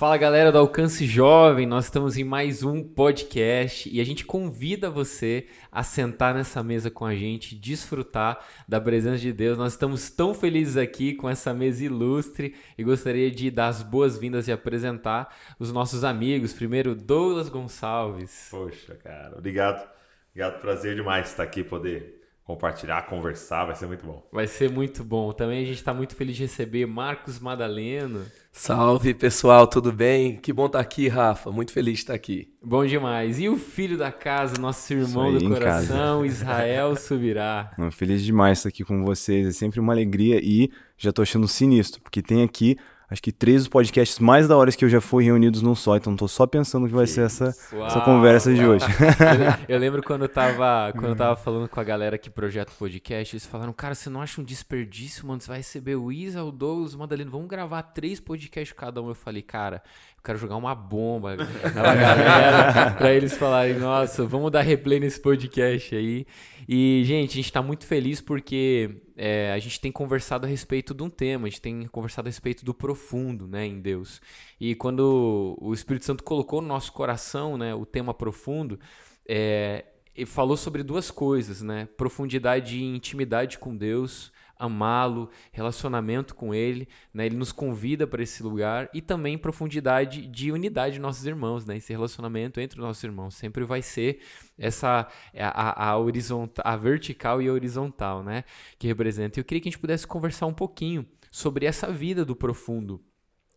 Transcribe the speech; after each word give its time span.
Fala 0.00 0.16
galera 0.16 0.50
do 0.50 0.56
Alcance 0.56 1.04
Jovem, 1.04 1.66
nós 1.66 1.84
estamos 1.84 2.16
em 2.16 2.24
mais 2.24 2.62
um 2.62 2.82
podcast 2.82 3.86
e 3.86 4.00
a 4.00 4.04
gente 4.04 4.24
convida 4.24 4.88
você 4.88 5.46
a 5.70 5.82
sentar 5.82 6.34
nessa 6.34 6.62
mesa 6.62 6.90
com 6.90 7.04
a 7.04 7.14
gente, 7.14 7.54
desfrutar 7.54 8.42
da 8.66 8.80
presença 8.80 9.18
de 9.18 9.30
Deus. 9.30 9.58
Nós 9.58 9.74
estamos 9.74 10.08
tão 10.08 10.32
felizes 10.32 10.78
aqui 10.78 11.12
com 11.12 11.28
essa 11.28 11.52
mesa 11.52 11.84
ilustre 11.84 12.54
e 12.78 12.82
gostaria 12.82 13.30
de 13.30 13.50
dar 13.50 13.68
as 13.68 13.82
boas-vindas 13.82 14.48
e 14.48 14.52
apresentar 14.52 15.36
os 15.58 15.70
nossos 15.70 16.02
amigos. 16.02 16.54
Primeiro, 16.54 16.94
Douglas 16.94 17.50
Gonçalves. 17.50 18.48
Poxa, 18.50 18.94
cara, 19.04 19.36
obrigado. 19.36 19.86
Obrigado, 20.30 20.62
prazer 20.62 20.94
demais 20.96 21.28
estar 21.28 21.42
aqui, 21.42 21.62
poder 21.62 22.19
compartilhar, 22.50 23.02
conversar, 23.06 23.64
vai 23.64 23.76
ser 23.76 23.86
muito 23.86 24.04
bom. 24.04 24.26
Vai 24.32 24.46
ser 24.46 24.70
muito 24.70 25.04
bom. 25.04 25.32
Também 25.32 25.62
a 25.62 25.64
gente 25.64 25.76
está 25.76 25.94
muito 25.94 26.16
feliz 26.16 26.36
de 26.36 26.42
receber 26.42 26.84
Marcos 26.84 27.38
Madaleno. 27.38 28.24
Salve 28.50 29.14
pessoal, 29.14 29.68
tudo 29.68 29.92
bem? 29.92 30.36
Que 30.36 30.52
bom 30.52 30.66
estar 30.66 30.78
tá 30.78 30.82
aqui, 30.82 31.06
Rafa. 31.06 31.52
Muito 31.52 31.72
feliz 31.72 31.94
de 31.94 32.00
estar 32.00 32.14
aqui. 32.14 32.52
Bom 32.60 32.84
demais. 32.84 33.38
E 33.38 33.48
o 33.48 33.56
filho 33.56 33.96
da 33.96 34.10
casa, 34.10 34.60
nosso 34.60 34.92
irmão 34.92 35.32
do 35.32 35.48
coração, 35.48 36.26
Israel 36.26 36.96
Subirá. 36.96 37.70
Feliz 37.92 38.22
demais 38.24 38.58
estar 38.58 38.70
aqui 38.70 38.82
com 38.82 39.04
vocês. 39.04 39.46
É 39.46 39.52
sempre 39.52 39.78
uma 39.78 39.92
alegria 39.92 40.40
e 40.42 40.72
já 40.98 41.10
estou 41.10 41.22
achando 41.22 41.46
sinistro, 41.46 42.02
porque 42.02 42.20
tem 42.20 42.42
aqui 42.42 42.76
acho 43.10 43.22
que 43.22 43.32
três 43.32 43.62
dos 43.62 43.68
podcasts 43.68 44.18
mais 44.18 44.46
da 44.46 44.56
hora 44.56 44.70
que 44.70 44.84
eu 44.84 44.88
já 44.88 45.00
fui 45.00 45.24
reunidos 45.24 45.62
num 45.62 45.74
só, 45.74 45.96
então 45.96 46.14
tô 46.14 46.28
só 46.28 46.46
pensando 46.46 46.86
que 46.86 46.94
vai 46.94 47.04
que 47.04 47.10
ser 47.10 47.22
essa, 47.22 47.46
essa 47.46 48.00
conversa 48.02 48.54
de 48.54 48.64
hoje. 48.64 48.86
eu, 49.68 49.74
eu, 49.74 49.80
lembro 49.80 50.02
quando 50.02 50.22
eu 50.22 50.28
tava, 50.28 50.92
quando 50.92 51.08
eu 51.08 51.16
tava 51.16 51.36
falando 51.36 51.68
com 51.68 51.80
a 51.80 51.84
galera 51.84 52.16
que 52.16 52.30
projeta 52.30 52.72
o 52.72 52.76
podcast, 52.76 53.34
eles 53.34 53.46
falaram, 53.46 53.72
cara, 53.72 53.94
você 53.94 54.08
não 54.08 54.22
acha 54.22 54.40
um 54.40 54.44
desperdício, 54.44 55.26
mano? 55.26 55.40
Você 55.40 55.48
vai 55.48 55.58
receber 55.58 55.96
o 55.96 56.12
Isa, 56.12 56.44
o 56.44 56.52
Douglas, 56.52 56.94
o 56.94 56.98
Madalena, 56.98 57.30
vamos 57.30 57.48
gravar 57.48 57.82
três 57.82 58.20
podcasts 58.20 58.76
cada 58.76 59.02
um. 59.02 59.08
Eu 59.08 59.14
falei, 59.14 59.42
cara, 59.42 59.82
eu 60.20 60.22
quero 60.22 60.38
jogar 60.38 60.56
uma 60.56 60.74
bomba 60.74 61.34
na 61.74 61.94
galera 61.94 62.90
pra 62.98 63.12
eles 63.12 63.36
falarem, 63.36 63.78
nossa, 63.78 64.26
vamos 64.26 64.50
dar 64.50 64.60
replay 64.60 65.00
nesse 65.00 65.18
podcast 65.18 65.96
aí. 65.96 66.26
E, 66.68 67.02
gente, 67.06 67.30
a 67.30 67.34
gente 67.36 67.50
tá 67.50 67.62
muito 67.62 67.86
feliz 67.86 68.20
porque 68.20 69.02
é, 69.16 69.50
a 69.50 69.58
gente 69.58 69.80
tem 69.80 69.90
conversado 69.90 70.46
a 70.46 70.48
respeito 70.48 70.92
de 70.92 71.02
um 71.02 71.08
tema, 71.08 71.46
a 71.46 71.50
gente 71.50 71.62
tem 71.62 71.86
conversado 71.86 72.28
a 72.28 72.30
respeito 72.30 72.64
do 72.64 72.74
profundo, 72.74 73.48
né, 73.48 73.66
em 73.66 73.80
Deus. 73.80 74.20
E 74.60 74.74
quando 74.74 75.56
o 75.58 75.72
Espírito 75.72 76.04
Santo 76.04 76.22
colocou 76.22 76.60
no 76.60 76.68
nosso 76.68 76.92
coração, 76.92 77.56
né, 77.56 77.74
o 77.74 77.86
tema 77.86 78.12
profundo, 78.12 78.78
é, 79.26 79.86
ele 80.14 80.26
falou 80.26 80.56
sobre 80.56 80.82
duas 80.82 81.10
coisas, 81.10 81.62
né, 81.62 81.88
profundidade 81.96 82.76
e 82.76 82.84
intimidade 82.84 83.58
com 83.58 83.74
Deus, 83.74 84.30
amá-lo, 84.60 85.30
relacionamento 85.50 86.34
com 86.34 86.54
ele, 86.54 86.86
né? 87.12 87.24
Ele 87.24 87.36
nos 87.36 87.50
convida 87.50 88.06
para 88.06 88.22
esse 88.22 88.42
lugar 88.42 88.90
e 88.92 89.00
também 89.00 89.38
profundidade 89.38 90.26
de 90.26 90.52
unidade 90.52 90.94
de 90.94 91.00
nossos 91.00 91.24
irmãos, 91.24 91.64
né? 91.64 91.78
Esse 91.78 91.92
relacionamento 91.92 92.60
entre 92.60 92.78
os 92.78 92.84
nossos 92.84 93.02
irmãos 93.02 93.34
sempre 93.34 93.64
vai 93.64 93.80
ser 93.80 94.20
essa 94.58 95.08
a, 95.34 95.88
a, 95.88 95.98
horizontal, 95.98 96.62
a 96.64 96.76
vertical 96.76 97.40
e 97.40 97.48
a 97.48 97.52
horizontal, 97.52 98.22
né? 98.22 98.44
Que 98.78 98.86
representa. 98.86 99.40
Eu 99.40 99.44
queria 99.44 99.62
que 99.62 99.68
a 99.68 99.72
gente 99.72 99.80
pudesse 99.80 100.06
conversar 100.06 100.46
um 100.46 100.54
pouquinho 100.54 101.06
sobre 101.32 101.64
essa 101.64 101.90
vida 101.90 102.22
do 102.22 102.36
profundo, 102.36 103.02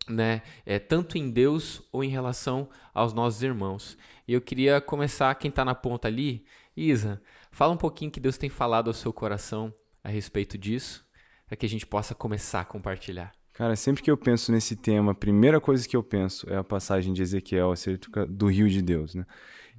né? 0.08 0.40
É, 0.64 0.78
tanto 0.78 1.18
em 1.18 1.30
Deus 1.30 1.82
ou 1.92 2.02
em 2.02 2.08
relação 2.08 2.70
aos 2.94 3.12
nossos 3.12 3.42
irmãos. 3.42 3.98
E 4.26 4.32
eu 4.32 4.40
queria 4.40 4.80
começar, 4.80 5.34
quem 5.34 5.50
está 5.50 5.66
na 5.66 5.74
ponta 5.74 6.08
ali, 6.08 6.46
Isa, 6.74 7.22
fala 7.52 7.74
um 7.74 7.76
pouquinho 7.76 8.10
que 8.10 8.20
Deus 8.20 8.38
tem 8.38 8.48
falado 8.48 8.88
ao 8.88 8.94
seu 8.94 9.12
coração 9.12 9.72
a 10.04 10.10
respeito 10.10 10.58
disso, 10.58 11.04
para 11.46 11.56
que 11.56 11.64
a 11.64 11.68
gente 11.68 11.86
possa 11.86 12.14
começar 12.14 12.60
a 12.60 12.64
compartilhar. 12.64 13.32
Cara, 13.54 13.74
sempre 13.76 14.02
que 14.02 14.10
eu 14.10 14.16
penso 14.16 14.52
nesse 14.52 14.76
tema, 14.76 15.12
a 15.12 15.14
primeira 15.14 15.60
coisa 15.60 15.88
que 15.88 15.96
eu 15.96 16.02
penso 16.02 16.48
é 16.50 16.56
a 16.56 16.64
passagem 16.64 17.12
de 17.12 17.22
Ezequiel 17.22 17.72
acerca 17.72 18.26
do 18.26 18.48
rio 18.48 18.68
de 18.68 18.82
Deus, 18.82 19.14
né? 19.14 19.24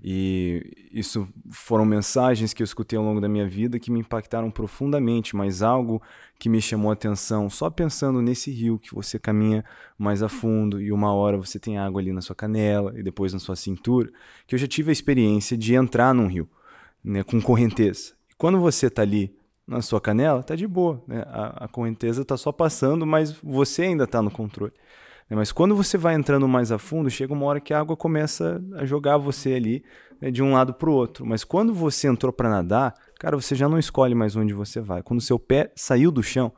E 0.02 0.88
isso 0.92 1.28
foram 1.50 1.86
mensagens 1.86 2.54
que 2.54 2.62
eu 2.62 2.66
escutei 2.66 2.98
ao 2.98 3.04
longo 3.04 3.20
da 3.20 3.28
minha 3.28 3.48
vida 3.48 3.80
que 3.80 3.92
me 3.92 4.00
impactaram 4.00 4.52
profundamente, 4.52 5.36
mas 5.36 5.62
algo 5.62 6.02
que 6.38 6.48
me 6.48 6.62
chamou 6.62 6.90
a 6.90 6.94
atenção, 6.94 7.50
só 7.50 7.70
pensando 7.70 8.22
nesse 8.22 8.52
rio 8.52 8.78
que 8.78 8.94
você 8.94 9.18
caminha 9.18 9.64
mais 9.98 10.22
a 10.22 10.30
fundo 10.30 10.82
e 10.82 10.92
uma 10.92 11.14
hora 11.14 11.38
você 11.38 11.60
tem 11.60 11.78
água 11.78 12.02
ali 12.02 12.12
na 12.12 12.22
sua 12.22 12.36
canela 12.36 12.98
e 12.98 13.04
depois 13.04 13.34
na 13.34 13.40
sua 13.40 13.56
cintura, 13.56 14.12
que 14.46 14.56
eu 14.56 14.60
já 14.60 14.68
tive 14.68 14.90
a 14.90 14.94
experiência 14.94 15.58
de 15.58 15.74
entrar 15.74 16.14
num 16.14 16.28
rio, 16.28 16.48
né, 17.04 17.24
com 17.24 17.42
correnteza. 17.42 18.14
E 18.30 18.36
quando 18.38 18.60
você 18.60 18.88
está 18.88 19.02
ali 19.02 19.36
na 19.68 19.82
sua 19.82 20.00
canela, 20.00 20.44
tá 20.44 20.56
de 20.56 20.68
boa. 20.68 21.04
Né? 21.08 21.24
A, 21.28 21.66
a 21.66 21.68
correnteza 21.68 22.22
está 22.22 22.38
só 22.38 22.52
passando, 22.52 23.06
mas 23.06 23.32
você 23.32 23.84
ainda 23.84 24.04
está 24.04 24.22
no 24.22 24.30
controle. 24.30 24.74
Né? 25.30 25.36
Mas 25.36 25.52
quando 25.52 25.76
você 25.76 25.98
vai 25.98 26.16
entrando 26.16 26.48
mais 26.48 26.72
a 26.72 26.78
fundo, 26.78 27.10
chega 27.10 27.34
uma 27.34 27.46
hora 27.46 27.60
que 27.60 27.74
a 27.74 27.80
água 27.80 27.98
começa 27.98 28.62
a 28.76 28.86
jogar 28.86 29.18
você 29.18 29.54
ali 29.54 29.84
né, 30.22 30.30
de 30.30 30.44
um 30.44 30.54
lado 30.54 30.74
para 30.74 30.90
o 30.90 30.94
outro. 30.94 31.26
Mas 31.26 31.44
quando 31.44 31.74
você 31.74 32.08
entrou 32.08 32.32
para 32.32 32.50
nadar, 32.50 32.94
cara, 33.20 33.36
você 33.36 33.56
já 33.56 33.68
não 33.68 33.80
escolhe 33.80 34.14
mais 34.14 34.36
onde 34.36 34.54
você 34.54 34.80
vai. 34.80 35.02
Quando 35.02 35.22
seu 35.22 35.40
pé 35.40 35.72
saiu 35.76 36.12
do 36.12 36.22
chão, 36.22 36.52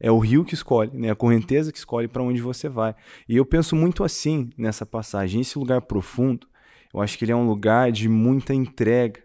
é 0.00 0.10
o 0.10 0.18
rio 0.18 0.44
que 0.44 0.54
escolhe, 0.54 0.90
né? 0.92 1.10
a 1.10 1.14
correnteza 1.14 1.70
que 1.70 1.78
escolhe 1.78 2.08
para 2.08 2.22
onde 2.22 2.40
você 2.40 2.68
vai. 2.68 2.94
E 3.28 3.36
eu 3.36 3.44
penso 3.44 3.76
muito 3.76 4.02
assim 4.02 4.50
nessa 4.56 4.84
passagem. 4.84 5.40
Esse 5.40 5.58
lugar 5.58 5.82
profundo, 5.82 6.46
eu 6.92 7.00
acho 7.00 7.16
que 7.16 7.24
ele 7.24 7.32
é 7.32 7.36
um 7.36 7.46
lugar 7.46 7.92
de 7.92 8.08
muita 8.08 8.52
entrega 8.54 9.23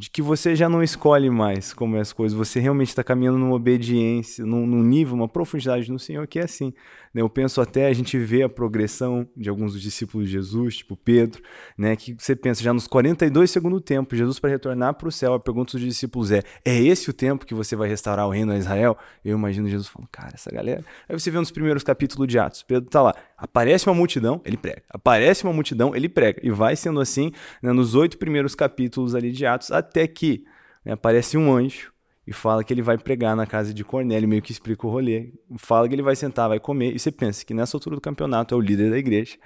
de 0.00 0.08
que 0.08 0.22
você 0.22 0.56
já 0.56 0.66
não 0.66 0.82
escolhe 0.82 1.28
mais 1.28 1.74
como 1.74 1.94
é 1.94 2.00
as 2.00 2.10
coisas, 2.10 2.36
você 2.36 2.58
realmente 2.58 2.88
está 2.88 3.04
caminhando 3.04 3.36
numa 3.36 3.54
obediência, 3.54 4.46
num, 4.46 4.66
num, 4.66 4.82
nível, 4.82 5.14
uma 5.14 5.28
profundidade 5.28 5.92
no 5.92 5.98
Senhor 5.98 6.26
que 6.26 6.38
é 6.38 6.44
assim. 6.44 6.72
Né? 7.12 7.20
Eu 7.20 7.28
penso 7.28 7.60
até 7.60 7.86
a 7.86 7.92
gente 7.92 8.16
vê 8.16 8.42
a 8.42 8.48
progressão 8.48 9.28
de 9.36 9.50
alguns 9.50 9.74
dos 9.74 9.82
discípulos 9.82 10.26
de 10.26 10.32
Jesus, 10.32 10.78
tipo 10.78 10.96
Pedro, 10.96 11.42
né? 11.76 11.94
que 11.96 12.16
você 12.18 12.34
pensa 12.34 12.62
já 12.62 12.72
nos 12.72 12.86
42 12.86 13.50
segundos 13.50 13.82
tempo, 13.82 14.16
Jesus 14.16 14.38
para 14.38 14.48
retornar 14.48 14.94
para 14.94 15.06
o 15.06 15.12
céu, 15.12 15.34
a 15.34 15.40
pergunta 15.40 15.72
dos 15.72 15.82
discípulos 15.82 16.30
é: 16.30 16.42
é 16.64 16.80
esse 16.80 17.10
o 17.10 17.12
tempo 17.12 17.44
que 17.44 17.54
você 17.54 17.76
vai 17.76 17.86
restaurar 17.86 18.26
o 18.26 18.30
reino 18.30 18.52
a 18.52 18.56
Israel? 18.56 18.96
Eu 19.22 19.36
imagino 19.36 19.68
Jesus 19.68 19.88
falando, 19.88 20.08
cara, 20.10 20.30
essa 20.32 20.50
galera. 20.50 20.82
Aí 21.06 21.18
você 21.18 21.30
vê 21.30 21.38
nos 21.38 21.50
primeiros 21.50 21.82
capítulos 21.82 22.26
de 22.26 22.38
Atos, 22.38 22.62
Pedro 22.62 22.86
está 22.86 23.02
lá, 23.02 23.14
aparece 23.36 23.86
uma 23.86 23.94
multidão, 23.94 24.40
ele 24.46 24.56
prega, 24.56 24.82
aparece 24.88 25.44
uma 25.44 25.52
multidão, 25.52 25.94
ele 25.94 26.08
prega, 26.08 26.40
e 26.42 26.50
vai 26.50 26.74
sendo 26.74 27.00
assim 27.00 27.32
né, 27.62 27.70
nos 27.70 27.94
oito 27.94 28.16
primeiros 28.16 28.54
capítulos 28.54 29.14
ali 29.14 29.30
de 29.30 29.44
Atos 29.44 29.70
até 29.70 29.89
que 30.06 30.44
né, 30.84 30.92
aparece 30.92 31.36
um 31.36 31.52
anjo 31.52 31.92
e 32.26 32.32
fala 32.32 32.62
que 32.62 32.72
ele 32.72 32.82
vai 32.82 32.96
pregar 32.96 33.34
na 33.34 33.46
casa 33.46 33.74
de 33.74 33.82
Cornélio, 33.82 34.28
meio 34.28 34.42
que 34.42 34.52
explica 34.52 34.86
o 34.86 34.90
rolê. 34.90 35.32
Fala 35.56 35.88
que 35.88 35.94
ele 35.94 36.02
vai 36.02 36.14
sentar, 36.14 36.48
vai 36.48 36.60
comer, 36.60 36.94
e 36.94 36.98
você 36.98 37.10
pensa 37.10 37.44
que 37.44 37.52
nessa 37.52 37.76
altura 37.76 37.96
do 37.96 38.00
campeonato 38.00 38.54
é 38.54 38.58
o 38.58 38.60
líder 38.60 38.90
da 38.90 38.98
igreja, 38.98 39.36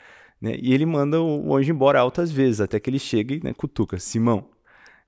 né? 0.41 0.57
E 0.61 0.75
ele 0.75 0.85
manda 0.85 1.21
o 1.21 1.57
anjo 1.57 1.73
embora 1.73 2.01
altas 2.01 2.31
vezes, 2.31 2.61
até 2.61 2.79
que 2.79 2.91
ele 2.91 2.99
chega 2.99 3.35
e 3.35 3.41
né, 3.43 3.55
cutuca, 3.55 3.99
Simão. 3.99 4.47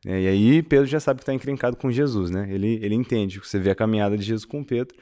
Né? 0.04 0.22
E 0.22 0.28
aí 0.28 0.62
Pedro 0.62 0.86
já 0.86 1.00
sabe 1.00 1.18
que 1.18 1.24
está 1.24 1.34
encrencado 1.34 1.76
com 1.76 1.90
Jesus, 1.90 2.30
né? 2.30 2.48
Ele, 2.50 2.78
ele 2.82 2.94
entende, 2.94 3.40
você 3.40 3.58
vê 3.58 3.70
a 3.70 3.74
caminhada 3.74 4.16
de 4.16 4.24
Jesus 4.24 4.44
com 4.46 4.64
Pedro, 4.64 4.96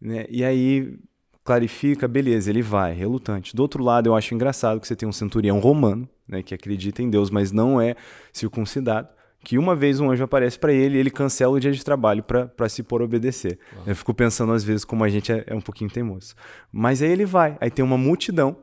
né? 0.00 0.26
E 0.30 0.44
aí 0.44 0.98
clarifica, 1.44 2.08
beleza, 2.08 2.48
ele 2.48 2.62
vai, 2.62 2.94
relutante. 2.94 3.54
Do 3.54 3.60
outro 3.60 3.84
lado, 3.84 4.08
eu 4.08 4.16
acho 4.16 4.34
engraçado 4.34 4.80
que 4.80 4.88
você 4.88 4.96
tem 4.96 5.06
um 5.06 5.12
centurião 5.12 5.60
romano, 5.60 6.08
né, 6.26 6.42
que 6.42 6.54
acredita 6.54 7.02
em 7.02 7.10
Deus, 7.10 7.28
mas 7.28 7.52
não 7.52 7.78
é 7.78 7.94
circuncidado 8.32 9.08
que 9.44 9.58
uma 9.58 9.76
vez 9.76 10.00
um 10.00 10.10
anjo 10.10 10.24
aparece 10.24 10.58
para 10.58 10.72
ele 10.72 10.96
e 10.96 11.00
ele 11.00 11.10
cancela 11.10 11.52
o 11.52 11.60
dia 11.60 11.70
de 11.70 11.84
trabalho 11.84 12.22
para 12.22 12.68
se 12.68 12.82
pôr 12.82 13.02
a 13.02 13.04
obedecer. 13.04 13.58
Uau. 13.76 13.84
Eu 13.86 13.94
fico 13.94 14.14
pensando 14.14 14.52
às 14.52 14.64
vezes 14.64 14.84
como 14.84 15.04
a 15.04 15.08
gente 15.08 15.30
é, 15.30 15.44
é, 15.46 15.54
um 15.54 15.60
pouquinho 15.60 15.90
teimoso. 15.90 16.34
Mas 16.72 17.02
aí 17.02 17.10
ele 17.10 17.26
vai, 17.26 17.56
aí 17.60 17.70
tem 17.70 17.84
uma 17.84 17.98
multidão, 17.98 18.56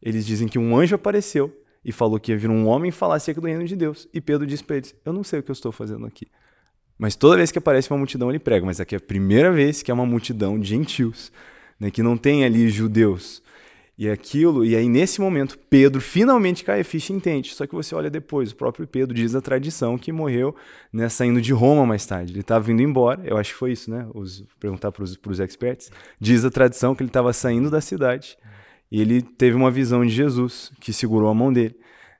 eles 0.00 0.26
dizem 0.26 0.46
que 0.46 0.58
um 0.58 0.76
anjo 0.76 0.94
apareceu 0.94 1.52
e 1.84 1.90
falou 1.90 2.20
que 2.20 2.30
ia 2.30 2.38
vir 2.38 2.50
um 2.50 2.66
homem 2.66 2.90
falar 2.90 3.16
acerca 3.16 3.40
do 3.40 3.46
reino 3.46 3.64
de 3.64 3.74
Deus. 3.74 4.06
E 4.12 4.20
Pedro 4.20 4.46
diz 4.46 4.60
para 4.60 4.76
eles, 4.76 4.94
eu 5.04 5.12
não 5.12 5.24
sei 5.24 5.40
o 5.40 5.42
que 5.42 5.50
eu 5.50 5.54
estou 5.54 5.72
fazendo 5.72 6.06
aqui. 6.06 6.26
Mas 6.98 7.16
toda 7.16 7.36
vez 7.36 7.50
que 7.50 7.58
aparece 7.58 7.90
uma 7.90 7.98
multidão 7.98 8.30
ele 8.30 8.38
prega, 8.38 8.64
mas 8.64 8.80
aqui 8.80 8.94
é 8.94 8.98
a 8.98 9.00
primeira 9.00 9.50
vez 9.50 9.82
que 9.82 9.90
é 9.90 9.94
uma 9.94 10.06
multidão 10.06 10.58
de 10.58 10.68
gentios, 10.68 11.32
né, 11.78 11.90
que 11.90 12.02
não 12.02 12.16
tem 12.16 12.44
ali 12.44 12.68
judeus, 12.68 13.42
e 13.98 14.10
aquilo, 14.10 14.62
e 14.62 14.76
aí 14.76 14.88
nesse 14.90 15.22
momento 15.22 15.58
Pedro 15.70 16.02
finalmente 16.02 16.62
cai 16.62 16.80
a 16.80 16.84
ficha 16.84 17.12
e 17.12 17.16
entende. 17.16 17.54
Só 17.54 17.66
que 17.66 17.74
você 17.74 17.94
olha 17.94 18.10
depois, 18.10 18.52
o 18.52 18.56
próprio 18.56 18.86
Pedro 18.86 19.14
diz 19.14 19.34
a 19.34 19.40
tradição 19.40 19.96
que 19.96 20.12
morreu 20.12 20.54
né, 20.92 21.08
saindo 21.08 21.40
de 21.40 21.52
Roma 21.52 21.86
mais 21.86 22.04
tarde. 22.04 22.32
Ele 22.32 22.40
estava 22.40 22.62
vindo 22.62 22.82
embora, 22.82 23.22
eu 23.24 23.38
acho 23.38 23.52
que 23.52 23.58
foi 23.58 23.72
isso, 23.72 23.90
né? 23.90 24.06
Os, 24.12 24.44
perguntar 24.60 24.92
para 24.92 25.02
os 25.02 25.40
experts. 25.40 25.90
Diz 26.20 26.44
a 26.44 26.50
tradição 26.50 26.94
que 26.94 27.02
ele 27.02 27.08
estava 27.08 27.32
saindo 27.32 27.70
da 27.70 27.80
cidade 27.80 28.36
e 28.90 29.00
ele 29.00 29.22
teve 29.22 29.56
uma 29.56 29.70
visão 29.70 30.04
de 30.04 30.12
Jesus 30.12 30.70
que 30.78 30.92
segurou 30.92 31.30
a 31.30 31.34
mão 31.34 31.52
dele. 31.52 31.76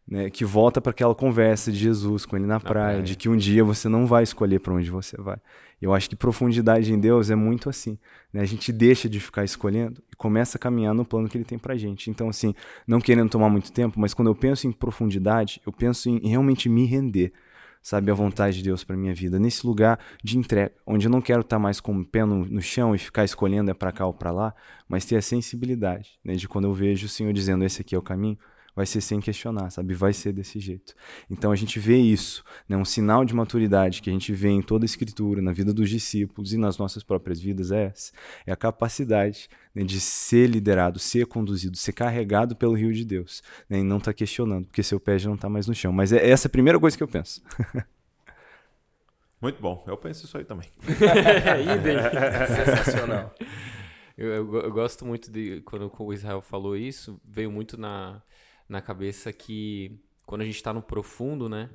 Né, 0.09 0.31
que 0.31 0.45
volta 0.45 0.81
para 0.81 0.93
aquela 0.93 1.17
conversa 1.17 1.73
de 1.73 1.79
Jesus 1.79 2.25
com 2.25 2.37
ele 2.37 2.47
na, 2.47 2.55
na 2.55 2.61
praia, 2.61 2.91
praia, 2.91 3.03
de 3.03 3.17
que 3.17 3.29
um 3.29 3.37
dia 3.37 3.65
você 3.65 3.89
não 3.89 4.07
vai 4.07 4.23
escolher 4.23 4.61
para 4.61 4.73
onde 4.73 4.89
você 4.89 5.17
vai. 5.21 5.37
Eu 5.87 5.95
acho 5.95 6.11
que 6.11 6.17
profundidade 6.17 6.93
em 6.93 6.99
Deus 6.99 7.31
é 7.31 7.37
muito 7.37 7.71
assim. 7.71 7.97
Né? 8.33 8.41
A 8.41 8.45
gente 8.45 8.73
deixa 8.73 9.09
de 9.09 9.21
ficar 9.21 9.45
escolhendo 9.45 10.03
e 10.13 10.17
começa 10.17 10.59
a 10.59 10.61
caminhar 10.61 10.93
no 10.93 11.05
plano 11.05 11.29
que 11.29 11.39
Ele 11.39 11.45
tem 11.45 11.57
para 11.57 11.77
gente. 11.77 12.11
Então, 12.11 12.29
assim, 12.29 12.53
não 12.85 13.01
querendo 13.01 13.31
tomar 13.31 13.49
muito 13.49 13.71
tempo, 13.71 14.01
mas 14.01 14.13
quando 14.13 14.27
eu 14.27 14.35
penso 14.35 14.67
em 14.67 14.73
profundidade, 14.73 15.63
eu 15.65 15.73
penso 15.73 16.09
em 16.09 16.29
realmente 16.29 16.69
me 16.69 16.87
render. 16.87 17.33
sabe, 17.81 18.11
a 18.11 18.15
vontade 18.15 18.57
de 18.57 18.65
Deus 18.65 18.83
para 18.83 18.97
minha 18.97 19.15
vida, 19.15 19.39
nesse 19.39 19.65
lugar 19.65 20.01
de 20.25 20.37
entrega, 20.37 20.73
onde 20.85 21.07
eu 21.07 21.11
não 21.11 21.21
quero 21.21 21.43
estar 21.43 21.55
tá 21.55 21.61
mais 21.61 21.79
com 21.79 21.97
o 21.97 22.05
pé 22.05 22.25
no, 22.25 22.45
no 22.45 22.61
chão 22.61 22.93
e 22.93 22.99
ficar 22.99 23.25
escolhendo 23.25 23.71
é 23.71 23.75
para 23.75 23.93
cá 23.93 24.05
ou 24.07 24.13
para 24.13 24.33
lá, 24.33 24.53
mas 24.89 25.05
ter 25.05 25.15
a 25.15 25.23
sensibilidade, 25.23 26.19
né, 26.25 26.35
de 26.35 26.49
quando 26.49 26.65
eu 26.65 26.73
vejo 26.73 27.07
o 27.07 27.09
Senhor 27.09 27.33
dizendo 27.33 27.65
esse 27.65 27.83
aqui 27.83 27.95
é 27.95 27.99
o 27.99 28.03
caminho, 28.03 28.37
vai 28.77 28.85
ser 28.85 29.01
sem 29.01 29.19
questionar, 29.21 29.71
sabe? 29.71 29.95
Vai 29.95 30.13
ser 30.13 30.35
desse 30.35 30.61
jeito. 30.61 30.95
Então 31.31 31.51
a 31.51 31.57
gente 31.57 31.81
vê 31.81 31.97
isso, 31.97 32.45
né? 32.69 32.77
um 32.77 32.85
sinal 32.85 33.25
de 33.25 33.35
maturidade 33.35 34.03
que 34.03 34.11
a 34.11 34.13
gente 34.13 34.35
vê 34.35 34.51
em 34.51 34.61
toda 34.61 34.85
a 34.85 34.87
Escritura, 34.87 35.41
na 35.41 35.51
vida 35.51 35.73
dos 35.73 35.89
discípulos 35.89 36.53
e 36.53 36.59
nas 36.59 36.77
nossas 36.77 37.03
próprias 37.03 37.41
vidas 37.41 37.73
é 37.73 37.87
essa. 37.87 38.13
É 38.47 38.53
a 38.53 38.57
capacidade 38.57 39.49
né, 39.75 39.83
de 39.83 39.99
ser 39.99 40.47
liderado, 40.49 40.99
ser 40.99 41.27
conduzido, 41.27 41.79
ser 41.79 41.93
carregado 41.93 42.55
pelo 42.55 42.75
rio 42.75 42.93
de 42.93 43.07
Deus 43.07 43.43
né, 43.69 43.79
e 43.79 43.83
não 43.83 43.97
estar 43.97 44.13
tá 44.13 44.15
questionando, 44.15 44.67
porque 44.67 44.83
seu 44.83 45.01
pé 45.01 45.19
já 45.19 45.31
não 45.31 45.37
está 45.37 45.49
mais 45.49 45.67
no 45.67 45.75
chão. 45.75 45.91
Mas 45.91 46.13
é 46.13 46.29
essa 46.29 46.47
a 46.47 46.51
primeira 46.51 46.79
coisa 46.79 46.95
que 46.95 47.03
eu 47.03 47.09
penso. 47.09 47.43
Muito 49.41 49.61
bom, 49.61 49.85
eu 49.87 49.97
penso 49.97 50.27
isso 50.27 50.37
aí 50.37 50.45
também. 50.45 50.69
Sensacional. 52.77 53.35
Eu, 54.17 54.29
eu, 54.29 54.55
eu, 54.63 54.73
gosto 54.73 55.05
muito 55.05 55.31
de 55.31 55.61
quando 55.61 55.93
o 55.99 56.13
Israel 56.13 56.41
falou 56.41 56.75
isso, 56.75 57.21
veio 57.23 57.53
muito 57.53 57.79
na, 57.79 58.23
na 58.69 58.81
cabeça 58.81 59.33
que 59.33 60.01
quando 60.25 60.43
a 60.43 60.45
gente 60.45 60.57
está 60.57 60.73
no 60.73 60.83
profundo, 60.83 61.49
né? 61.49 61.71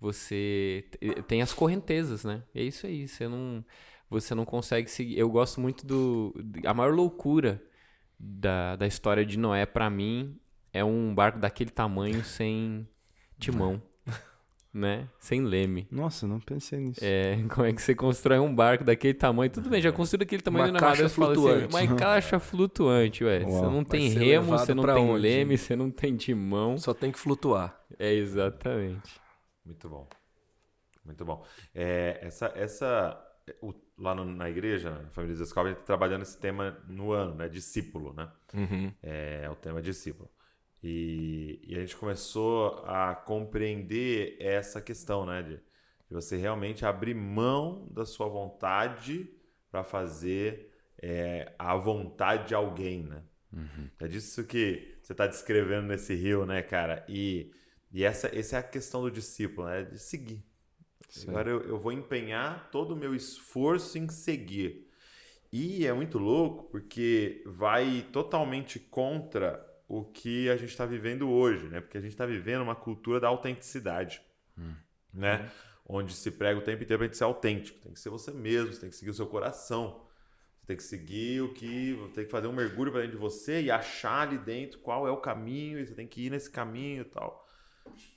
Você 0.00 0.84
tem 1.28 1.42
as 1.42 1.52
correntezas, 1.54 2.24
né? 2.24 2.42
É 2.54 2.62
isso 2.62 2.86
aí. 2.86 3.06
Você 3.06 3.28
não, 3.28 3.64
você 4.10 4.34
não 4.34 4.44
consegue 4.44 4.90
seguir. 4.90 5.16
Eu 5.16 5.30
gosto 5.30 5.60
muito 5.60 5.86
do. 5.86 6.34
A 6.66 6.74
maior 6.74 6.92
loucura 6.92 7.62
da, 8.18 8.74
da 8.76 8.86
história 8.86 9.24
de 9.24 9.38
Noé, 9.38 9.64
para 9.64 9.88
mim, 9.88 10.40
é 10.72 10.84
um 10.84 11.14
barco 11.14 11.38
daquele 11.38 11.70
tamanho 11.70 12.24
sem 12.24 12.88
timão 13.38 13.80
né? 14.72 15.08
Sem 15.18 15.42
leme. 15.42 15.86
Nossa, 15.90 16.26
não 16.26 16.40
pensei 16.40 16.78
nisso. 16.78 17.00
É, 17.02 17.36
como 17.52 17.66
é 17.66 17.72
que 17.72 17.82
você 17.82 17.94
constrói 17.94 18.38
um 18.38 18.54
barco 18.54 18.84
daquele 18.84 19.14
tamanho? 19.14 19.50
Tudo 19.50 19.68
bem, 19.68 19.82
já 19.82 19.92
construiu 19.92 20.20
daquele 20.20 20.42
tamanho 20.42 20.70
uma 20.72 20.78
caixa 20.78 21.06
assim, 21.06 21.14
flutuante. 21.14 21.76
Assim, 21.76 21.86
uma 21.88 21.96
caixa 21.96 22.40
flutuante, 22.40 23.24
ué. 23.24 23.40
Uau. 23.40 23.50
Você 23.50 23.62
não 23.62 23.84
tem 23.84 24.08
remo, 24.08 24.46
você 24.46 24.74
não 24.74 24.84
tem 24.84 25.10
onde? 25.10 25.22
leme, 25.22 25.58
você 25.58 25.76
não 25.76 25.90
tem 25.90 26.16
timão. 26.16 26.78
Só 26.78 26.94
tem 26.94 27.12
que 27.12 27.18
flutuar. 27.18 27.78
É, 27.98 28.12
exatamente. 28.14 29.20
Muito 29.64 29.88
bom. 29.88 30.08
Muito 31.04 31.24
bom. 31.24 31.44
É, 31.74 32.20
essa, 32.22 32.52
essa 32.54 33.32
o, 33.60 33.74
lá 33.98 34.14
no, 34.14 34.24
na 34.24 34.48
igreja, 34.48 34.90
na 34.90 35.10
família 35.10 35.36
de 35.36 35.42
Escola, 35.42 35.68
a 35.68 35.72
gente 35.72 35.80
tá 35.80 35.86
trabalhando 35.86 36.22
esse 36.22 36.38
tema 36.38 36.78
no 36.88 37.12
ano, 37.12 37.34
né? 37.34 37.48
Discípulo, 37.48 38.12
né? 38.14 38.30
Uhum. 38.54 38.92
É, 39.02 39.42
é 39.44 39.50
o 39.50 39.54
tema 39.54 39.82
discípulo. 39.82 40.30
E, 40.82 41.60
e, 41.64 41.76
a 41.76 41.80
gente 41.80 41.96
começou 41.96 42.82
a 42.86 43.14
compreender 43.14 44.36
essa 44.40 44.80
questão, 44.80 45.24
né? 45.24 45.42
De, 45.42 45.56
de 45.56 46.14
você 46.14 46.36
realmente 46.36 46.84
abrir 46.84 47.14
mão 47.14 47.86
da 47.90 48.04
sua 48.04 48.28
vontade 48.28 49.30
para 49.70 49.84
fazer 49.84 50.72
é, 51.00 51.52
a 51.58 51.76
vontade 51.76 52.48
de 52.48 52.54
alguém, 52.54 53.04
né? 53.04 53.22
Uhum. 53.52 53.88
É 54.00 54.08
disso 54.08 54.44
que 54.44 54.96
você 55.00 55.12
está 55.12 55.26
descrevendo 55.26 55.86
nesse 55.86 56.14
rio, 56.14 56.44
né, 56.44 56.62
cara? 56.62 57.04
E, 57.08 57.52
e 57.92 58.02
essa, 58.02 58.28
essa 58.36 58.56
é 58.56 58.58
a 58.58 58.62
questão 58.62 59.02
do 59.02 59.10
discípulo, 59.10 59.68
né? 59.68 59.84
De 59.84 59.98
seguir. 59.98 60.44
Sim. 61.08 61.28
Agora 61.30 61.50
eu, 61.50 61.60
eu 61.62 61.78
vou 61.78 61.92
empenhar 61.92 62.70
todo 62.70 62.92
o 62.92 62.96
meu 62.96 63.14
esforço 63.14 63.98
em 63.98 64.08
seguir. 64.08 64.88
E 65.52 65.86
é 65.86 65.92
muito 65.92 66.18
louco 66.18 66.64
porque 66.70 67.42
vai 67.46 68.08
totalmente 68.10 68.80
contra 68.80 69.71
o 69.92 70.02
que 70.02 70.48
a 70.48 70.56
gente 70.56 70.70
está 70.70 70.86
vivendo 70.86 71.28
hoje, 71.28 71.66
né? 71.66 71.78
Porque 71.78 71.98
a 71.98 72.00
gente 72.00 72.12
está 72.12 72.24
vivendo 72.24 72.62
uma 72.62 72.74
cultura 72.74 73.20
da 73.20 73.28
autenticidade, 73.28 74.22
hum. 74.56 74.72
né? 75.12 75.50
Onde 75.86 76.14
se 76.14 76.30
prega 76.30 76.58
o 76.58 76.62
tempo 76.62 76.82
inteiro 76.82 76.98
para 76.98 77.06
gente 77.06 77.18
ser 77.18 77.24
autêntico. 77.24 77.78
Tem 77.78 77.92
que 77.92 78.00
ser 78.00 78.08
você 78.08 78.30
mesmo, 78.30 78.72
você 78.72 78.80
tem 78.80 78.88
que 78.88 78.96
seguir 78.96 79.10
o 79.10 79.14
seu 79.14 79.26
coração. 79.26 80.02
Você 80.56 80.66
tem 80.66 80.76
que 80.78 80.82
seguir 80.82 81.42
o 81.42 81.52
que. 81.52 81.94
Tem 82.14 82.24
que 82.24 82.30
fazer 82.30 82.46
um 82.46 82.54
mergulho 82.54 82.90
para 82.90 83.02
dentro 83.02 83.18
de 83.18 83.20
você 83.20 83.60
e 83.60 83.70
achar 83.70 84.26
ali 84.26 84.38
dentro 84.38 84.78
qual 84.78 85.06
é 85.06 85.10
o 85.10 85.18
caminho, 85.18 85.78
e 85.78 85.86
você 85.86 85.94
tem 85.94 86.06
que 86.06 86.24
ir 86.24 86.30
nesse 86.30 86.50
caminho 86.50 87.02
e 87.02 87.04
tal. 87.04 87.46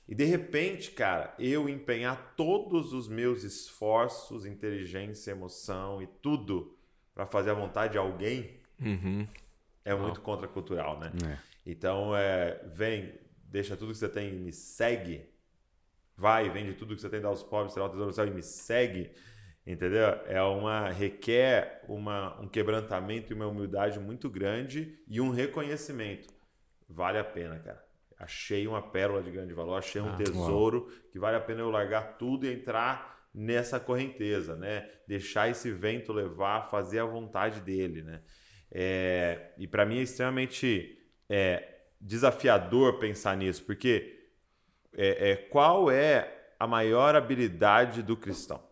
E 0.08 0.14
de 0.14 0.24
repente, 0.24 0.92
cara, 0.92 1.34
eu 1.38 1.68
empenhar 1.68 2.32
todos 2.36 2.94
os 2.94 3.06
meus 3.06 3.42
esforços, 3.42 4.46
inteligência, 4.46 5.32
emoção 5.32 6.00
e 6.00 6.06
tudo 6.06 6.74
para 7.14 7.26
fazer 7.26 7.50
a 7.50 7.54
vontade 7.54 7.92
de 7.92 7.98
alguém 7.98 8.60
uhum. 8.80 9.26
é 9.84 9.94
muito 9.94 10.22
contracultural, 10.22 10.98
né? 10.98 11.12
É. 11.22 11.45
Então, 11.66 12.16
é, 12.16 12.62
vem, 12.72 13.18
deixa 13.44 13.76
tudo 13.76 13.92
que 13.92 13.98
você 13.98 14.08
tem 14.08 14.32
e 14.32 14.38
me 14.38 14.52
segue. 14.52 15.28
Vai, 16.16 16.48
vende 16.48 16.74
tudo 16.74 16.94
que 16.94 17.02
você 17.02 17.10
tem, 17.10 17.20
dá 17.20 17.28
aos 17.28 17.42
pobres, 17.42 17.74
será 17.74 17.86
o 17.86 17.88
tesouro 17.88 18.10
do 18.10 18.14
céu 18.14 18.26
e 18.26 18.30
me 18.30 18.42
segue. 18.42 19.10
Entendeu? 19.66 20.06
É 20.26 20.40
uma 20.42 20.90
requer 20.90 21.82
uma, 21.88 22.40
um 22.40 22.46
quebrantamento 22.46 23.32
e 23.32 23.34
uma 23.34 23.48
humildade 23.48 23.98
muito 23.98 24.30
grande 24.30 24.96
e 25.08 25.20
um 25.20 25.30
reconhecimento. 25.30 26.32
Vale 26.88 27.18
a 27.18 27.24
pena, 27.24 27.58
cara. 27.58 27.84
Achei 28.16 28.66
uma 28.68 28.80
pérola 28.80 29.22
de 29.22 29.30
grande 29.30 29.52
valor, 29.52 29.76
achei 29.76 30.00
um 30.00 30.08
ah, 30.08 30.16
tesouro 30.16 30.88
que 31.10 31.18
vale 31.18 31.36
a 31.36 31.40
pena 31.40 31.60
eu 31.60 31.70
largar 31.70 32.16
tudo 32.16 32.46
e 32.46 32.52
entrar 32.52 33.28
nessa 33.34 33.78
correnteza, 33.80 34.56
né? 34.56 34.88
Deixar 35.06 35.50
esse 35.50 35.70
vento 35.72 36.12
levar, 36.12 36.70
fazer 36.70 37.00
a 37.00 37.04
vontade 37.04 37.60
dele, 37.60 38.02
né? 38.02 38.22
É, 38.70 39.52
e 39.58 39.66
para 39.66 39.84
mim 39.84 39.98
é 39.98 40.02
extremamente 40.02 40.95
é, 41.28 41.76
desafiador 42.00 42.98
pensar 42.98 43.36
nisso, 43.36 43.62
porque 43.64 44.16
é, 44.96 45.30
é, 45.30 45.36
qual 45.36 45.90
é 45.90 46.52
a 46.58 46.66
maior 46.66 47.14
habilidade 47.14 48.02
do 48.02 48.16
cristão? 48.16 48.62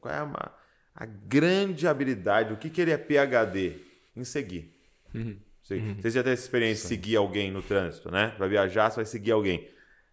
Qual 0.00 0.12
é 0.12 0.18
a, 0.18 0.52
a 0.94 1.06
grande 1.06 1.86
habilidade? 1.86 2.52
O 2.52 2.56
que, 2.56 2.70
que 2.70 2.80
ele 2.80 2.90
é 2.90 2.96
PHD? 2.96 3.80
Em 4.14 4.24
seguir. 4.24 4.78
Uhum. 5.14 5.38
Uhum. 5.70 5.96
Você 6.00 6.10
já 6.10 6.22
teve 6.22 6.34
essa 6.34 6.42
experiência 6.42 6.82
de 6.82 6.88
seguir 6.88 7.16
alguém 7.16 7.50
no 7.50 7.62
trânsito, 7.62 8.10
né? 8.10 8.34
Vai 8.38 8.48
viajar, 8.48 8.90
você 8.90 8.96
vai 8.96 9.04
seguir 9.06 9.30
alguém. 9.30 9.68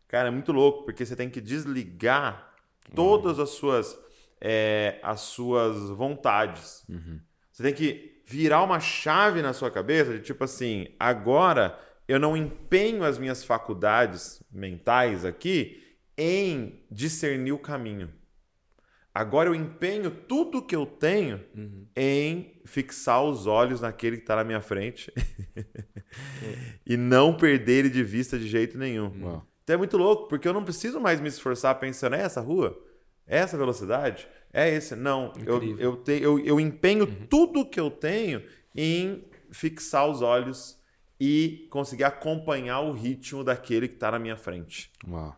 Cara, 0.08 0.28
é 0.28 0.32
muito 0.32 0.52
louco, 0.52 0.86
porque 0.86 1.06
você 1.06 1.16
tem 1.16 1.30
que 1.30 1.42
desligar 1.42 2.54
todas 2.96 3.40
as 3.40 3.50
suas, 3.52 3.98
é, 4.40 5.00
as 5.04 5.22
suas 5.22 5.90
vontades. 5.90 6.84
Uhum. 6.88 7.20
Você 7.52 7.64
tem 7.64 7.74
que 7.74 8.19
virar 8.30 8.62
uma 8.62 8.80
chave 8.80 9.42
na 9.42 9.54
sua 9.54 9.72
cabeça 9.72 10.14
de 10.14 10.20
tipo 10.20 10.44
assim, 10.44 10.88
agora 11.00 11.80
eu 12.08 12.20
não 12.20 12.38
empenho 12.38 13.04
as 13.04 13.18
minhas 13.18 13.44
faculdades 13.44 14.44
mentais 14.52 15.26
aqui 15.26 15.84
em 16.16 16.86
discernir 16.92 17.54
o 17.54 17.58
caminho. 17.58 18.14
Agora 19.12 19.50
eu 19.50 19.56
empenho 19.56 20.12
tudo 20.12 20.62
que 20.62 20.76
eu 20.76 20.86
tenho 20.86 21.44
uhum. 21.56 21.88
em 21.96 22.62
fixar 22.66 23.24
os 23.24 23.48
olhos 23.48 23.82
naquele 23.82 24.18
que 24.18 24.24
está 24.24 24.36
na 24.36 24.44
minha 24.44 24.62
frente 24.62 25.12
e 26.86 26.96
não 26.96 27.36
perder 27.36 27.80
ele 27.80 27.90
de 27.90 28.04
vista 28.04 28.38
de 28.38 28.48
jeito 28.48 28.78
nenhum. 28.78 29.12
Uau. 29.24 29.48
Então 29.64 29.74
é 29.74 29.78
muito 29.78 29.98
louco, 29.98 30.28
porque 30.28 30.48
eu 30.48 30.54
não 30.54 30.64
preciso 30.64 31.02
mais 31.02 31.20
me 31.20 31.30
esforçar 31.30 31.80
pensando, 31.80 32.16
é 32.16 32.22
essa 32.22 32.42
rua? 32.42 32.80
Essa 33.30 33.56
velocidade? 33.56 34.28
É 34.52 34.68
esse. 34.68 34.96
Não, 34.96 35.32
eu, 35.46 35.78
eu, 35.78 35.96
te, 35.98 36.20
eu, 36.20 36.40
eu 36.40 36.60
empenho 36.60 37.06
uhum. 37.06 37.28
tudo 37.30 37.66
que 37.66 37.80
eu 37.80 37.92
tenho 37.92 38.44
em 38.76 39.24
fixar 39.52 40.10
os 40.10 40.24
olhos 40.24 40.80
e 41.20 41.68
conseguir 41.70 42.06
acompanhar 42.06 42.80
o 42.80 42.92
ritmo 42.92 43.44
daquele 43.44 43.88
que 43.88 43.94
está 43.94 44.12
na 44.12 44.20
minha 44.20 44.36
frente. 44.36 44.92
Uau. 45.08 45.36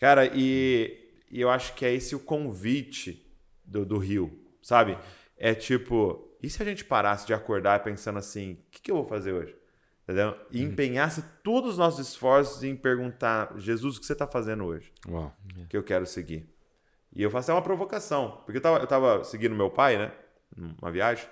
Cara, 0.00 0.26
e, 0.34 1.12
e, 1.30 1.40
eu 1.40 1.48
acho 1.48 1.74
que 1.74 1.84
é 1.84 1.94
esse 1.94 2.16
o 2.16 2.20
convite 2.20 3.24
do, 3.64 3.84
do 3.86 3.98
Rio, 3.98 4.36
sabe? 4.60 4.98
É 5.36 5.54
tipo, 5.54 6.36
e 6.42 6.50
se 6.50 6.62
a 6.62 6.66
gente 6.66 6.84
parasse 6.84 7.26
de 7.26 7.34
acordar 7.34 7.84
pensando 7.84 8.18
assim, 8.18 8.54
o 8.54 8.70
que, 8.70 8.82
que 8.82 8.90
eu 8.90 8.96
vou 8.96 9.04
fazer 9.04 9.32
hoje? 9.32 9.54
Entendeu? 10.02 10.36
E 10.50 10.62
uhum. 10.62 10.70
empenhasse 10.70 11.24
todos 11.42 11.72
os 11.72 11.78
nossos 11.78 12.08
esforços 12.08 12.62
em 12.62 12.74
perguntar, 12.74 13.54
Jesus, 13.56 13.96
o 13.96 14.00
que 14.00 14.06
você 14.06 14.12
está 14.12 14.26
fazendo 14.26 14.64
hoje? 14.64 14.92
Uau. 15.08 15.34
Que 15.68 15.76
eu 15.76 15.82
quero 15.82 16.04
seguir. 16.04 16.53
E 17.14 17.22
eu 17.22 17.30
faço 17.30 17.52
uma 17.52 17.62
provocação, 17.62 18.42
porque 18.44 18.58
eu 18.58 18.62
tava, 18.62 18.78
eu 18.78 18.86
tava 18.86 19.24
seguindo 19.24 19.54
meu 19.54 19.70
pai, 19.70 19.96
né? 19.96 20.12
Numa 20.56 20.90
viagem. 20.90 21.26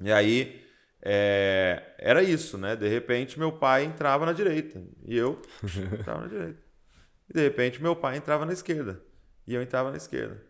E 0.00 0.10
aí 0.10 0.64
é, 1.02 1.94
era 1.98 2.22
isso, 2.22 2.56
né? 2.56 2.74
De 2.76 2.88
repente 2.88 3.38
meu 3.38 3.52
pai 3.52 3.84
entrava 3.84 4.24
na 4.24 4.32
direita 4.32 4.82
e 5.04 5.16
eu 5.16 5.40
entrava 5.92 6.22
na 6.22 6.28
direita. 6.28 6.62
E 7.28 7.34
de 7.34 7.40
repente 7.42 7.82
meu 7.82 7.94
pai 7.94 8.16
entrava 8.16 8.46
na 8.46 8.52
esquerda 8.52 9.02
e 9.46 9.54
eu 9.54 9.60
entrava 9.60 9.90
na 9.90 9.96
esquerda. 9.96 10.40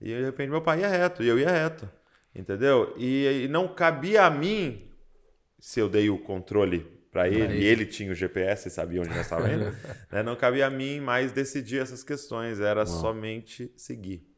E 0.00 0.06
de 0.06 0.24
repente 0.24 0.50
meu 0.50 0.62
pai 0.62 0.80
ia 0.80 0.88
reto 0.88 1.22
e 1.22 1.28
eu 1.28 1.38
ia 1.38 1.50
reto. 1.50 1.88
Entendeu? 2.34 2.94
E, 2.98 3.44
e 3.44 3.48
não 3.48 3.68
cabia 3.68 4.24
a 4.24 4.30
mim, 4.30 4.90
se 5.58 5.80
eu 5.80 5.88
dei 5.88 6.10
o 6.10 6.18
controle 6.18 6.93
para 7.14 7.28
ele, 7.28 7.58
e 7.58 7.64
ele 7.64 7.86
tinha 7.86 8.10
o 8.10 8.14
GPS 8.14 8.66
e 8.66 8.70
sabia 8.72 9.00
onde 9.00 9.10
nós 9.10 9.20
estávamos 9.20 9.52
indo, 9.52 9.76
né? 10.10 10.20
não 10.24 10.34
cabia 10.34 10.66
a 10.66 10.70
mim 10.70 10.98
mais 10.98 11.30
decidir 11.30 11.80
essas 11.80 12.02
questões, 12.02 12.58
era 12.58 12.80
Uau. 12.80 12.86
somente 12.88 13.72
seguir. 13.76 14.28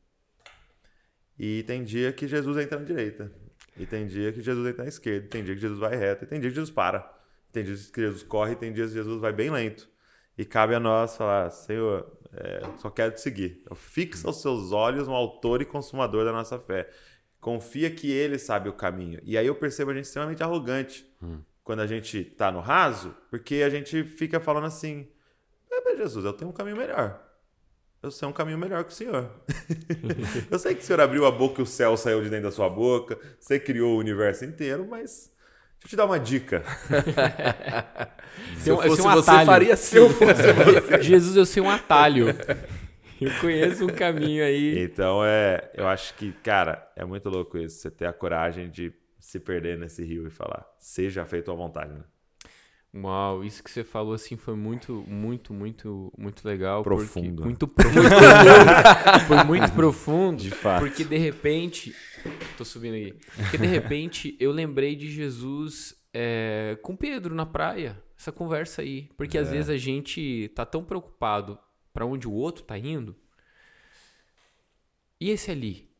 E 1.39 1.63
tem 1.63 1.83
dia 1.83 2.13
que 2.13 2.29
Jesus 2.29 2.59
entra 2.59 2.79
na 2.79 2.85
direita, 2.85 3.33
e 3.79 3.87
tem 3.87 4.07
dia 4.07 4.31
que 4.31 4.43
Jesus 4.43 4.69
entra 4.69 4.83
na 4.83 4.89
esquerda, 4.91 5.27
tem 5.27 5.43
dia 5.43 5.55
que 5.55 5.61
Jesus 5.63 5.79
vai 5.79 5.97
reto, 5.97 6.25
e 6.25 6.27
tem 6.27 6.39
dia 6.39 6.51
que 6.51 6.55
Jesus 6.55 6.71
para, 6.71 7.01
tem 7.51 7.65
dia 7.65 7.75
que 7.75 8.01
Jesus 8.03 8.23
corre, 8.23 8.53
e 8.53 8.57
tem 8.57 8.71
dias 8.75 8.91
que 8.91 8.97
Jesus 8.97 9.23
vai 9.23 9.33
bem 9.33 9.49
lento. 9.49 9.89
E 10.37 10.45
cabe 10.45 10.75
a 10.75 10.81
nós 10.81 11.17
falar, 11.17 11.49
Senhor, 11.49 12.15
é, 12.35 12.61
só 12.77 12.91
quero 12.91 13.13
te 13.15 13.23
seguir. 13.23 13.63
Então, 13.63 13.75
fixa 13.75 14.29
os 14.29 14.43
seus 14.43 14.71
olhos 14.71 15.09
no 15.09 15.15
autor 15.15 15.63
e 15.63 15.65
consumador 15.65 16.27
da 16.27 16.33
nossa 16.33 16.59
fé. 16.59 16.91
Confia 17.41 17.91
que 17.91 18.11
ele 18.11 18.39
sabe 18.39 18.69
o 18.69 18.75
caminho. 18.75 19.19
E 19.25 19.39
aí 19.39 19.47
eu 19.47 19.55
percebo 19.55 19.93
a 19.93 19.95
gente 19.95 20.05
extremamente 20.05 20.43
arrogante 20.43 21.11
hum. 21.23 21.41
Quando 21.67 21.81
a 21.81 21.87
gente 21.87 22.23
tá 22.23 22.53
no 22.53 22.61
raso, 22.61 23.13
porque 23.29 23.57
a 23.57 23.69
gente 23.69 24.05
fica 24.05 24.39
falando 24.39 24.69
assim: 24.69 25.09
é, 25.69 25.97
Jesus, 25.97 26.25
eu 26.25 26.33
tenho 26.33 26.49
um 26.49 26.55
caminho 26.55 26.77
melhor. 26.77 27.21
Eu 28.01 28.09
sei 28.13 28.29
um 28.29 28.33
caminho 28.33 28.57
melhor 28.57 28.85
que 28.85 28.93
o 28.93 28.95
Senhor. 28.95 29.29
eu 30.49 30.61
sei 30.61 30.77
que 30.77 30.83
o 30.83 30.85
Senhor 30.85 31.01
abriu 31.01 31.27
a 31.27 31.31
boca 31.33 31.61
e 31.61 31.65
o 31.65 31.67
céu 31.67 31.97
saiu 31.97 32.23
de 32.23 32.31
dentro 32.31 32.45
da 32.45 32.53
sua 32.53 32.71
boca. 32.71 33.19
Você 33.41 33.59
criou 33.59 33.97
o 33.97 33.99
universo 33.99 34.45
inteiro, 34.45 34.87
mas 34.89 35.35
Deixa 35.81 35.87
eu 35.87 35.89
te 35.91 35.97
dar 35.97 36.05
uma 36.05 36.21
dica. 36.21 36.63
se 38.59 38.71
eu 38.71 38.81
fosse 38.81 39.03
um 39.03 39.11
você, 39.11 39.45
faria 39.45 39.75
assim. 39.75 39.91
Se 39.91 39.97
eu 39.97 40.09
fosse 40.11 40.53
você. 40.55 41.03
Jesus, 41.03 41.37
eu 41.37 41.45
sei 41.45 41.61
um 41.61 41.71
atalho. 41.71 42.29
Eu 43.21 43.31
conheço 43.41 43.85
um 43.85 43.89
caminho 43.89 44.45
aí. 44.45 44.85
Então, 44.85 45.25
é, 45.25 45.69
eu 45.75 45.89
acho 45.89 46.15
que, 46.15 46.31
cara, 46.45 46.89
é 46.95 47.05
muito 47.05 47.29
louco 47.29 47.59
isso. 47.59 47.81
Você 47.81 47.91
ter 47.91 48.07
a 48.07 48.13
coragem 48.13 48.71
de 48.71 48.93
se 49.27 49.41
perder 49.41 49.77
nesse 49.77 50.05
rio 50.05 50.25
e 50.25 50.31
falar, 50.31 50.65
seja 50.79 51.27
feito 51.27 51.51
à 51.51 51.55
vontade, 51.55 51.93
né? 51.93 52.05
Uau, 52.95 53.43
isso 53.43 53.61
que 53.61 53.69
você 53.69 53.83
falou 53.83 54.15
assim 54.15 54.37
foi 54.37 54.55
muito, 54.55 55.05
muito, 55.09 55.53
muito, 55.53 56.13
muito 56.17 56.47
legal. 56.47 56.85
Profundo. 56.85 57.43
muito 57.43 57.67
profundo. 57.67 58.09
foi 59.27 59.43
muito 59.43 59.73
profundo. 59.73 60.41
De 60.41 60.53
fato. 60.53 60.79
Porque 60.79 61.03
de 61.03 61.19
repente. 61.19 61.93
Tô 62.57 62.65
subindo 62.65 62.95
aqui. 62.95 63.19
Porque 63.37 63.59
de 63.59 63.67
repente 63.67 64.37
eu 64.39 64.53
lembrei 64.53 64.95
de 64.95 65.11
Jesus 65.11 66.01
é, 66.15 66.79
com 66.81 66.95
Pedro 66.95 67.35
na 67.35 67.45
praia. 67.45 68.01
Essa 68.17 68.31
conversa 68.31 68.81
aí. 68.81 69.11
Porque 69.17 69.37
é. 69.37 69.41
às 69.41 69.51
vezes 69.51 69.69
a 69.69 69.77
gente 69.77 70.51
tá 70.55 70.65
tão 70.65 70.85
preocupado 70.85 71.59
para 71.93 72.07
onde 72.07 72.29
o 72.29 72.33
outro 72.33 72.63
tá 72.63 72.79
indo. 72.79 73.17
E 75.21 75.31
esse 75.31 75.51
ali? 75.51 75.96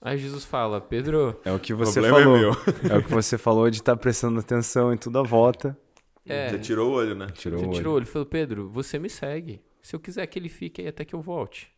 Aí 0.00 0.18
Jesus 0.18 0.44
fala, 0.44 0.80
Pedro. 0.80 1.40
É 1.44 1.52
o 1.52 1.58
que 1.58 1.72
você 1.72 2.00
é 2.00 2.08
falou. 2.08 2.36
É, 2.36 2.92
é, 2.94 2.98
o 2.98 3.02
que 3.02 3.10
você 3.10 3.38
falou 3.38 3.70
de 3.70 3.78
estar 3.78 3.96
tá 3.96 4.00
prestando 4.00 4.38
atenção 4.38 4.92
em 4.92 4.96
tudo 4.96 5.18
à 5.18 5.22
volta. 5.22 5.76
É, 6.24 6.50
você 6.50 6.58
tirou 6.58 6.90
o 6.90 6.92
olho, 6.94 7.14
né? 7.14 7.28
Tirou 7.32 7.58
você 7.58 7.64
o 7.64 7.68
olho. 7.68 7.76
tirou 7.76 7.92
o 7.92 7.96
olho. 7.96 8.06
Falou, 8.06 8.26
Pedro, 8.26 8.68
você 8.68 8.98
me 8.98 9.08
segue. 9.08 9.60
Se 9.82 9.94
eu 9.94 10.00
quiser 10.00 10.26
que 10.26 10.38
ele 10.38 10.48
fique 10.48 10.82
aí 10.82 10.88
até 10.88 11.04
que 11.04 11.14
eu 11.14 11.20
volte. 11.20 11.72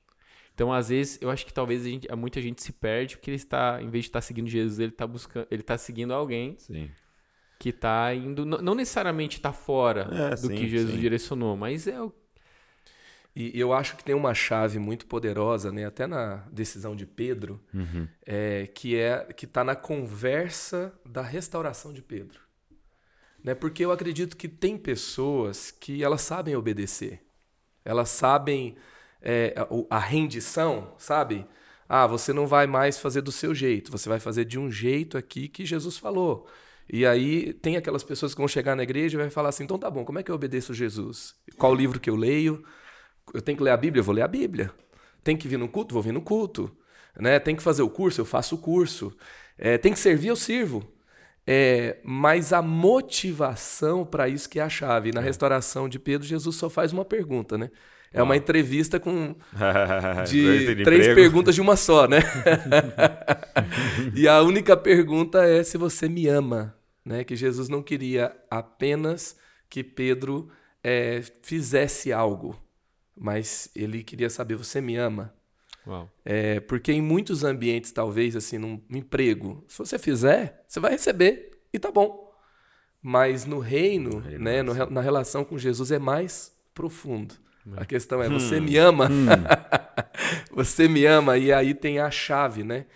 Então, 0.58 0.72
às 0.72 0.88
vezes, 0.88 1.18
eu 1.22 1.30
acho 1.30 1.46
que 1.46 1.52
talvez 1.52 1.87
a 1.87 1.88
gente, 1.88 2.08
muita 2.16 2.42
gente 2.42 2.60
se 2.60 2.72
perde 2.72 3.16
porque 3.16 3.30
ele 3.30 3.37
está, 3.37 3.80
em 3.80 3.88
vez 3.88 4.06
de 4.06 4.08
estar 4.08 4.20
seguindo 4.20 4.48
Jesus, 4.48 4.80
ele 4.80 4.90
está 4.90 5.06
buscando, 5.06 5.46
ele 5.52 5.60
está 5.62 5.78
seguindo 5.78 6.12
alguém 6.12 6.56
sim. 6.58 6.90
que 7.60 7.68
está 7.68 8.12
indo, 8.12 8.44
não 8.44 8.75
necessariamente 8.75 9.37
está 9.37 9.52
fora 9.52 10.08
é, 10.10 10.30
do 10.30 10.48
sim, 10.48 10.56
que 10.56 10.66
Jesus 10.66 10.94
sim. 10.94 11.00
direcionou, 11.00 11.56
mas 11.56 11.87
é 11.87 12.02
o 12.02 12.12
e 13.40 13.61
eu 13.61 13.73
acho 13.73 13.97
que 13.97 14.02
tem 14.02 14.16
uma 14.16 14.35
chave 14.35 14.80
muito 14.80 15.07
poderosa, 15.07 15.71
né? 15.71 15.87
até 15.87 16.09
na 16.09 16.45
decisão 16.50 16.97
de 16.97 17.07
Pedro, 17.07 17.62
uhum. 17.73 18.09
é, 18.26 18.66
que 18.66 18.97
é 18.97 19.33
que 19.33 19.45
está 19.45 19.62
na 19.62 19.76
conversa 19.76 20.92
da 21.07 21.23
restauração 21.23 21.92
de 21.92 22.02
Pedro. 22.02 22.40
Né? 23.45 23.54
Porque 23.54 23.85
eu 23.85 23.92
acredito 23.92 24.37
que 24.37 24.49
tem 24.49 24.76
pessoas 24.76 25.71
que 25.71 26.02
elas 26.02 26.23
sabem 26.23 26.57
obedecer, 26.57 27.23
elas 27.85 28.09
sabem 28.09 28.76
é, 29.23 29.54
a, 29.57 29.97
a 29.97 30.00
rendição, 30.00 30.97
sabe? 30.99 31.47
Ah, 31.88 32.09
você 32.09 32.33
não 32.33 32.45
vai 32.45 32.66
mais 32.66 32.99
fazer 32.99 33.21
do 33.21 33.30
seu 33.30 33.54
jeito, 33.54 33.92
você 33.92 34.09
vai 34.09 34.18
fazer 34.18 34.45
de 34.47 34.59
um 34.59 34.68
jeito 34.68 35.16
aqui 35.16 35.47
que 35.47 35.64
Jesus 35.64 35.97
falou. 35.97 36.49
E 36.90 37.07
aí 37.07 37.52
tem 37.52 37.76
aquelas 37.76 38.02
pessoas 38.02 38.35
que 38.35 38.40
vão 38.40 38.49
chegar 38.49 38.75
na 38.75 38.83
igreja 38.83 39.16
e 39.16 39.21
vai 39.21 39.30
falar 39.30 39.50
assim: 39.50 39.62
então 39.62 39.78
tá 39.78 39.88
bom, 39.88 40.04
como 40.04 40.18
é 40.18 40.25
que 40.25 40.30
eu 40.33 40.35
obedeço 40.35 40.75
Jesus? 40.75 41.37
Qual 41.57 41.73
livro 41.73 42.00
que 42.00 42.11
eu 42.11 42.16
leio? 42.16 42.64
Eu 43.35 43.42
tenho 43.42 43.56
que 43.56 43.64
ler 43.64 43.70
a 43.70 43.76
Bíblia, 43.76 44.00
eu 44.00 44.04
vou 44.04 44.14
ler 44.14 44.23
a 44.23 44.28
Bíblia. 44.28 44.70
Tem 45.23 45.37
que 45.37 45.49
vir 45.49 45.58
no 45.58 45.68
culto, 45.68 45.94
vou 45.94 46.02
vir 46.02 46.12
no 46.12 46.23
culto. 46.23 46.70
Né? 47.18 47.38
Tem 47.38 47.56
que 47.56 47.62
fazer 47.62 47.82
o 47.82 47.90
curso, 47.90 48.20
eu 48.20 48.25
faço 48.25 48.54
o 48.54 48.58
curso. 48.58 49.12
É, 49.56 49.76
tem 49.76 49.92
que 49.92 49.99
servir, 49.99 50.28
eu 50.28 50.37
sirvo. 50.37 50.82
É, 51.47 51.97
mas 52.04 52.52
a 52.52 52.61
motivação 52.61 54.04
para 54.04 54.28
isso 54.28 54.49
que 54.49 54.61
é 54.61 54.62
a 54.62 54.68
chave. 54.68 55.12
Na 55.12 55.20
é. 55.20 55.25
restauração 55.25 55.88
de 55.88 55.99
Pedro, 55.99 56.26
Jesus 56.26 56.56
só 56.56 56.68
faz 56.68 56.92
uma 56.92 57.04
pergunta, 57.04 57.56
né? 57.56 57.70
É 58.12 58.23
uma 58.23 58.37
entrevista 58.37 58.99
com 58.99 59.35
de 60.26 60.82
três 60.82 61.06
emprego. 61.06 61.14
perguntas 61.14 61.54
de 61.54 61.61
uma 61.61 61.76
só, 61.76 62.06
né? 62.06 62.18
e 64.14 64.26
a 64.26 64.40
única 64.42 64.76
pergunta 64.76 65.44
é 65.44 65.62
se 65.62 65.76
você 65.76 66.08
me 66.08 66.26
ama, 66.26 66.75
né? 67.04 67.25
Que 67.25 67.37
Jesus 67.37 67.68
não 67.68 67.82
queria 67.82 68.35
apenas 68.50 69.37
que 69.68 69.85
Pedro 69.85 70.49
é, 70.82 71.23
fizesse 71.42 72.12
algo, 72.12 72.58
mas 73.18 73.70
ele 73.75 74.02
queria 74.02 74.30
saber: 74.30 74.56
você 74.56 74.80
me 74.80 74.96
ama? 74.96 75.34
É, 76.25 76.60
porque 76.60 76.92
em 76.92 77.00
muitos 77.00 77.44
ambientes, 77.44 77.90
talvez, 77.90 78.37
assim, 78.37 78.58
num 78.58 78.80
emprego, 78.90 79.64
se 79.66 79.78
você 79.78 79.98
fizer, 79.98 80.62
você 80.68 80.78
vai 80.78 80.92
receber 80.92 81.50
e 81.72 81.78
tá 81.78 81.90
bom. 81.90 82.28
Mas 83.02 83.44
no 83.44 83.58
reino, 83.58 84.20
no 84.20 84.38
né, 84.38 84.62
no, 84.62 84.75
na 84.90 85.00
relação 85.00 85.44
com 85.44 85.56
Jesus 85.56 85.90
é 85.90 85.98
mais 85.98 86.52
profundo. 86.75 87.34
A 87.76 87.84
questão 87.84 88.22
é: 88.22 88.28
hum. 88.28 88.38
você 88.38 88.60
me 88.60 88.76
ama? 88.76 89.08
Hum. 89.10 89.26
você 90.52 90.88
me 90.88 91.04
ama? 91.06 91.37
E 91.38 91.52
aí 91.52 91.75
tem 91.75 91.98
a 91.98 92.10
chave, 92.10 92.64
né? 92.64 92.87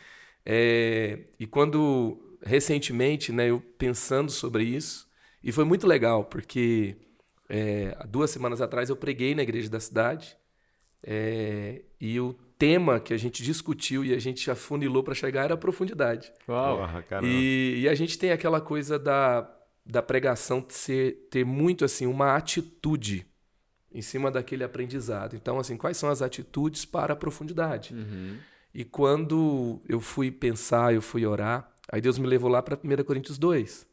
É, 0.45 1.21
e 1.38 1.47
quando, 1.47 2.37
recentemente, 2.43 3.33
né, 3.33 3.50
eu 3.50 3.61
pensando 3.79 4.31
sobre 4.31 4.64
isso, 4.64 5.09
e 5.43 5.52
foi 5.52 5.64
muito 5.64 5.87
legal, 5.87 6.25
porque 6.25 6.97
é, 7.54 7.94
duas 8.09 8.30
semanas 8.30 8.62
atrás 8.62 8.88
eu 8.88 8.97
preguei 8.97 9.35
na 9.35 9.42
igreja 9.42 9.68
da 9.68 9.78
cidade 9.78 10.35
é, 11.02 11.82
e 12.00 12.18
o 12.18 12.32
tema 12.56 12.99
que 12.99 13.12
a 13.12 13.18
gente 13.18 13.42
discutiu 13.42 14.02
e 14.02 14.14
a 14.14 14.18
gente 14.18 14.50
afunilou 14.50 15.02
para 15.02 15.14
chegar 15.14 15.44
era 15.44 15.52
a 15.52 15.59
profundidade. 15.59 16.32
Uau, 16.49 16.80
e, 17.23 17.82
e, 17.82 17.88
a 17.90 17.94
gente 17.94 18.18
tem 18.18 18.32
aquela 18.32 18.59
coisa 18.59 18.99
da, 18.99 19.47
da 19.85 20.00
pregação 20.00 20.64
ser, 20.66 21.28
ter 21.30 21.44
muito 21.44 21.85
assim 21.85 22.06
uma 22.06 22.35
atitude 22.37 23.26
em 23.92 24.00
cima 24.00 24.30
daquele 24.30 24.64
aprendizado. 24.64 25.37
Então, 25.37 25.59
assim, 25.59 25.76
quais 25.76 25.99
são 25.99 26.09
as 26.09 26.23
atitudes 26.23 26.87
para 26.87 27.12
a 27.12 27.16
profundidade? 27.16 27.92
Uhum. 27.92 28.38
E 28.73 28.82
quando 28.82 29.82
eu 29.87 30.00
fui 30.00 30.30
pensar, 30.30 30.94
eu 30.94 31.02
fui 31.02 31.26
orar, 31.26 31.71
aí 31.90 32.00
Deus 32.00 32.16
me 32.16 32.26
levou 32.26 32.49
lá 32.49 32.62
para 32.62 32.78
1 32.82 33.04
Coríntios 33.04 33.37
2 33.37 33.92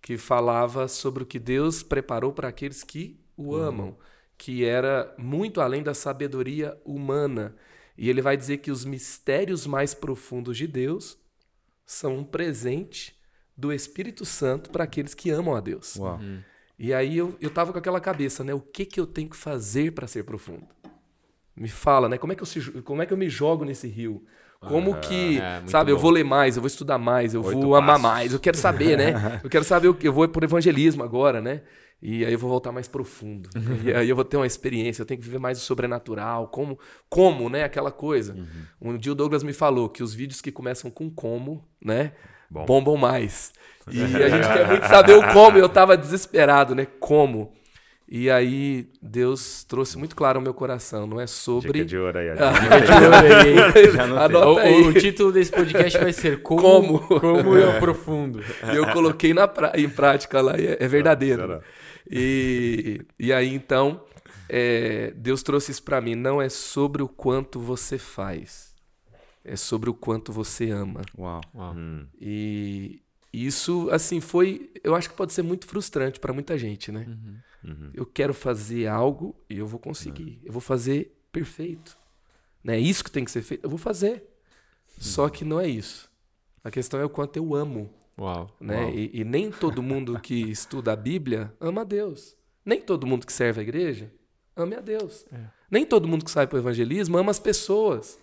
que 0.00 0.16
falava 0.16 0.88
sobre 0.88 1.22
o 1.22 1.26
que 1.26 1.38
Deus 1.38 1.82
preparou 1.82 2.32
para 2.32 2.48
aqueles 2.48 2.82
que 2.82 3.20
o 3.36 3.54
uhum. 3.54 3.62
amam, 3.62 3.98
que 4.36 4.64
era 4.64 5.14
muito 5.18 5.60
além 5.60 5.82
da 5.82 5.94
sabedoria 5.94 6.80
humana. 6.84 7.54
E 7.96 8.08
ele 8.08 8.22
vai 8.22 8.36
dizer 8.36 8.58
que 8.58 8.70
os 8.70 8.84
mistérios 8.84 9.66
mais 9.66 9.92
profundos 9.92 10.56
de 10.56 10.66
Deus 10.66 11.18
são 11.84 12.18
um 12.18 12.24
presente 12.24 13.18
do 13.56 13.72
Espírito 13.72 14.24
Santo 14.24 14.70
para 14.70 14.84
aqueles 14.84 15.12
que 15.12 15.30
amam 15.30 15.54
a 15.54 15.60
Deus. 15.60 15.96
Uhum. 15.96 16.40
E 16.78 16.94
aí 16.94 17.18
eu, 17.18 17.36
eu 17.40 17.50
tava 17.50 17.72
com 17.72 17.78
aquela 17.78 18.00
cabeça, 18.00 18.42
né? 18.42 18.54
O 18.54 18.60
que, 18.60 18.86
que 18.86 18.98
eu 18.98 19.06
tenho 19.06 19.28
que 19.28 19.36
fazer 19.36 19.92
para 19.92 20.06
ser 20.06 20.24
profundo? 20.24 20.66
Me 21.54 21.68
fala, 21.68 22.08
né? 22.08 22.16
Como 22.16 22.32
é 22.32 22.36
que 22.36 22.40
eu, 22.40 22.46
se, 22.46 22.60
como 22.82 23.02
é 23.02 23.06
que 23.06 23.12
eu 23.12 23.18
me 23.18 23.28
jogo 23.28 23.66
nesse 23.66 23.86
rio? 23.86 24.24
Como 24.60 24.94
que, 25.00 25.38
é, 25.38 25.62
sabe, 25.66 25.90
bom. 25.90 25.96
eu 25.96 26.00
vou 26.00 26.10
ler 26.10 26.24
mais, 26.24 26.56
eu 26.56 26.60
vou 26.60 26.66
estudar 26.66 26.98
mais, 26.98 27.32
eu 27.32 27.42
Oito 27.42 27.60
vou 27.60 27.74
amar 27.74 27.98
mais, 27.98 28.34
eu 28.34 28.38
quero 28.38 28.58
saber, 28.58 28.96
né? 28.96 29.40
eu 29.42 29.48
quero 29.48 29.64
saber 29.64 29.88
o 29.88 29.94
que 29.94 30.06
eu 30.06 30.12
vou 30.12 30.28
por 30.28 30.44
evangelismo 30.44 31.02
agora, 31.02 31.40
né? 31.40 31.62
E 32.02 32.24
aí 32.24 32.32
eu 32.32 32.38
vou 32.38 32.48
voltar 32.48 32.70
mais 32.70 32.86
profundo. 32.86 33.48
e 33.82 33.92
aí 33.92 34.08
eu 34.08 34.14
vou 34.14 34.24
ter 34.24 34.36
uma 34.36 34.46
experiência, 34.46 35.00
eu 35.00 35.06
tenho 35.06 35.18
que 35.18 35.24
viver 35.24 35.38
mais 35.38 35.58
o 35.58 35.62
sobrenatural, 35.62 36.48
como, 36.48 36.78
como, 37.08 37.48
né, 37.48 37.64
aquela 37.64 37.90
coisa. 37.90 38.34
Uhum. 38.34 38.92
Um 38.92 38.98
dia 38.98 39.12
o 39.12 39.14
Douglas 39.14 39.42
me 39.42 39.52
falou 39.54 39.88
que 39.88 40.02
os 40.02 40.12
vídeos 40.12 40.42
que 40.42 40.52
começam 40.52 40.90
com 40.90 41.08
como, 41.08 41.64
né, 41.82 42.12
Bom. 42.50 42.66
bombam 42.66 42.96
mais. 42.98 43.52
E 43.90 44.02
a 44.02 44.28
gente 44.28 44.46
quer 44.46 44.66
muito 44.66 44.84
saber 44.88 45.14
o 45.14 45.32
como, 45.32 45.56
eu 45.56 45.68
tava 45.68 45.96
desesperado, 45.96 46.74
né? 46.74 46.86
Como? 46.98 47.52
E 48.12 48.28
aí 48.28 48.88
Deus 49.00 49.62
trouxe 49.62 49.96
muito 49.96 50.16
claro 50.16 50.40
ao 50.40 50.42
meu 50.42 50.52
coração, 50.52 51.06
não 51.06 51.20
é 51.20 51.28
sobre. 51.28 51.70
Dica 51.70 51.84
de 51.84 51.96
ouro 51.96 52.18
aí. 52.18 52.30
Dica 52.30 52.80
de 52.80 53.04
ouro 53.04 53.16
aí. 53.16 54.00
Anota 54.02 54.60
aí. 54.62 54.82
O, 54.82 54.88
o, 54.88 54.94
título 54.94 55.30
desse 55.30 55.52
podcast 55.52 55.96
vai 55.96 56.12
ser 56.12 56.42
Como, 56.42 56.98
como? 56.98 57.20
como 57.20 57.56
eu 57.56 57.78
profundo. 57.78 58.42
E 58.72 58.74
eu 58.74 58.84
coloquei 58.88 59.32
na 59.32 59.46
pra... 59.46 59.70
em 59.76 59.88
prática 59.88 60.40
lá, 60.40 60.58
e 60.58 60.66
é, 60.66 60.78
é 60.80 60.88
verdadeiro. 60.88 61.62
E, 62.10 63.00
e 63.16 63.32
aí 63.32 63.54
então, 63.54 64.02
é, 64.48 65.12
Deus 65.14 65.44
trouxe 65.44 65.70
isso 65.70 65.84
para 65.84 66.00
mim. 66.00 66.16
Não 66.16 66.42
é 66.42 66.48
sobre 66.48 67.04
o 67.04 67.08
quanto 67.08 67.60
você 67.60 67.96
faz, 67.96 68.74
é 69.44 69.54
sobre 69.54 69.88
o 69.88 69.94
quanto 69.94 70.32
você 70.32 70.68
ama. 70.70 71.02
Uau. 71.16 71.40
Uau. 71.54 71.74
Hum. 71.76 72.06
E 72.20 73.00
isso, 73.32 73.88
assim, 73.90 74.20
foi. 74.20 74.70
Eu 74.82 74.94
acho 74.94 75.08
que 75.10 75.16
pode 75.16 75.32
ser 75.32 75.42
muito 75.42 75.66
frustrante 75.66 76.18
para 76.18 76.32
muita 76.32 76.58
gente, 76.58 76.90
né? 76.90 77.06
Uhum. 77.08 77.36
Uhum. 77.62 77.90
Eu 77.94 78.06
quero 78.06 78.34
fazer 78.34 78.86
algo 78.86 79.36
e 79.48 79.58
eu 79.58 79.66
vou 79.66 79.78
conseguir. 79.78 80.38
Uhum. 80.38 80.46
Eu 80.46 80.52
vou 80.52 80.60
fazer 80.60 81.16
perfeito. 81.30 81.96
Não 82.64 82.74
é 82.74 82.78
isso 82.78 83.04
que 83.04 83.10
tem 83.10 83.24
que 83.24 83.30
ser 83.30 83.42
feito? 83.42 83.64
Eu 83.64 83.70
vou 83.70 83.78
fazer. 83.78 84.14
Uhum. 84.14 85.02
Só 85.02 85.28
que 85.28 85.44
não 85.44 85.60
é 85.60 85.68
isso. 85.68 86.10
A 86.64 86.70
questão 86.70 86.98
é 87.00 87.04
o 87.04 87.10
quanto 87.10 87.36
eu 87.36 87.54
amo. 87.54 87.90
Uau. 88.18 88.54
Né? 88.60 88.82
Uau. 88.82 88.90
E, 88.90 89.20
e, 89.20 89.24
nem 89.24 89.50
todo 89.50 89.82
mundo 89.82 90.18
que 90.18 90.34
estuda 90.50 90.92
a 90.92 90.96
Bíblia 90.96 91.52
ama 91.60 91.82
a 91.82 91.84
Deus. 91.84 92.36
Nem 92.64 92.80
todo 92.80 93.06
mundo 93.06 93.26
que 93.26 93.32
serve 93.32 93.60
a 93.60 93.62
igreja 93.62 94.12
ame 94.56 94.74
a 94.74 94.80
Deus. 94.80 95.24
É. 95.32 95.38
Nem 95.70 95.86
todo 95.86 96.08
mundo 96.08 96.24
que 96.24 96.30
sai 96.30 96.46
para 96.46 96.56
o 96.56 96.60
evangelismo 96.60 97.16
ama 97.16 97.30
as 97.30 97.38
pessoas. 97.38 98.18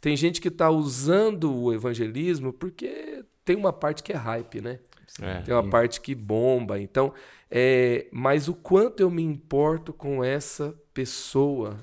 Tem 0.00 0.16
gente 0.16 0.40
que 0.40 0.48
está 0.48 0.70
usando 0.70 1.54
o 1.54 1.72
evangelismo 1.72 2.52
porque 2.52 3.24
tem 3.48 3.56
uma 3.56 3.72
parte 3.72 4.02
que 4.02 4.12
é 4.12 4.16
hype, 4.16 4.60
né? 4.60 4.78
É, 5.22 5.40
tem 5.40 5.54
uma 5.54 5.66
parte 5.66 6.02
que 6.02 6.14
bomba. 6.14 6.78
Então, 6.78 7.14
é, 7.50 8.06
mas 8.12 8.46
o 8.46 8.52
quanto 8.52 9.00
eu 9.00 9.10
me 9.10 9.22
importo 9.22 9.90
com 9.90 10.22
essa 10.22 10.74
pessoa, 10.92 11.78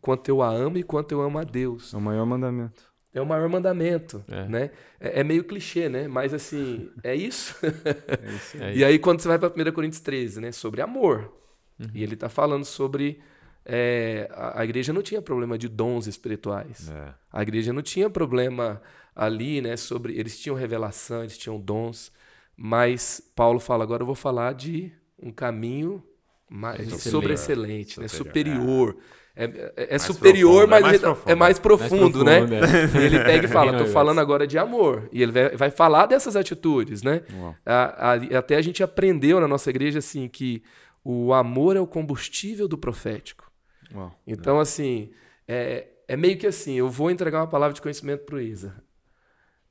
quanto 0.00 0.28
eu 0.28 0.42
a 0.42 0.48
amo 0.48 0.76
e 0.76 0.82
quanto 0.82 1.12
eu 1.12 1.22
amo 1.22 1.38
a 1.38 1.44
Deus. 1.44 1.94
É 1.94 1.96
o 1.96 2.00
maior 2.00 2.26
mandamento. 2.26 2.82
É 3.14 3.20
o 3.20 3.26
maior 3.26 3.48
mandamento, 3.48 4.24
é. 4.26 4.48
né? 4.48 4.70
É, 4.98 5.20
é, 5.20 5.22
meio 5.22 5.44
clichê, 5.44 5.88
né? 5.88 6.08
Mas 6.08 6.34
assim, 6.34 6.90
é 7.04 7.14
isso. 7.14 7.54
é 7.62 8.72
isso 8.72 8.76
e 8.76 8.84
aí 8.84 8.98
quando 8.98 9.20
você 9.20 9.28
vai 9.28 9.38
para 9.38 9.50
1 9.50 9.72
Coríntios 9.72 10.00
13, 10.00 10.40
né? 10.40 10.50
Sobre 10.50 10.82
amor. 10.82 11.32
Uhum. 11.78 11.90
E 11.94 12.02
ele 12.02 12.14
está 12.14 12.28
falando 12.28 12.64
sobre 12.64 13.20
é, 13.64 14.28
a, 14.32 14.62
a, 14.62 14.64
igreja 14.64 14.92
não 14.92 15.00
tinha 15.00 15.22
problema 15.22 15.56
de 15.56 15.68
dons 15.68 16.08
espirituais. 16.08 16.90
É. 16.90 17.14
A 17.32 17.40
igreja 17.40 17.72
não 17.72 17.82
tinha 17.82 18.10
problema 18.10 18.82
ali, 19.14 19.60
né? 19.60 19.76
Sobre 19.76 20.18
eles 20.18 20.38
tinham 20.38 20.56
revelação, 20.56 21.20
eles 21.20 21.38
tinham 21.38 21.58
dons. 21.58 22.10
Mas 22.56 23.20
Paulo 23.34 23.58
fala 23.58 23.84
agora 23.84 24.02
eu 24.02 24.06
vou 24.06 24.14
falar 24.14 24.54
de 24.54 24.92
um 25.20 25.30
caminho 25.30 26.02
mais 26.48 27.02
sobre 27.02 27.32
excelente, 27.32 27.98
né? 27.98 28.08
superior. 28.08 28.96
É, 29.36 29.72
é, 29.76 29.94
é 29.96 29.98
superior, 29.98 30.68
profundo, 30.68 30.70
mas 30.70 30.80
é 30.80 30.86
mais 30.86 31.00
profundo, 31.00 31.30
é 31.30 31.34
mais 31.34 31.58
profundo, 31.58 32.24
mais 32.24 32.48
profundo 32.48 32.94
né? 32.94 33.02
E 33.02 33.02
ele 33.04 33.18
pega 33.18 33.46
e 33.46 33.48
fala: 33.48 33.76
tô 33.76 33.86
falando 33.90 34.20
agora 34.20 34.46
de 34.46 34.56
amor. 34.56 35.08
E 35.10 35.22
ele 35.22 35.32
vai, 35.32 35.56
vai 35.56 35.70
falar 35.70 36.06
dessas 36.06 36.36
atitudes, 36.36 37.02
né? 37.02 37.22
A, 37.66 38.12
a, 38.12 38.38
até 38.38 38.54
a 38.56 38.62
gente 38.62 38.82
aprendeu 38.82 39.40
na 39.40 39.48
nossa 39.48 39.70
igreja 39.70 39.98
assim 39.98 40.28
que 40.28 40.62
o 41.02 41.32
amor 41.32 41.74
é 41.76 41.80
o 41.80 41.86
combustível 41.86 42.68
do 42.68 42.78
profético. 42.78 43.50
Uau. 43.92 44.12
Então, 44.24 44.60
assim, 44.60 45.10
é, 45.48 45.88
é 46.06 46.16
meio 46.16 46.38
que 46.38 46.46
assim: 46.46 46.74
eu 46.74 46.88
vou 46.88 47.10
entregar 47.10 47.40
uma 47.40 47.48
palavra 47.48 47.74
de 47.74 47.82
conhecimento 47.82 48.24
para 48.24 48.36
o 48.36 48.40
Isa. 48.40 48.83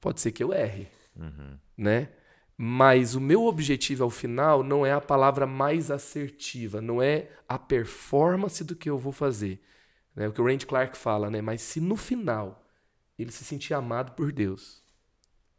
Pode 0.04 0.20
ser 0.20 0.34
que 0.34 0.44
eu 0.44 0.52
erre, 0.52 0.90
uhum. 1.16 1.58
né? 1.78 2.10
Mas 2.58 3.16
o 3.16 3.22
meu 3.22 3.46
objetivo 3.46 4.04
ao 4.04 4.10
final 4.10 4.62
não 4.62 4.86
é 4.86 4.92
a 4.92 5.00
palavra 5.00 5.48
mais 5.48 5.90
assertiva, 5.90 6.82
não 6.82 7.02
é 7.02 7.30
a 7.48 7.58
performance 7.58 8.66
do 8.66 8.76
que 8.76 8.90
eu 8.90 8.98
vou 8.98 9.14
fazer. 9.14 9.64
É 10.18 10.28
o 10.28 10.34
que 10.34 10.42
o 10.42 10.46
Randy 10.46 10.66
Clark 10.66 10.98
fala, 10.98 11.32
né? 11.32 11.42
Mas 11.42 11.62
se 11.62 11.80
no 11.80 11.96
final 11.96 12.66
ele 13.18 13.32
se 13.32 13.46
sentir 13.46 13.74
amado 13.74 14.12
por 14.12 14.34
Deus, 14.34 14.84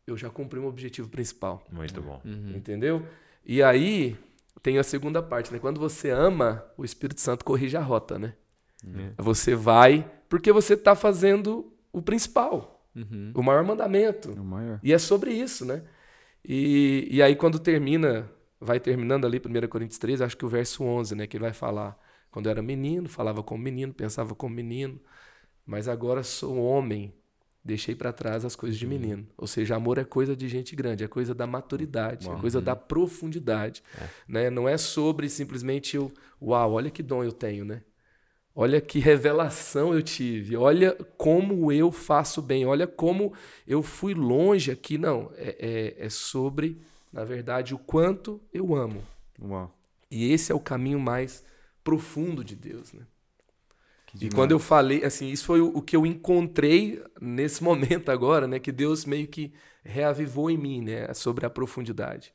eu 0.06 0.14
já 0.14 0.28
cumpri 0.28 0.58
o 0.58 0.66
objetivo 0.66 1.08
principal. 1.08 1.66
Muito 1.72 2.02
bom. 2.02 2.20
Uhum. 2.22 2.52
Entendeu? 2.54 3.02
E 3.46 3.62
aí 3.62 4.14
tem 4.62 4.76
a 4.76 4.82
segunda 4.82 5.22
parte, 5.22 5.50
né? 5.50 5.58
Quando 5.58 5.80
você 5.80 6.10
ama, 6.10 6.62
o 6.76 6.84
Espírito 6.84 7.22
Santo 7.22 7.46
corrige 7.46 7.78
a 7.78 7.82
rota, 7.82 8.18
né? 8.18 8.34
Uhum. 8.86 9.14
Você 9.16 9.54
vai 9.54 10.06
porque 10.28 10.52
você 10.52 10.74
está 10.74 10.94
fazendo 10.94 11.72
o 11.90 12.02
principal, 12.02 12.73
uhum. 12.94 13.32
o 13.34 13.42
maior 13.42 13.64
mandamento. 13.64 14.30
O 14.32 14.44
maior. 14.44 14.80
E 14.82 14.92
é 14.92 14.98
sobre 14.98 15.32
isso, 15.32 15.64
né? 15.64 15.82
E, 16.44 17.08
e 17.10 17.22
aí, 17.22 17.34
quando 17.34 17.58
termina, 17.58 18.30
vai 18.60 18.78
terminando 18.78 19.24
ali, 19.24 19.38
1 19.38 19.68
Coríntios 19.68 19.98
13, 19.98 20.24
acho 20.24 20.36
que 20.36 20.44
o 20.44 20.48
verso 20.48 20.84
11, 20.84 21.14
né? 21.14 21.26
Que 21.26 21.36
ele 21.36 21.44
vai 21.44 21.52
falar. 21.52 21.98
Quando 22.30 22.46
eu 22.46 22.50
era 22.50 22.62
menino, 22.62 23.08
falava 23.08 23.42
como 23.42 23.62
menino, 23.62 23.94
pensava 23.94 24.34
como 24.34 24.54
menino, 24.54 25.00
mas 25.64 25.86
agora 25.86 26.24
sou 26.24 26.56
homem, 26.56 27.14
deixei 27.64 27.94
para 27.94 28.12
trás 28.12 28.44
as 28.44 28.56
coisas 28.56 28.76
de 28.76 28.86
menino. 28.86 29.26
Ou 29.38 29.46
seja, 29.46 29.76
amor 29.76 29.98
é 29.98 30.04
coisa 30.04 30.34
de 30.36 30.48
gente 30.48 30.74
grande, 30.74 31.04
é 31.04 31.08
coisa 31.08 31.34
da 31.34 31.46
maturidade, 31.46 32.28
é 32.28 32.34
coisa 32.34 32.60
da 32.60 32.74
profundidade. 32.74 33.82
É. 33.96 34.08
Né? 34.26 34.50
Não 34.50 34.68
é 34.68 34.76
sobre 34.76 35.28
simplesmente 35.28 35.96
o 35.96 36.12
uau, 36.42 36.72
olha 36.72 36.90
que 36.90 37.02
dom 37.02 37.22
eu 37.22 37.32
tenho, 37.32 37.64
né? 37.64 37.82
Olha 38.56 38.80
que 38.80 39.00
revelação 39.00 39.92
eu 39.92 40.02
tive. 40.02 40.56
Olha 40.56 40.92
como 41.16 41.72
eu 41.72 41.90
faço 41.90 42.40
bem. 42.40 42.64
Olha 42.64 42.86
como 42.86 43.32
eu 43.66 43.82
fui 43.82 44.14
longe 44.14 44.70
aqui. 44.70 44.96
Não, 44.96 45.32
é, 45.36 45.94
é, 45.98 46.06
é 46.06 46.08
sobre, 46.08 46.80
na 47.12 47.24
verdade, 47.24 47.74
o 47.74 47.78
quanto 47.78 48.40
eu 48.52 48.74
amo. 48.74 49.02
Uau. 49.42 49.74
E 50.08 50.32
esse 50.32 50.52
é 50.52 50.54
o 50.54 50.60
caminho 50.60 51.00
mais 51.00 51.44
profundo 51.82 52.44
de 52.44 52.54
Deus, 52.54 52.92
né? 52.92 53.02
E 54.20 54.30
quando 54.30 54.52
eu 54.52 54.60
falei, 54.60 55.04
assim, 55.04 55.28
isso 55.28 55.44
foi 55.44 55.60
o, 55.60 55.76
o, 55.76 55.82
que 55.82 55.96
eu 55.96 56.06
encontrei 56.06 57.02
nesse 57.20 57.64
momento 57.64 58.10
agora, 58.10 58.46
né? 58.46 58.60
Que 58.60 58.70
Deus 58.70 59.04
meio 59.04 59.26
que 59.26 59.52
reavivou 59.82 60.48
em 60.48 60.56
mim, 60.56 60.82
né? 60.82 61.12
Sobre 61.14 61.44
a 61.44 61.50
profundidade. 61.50 62.32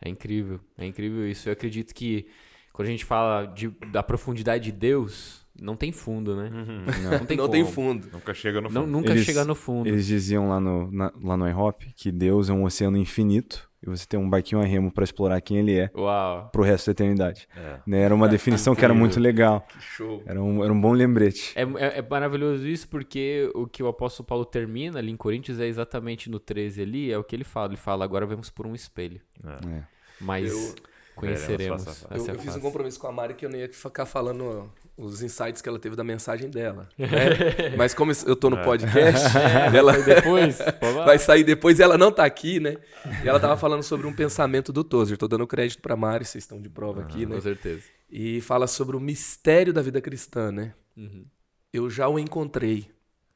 É 0.00 0.08
incrível, 0.08 0.60
é 0.76 0.84
incrível 0.84 1.26
isso. 1.26 1.48
Eu 1.48 1.54
acredito 1.54 1.94
que 1.94 2.26
quando 2.72 2.88
a 2.88 2.90
gente 2.90 3.04
fala 3.04 3.46
de, 3.46 3.68
da 3.90 4.02
profundidade 4.02 4.64
de 4.64 4.72
Deus, 4.72 5.42
não 5.60 5.76
tem 5.76 5.92
fundo, 5.92 6.34
né? 6.34 6.50
Uhum. 6.52 6.84
Não, 7.02 7.10
não, 7.18 7.26
tem, 7.26 7.36
não 7.36 7.48
tem, 7.48 7.64
fundo. 7.64 8.08
Nunca 8.12 8.32
chega 8.32 8.60
no 8.60 8.68
fundo. 8.68 8.80
Não, 8.80 8.86
nunca 8.86 9.10
eles, 9.10 9.24
chega 9.24 9.44
no 9.44 9.54
fundo. 9.54 9.88
Eles 9.88 10.06
diziam 10.06 10.48
lá 10.48 10.58
no, 10.58 10.90
na, 10.90 11.12
lá 11.22 11.36
no 11.36 11.48
IHOP 11.48 11.92
que 11.94 12.10
Deus 12.10 12.48
é 12.48 12.52
um 12.52 12.64
oceano 12.64 12.96
infinito 12.96 13.70
e 13.84 13.90
você 13.90 14.06
tem 14.06 14.18
um 14.18 14.30
barquinho 14.30 14.62
a 14.62 14.64
remo 14.64 14.92
para 14.92 15.04
explorar 15.04 15.40
quem 15.40 15.58
ele 15.58 15.76
é 15.76 15.90
Uau. 15.94 16.48
pro 16.52 16.62
resto 16.62 16.86
da 16.86 16.92
eternidade. 16.92 17.48
É. 17.56 17.80
Né? 17.86 18.00
Era 18.00 18.14
uma 18.14 18.28
definição 18.30 18.74
que 18.74 18.84
era 18.84 18.94
muito 18.94 19.20
legal. 19.20 19.66
Que 19.68 19.80
show. 19.80 20.22
Era 20.24 20.40
um, 20.40 20.64
era 20.64 20.72
um 20.72 20.80
bom 20.80 20.92
lembrete. 20.92 21.52
É, 21.56 21.62
é, 21.62 21.98
é, 21.98 22.02
maravilhoso 22.02 22.66
isso 22.66 22.88
porque 22.88 23.50
o 23.54 23.66
que 23.66 23.82
o 23.82 23.88
apóstolo 23.88 24.26
Paulo 24.26 24.44
termina 24.44 25.00
ali 25.00 25.10
em 25.10 25.16
Coríntios 25.16 25.60
é 25.60 25.66
exatamente 25.66 26.30
no 26.30 26.38
13 26.38 26.80
ali, 26.80 27.12
é 27.12 27.18
o 27.18 27.24
que 27.24 27.34
ele 27.34 27.44
fala. 27.44 27.68
Ele 27.68 27.76
fala, 27.76 28.04
agora 28.04 28.24
vamos 28.24 28.48
por 28.50 28.66
um 28.66 28.74
espelho. 28.74 29.20
É. 29.44 29.82
Mas... 30.20 30.50
Eu 30.50 30.91
Conheceremos. 31.14 32.04
Eu, 32.10 32.26
eu 32.26 32.38
fiz 32.38 32.56
um 32.56 32.60
compromisso 32.60 32.98
com 32.98 33.06
a 33.06 33.12
Mari 33.12 33.34
que 33.34 33.44
eu 33.44 33.50
não 33.50 33.58
ia 33.58 33.68
ficar 33.72 34.06
falando 34.06 34.70
os 34.96 35.22
insights 35.22 35.60
que 35.60 35.68
ela 35.68 35.78
teve 35.78 35.96
da 35.96 36.04
mensagem 36.04 36.48
dela. 36.50 36.88
Né? 36.98 37.76
Mas 37.76 37.92
como 37.92 38.12
eu 38.26 38.34
tô 38.34 38.48
no 38.48 38.56
é. 38.56 38.64
podcast, 38.64 39.26
é, 39.36 39.76
ela 39.76 39.92
vai 39.92 40.02
sair 40.02 40.14
depois. 40.14 40.58
vai 41.04 41.18
sair 41.18 41.44
depois 41.44 41.78
e 41.78 41.82
ela 41.82 41.98
não 41.98 42.10
tá 42.10 42.24
aqui, 42.24 42.58
né? 42.58 42.76
E 43.22 43.28
ela 43.28 43.38
tava 43.38 43.56
falando 43.56 43.82
sobre 43.82 44.06
um 44.06 44.12
pensamento 44.12 44.72
do 44.72 44.82
Tozer. 44.82 45.18
Tô 45.18 45.28
dando 45.28 45.46
crédito 45.46 45.82
para 45.82 45.96
Mari, 45.96 46.24
vocês 46.24 46.44
estão 46.44 46.60
de 46.60 46.70
prova 46.70 47.02
aqui, 47.02 47.26
né? 47.26 47.34
Com 47.34 47.40
certeza. 47.40 47.82
E 48.10 48.40
fala 48.40 48.66
sobre 48.66 48.96
o 48.96 49.00
mistério 49.00 49.72
da 49.72 49.82
vida 49.82 50.00
cristã, 50.00 50.50
né? 50.50 50.74
Uhum. 50.96 51.24
Eu 51.72 51.90
já 51.90 52.08
o 52.08 52.18
encontrei, 52.18 52.90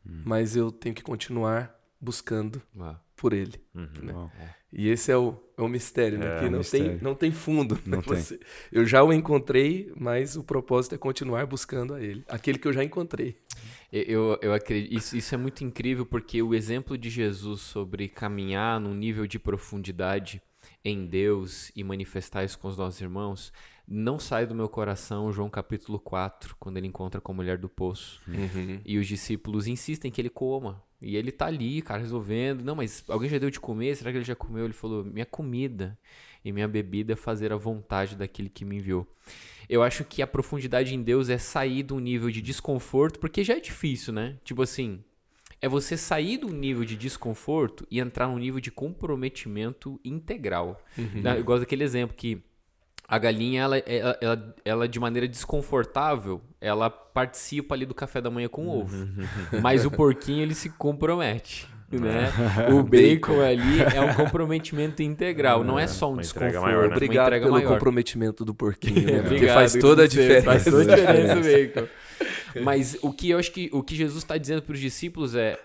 uhum. 0.04 0.22
mas 0.24 0.56
eu 0.56 0.70
tenho 0.70 0.94
que 0.94 1.02
continuar 1.02 1.75
buscando 2.00 2.62
por 3.16 3.32
ele. 3.32 3.54
Uhum. 3.74 3.88
Né? 4.02 4.30
E 4.72 4.88
esse 4.88 5.11
é 5.11 5.16
o, 5.16 5.42
é 5.56 5.62
o 5.62 5.68
mistério, 5.68 6.18
né? 6.18 6.37
É, 6.37 6.40
que 6.40 6.50
não, 6.50 6.59
mistério. 6.59 6.90
Tem, 6.90 6.98
não 7.00 7.14
tem 7.14 7.32
fundo. 7.32 7.78
Não 7.87 8.00
Você, 8.02 8.37
tem. 8.37 8.46
Eu 8.70 8.85
já 8.85 9.02
o 9.02 9.12
encontrei, 9.12 9.92
mas 9.96 10.37
o 10.37 10.44
propósito 10.44 10.94
é 10.94 10.98
continuar 10.98 11.46
buscando 11.46 11.94
a 11.94 12.02
ele. 12.02 12.24
Aquele 12.28 12.59
que 12.59 12.68
eu 12.68 12.72
já 12.72 12.85
encontrei. 12.85 13.37
Eu, 13.90 14.38
eu 14.42 14.52
acredito. 14.52 14.92
Isso, 14.92 15.16
isso 15.16 15.35
é 15.35 15.38
muito 15.38 15.64
incrível 15.64 16.04
porque 16.04 16.42
o 16.42 16.54
exemplo 16.54 16.98
de 16.98 17.09
Jesus 17.09 17.62
sobre 17.62 18.09
caminhar 18.09 18.78
num 18.80 18.94
nível 18.94 19.26
de 19.26 19.38
profundidade 19.38 20.42
em 20.85 21.06
Deus 21.06 21.72
e 21.74 21.82
manifestar 21.82 22.44
isso 22.44 22.59
com 22.59 22.68
os 22.68 22.76
nossos 22.76 23.00
irmãos 23.00 23.52
não 23.88 24.18
sai 24.18 24.46
do 24.46 24.54
meu 24.54 24.68
coração 24.68 25.32
João 25.32 25.48
capítulo 25.48 25.98
4, 26.00 26.56
quando 26.59 26.76
ele 26.76 26.88
encontra 26.88 27.20
com 27.20 27.32
a 27.32 27.35
mulher 27.35 27.56
do 27.56 27.68
poço. 27.68 28.20
Uhum. 28.26 28.80
E 28.85 28.98
os 28.98 29.06
discípulos 29.06 29.66
insistem 29.68 30.11
que 30.11 30.20
ele 30.20 30.30
coma. 30.30 30.82
E 31.00 31.16
ele 31.16 31.30
tá 31.30 31.46
ali, 31.46 31.82
cara, 31.82 32.00
resolvendo. 32.00 32.62
Não, 32.62 32.74
mas 32.74 33.04
alguém 33.09 33.28
já 33.28 33.38
deu 33.38 33.50
de 33.50 33.61
comer? 33.61 33.96
Será 33.96 34.11
que 34.11 34.18
ele 34.18 34.24
já 34.24 34.35
comeu? 34.35 34.64
Ele 34.64 34.72
falou: 34.72 35.04
Minha 35.04 35.26
comida 35.26 35.98
e 36.44 36.52
minha 36.52 36.66
bebida 36.66 37.12
é 37.12 37.16
fazer 37.16 37.52
a 37.52 37.56
vontade 37.56 38.16
daquele 38.16 38.48
que 38.48 38.64
me 38.64 38.76
enviou. 38.76 39.06
Eu 39.68 39.82
acho 39.82 40.04
que 40.04 40.22
a 40.22 40.26
profundidade 40.26 40.94
em 40.94 41.02
Deus 41.02 41.28
é 41.28 41.38
sair 41.38 41.82
do 41.82 41.98
nível 41.98 42.30
de 42.30 42.40
desconforto, 42.40 43.18
porque 43.18 43.42
já 43.42 43.54
é 43.54 43.61
difícil, 43.61 44.12
né? 44.12 44.37
Tipo 44.44 44.62
assim, 44.62 45.02
é 45.61 45.68
você 45.68 45.96
sair 45.96 46.38
do 46.38 46.48
nível 46.48 46.85
de 46.85 46.96
desconforto 46.96 47.87
e 47.90 47.98
entrar 47.98 48.28
num 48.28 48.38
nível 48.38 48.61
de 48.61 48.70
comprometimento 48.70 50.00
integral. 50.04 50.80
Uhum. 50.96 51.22
Eu 51.37 51.44
gosto 51.44 51.61
daquele 51.61 51.82
exemplo 51.82 52.16
que 52.16 52.42
a 53.08 53.18
galinha, 53.18 53.62
ela, 53.62 53.78
ela, 53.78 54.18
ela, 54.20 54.54
ela, 54.64 54.88
de 54.88 54.98
maneira 54.98 55.28
desconfortável, 55.28 56.40
ela 56.60 56.90
participa 56.90 57.74
ali 57.74 57.86
do 57.86 57.94
café 57.94 58.20
da 58.20 58.30
manhã 58.30 58.48
com 58.48 58.68
ovo. 58.68 58.96
Uhum. 58.96 59.60
Mas 59.62 59.84
o 59.84 59.90
porquinho, 59.90 60.42
ele 60.42 60.54
se 60.54 60.70
compromete. 60.70 61.68
Né? 61.90 62.32
o 62.74 62.82
bacon 62.82 63.40
ali 63.40 63.80
é 63.80 64.00
um 64.00 64.12
comprometimento 64.14 65.04
integral, 65.04 65.62
não 65.62 65.78
é 65.78 65.86
só 65.86 66.12
um 66.12 66.16
desconforto. 66.16 66.60
Maior, 66.60 66.88
né? 66.88 66.96
Obrigado 66.96 67.30
pelo 67.30 67.52
maior. 67.52 67.74
comprometimento 67.74 68.44
do 68.44 68.52
porquinho, 68.52 69.06
né? 69.06 69.22
Porque 69.22 69.46
faz 69.46 69.74
toda 69.74 70.02
a 70.02 70.08
diferença. 70.08 70.44
Faz 70.44 70.64
toda 70.64 70.92
a 70.92 70.96
diferença 70.96 71.38
o 71.38 71.42
bacon. 71.44 71.88
Mas 72.64 72.98
o 73.02 73.12
que 73.12 73.30
eu 73.30 73.38
acho 73.38 73.52
que 73.52 73.70
o 73.72 73.84
que 73.84 73.94
Jesus 73.94 74.24
está 74.24 74.36
dizendo 74.36 74.62
para 74.62 74.72
os 74.72 74.80
discípulos 74.80 75.36
é 75.36 75.60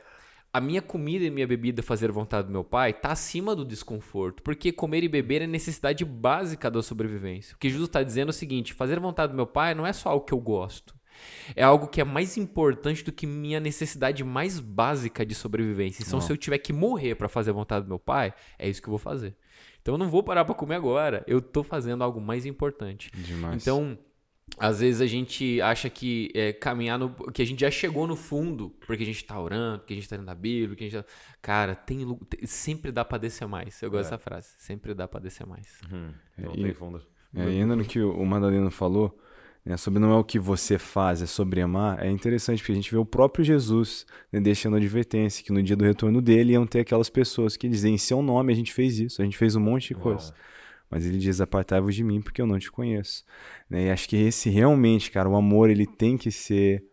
a 0.53 0.59
minha 0.59 0.81
comida 0.81 1.23
e 1.23 1.29
minha 1.29 1.47
bebida 1.47 1.81
fazer 1.81 2.11
vontade 2.11 2.47
do 2.47 2.51
meu 2.51 2.63
pai 2.63 2.91
está 2.91 3.11
acima 3.11 3.55
do 3.55 3.63
desconforto, 3.63 4.43
porque 4.43 4.71
comer 4.71 5.03
e 5.03 5.07
beber 5.07 5.41
é 5.41 5.47
necessidade 5.47 6.03
básica 6.03 6.69
da 6.69 6.81
sobrevivência. 6.81 7.55
O 7.55 7.57
que 7.57 7.69
Jesus 7.69 7.87
está 7.87 8.03
dizendo 8.03 8.27
é 8.27 8.31
o 8.31 8.33
seguinte: 8.33 8.73
fazer 8.73 8.99
vontade 8.99 9.31
do 9.31 9.35
meu 9.35 9.47
pai 9.47 9.73
não 9.73 9.87
é 9.87 9.93
só 9.93 10.09
algo 10.09 10.25
que 10.25 10.33
eu 10.33 10.39
gosto, 10.39 10.93
é 11.55 11.63
algo 11.63 11.87
que 11.87 12.01
é 12.01 12.03
mais 12.03 12.35
importante 12.35 13.03
do 13.03 13.11
que 13.11 13.25
minha 13.25 13.59
necessidade 13.59 14.23
mais 14.23 14.59
básica 14.59 15.25
de 15.25 15.33
sobrevivência. 15.33 16.03
Então, 16.03 16.19
não. 16.19 16.25
se 16.25 16.31
eu 16.31 16.37
tiver 16.37 16.57
que 16.57 16.73
morrer 16.73 17.15
para 17.15 17.29
fazer 17.29 17.51
a 17.51 17.53
vontade 17.53 17.85
do 17.85 17.89
meu 17.89 17.99
pai, 17.99 18.33
é 18.59 18.69
isso 18.69 18.81
que 18.81 18.87
eu 18.87 18.91
vou 18.91 18.99
fazer. 18.99 19.35
Então 19.81 19.95
eu 19.95 19.97
não 19.97 20.09
vou 20.09 20.21
parar 20.21 20.45
para 20.45 20.53
comer 20.53 20.75
agora. 20.75 21.23
Eu 21.27 21.41
tô 21.41 21.63
fazendo 21.63 22.03
algo 22.03 22.21
mais 22.21 22.45
importante. 22.45 23.09
Demais. 23.15 23.61
Então, 23.61 23.97
às 24.57 24.79
vezes 24.79 25.01
a 25.01 25.07
gente 25.07 25.59
acha 25.61 25.89
que 25.89 26.29
é, 26.35 26.53
caminhar 26.53 26.99
no. 26.99 27.09
que 27.31 27.41
a 27.41 27.45
gente 27.45 27.61
já 27.61 27.71
chegou 27.71 28.05
no 28.05 28.15
fundo, 28.15 28.69
porque 28.85 29.03
a 29.03 29.05
gente 29.05 29.23
tá 29.25 29.39
orando, 29.39 29.79
porque 29.79 29.93
a 29.93 29.95
gente 29.95 30.07
tá 30.09 30.15
lendo 30.17 30.29
a 30.29 30.35
Bíblia, 30.35 30.69
porque 30.69 30.83
a 30.83 30.89
gente 30.89 31.01
tá. 31.03 31.09
Cara, 31.41 31.73
tem, 31.75 32.19
sempre 32.45 32.91
dá 32.91 33.03
pra 33.03 33.17
descer 33.17 33.47
mais. 33.47 33.81
Eu 33.81 33.89
gosto 33.89 34.01
É. 34.01 34.03
dessa 34.11 34.17
frase. 34.17 34.49
Sempre 34.57 34.93
dá 34.93 35.07
pra 35.07 35.19
descer 35.19 35.47
mais. 35.47 35.67
Hum, 35.91 36.11
não 36.37 36.53
E- 36.53 36.63
tem 36.63 36.73
fundo. 36.73 37.01
É, 37.35 37.43
e 37.45 37.61
ainda 37.61 37.75
no 37.75 37.83
que 37.85 38.01
o 38.01 38.25
Madaleno 38.25 38.69
falou, 38.69 39.17
né, 39.65 39.77
sobre 39.77 39.99
não 39.99 40.11
é 40.11 40.17
o 40.17 40.23
que 40.23 40.37
você 40.37 40.77
faz, 40.77 41.21
é 41.21 41.25
sobre 41.25 41.61
amar, 41.61 42.03
é 42.03 42.09
interessante 42.11 42.59
porque 42.59 42.73
a 42.73 42.75
gente 42.75 42.91
vê 42.91 42.97
o 42.97 43.05
próprio 43.05 43.45
Jesus 43.45 44.05
né, 44.33 44.41
deixando 44.41 44.75
advertência 44.75 45.41
que 45.43 45.51
no 45.53 45.63
dia 45.63 45.75
do 45.77 45.85
retorno 45.85 46.21
dele 46.21 46.51
iam 46.53 46.67
ter 46.67 46.81
aquelas 46.81 47.09
pessoas 47.09 47.55
que 47.55 47.69
dizem 47.69 47.93
em 47.93 47.97
seu 47.97 48.21
nome 48.21 48.51
a 48.51 48.55
gente 48.55 48.73
fez 48.73 48.99
isso, 48.99 49.21
a 49.21 49.25
gente 49.25 49.37
fez 49.37 49.55
um 49.55 49.61
monte 49.61 49.89
de 49.89 49.95
coisa. 49.95 50.33
Mas 50.91 51.05
ele 51.05 51.17
diz, 51.17 51.39
apartai-vos 51.39 51.95
de 51.95 52.03
mim 52.03 52.21
porque 52.21 52.41
eu 52.41 52.45
não 52.45 52.59
te 52.59 52.69
conheço. 52.69 53.23
Né, 53.69 53.85
E 53.87 53.89
acho 53.91 54.09
que 54.09 54.17
esse 54.17 54.49
realmente, 54.49 55.09
cara, 55.09 55.29
o 55.29 55.35
amor 55.37 55.69
ele 55.69 55.87
tem 55.87 56.17
que 56.17 56.29
ser 56.29 56.83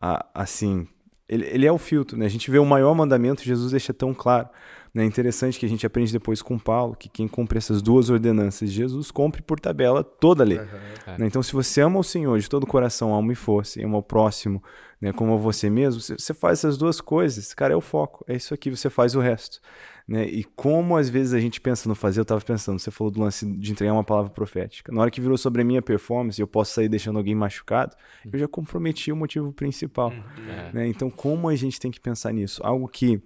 a- 0.00 0.26
assim, 0.34 0.88
ele, 1.28 1.44
ele 1.46 1.66
é 1.66 1.72
o 1.72 1.78
filtro, 1.78 2.16
né? 2.18 2.26
A 2.26 2.30
gente 2.30 2.50
vê 2.50 2.58
o 2.58 2.64
maior 2.66 2.94
mandamento, 2.94 3.42
Jesus 3.44 3.70
deixa 3.70 3.92
tão 3.94 4.12
claro. 4.14 4.48
né? 4.94 5.02
É 5.02 5.06
interessante 5.06 5.58
que 5.58 5.66
a 5.66 5.68
gente 5.68 5.86
aprende 5.86 6.12
depois 6.12 6.40
com 6.42 6.58
Paulo 6.58 6.94
que 6.96 7.08
quem 7.08 7.26
cumpre 7.28 7.58
essas 7.58 7.82
duas 7.82 8.10
ordenanças 8.10 8.70
de 8.70 8.76
Jesus 8.76 9.10
cumpre 9.10 9.42
por 9.42 9.58
tabela 9.60 10.02
toda 10.04 10.42
a 10.42 10.46
lei. 10.46 10.58
É. 11.06 11.18
Né? 11.18 11.26
Então, 11.26 11.42
se 11.42 11.52
você 11.52 11.80
ama 11.80 11.98
o 11.98 12.04
Senhor 12.04 12.38
de 12.38 12.48
todo 12.48 12.64
o 12.64 12.66
coração, 12.66 13.12
alma 13.12 13.32
e 13.32 13.36
força, 13.36 13.80
e 13.80 13.84
ama 13.84 13.98
o 13.98 14.02
próximo 14.02 14.62
né, 15.00 15.12
como 15.12 15.34
a 15.34 15.36
você 15.36 15.68
mesmo, 15.68 16.00
você 16.00 16.32
faz 16.32 16.60
essas 16.60 16.78
duas 16.78 17.00
coisas. 17.00 17.52
Cara, 17.52 17.74
é 17.74 17.76
o 17.76 17.80
foco. 17.80 18.24
É 18.28 18.36
isso 18.36 18.54
aqui, 18.54 18.70
você 18.70 18.88
faz 18.88 19.14
o 19.14 19.20
resto. 19.20 19.60
Né? 20.06 20.26
E 20.26 20.44
como 20.44 20.96
às 20.96 21.08
vezes 21.08 21.32
a 21.32 21.40
gente 21.40 21.60
pensa 21.60 21.88
no 21.88 21.94
fazer, 21.94 22.20
eu 22.20 22.22
estava 22.22 22.40
pensando, 22.40 22.78
você 22.78 22.90
falou 22.90 23.10
do 23.10 23.20
lance 23.20 23.46
de 23.58 23.72
entregar 23.72 23.92
uma 23.92 24.04
palavra 24.04 24.30
profética. 24.30 24.92
Na 24.92 25.00
hora 25.00 25.10
que 25.10 25.20
virou 25.20 25.38
sobre 25.38 25.62
a 25.62 25.64
minha 25.64 25.80
performance, 25.80 26.38
eu 26.40 26.46
posso 26.46 26.74
sair 26.74 26.88
deixando 26.88 27.16
alguém 27.16 27.34
machucado, 27.34 27.96
eu 28.30 28.38
já 28.38 28.46
comprometi 28.46 29.10
o 29.10 29.16
motivo 29.16 29.52
principal. 29.52 30.12
É. 30.12 30.72
Né? 30.72 30.88
Então, 30.88 31.10
como 31.10 31.48
a 31.48 31.56
gente 31.56 31.80
tem 31.80 31.90
que 31.90 32.00
pensar 32.00 32.32
nisso? 32.32 32.60
Algo 32.62 32.86
que, 32.86 33.22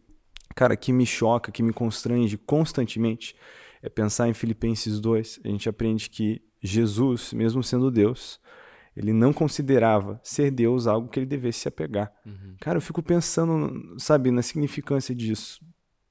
cara, 0.55 0.77
que 0.77 0.93
me 0.93 1.05
choca, 1.05 1.51
que 1.51 1.63
me 1.63 1.73
constrange 1.73 2.37
constantemente, 2.39 3.35
é 3.83 3.89
pensar 3.89 4.29
em 4.29 4.35
Filipenses 4.35 5.01
2. 5.01 5.41
A 5.45 5.49
gente 5.49 5.69
aprende 5.69 6.09
que 6.09 6.41
Jesus, 6.63 7.33
mesmo 7.33 7.63
sendo 7.63 7.91
Deus, 7.91 8.41
ele 8.97 9.13
não 9.13 9.33
considerava 9.33 10.21
ser 10.25 10.51
Deus 10.51 10.87
algo 10.87 11.09
que 11.09 11.19
ele 11.19 11.27
devesse 11.27 11.61
se 11.61 11.69
apegar. 11.69 12.13
Uhum. 12.27 12.57
Cara, 12.61 12.79
eu 12.79 12.83
fico 12.83 13.03
pensando, 13.03 13.95
sabe, 13.97 14.31
na 14.31 14.43
significância 14.43 15.15
disso, 15.15 15.61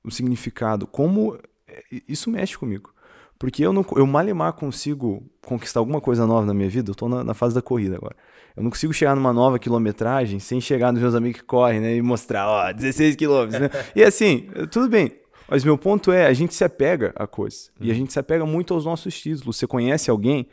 o 0.07 0.11
significado, 0.11 0.87
como 0.87 1.37
é, 1.67 1.83
isso 2.07 2.29
mexe 2.29 2.57
comigo. 2.57 2.93
Porque 3.39 3.63
eu, 3.63 3.71
não, 3.71 3.85
eu 3.95 4.07
malemar 4.07 4.53
consigo 4.53 5.23
conquistar 5.45 5.79
alguma 5.79 6.01
coisa 6.01 6.25
nova 6.25 6.45
na 6.45 6.53
minha 6.53 6.69
vida, 6.69 6.89
eu 6.89 6.95
tô 6.95 7.07
na, 7.07 7.23
na 7.23 7.33
fase 7.33 7.53
da 7.53 7.61
corrida 7.61 7.95
agora. 7.95 8.15
Eu 8.55 8.63
não 8.63 8.71
consigo 8.71 8.91
chegar 8.91 9.15
numa 9.15 9.31
nova 9.31 9.59
quilometragem 9.59 10.39
sem 10.39 10.59
chegar 10.59 10.91
nos 10.91 11.01
meus 11.01 11.13
amigos 11.13 11.41
que 11.41 11.45
correm, 11.45 11.79
né? 11.79 11.95
E 11.95 12.01
mostrar, 12.01 12.47
ó, 12.49 12.71
16 12.71 13.15
quilômetros, 13.15 13.61
né? 13.61 13.69
E 13.95 14.03
assim, 14.03 14.47
tudo 14.71 14.89
bem. 14.89 15.11
Mas 15.47 15.63
meu 15.63 15.77
ponto 15.77 16.11
é, 16.11 16.25
a 16.25 16.33
gente 16.33 16.55
se 16.55 16.63
apega 16.63 17.13
a 17.15 17.27
coisa. 17.27 17.69
E 17.79 17.91
a 17.91 17.93
gente 17.93 18.11
se 18.11 18.19
apega 18.19 18.45
muito 18.45 18.73
aos 18.73 18.83
nossos 18.83 19.17
títulos. 19.17 19.57
Você 19.57 19.67
conhece 19.67 20.09
alguém, 20.09 20.47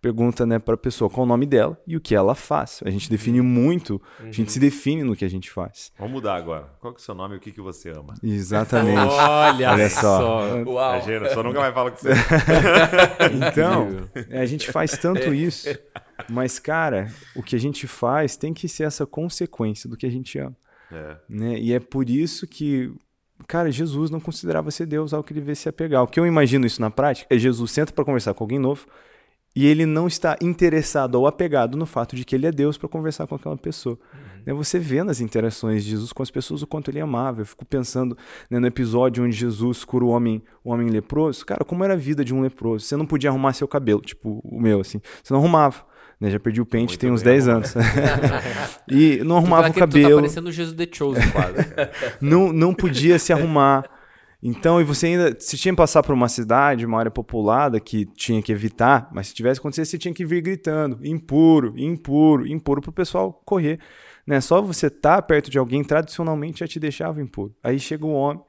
pergunta, 0.00 0.46
né, 0.46 0.58
pra 0.58 0.76
pessoa 0.76 1.10
qual 1.10 1.24
o 1.24 1.28
nome 1.28 1.46
dela 1.46 1.80
e 1.86 1.96
o 1.96 2.00
que 2.00 2.14
ela 2.14 2.34
faz. 2.34 2.80
A 2.84 2.90
gente 2.90 3.10
define 3.10 3.40
muito, 3.40 4.00
a 4.20 4.30
gente 4.30 4.52
se 4.52 4.58
define 4.58 5.02
no 5.02 5.16
que 5.16 5.24
a 5.24 5.30
gente 5.30 5.50
faz. 5.50 5.92
Vamos 5.98 6.14
mudar 6.14 6.36
agora. 6.36 6.70
Qual 6.80 6.92
que 6.92 7.00
é 7.00 7.02
o 7.02 7.04
seu 7.04 7.14
nome 7.14 7.34
e 7.34 7.38
o 7.38 7.40
que, 7.40 7.52
que 7.52 7.60
você 7.60 7.90
ama? 7.90 8.14
Exatamente. 8.22 8.98
Olha, 9.12 9.72
Olha 9.72 9.90
só. 9.90 10.00
só. 10.00 10.62
Uau! 10.64 10.94
Imagina, 10.96 11.30
só 11.30 11.42
nunca 11.42 11.60
mais 11.60 11.74
fala 11.74 11.90
com 11.90 11.96
você. 11.96 12.08
Então, 13.48 13.88
a 14.30 14.46
gente 14.46 14.70
faz 14.70 14.96
tanto 14.96 15.34
isso. 15.34 15.68
Mas, 16.28 16.58
cara, 16.58 17.12
o 17.34 17.42
que 17.42 17.54
a 17.54 17.60
gente 17.60 17.86
faz 17.86 18.36
tem 18.36 18.52
que 18.54 18.68
ser 18.68 18.84
essa 18.84 19.06
consequência 19.06 19.88
do 19.88 19.96
que 19.96 20.06
a 20.06 20.10
gente 20.10 20.38
ama. 20.38 20.56
É. 20.90 21.16
Né? 21.28 21.58
E 21.58 21.72
é 21.72 21.80
por 21.80 22.08
isso 22.08 22.46
que, 22.46 22.92
cara, 23.46 23.70
Jesus 23.70 24.10
não 24.10 24.20
considerava 24.20 24.70
ser 24.70 24.86
Deus 24.86 25.12
algo 25.12 25.26
que 25.26 25.32
ele 25.32 25.40
devesse 25.40 25.62
se 25.62 25.68
apegar. 25.68 26.02
O 26.02 26.06
que 26.06 26.18
eu 26.18 26.26
imagino 26.26 26.66
isso 26.66 26.80
na 26.80 26.90
prática 26.90 27.34
é 27.34 27.38
Jesus 27.38 27.70
senta 27.70 27.92
para 27.92 28.04
conversar 28.04 28.34
com 28.34 28.44
alguém 28.44 28.58
novo 28.58 28.86
e 29.58 29.66
ele 29.66 29.84
não 29.84 30.06
está 30.06 30.36
interessado 30.40 31.16
ou 31.16 31.26
apegado 31.26 31.76
no 31.76 31.84
fato 31.84 32.14
de 32.14 32.24
que 32.24 32.36
ele 32.36 32.46
é 32.46 32.52
Deus 32.52 32.78
para 32.78 32.88
conversar 32.88 33.26
com 33.26 33.34
aquela 33.34 33.56
pessoa. 33.56 33.98
Né, 34.46 34.54
Você 34.54 34.78
vê 34.78 35.02
nas 35.02 35.20
interações 35.20 35.82
de 35.82 35.90
Jesus 35.90 36.12
com 36.12 36.22
as 36.22 36.30
pessoas 36.30 36.62
o 36.62 36.66
quanto 36.68 36.92
ele 36.92 37.00
amava. 37.00 37.40
Eu 37.40 37.44
fico 37.44 37.64
pensando 37.64 38.16
né, 38.48 38.60
no 38.60 38.68
episódio 38.68 39.24
onde 39.24 39.34
Jesus 39.34 39.84
cura 39.84 40.04
o 40.04 40.10
homem, 40.10 40.40
o 40.62 40.70
homem 40.70 40.88
leproso. 40.88 41.44
Cara, 41.44 41.64
como 41.64 41.82
era 41.82 41.94
a 41.94 41.96
vida 41.96 42.24
de 42.24 42.32
um 42.32 42.40
leproso? 42.40 42.84
Você 42.84 42.94
não 42.94 43.04
podia 43.04 43.30
arrumar 43.30 43.52
seu 43.52 43.66
cabelo, 43.66 44.00
tipo 44.00 44.40
o 44.44 44.60
meu, 44.60 44.80
assim. 44.80 45.00
Você 45.24 45.32
não 45.32 45.40
arrumava. 45.40 45.84
Né? 46.20 46.30
Já 46.30 46.38
perdi 46.38 46.60
o 46.60 46.64
pente 46.64 46.90
Muito 46.90 47.00
tem 47.00 47.10
uns 47.10 47.24
bem 47.24 47.32
10 47.32 47.48
anos. 47.48 47.74
e 48.86 49.16
não 49.24 49.38
arrumava 49.38 49.70
o 49.70 49.72
Tu 49.72 49.74
tá 49.74 49.80
cabelo 49.80 50.20
parecendo 50.20 50.50
o 50.50 50.52
Jesus 50.52 50.76
The 50.76 50.86
Chosen 50.92 51.32
quase. 51.32 51.56
não, 52.22 52.52
não 52.52 52.72
podia 52.72 53.18
se 53.18 53.32
arrumar. 53.32 53.97
Então, 54.42 54.80
e 54.80 54.84
você 54.84 55.06
ainda. 55.06 55.36
Se 55.40 55.56
tinha 55.56 55.72
que 55.72 55.76
passar 55.76 56.02
por 56.02 56.14
uma 56.14 56.28
cidade, 56.28 56.86
uma 56.86 56.98
área 56.98 57.10
populada 57.10 57.80
que 57.80 58.06
tinha 58.06 58.40
que 58.40 58.52
evitar, 58.52 59.08
mas 59.12 59.28
se 59.28 59.34
tivesse 59.34 59.58
acontecido, 59.58 59.86
você 59.86 59.98
tinha 59.98 60.14
que 60.14 60.24
vir 60.24 60.40
gritando: 60.40 61.04
impuro, 61.04 61.74
impuro, 61.76 62.46
impuro, 62.46 62.80
pro 62.80 62.92
pessoal 62.92 63.32
correr. 63.44 63.80
Né? 64.24 64.40
Só 64.40 64.62
você 64.62 64.86
estar 64.86 65.22
perto 65.22 65.50
de 65.50 65.58
alguém 65.58 65.82
tradicionalmente 65.82 66.60
já 66.60 66.68
te 66.68 66.78
deixava 66.78 67.20
impuro. 67.20 67.52
Aí 67.64 67.80
chega 67.80 68.06
o 68.06 68.12
homem, 68.12 68.40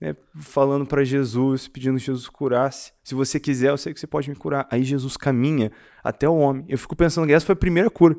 né, 0.00 0.14
falando 0.36 0.86
para 0.86 1.02
Jesus, 1.02 1.66
pedindo 1.66 1.98
que 1.98 2.04
Jesus 2.04 2.28
curasse. 2.28 2.92
Se 3.02 3.14
você 3.14 3.40
quiser, 3.40 3.70
eu 3.70 3.78
sei 3.78 3.92
que 3.92 3.98
você 3.98 4.06
pode 4.06 4.30
me 4.30 4.36
curar. 4.36 4.68
Aí 4.70 4.84
Jesus 4.84 5.16
caminha 5.16 5.72
até 6.04 6.28
o 6.28 6.36
homem. 6.36 6.64
Eu 6.68 6.78
fico 6.78 6.94
pensando 6.94 7.26
que 7.26 7.32
essa 7.32 7.46
foi 7.46 7.54
a 7.54 7.56
primeira 7.56 7.90
cura. 7.90 8.16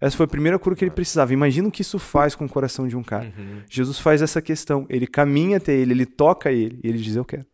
Essa 0.00 0.16
foi 0.16 0.24
a 0.24 0.28
primeira 0.28 0.58
cura 0.58 0.74
que 0.74 0.84
ele 0.84 0.90
precisava. 0.90 1.32
Imagina 1.32 1.68
o 1.68 1.70
que 1.70 1.82
isso 1.82 1.98
faz 1.98 2.34
com 2.34 2.46
o 2.46 2.48
coração 2.48 2.88
de 2.88 2.96
um 2.96 3.02
cara. 3.02 3.32
Jesus 3.68 3.98
faz 3.98 4.22
essa 4.22 4.40
questão. 4.40 4.86
Ele 4.88 5.06
caminha 5.06 5.58
até 5.58 5.74
ele, 5.74 5.92
ele 5.92 6.06
toca 6.06 6.50
ele 6.50 6.80
e 6.82 6.88
ele 6.88 6.98
diz: 6.98 7.16
Eu 7.16 7.24
quero. 7.24 7.44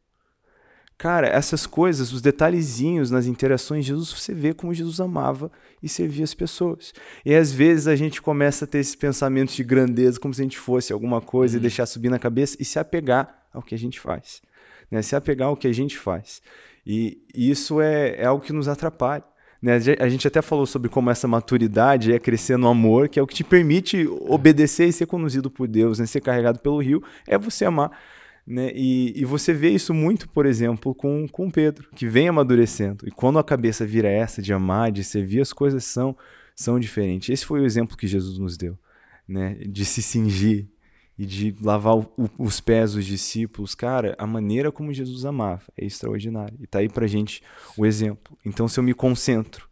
Cara, 0.99 1.27
essas 1.27 1.67
coisas, 1.67 2.11
os 2.11 2.23
detalhezinhos 2.23 3.11
nas 3.11 3.27
interações 3.27 3.85
de 3.85 3.91
Jesus, 3.91 4.13
você 4.13 4.33
vê 4.33 4.55
como 4.55 4.73
Jesus 4.73 4.99
amava 4.99 5.53
e 5.83 5.89
servia 5.89 6.25
as 6.25 6.33
pessoas. 6.33 6.95
E 7.25 7.35
às 7.35 7.53
vezes 7.53 7.87
a 7.87 7.95
gente 7.95 8.23
começa 8.23 8.65
a 8.65 8.69
ter 8.69 8.79
esses 8.79 8.95
pensamentos 8.95 9.55
de 9.55 9.63
grandeza, 9.63 10.19
como 10.19 10.33
se 10.33 10.41
a 10.41 10.45
gente 10.45 10.59
fosse 10.59 10.95
alguma 10.95 11.21
coisa 11.21 11.59
e 11.59 11.61
deixar 11.61 11.85
subir 11.85 12.09
na 12.09 12.19
cabeça 12.19 12.57
e 12.59 12.65
se 12.65 12.79
apegar 12.79 13.47
ao 13.53 13.61
que 13.61 13.75
a 13.75 13.79
gente 13.79 14.01
faz. 14.01 14.41
Né? 14.91 15.03
Se 15.03 15.15
apegar 15.15 15.49
ao 15.49 15.57
que 15.57 15.69
a 15.69 15.73
gente 15.73 15.99
faz. 15.99 16.41
E 16.87 17.21
isso 17.35 17.79
é, 17.79 18.17
é 18.17 18.25
algo 18.25 18.43
que 18.43 18.53
nos 18.53 18.67
atrapalha. 18.67 19.25
Né? 19.61 19.79
A 19.99 20.09
gente 20.09 20.27
até 20.27 20.43
falou 20.43 20.67
sobre 20.67 20.89
como 20.89 21.11
essa 21.11 21.27
maturidade 21.27 22.13
é 22.13 22.19
crescer 22.19 22.57
no 22.57 22.69
amor, 22.69 23.09
que 23.09 23.19
é 23.19 23.23
o 23.23 23.27
que 23.27 23.35
te 23.35 23.45
permite 23.45 24.07
obedecer 24.21 24.89
e 24.89 24.93
ser 24.93 25.07
conduzido 25.07 25.51
por 25.51 25.67
Deus, 25.67 25.99
né? 25.99 26.07
ser 26.07 26.21
carregado 26.21 26.59
pelo 26.59 26.79
rio, 26.79 27.03
é 27.27 27.39
você 27.39 27.65
amar. 27.65 27.91
Né? 28.47 28.71
E, 28.75 29.13
e 29.21 29.25
você 29.25 29.53
vê 29.53 29.71
isso 29.71 29.93
muito, 29.93 30.29
por 30.29 30.47
exemplo, 30.47 30.95
com, 30.95 31.27
com 31.27 31.51
Pedro, 31.51 31.89
que 31.95 32.07
vem 32.07 32.29
amadurecendo. 32.29 33.07
E 33.07 33.11
quando 33.11 33.39
a 33.39 33.45
cabeça 33.45 33.85
vira 33.85 34.09
essa 34.09 34.41
de 34.41 34.53
amar, 34.53 34.93
de 34.93 35.03
servir, 35.03 35.41
as 35.41 35.53
coisas 35.53 35.85
são, 35.85 36.17
são 36.55 36.79
diferentes. 36.79 37.29
Esse 37.31 37.45
foi 37.45 37.61
o 37.61 37.67
exemplo 37.67 37.97
que 37.97 38.07
Jesus 38.07 38.39
nos 38.39 38.57
deu, 38.57 38.79
né? 39.27 39.57
de 39.67 39.85
se 39.85 40.01
cingir 40.01 40.69
e 41.19 41.25
de 41.25 41.55
lavar 41.63 41.97
o- 41.97 42.11
o- 42.17 42.31
os 42.39 42.61
pés 42.61 42.93
dos 42.93 43.05
discípulos. 43.05 43.75
Cara, 43.75 44.15
a 44.19 44.27
maneira 44.27 44.71
como 44.71 44.93
Jesus 44.93 45.25
amava 45.25 45.63
é 45.77 45.85
extraordinária. 45.85 46.55
E 46.61 46.67
tá 46.67 46.81
aí 46.81 46.89
pra 46.89 47.07
gente 47.07 47.43
o 47.77 47.87
exemplo. 47.87 48.37
Então, 48.45 48.69
se 48.69 48.79
eu 48.79 48.85
me 48.85 48.93
concentro 48.95 49.69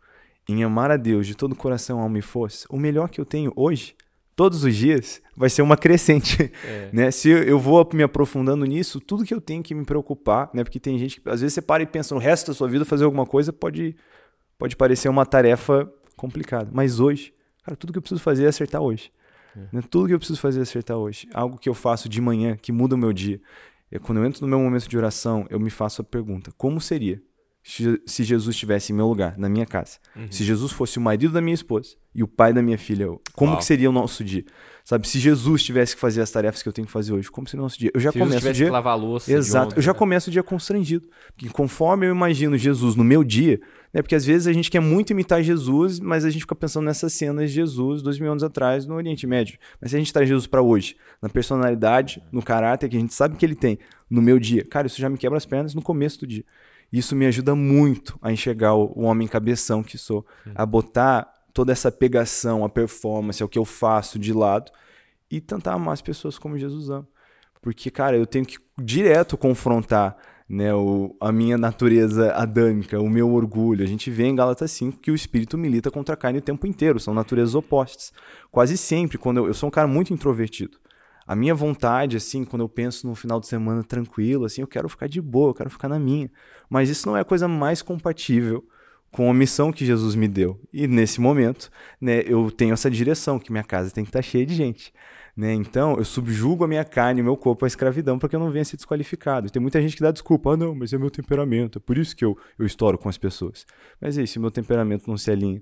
em 0.48 0.62
amar 0.64 0.90
a 0.90 0.96
Deus 0.96 1.26
de 1.26 1.34
todo 1.34 1.52
o 1.52 1.56
coração, 1.56 2.00
alma 2.00 2.18
e 2.18 2.22
força, 2.22 2.66
o 2.70 2.76
melhor 2.78 3.08
que 3.08 3.20
eu 3.20 3.24
tenho 3.24 3.52
hoje, 3.56 3.94
todos 4.36 4.64
os 4.64 4.74
dias, 4.74 5.22
vai 5.36 5.48
ser 5.48 5.62
uma 5.62 5.76
crescente. 5.78 6.50
É. 6.64 6.88
Né? 6.92 7.10
Se 7.10 7.28
eu- 7.28 7.58
vou 7.58 7.88
me 7.92 8.02
aprofundando 8.02 8.64
nisso, 8.64 9.00
tudo 9.00 9.24
que 9.24 9.32
eu 9.32 9.40
tenho 9.40 9.62
que 9.62 9.74
me 9.74 9.84
preocupar, 9.84 10.50
né? 10.52 10.64
Porque 10.64 10.80
tem 10.80 10.98
gente 10.98 11.20
que 11.20 11.28
às 11.28 11.40
vezes 11.40 11.54
você 11.54 11.62
para 11.62 11.82
e 11.82 11.86
pensa 11.86 12.14
no 12.14 12.20
resto 12.20 12.48
da 12.48 12.54
sua 12.54 12.68
vida 12.68 12.84
fazer 12.84 13.04
alguma 13.04 13.26
coisa 13.26 13.52
pode 13.52 13.94
pode 14.58 14.76
parecer 14.76 15.08
uma 15.08 15.26
tarefa 15.26 15.90
complicada, 16.16 16.70
mas 16.72 17.00
hoje, 17.00 17.34
cara, 17.64 17.76
tudo 17.76 17.92
que 17.92 17.98
eu 17.98 18.02
preciso 18.02 18.20
fazer 18.20 18.44
é 18.44 18.48
acertar 18.48 18.80
hoje. 18.80 19.10
Né? 19.72 19.82
Tudo 19.90 20.08
que 20.08 20.14
eu 20.14 20.18
preciso 20.18 20.40
fazer 20.40 20.60
é 20.60 20.62
acertar 20.62 20.96
hoje. 20.96 21.28
Algo 21.32 21.58
que 21.58 21.68
eu 21.68 21.74
faço 21.74 22.08
de 22.08 22.20
manhã 22.20 22.56
que 22.56 22.72
muda 22.72 22.94
o 22.94 22.98
meu 22.98 23.12
dia. 23.12 23.40
É 23.90 23.98
quando 23.98 24.18
eu 24.18 24.24
entro 24.26 24.42
no 24.42 24.48
meu 24.48 24.58
momento 24.58 24.88
de 24.88 24.96
oração, 24.96 25.46
eu 25.50 25.60
me 25.60 25.70
faço 25.70 26.02
a 26.02 26.04
pergunta: 26.04 26.52
como 26.56 26.80
seria 26.80 27.22
se 27.64 28.22
Jesus 28.22 28.54
estivesse 28.54 28.92
em 28.92 28.94
meu 28.94 29.06
lugar, 29.08 29.38
na 29.38 29.48
minha 29.48 29.64
casa. 29.64 29.98
Se 30.30 30.44
Jesus 30.44 30.70
fosse 30.70 30.98
o 30.98 31.00
marido 31.00 31.32
da 31.32 31.40
minha 31.40 31.54
esposa 31.54 31.96
e 32.14 32.22
o 32.22 32.28
pai 32.28 32.52
da 32.52 32.60
minha 32.60 32.76
filha, 32.76 33.06
como 33.32 33.52
Uau. 33.52 33.58
que 33.58 33.64
seria 33.64 33.88
o 33.88 33.92
nosso 33.92 34.22
dia? 34.22 34.44
Sabe, 34.84 35.08
se 35.08 35.18
Jesus 35.18 35.62
tivesse 35.62 35.94
que 35.94 36.00
fazer 36.00 36.20
as 36.20 36.30
tarefas 36.30 36.62
que 36.62 36.68
eu 36.68 36.72
tenho 36.74 36.86
que 36.86 36.92
fazer 36.92 37.14
hoje, 37.14 37.30
como 37.30 37.48
seria 37.48 37.62
o 37.62 37.64
nosso 37.64 37.78
dia? 37.78 37.90
Eu 37.94 38.00
já 38.00 38.12
Se 38.12 38.18
Jesus 38.18 38.28
começo 38.28 38.36
o 38.36 38.40
tivesse 38.40 38.56
dia 38.58 38.66
que 38.66 38.70
lavar 38.72 38.92
a 38.92 38.96
louça. 38.96 39.32
Exato. 39.32 39.66
ontem, 39.68 39.78
Eu 39.78 39.82
já 39.82 39.92
né? 39.94 39.98
começo 39.98 40.28
o 40.28 40.32
dia 40.32 40.42
constrangido. 40.42 41.08
Porque 41.34 41.48
conforme 41.48 42.06
eu 42.06 42.10
imagino 42.10 42.58
Jesus 42.58 42.96
no 42.96 43.02
meu 43.02 43.24
dia, 43.24 43.58
né? 43.94 44.02
Porque 44.02 44.16
às 44.16 44.24
vezes 44.24 44.48
a 44.48 44.52
gente 44.52 44.68
quer 44.68 44.80
muito 44.80 45.10
imitar 45.12 45.40
Jesus, 45.40 46.00
mas 46.00 46.24
a 46.24 46.30
gente 46.30 46.42
fica 46.42 46.56
pensando 46.56 46.86
nessas 46.86 47.12
cenas 47.12 47.48
de 47.48 47.54
Jesus 47.54 48.02
dois 48.02 48.18
mil 48.18 48.32
anos 48.32 48.42
atrás 48.42 48.84
no 48.84 48.96
Oriente 48.96 49.24
Médio. 49.24 49.56
Mas 49.80 49.92
se 49.92 49.96
a 49.96 50.00
gente 50.00 50.12
traz 50.12 50.28
Jesus 50.28 50.48
para 50.48 50.60
hoje, 50.60 50.96
na 51.22 51.28
personalidade, 51.28 52.20
no 52.32 52.42
caráter 52.42 52.88
que 52.88 52.96
a 52.96 53.00
gente 53.00 53.14
sabe 53.14 53.36
que 53.36 53.46
ele 53.46 53.54
tem 53.54 53.78
no 54.10 54.20
meu 54.20 54.40
dia, 54.40 54.64
cara, 54.64 54.88
isso 54.88 55.00
já 55.00 55.08
me 55.08 55.16
quebra 55.16 55.38
as 55.38 55.46
pernas 55.46 55.74
no 55.74 55.80
começo 55.80 56.18
do 56.20 56.26
dia. 56.26 56.44
Isso 56.92 57.14
me 57.14 57.24
ajuda 57.24 57.54
muito 57.54 58.18
a 58.20 58.32
enxergar 58.32 58.74
o, 58.74 59.02
homem 59.02 59.28
cabeção 59.28 59.82
que 59.82 59.96
sou, 59.96 60.26
a 60.54 60.66
botar 60.66 61.32
toda 61.52 61.72
essa 61.72 61.90
pegação, 61.90 62.64
a 62.64 62.68
performance, 62.68 63.40
é 63.40 63.46
o 63.46 63.48
que 63.48 63.58
eu 63.58 63.64
faço 63.64 64.18
de 64.18 64.32
lado 64.32 64.72
e 65.30 65.40
tentar 65.40 65.74
amar 65.74 65.94
as 65.94 66.02
pessoas 66.02 66.36
como 66.36 66.58
Jesus 66.58 66.90
ama. 66.90 67.06
Porque, 67.62 67.90
cara, 67.90 68.16
eu 68.16 68.26
tenho 68.26 68.44
que 68.44 68.58
direto 68.76 69.36
confrontar 69.36 70.16
né, 70.48 70.74
o, 70.74 71.16
a 71.20 71.32
minha 71.32 71.56
natureza 71.56 72.32
adâmica, 72.32 73.00
o 73.00 73.08
meu 73.08 73.32
orgulho. 73.32 73.82
A 73.82 73.86
gente 73.86 74.10
vê 74.10 74.24
em 74.24 74.34
Gálatas 74.34 74.70
5 74.72 74.98
que 74.98 75.10
o 75.10 75.14
espírito 75.14 75.56
milita 75.56 75.90
contra 75.90 76.14
a 76.14 76.16
carne 76.16 76.38
o 76.38 76.42
tempo 76.42 76.66
inteiro, 76.66 77.00
são 77.00 77.14
naturezas 77.14 77.54
opostas. 77.54 78.12
Quase 78.50 78.76
sempre, 78.76 79.18
quando 79.18 79.38
eu, 79.38 79.46
eu 79.46 79.54
sou 79.54 79.68
um 79.68 79.72
cara 79.72 79.88
muito 79.88 80.12
introvertido. 80.12 80.78
A 81.26 81.34
minha 81.34 81.54
vontade, 81.54 82.18
assim, 82.18 82.44
quando 82.44 82.62
eu 82.62 82.68
penso 82.68 83.06
no 83.06 83.14
final 83.14 83.40
de 83.40 83.46
semana 83.46 83.82
tranquilo, 83.82 84.44
assim, 84.44 84.60
eu 84.60 84.66
quero 84.66 84.88
ficar 84.88 85.08
de 85.08 85.22
boa, 85.22 85.50
eu 85.50 85.54
quero 85.54 85.70
ficar 85.70 85.88
na 85.88 85.98
minha. 85.98 86.30
Mas 86.68 86.90
isso 86.90 87.08
não 87.08 87.16
é 87.16 87.20
a 87.20 87.24
coisa 87.24 87.48
mais 87.48 87.80
compatível 87.80 88.62
com 89.10 89.30
a 89.30 89.34
missão 89.34 89.72
que 89.72 89.86
Jesus 89.86 90.14
me 90.14 90.28
deu. 90.28 90.60
E 90.72 90.86
nesse 90.86 91.20
momento, 91.20 91.70
né, 91.98 92.22
eu 92.26 92.50
tenho 92.50 92.74
essa 92.74 92.90
direção, 92.90 93.38
que 93.38 93.50
minha 93.50 93.64
casa 93.64 93.90
tem 93.90 94.04
que 94.04 94.10
estar 94.10 94.20
cheia 94.20 94.44
de 94.44 94.54
gente. 94.54 94.92
Né? 95.36 95.52
Então, 95.52 95.96
eu 95.96 96.04
subjugo 96.04 96.64
a 96.64 96.68
minha 96.68 96.84
carne 96.84 97.20
e 97.20 97.22
o 97.22 97.24
meu 97.24 97.36
corpo 97.36 97.64
à 97.64 97.68
escravidão 97.68 98.18
para 98.18 98.28
que 98.28 98.36
eu 98.36 98.40
não 98.40 98.50
venha 98.50 98.64
ser 98.64 98.76
desqualificado. 98.76 99.50
Tem 99.50 99.60
muita 99.60 99.82
gente 99.82 99.96
que 99.96 100.02
dá 100.02 100.12
desculpa. 100.12 100.52
Ah, 100.52 100.56
não, 100.56 100.74
mas 100.74 100.92
é 100.92 100.98
meu 100.98 101.10
temperamento. 101.10 101.78
É 101.78 101.80
por 101.80 101.98
isso 101.98 102.14
que 102.14 102.24
eu, 102.24 102.38
eu 102.58 102.64
estouro 102.64 102.96
com 102.96 103.08
as 103.08 103.18
pessoas. 103.18 103.66
Mas 104.00 104.16
e 104.16 104.20
aí, 104.20 104.26
se 104.26 104.38
meu 104.38 104.50
temperamento 104.50 105.08
não 105.08 105.16
se 105.16 105.30
alinha 105.30 105.60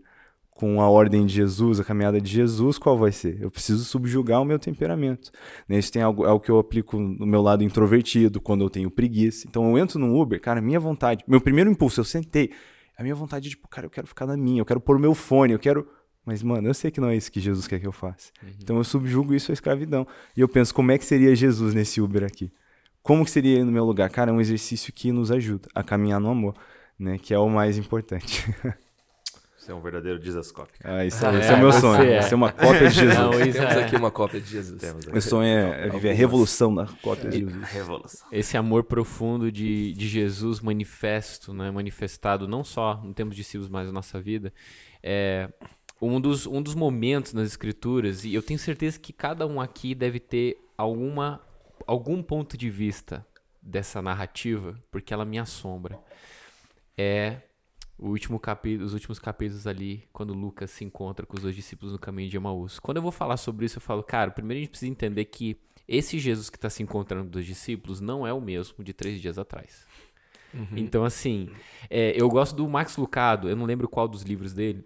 com 0.50 0.80
a 0.82 0.88
ordem 0.88 1.24
de 1.24 1.32
Jesus, 1.32 1.80
a 1.80 1.85
caminhada 1.85 2.20
de 2.20 2.30
Jesus, 2.30 2.76
qual 2.76 2.98
vai 2.98 3.11
ser? 3.11 3.40
Eu 3.40 3.50
preciso 3.50 3.85
subjugar 3.85 4.42
o 4.42 4.44
meu 4.44 4.58
temperamento. 4.58 5.30
Né? 5.66 5.78
Isso 5.78 5.90
tem 5.90 6.02
algo, 6.02 6.26
é 6.26 6.30
o 6.30 6.38
que 6.38 6.50
eu 6.50 6.58
aplico 6.58 6.98
no 6.98 7.26
meu 7.26 7.40
lado 7.40 7.64
introvertido, 7.64 8.40
quando 8.40 8.62
eu 8.62 8.68
tenho 8.68 8.90
preguiça. 8.90 9.46
Então, 9.48 9.70
eu 9.70 9.82
entro 9.82 9.98
no 9.98 10.20
Uber, 10.20 10.40
cara, 10.40 10.61
minha 10.61 10.78
vontade, 10.78 11.24
meu 11.26 11.40
primeiro 11.40 11.70
impulso, 11.70 12.00
eu 12.00 12.04
sentei, 12.04 12.50
a 12.96 13.02
minha 13.02 13.14
vontade 13.14 13.48
é 13.48 13.50
tipo, 13.50 13.66
cara, 13.66 13.87
eu 13.87 13.90
quero 13.90 14.06
ficar 14.06 14.26
na 14.26 14.37
minha, 14.37 14.61
eu 14.61 14.64
quero 14.64 14.80
pôr 14.80 14.96
o 14.96 15.00
meu 15.00 15.14
fone, 15.14 15.52
eu 15.52 15.58
quero. 15.58 15.88
Mas, 16.24 16.42
mano, 16.42 16.68
eu 16.68 16.74
sei 16.74 16.90
que 16.90 17.00
não 17.00 17.08
é 17.08 17.16
isso 17.16 17.32
que 17.32 17.40
Jesus 17.40 17.66
quer 17.66 17.80
que 17.80 17.87
eu 17.87 17.92
faça. 17.92 18.30
Então 18.61 18.76
eu 18.76 18.85
subjugo 18.85 19.35
isso 19.35 19.50
à 19.50 19.54
escravidão. 19.54 20.06
E 20.37 20.40
eu 20.40 20.48
penso, 20.48 20.72
como 20.74 20.92
é 20.92 20.98
que 20.98 21.04
seria 21.04 21.35
Jesus 21.35 21.74
nesse 21.74 22.00
Uber 22.00 22.22
aqui? 22.24 22.52
Como 23.02 23.24
que 23.24 23.30
seria 23.32 23.56
ele 23.56 23.64
no 23.64 23.72
meu 23.72 23.85
lugar? 23.85 24.08
Cara, 24.11 24.30
é 24.30 24.35
um 24.35 24.40
exercício 24.40 24.92
que 24.92 25.11
nos 25.11 25.32
ajuda 25.32 25.68
a 25.74 25.82
caminhar 25.82 26.20
no 26.20 26.30
amor, 26.30 26.54
né? 26.96 27.18
Que 27.18 27.35
é 27.35 27.38
o 27.38 27.48
mais 27.48 27.76
importante. 27.76 28.44
Você 29.58 29.70
é 29.70 29.74
um 29.76 29.80
verdadeiro 29.80 30.20
Jesus 30.20 30.50
Cop. 30.50 30.68
Ah, 30.82 31.04
isso, 31.04 31.24
Ah, 31.24 31.38
esse 31.38 31.48
é, 31.48 31.52
é 31.54 31.54
o 31.54 31.58
meu 31.58 31.70
você 31.72 31.80
sonho. 31.80 32.02
é. 32.02 32.22
Ser 32.22 32.35
uma 32.35 32.50
cópia 32.50 32.88
de 32.88 32.94
Jesus. 32.98 33.14
Não, 33.16 33.32
isso 33.40 33.52
Temos 33.52 33.74
é- 33.76 33.85
aqui 33.85 33.94
uma 33.96 34.11
cópia 34.11 34.40
de 34.40 34.50
Jesus. 34.50 34.82
Meu 35.06 35.20
sonho 35.22 35.46
é, 35.46 35.87
é 35.87 35.88
viver 35.88 36.11
a 36.11 36.14
revolução 36.14 36.74
da 36.74 36.87
cópia 37.00 37.30
de 37.30 37.38
Jesus. 37.40 37.62
Revolução. 37.70 38.26
Esse 38.32 38.56
amor 38.56 38.82
profundo 38.82 39.52
de, 39.52 39.92
de 39.92 40.08
Jesus 40.08 40.61
manifesto, 40.61 41.54
né? 41.54 41.70
manifestado 41.70 42.48
não 42.48 42.64
só 42.64 43.00
em 43.04 43.12
termos 43.12 43.37
de 43.37 43.42
discípulos, 43.42 43.68
mas 43.68 43.87
na 43.87 43.92
nossa 43.92 44.20
vida, 44.20 44.52
é 45.00 45.48
um 46.11 46.21
dos, 46.21 46.47
um 46.47 46.61
dos 46.61 46.75
momentos 46.75 47.33
nas 47.33 47.47
escrituras, 47.47 48.25
e 48.25 48.35
eu 48.35 48.43
tenho 48.43 48.59
certeza 48.59 48.99
que 48.99 49.12
cada 49.12 49.47
um 49.47 49.61
aqui 49.61 49.95
deve 49.95 50.19
ter 50.19 50.59
alguma, 50.77 51.41
algum 51.87 52.23
ponto 52.23 52.57
de 52.57 52.69
vista 52.69 53.25
dessa 53.62 54.03
narrativa, 54.03 54.77
porque 54.91 55.15
ela 55.15 55.25
me 55.25 55.38
assombra. 55.38 56.01
É 56.99 57.43
o 57.97 58.09
último 58.09 58.41
capítulo, 58.41 58.85
os 58.85 58.95
últimos 58.95 59.21
capítulos 59.21 59.67
ali, 59.67 60.09
quando 60.12 60.35
Lucas 60.35 60.71
se 60.71 60.85
encontra 60.85 61.25
com 61.25 61.37
os 61.37 61.43
dois 61.43 61.55
discípulos 61.55 61.93
no 61.93 61.99
caminho 61.99 62.29
de 62.29 62.37
Emaús. 62.37 62.81
Quando 62.81 62.97
eu 62.97 63.03
vou 63.03 63.12
falar 63.12 63.37
sobre 63.37 63.65
isso, 63.65 63.79
eu 63.79 63.83
falo, 63.83 64.03
cara, 64.03 64.33
primeiro 64.33 64.59
a 64.59 64.61
gente 64.62 64.71
precisa 64.71 64.91
entender 64.91 65.27
que 65.27 65.57
esse 65.87 66.19
Jesus 66.19 66.51
que 66.51 66.57
está 66.57 66.69
se 66.69 66.83
encontrando 66.83 67.31
dos 67.31 67.47
discípulos 67.47 68.01
não 68.01 68.27
é 68.27 68.33
o 68.33 68.41
mesmo 68.41 68.83
de 68.83 68.93
três 68.93 69.21
dias 69.21 69.38
atrás. 69.38 69.87
Então, 70.77 71.05
assim, 71.05 71.49
é, 71.88 72.12
eu 72.15 72.29
gosto 72.29 72.55
do 72.55 72.69
Max 72.69 72.97
Lucado, 72.97 73.49
eu 73.49 73.57
não 73.57 73.65
lembro 73.65 73.88
qual 73.88 74.07
dos 74.07 74.23
livros 74.23 74.53
dele, 74.53 74.85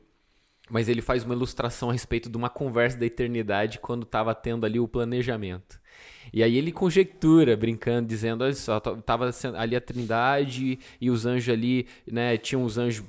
mas 0.71 0.89
ele 0.89 1.01
faz 1.01 1.25
uma 1.25 1.35
ilustração 1.35 1.91
a 1.91 1.93
respeito 1.93 2.29
de 2.29 2.37
uma 2.37 2.51
conversa 2.51 2.99
da 2.99 3.07
eternidade 3.07 3.79
quando 3.79 4.03
estava 4.03 4.35
tendo 4.35 4.67
ali 4.67 4.81
o 4.81 4.89
planejamento. 4.89 5.81
E 6.33 6.43
aí 6.43 6.57
ele 6.57 6.73
conjectura, 6.73 7.57
brincando, 7.57 8.09
dizendo, 8.09 8.43
olha 8.43 8.55
só, 8.55 8.81
t- 8.81 8.97
tava 9.03 9.31
sendo 9.33 9.57
ali 9.57 9.77
a 9.77 9.81
trindade 9.81 10.79
e 11.01 11.11
os 11.11 11.25
anjos 11.25 11.53
ali, 11.53 11.87
né, 12.11 12.37
tinham 12.37 12.65
os 12.65 12.79
anjos 12.79 13.05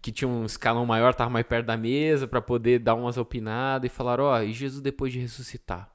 que 0.00 0.10
tinham 0.10 0.32
um 0.32 0.46
escalão 0.46 0.86
maior, 0.86 1.10
estavam 1.10 1.32
mais 1.32 1.46
perto 1.46 1.66
da 1.66 1.76
mesa 1.76 2.26
para 2.26 2.40
poder 2.40 2.78
dar 2.78 2.94
umas 2.94 3.18
opinadas 3.18 3.90
e 3.90 3.94
falaram, 3.94 4.24
ó, 4.24 4.40
e 4.42 4.52
Jesus 4.52 4.80
depois 4.80 5.12
de 5.12 5.18
ressuscitar? 5.18 5.90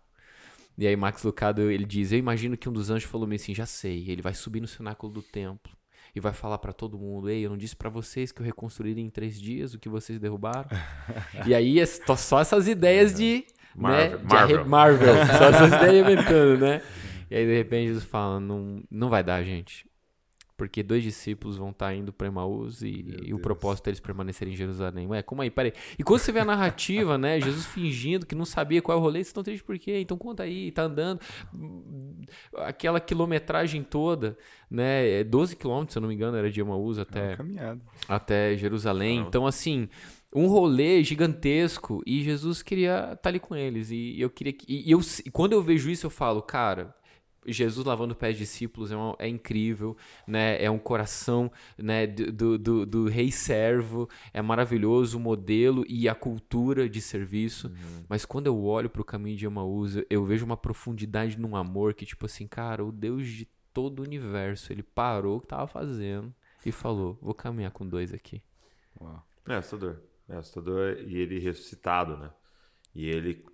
E 0.78 0.86
aí 0.86 0.96
Max 0.96 1.24
Lucado, 1.24 1.72
ele 1.72 1.86
diz, 1.86 2.12
eu 2.12 2.20
imagino 2.20 2.56
que 2.56 2.70
um 2.70 2.74
dos 2.74 2.92
anjos 2.92 3.10
falou 3.10 3.28
assim, 3.34 3.56
já 3.56 3.66
sei, 3.66 4.10
ele 4.10 4.22
vai 4.22 4.36
subir 4.36 4.62
no 4.62 4.68
cenáculo 4.68 5.12
do 5.12 5.24
templo 5.24 5.77
e 6.18 6.20
vai 6.20 6.34
falar 6.34 6.58
pra 6.58 6.74
todo 6.74 6.98
mundo, 6.98 7.30
ei, 7.30 7.46
eu 7.46 7.50
não 7.52 7.58
disse 7.58 7.76
pra 7.76 7.90
vocês 7.90 8.32
que 8.32 8.42
eu 8.42 8.46
reconstruiria 8.46 9.04
em 9.04 9.10
três 9.10 9.40
dias 9.40 9.74
o 9.74 9.80
que 9.80 9.88
vocês 9.88 10.20
derrubaram? 10.20 10.68
e 11.46 11.54
aí 11.54 11.80
é 11.80 11.86
só 11.86 12.40
essas 12.42 12.68
ideias 12.68 13.14
de... 13.14 13.46
Marvel- 13.76 14.18
né, 14.20 14.26
de 14.26 14.36
arre- 14.36 14.64
Marvel. 14.64 14.66
Marvel, 15.16 15.38
só 15.38 15.44
essas 15.50 15.68
ideias 15.80 16.08
inventando, 16.10 16.58
né? 16.60 16.82
E 17.30 17.36
aí 17.36 17.46
de 17.46 17.56
repente 17.56 17.88
Jesus 17.90 18.04
fala, 18.06 18.40
não, 18.40 18.82
não 18.90 19.10
vai 19.10 19.24
dar, 19.24 19.44
gente. 19.44 19.86
Porque 20.58 20.82
dois 20.82 21.04
discípulos 21.04 21.56
vão 21.56 21.70
estar 21.70 21.94
indo 21.94 22.12
para 22.12 22.26
Emaús 22.26 22.82
e, 22.82 23.06
e 23.22 23.34
o 23.34 23.40
propósito 23.40 23.86
deles 23.86 24.00
permanecerem 24.00 24.56
em 24.56 24.58
Jerusalém. 24.58 25.06
Ué, 25.06 25.22
como 25.22 25.44
aí? 25.44 25.52
Peraí. 25.52 25.72
E 26.00 26.04
quando 26.04 26.20
você 26.20 26.32
vê 26.32 26.40
a 26.40 26.46
narrativa, 26.46 27.16
né? 27.16 27.40
Jesus 27.40 27.68
fingindo 27.68 28.26
que 28.26 28.34
não 28.34 28.44
sabia 28.44 28.82
qual 28.82 28.98
é 28.98 29.00
o 29.00 29.04
rolê, 29.04 29.20
vocês 29.20 29.28
estão 29.28 29.44
tristes 29.44 29.64
por 29.66 29.78
quê? 29.78 30.00
Então 30.00 30.18
conta 30.18 30.42
aí, 30.42 30.72
tá 30.72 30.82
andando. 30.84 31.22
Aquela 32.56 33.00
quilometragem 33.00 33.84
toda, 33.84 34.36
né? 34.70 35.20
É 35.20 35.24
12 35.24 35.56
quilômetros, 35.56 35.94
se 35.94 36.00
eu 36.00 36.02
não 36.02 36.10
me 36.10 36.16
engano, 36.16 36.36
era 36.36 36.50
de 36.50 36.60
Emaús 36.60 36.98
até 36.98 37.36
Caminhada. 37.36 37.80
até 38.08 38.58
Jerusalém. 38.58 39.18
Caramba. 39.18 39.30
Então, 39.30 39.46
assim, 39.46 39.88
um 40.34 40.48
rolê 40.48 41.04
gigantesco 41.04 42.02
e 42.06 42.24
Jesus 42.24 42.64
queria 42.64 43.14
estar 43.14 43.30
ali 43.30 43.40
com 43.40 43.56
eles. 43.56 43.92
E 43.92 44.20
eu 44.20 44.30
queria 44.30 44.54
que. 44.54 44.66
E 44.68 44.90
eu, 44.92 45.00
e 45.24 45.30
quando 45.30 45.54
eu 45.54 45.62
vejo 45.62 45.90
isso, 45.90 46.08
eu 46.08 46.12
falo, 46.12 46.42
cara. 46.42 46.96
Jesus 47.48 47.86
lavando 47.86 48.16
pés 48.16 48.36
de 48.36 48.44
discípulos 48.44 48.92
é, 48.92 48.96
uma- 48.96 49.16
é 49.20 49.28
incrível, 49.28 49.96
né? 50.28 50.62
É 50.64 50.70
um 50.70 50.78
coração 50.80 51.52
né? 51.78 52.06
do, 52.08 52.32
do, 52.32 52.58
do, 52.58 52.86
do 52.86 53.06
rei 53.08 53.32
servo, 53.32 54.10
é 54.34 54.42
maravilhoso 54.42 55.18
o 55.18 55.20
modelo 55.22 55.84
e 55.88 56.08
a 56.10 56.16
cultura 56.16 56.88
de 56.90 57.02
serviço. 57.02 57.72
Mas 58.10 58.26
quando 58.26 58.48
eu 58.48 58.64
olho 58.64 58.90
para 58.90 59.02
o 59.02 59.06
caminho 59.06 59.38
de 59.38 59.46
Emaús, 59.46 59.96
eu- 59.96 60.06
eu 60.10 60.26
vejo 60.26 60.46
uma 60.46 60.58
profundidade 60.58 61.40
num 61.40 61.56
amor 61.56 61.94
que, 61.94 62.06
tipo 62.06 62.26
assim, 62.26 62.48
cara, 62.48 62.84
o 62.84 62.92
Deus 62.92 63.28
de 63.28 63.48
todo 63.74 64.00
o 64.00 64.04
universo, 64.04 64.74
ele 64.74 64.82
parou 64.84 65.38
o 65.38 65.42
que 65.42 65.48
tava 65.48 65.68
fazendo 65.68 66.34
e 66.66 66.72
falou: 66.72 67.18
vou 67.22 67.34
caminhar 67.34 67.72
com 67.72 67.88
dois 67.88 68.12
aqui. 68.14 68.42
Uau. 69.00 69.24
É 69.48 69.56
assustador. 69.56 69.98
É 70.28 70.36
assustador 70.36 70.98
e 71.08 71.16
ele 71.18 71.40
ressuscitado, 71.40 72.18
né? 72.18 72.32
E 72.96 73.08
ele 73.08 73.46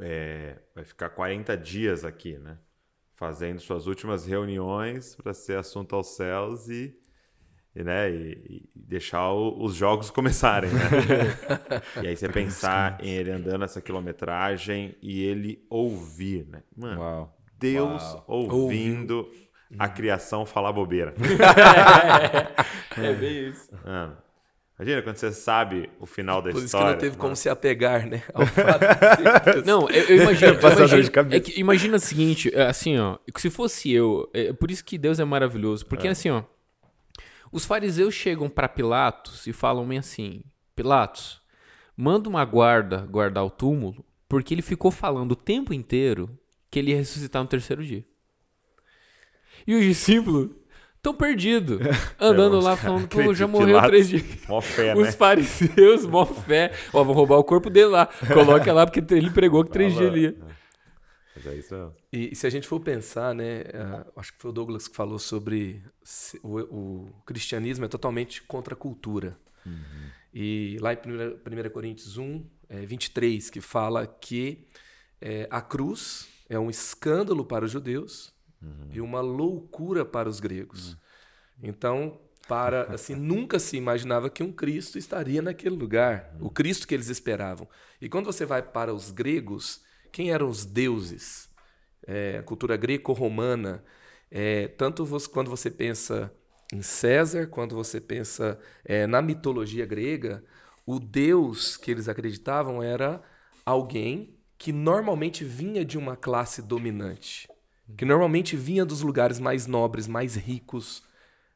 é, 0.00 0.58
vai 0.74 0.84
ficar 0.84 1.10
40 1.10 1.56
dias 1.56 2.04
aqui, 2.04 2.38
né? 2.38 2.58
Fazendo 3.16 3.60
suas 3.60 3.86
últimas 3.86 4.26
reuniões 4.26 5.14
para 5.16 5.32
ser 5.34 5.58
assunto 5.58 5.96
aos 5.96 6.16
céus 6.16 6.68
e, 6.68 6.94
e, 7.74 7.82
né? 7.82 8.10
e, 8.10 8.32
e 8.48 8.70
deixar 8.74 9.32
o- 9.32 9.62
os 9.64 9.74
jogos 9.74 10.10
começarem, 10.12 10.70
né? 10.70 10.80
e 12.04 12.06
aí 12.08 12.16
você 12.16 12.28
pensar 12.28 12.98
em 13.02 13.08
ele 13.10 13.30
andando 13.30 13.64
essa 13.64 13.80
quilometragem 13.80 14.96
e 15.02 15.22
ele 15.22 15.64
ouvir, 15.70 16.46
né? 16.48 16.62
Mano, 16.76 17.00
Uau. 17.00 17.36
Deus 17.58 18.02
Uau. 18.02 18.24
ouvindo 18.28 19.28
a 19.78 19.88
criação 19.88 20.44
falar 20.46 20.72
bobeira. 20.72 21.14
É 22.96 23.12
bem 23.14 23.48
isso. 23.50 23.70
Mano, 23.84 24.16
imagina 24.78 25.02
quando 25.02 25.16
você 25.16 25.32
sabe 25.32 25.88
o 25.98 26.06
final 26.06 26.42
da 26.42 26.50
Por 26.50 26.58
isso 26.58 26.60
que 26.60 26.64
história. 26.66 26.90
não 26.92 26.98
teve 26.98 27.16
como 27.16 27.34
se 27.34 27.48
apegar, 27.48 28.06
né? 28.06 28.22
Ao 28.34 28.44
fato 28.46 29.64
Não, 29.64 29.88
eu, 29.90 30.04
eu 30.04 30.22
imagino. 30.22 30.52
eu 30.54 30.60
imagino- 30.60 31.02
de 31.02 31.10
cabeça. 31.10 31.36
é 31.36 31.40
que 31.40 31.58
imagina 31.60 31.96
o 31.96 32.00
seguinte, 32.00 32.50
é, 32.54 32.62
assim, 32.66 32.98
ó. 32.98 33.18
que 33.34 33.40
Se 33.40 33.50
fosse 33.50 33.90
eu, 33.92 34.30
é 34.34 34.52
por 34.52 34.70
isso 34.70 34.84
que 34.84 34.98
Deus 34.98 35.18
é 35.18 35.24
maravilhoso. 35.24 35.86
Porque 35.86 36.08
assim, 36.08 36.30
ó. 36.30 36.42
Os 37.52 37.64
fariseus 37.64 38.12
chegam 38.12 38.48
pra 38.50 38.68
Pilatos 38.68 39.46
e 39.46 39.52
falam 39.52 39.86
bem 39.86 39.98
assim: 39.98 40.42
Pilatos, 40.74 41.40
manda 41.96 42.28
uma 42.28 42.44
guarda 42.44 42.98
guardar 42.98 43.44
o 43.44 43.50
túmulo, 43.50 44.04
porque 44.28 44.52
ele 44.52 44.62
ficou 44.62 44.90
falando 44.90 45.32
o 45.32 45.36
tempo 45.36 45.72
inteiro 45.72 46.38
que 46.70 46.78
ele 46.78 46.90
ia 46.90 46.96
ressuscitar 46.98 47.40
no 47.42 47.48
terceiro 47.48 47.82
dia. 47.84 48.04
E 49.66 49.74
os 49.74 49.82
discípulos 49.82 50.50
tão 51.06 51.14
perdidos. 51.14 51.78
Andando 52.18 52.58
É, 52.58 52.62
lá 52.62 52.76
falando, 52.76 53.06
pô, 53.08 53.32
já 53.32 53.46
morreu 53.46 53.80
três 53.82 54.08
dias. 54.08 54.24
Mó 54.48 54.60
fé, 54.60 54.94
Os 54.98 55.06
né? 55.06 55.12
fariseus, 55.12 56.04
mó 56.04 56.26
fé. 56.26 56.72
Ó, 56.92 57.04
vão 57.04 57.14
roubar 57.14 57.36
o 57.38 57.44
corpo 57.44 57.70
dele 57.70 57.86
lá. 57.86 58.06
Coloca 58.34 58.72
lá, 58.72 58.84
porque 58.86 59.02
ele 59.14 59.30
pregou 59.30 59.64
que 59.64 59.70
três 59.70 59.94
dias 59.94 60.10
ali. 60.10 60.36
Mas 61.36 61.46
é 61.46 61.54
isso 61.54 61.74
mesmo. 61.74 61.94
E, 62.12 62.32
e 62.32 62.34
se 62.36 62.46
a 62.46 62.50
gente 62.50 62.66
for 62.66 62.80
pensar, 62.80 63.34
né, 63.34 63.62
ah, 63.74 64.06
acho 64.16 64.32
que 64.32 64.40
foi 64.40 64.50
o 64.50 64.54
Douglas 64.54 64.88
que 64.88 64.96
falou 64.96 65.18
sobre 65.18 65.82
se- 66.02 66.40
o, 66.42 66.58
o 66.60 67.12
cristianismo 67.26 67.84
é 67.84 67.88
totalmente 67.88 68.42
contra 68.42 68.74
a 68.74 68.76
cultura. 68.76 69.38
E 70.34 70.76
lá 70.80 70.92
em 70.92 70.96
1 70.96 71.70
Coríntios 71.70 72.16
1, 72.18 72.44
é, 72.68 72.86
23, 72.86 73.48
que 73.50 73.60
fala 73.60 74.06
que 74.06 74.66
é, 75.20 75.46
a 75.50 75.60
cruz 75.60 76.26
é 76.48 76.58
um 76.58 76.68
escândalo 76.70 77.44
para 77.44 77.64
os 77.64 77.70
judeus 77.70 78.32
e 78.90 79.00
uma 79.00 79.20
loucura 79.20 80.04
para 80.04 80.28
os 80.28 80.40
gregos. 80.40 80.96
Então, 81.62 82.20
para 82.48 82.84
assim, 82.94 83.14
nunca 83.14 83.58
se 83.58 83.76
imaginava 83.76 84.30
que 84.30 84.42
um 84.42 84.52
Cristo 84.52 84.98
estaria 84.98 85.42
naquele 85.42 85.76
lugar, 85.76 86.36
o 86.40 86.50
Cristo 86.50 86.86
que 86.86 86.94
eles 86.94 87.08
esperavam. 87.08 87.68
E 88.00 88.08
quando 88.08 88.26
você 88.26 88.44
vai 88.46 88.62
para 88.62 88.92
os 88.94 89.10
gregos, 89.10 89.82
quem 90.12 90.30
eram 90.32 90.48
os 90.48 90.64
deuses? 90.64 91.48
É, 92.06 92.38
a 92.38 92.42
cultura 92.42 92.76
greco-romana, 92.76 93.84
é, 94.30 94.68
tanto 94.68 95.04
você- 95.04 95.28
quando 95.28 95.50
você 95.50 95.70
pensa 95.70 96.32
em 96.72 96.82
César, 96.82 97.46
quando 97.48 97.74
você 97.74 98.00
pensa 98.00 98.58
é, 98.84 99.06
na 99.06 99.22
mitologia 99.22 99.86
grega, 99.86 100.44
o 100.84 100.98
deus 101.00 101.76
que 101.76 101.90
eles 101.90 102.08
acreditavam 102.08 102.82
era 102.82 103.22
alguém 103.64 104.36
que 104.58 104.72
normalmente 104.72 105.44
vinha 105.44 105.84
de 105.84 105.98
uma 105.98 106.16
classe 106.16 106.62
dominante, 106.62 107.48
que 107.96 108.04
normalmente 108.04 108.56
vinha 108.56 108.84
dos 108.84 109.02
lugares 109.02 109.38
mais 109.38 109.66
nobres, 109.66 110.08
mais 110.08 110.34
ricos, 110.34 111.02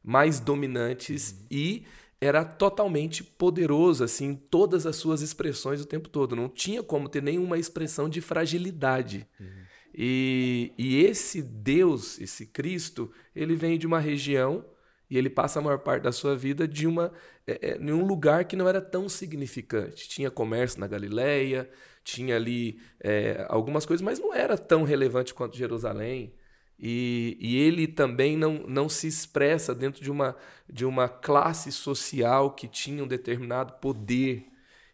mais 0.03 0.41
dominantes 0.41 1.45
e 1.51 1.85
era 2.21 2.45
totalmente 2.45 3.25
poderoso 3.25 4.05
assim 4.05 4.27
em 4.27 4.35
todas 4.35 4.87
as 4.87 4.97
suas 4.97 5.23
expressões 5.23 5.81
o 5.81 5.87
tempo 5.87 6.09
todo. 6.09 6.37
Não 6.37 6.49
tinha 6.49 6.83
como 6.83 7.09
ter 7.09 7.23
nenhuma 7.23 7.59
expressão 7.59 8.09
de 8.09 8.21
fragilidade. 8.21 9.27
E, 9.95 10.73
e 10.79 11.03
esse 11.03 11.43
Deus, 11.43 12.21
esse 12.21 12.47
Cristo, 12.47 13.11
ele 13.35 13.57
vem 13.57 13.79
de 13.79 13.87
uma 13.87 13.99
região 13.99 14.65
e 15.11 15.19
ele 15.19 15.29
passa 15.29 15.59
a 15.59 15.63
maior 15.63 15.79
parte 15.79 16.03
da 16.03 16.13
sua 16.13 16.37
vida 16.37 16.69
de 16.69 16.87
uma 16.87 17.13
é, 17.47 17.71
é, 17.71 17.77
em 17.79 17.93
um 17.93 18.05
lugar 18.05 18.45
que 18.45 18.55
não 18.55 18.69
era 18.69 18.81
tão 18.81 19.09
significante. 19.09 20.09
Tinha 20.09 20.31
comércio 20.31 20.79
na 20.79 20.87
Galileia, 20.87 21.69
tinha 22.05 22.37
ali 22.37 22.81
é, 23.01 23.45
algumas 23.49 23.87
coisas, 23.87 24.03
mas 24.03 24.19
não 24.19 24.35
era 24.35 24.57
tão 24.57 24.83
relevante 24.83 25.35
quanto 25.35 25.57
Jerusalém. 25.57 26.35
E, 26.79 27.37
e 27.39 27.57
ele 27.59 27.87
também 27.87 28.37
não, 28.37 28.65
não 28.67 28.89
se 28.89 29.07
expressa 29.07 29.75
dentro 29.75 30.03
de 30.03 30.11
uma, 30.11 30.35
de 30.69 30.87
uma 30.87 31.09
classe 31.09 31.71
social 31.71 32.55
que 32.55 32.67
tinha 32.67 33.05
um 33.05 33.07
determinado 33.07 33.75
poder. 33.75 34.47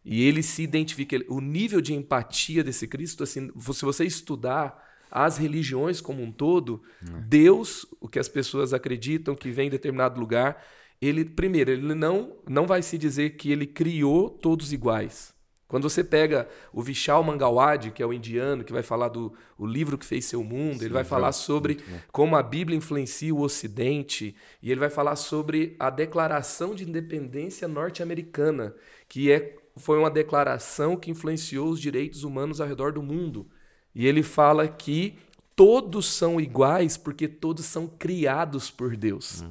E 0.05 0.23
ele 0.25 0.43
se 0.43 0.63
identifica. 0.63 1.17
O 1.29 1.41
nível 1.41 1.81
de 1.81 1.95
empatia 1.95 2.65
desse 2.65 2.89
Cristo, 2.89 3.23
assim, 3.23 3.51
se 3.73 3.85
você 3.85 4.05
estudar 4.05 4.85
as 5.11 5.37
religiões 5.37 6.01
como 6.01 6.23
um 6.23 6.33
todo, 6.33 6.83
Deus, 7.29 7.87
o 8.01 8.09
que 8.09 8.19
as 8.19 8.29
pessoas 8.29 8.73
acreditam 8.75 9.37
que 9.37 9.51
vem 9.51 9.69
em 9.69 9.71
determinado 9.71 10.21
lugar, 10.21 10.65
ele, 11.01 11.25
primeiro, 11.25 11.71
ele 11.71 11.95
não, 11.95 12.37
não 12.49 12.67
vai 12.67 12.83
se 12.83 12.99
dizer 12.99 13.31
que 13.37 13.53
ele 13.53 13.67
criou 13.67 14.29
todos 14.29 14.73
iguais. 14.73 15.36
Quando 15.69 15.89
você 15.91 16.05
pega 16.05 16.49
o 16.73 16.81
Vishal 16.81 17.25
Mangalwadi, 17.25 17.91
que 17.91 18.03
é 18.03 18.07
o 18.07 18.13
indiano, 18.13 18.63
que 18.63 18.73
vai 18.73 18.85
falar 18.85 19.09
do 19.09 19.33
o 19.59 19.67
livro 19.67 19.99
que 19.99 20.07
fez 20.07 20.25
seu 20.25 20.43
mundo, 20.45 20.83
ele 20.83 20.95
vai 20.95 21.03
falar 21.03 21.33
sobre 21.33 21.81
como 22.13 22.37
a 22.37 22.43
Bíblia 22.43 22.79
influencia 22.79 23.35
o 23.35 23.41
Ocidente, 23.41 24.37
e 24.63 24.71
ele 24.71 24.79
vai 24.79 24.91
falar 24.91 25.17
sobre 25.17 25.75
a 25.79 25.91
Declaração 25.91 26.75
de 26.75 26.89
Independência 26.89 27.67
Norte-Americana, 27.67 28.75
que 29.09 29.33
é, 29.33 29.57
foi 29.77 29.99
uma 29.99 30.11
declaração 30.11 30.97
que 30.97 31.11
influenciou 31.11 31.69
os 31.69 31.81
direitos 31.81 32.23
humanos 32.23 32.61
ao 32.61 32.69
redor 32.69 32.93
do 32.93 33.03
mundo. 33.03 33.49
E 33.93 34.07
ele 34.07 34.23
fala 34.23 34.69
que 34.69 35.19
todos 35.57 36.07
são 36.13 36.39
iguais 36.39 36.99
porque 36.99 37.27
todos 37.27 37.65
são 37.65 37.87
criados 37.89 38.71
por 38.71 38.95
Deus. 38.95 39.43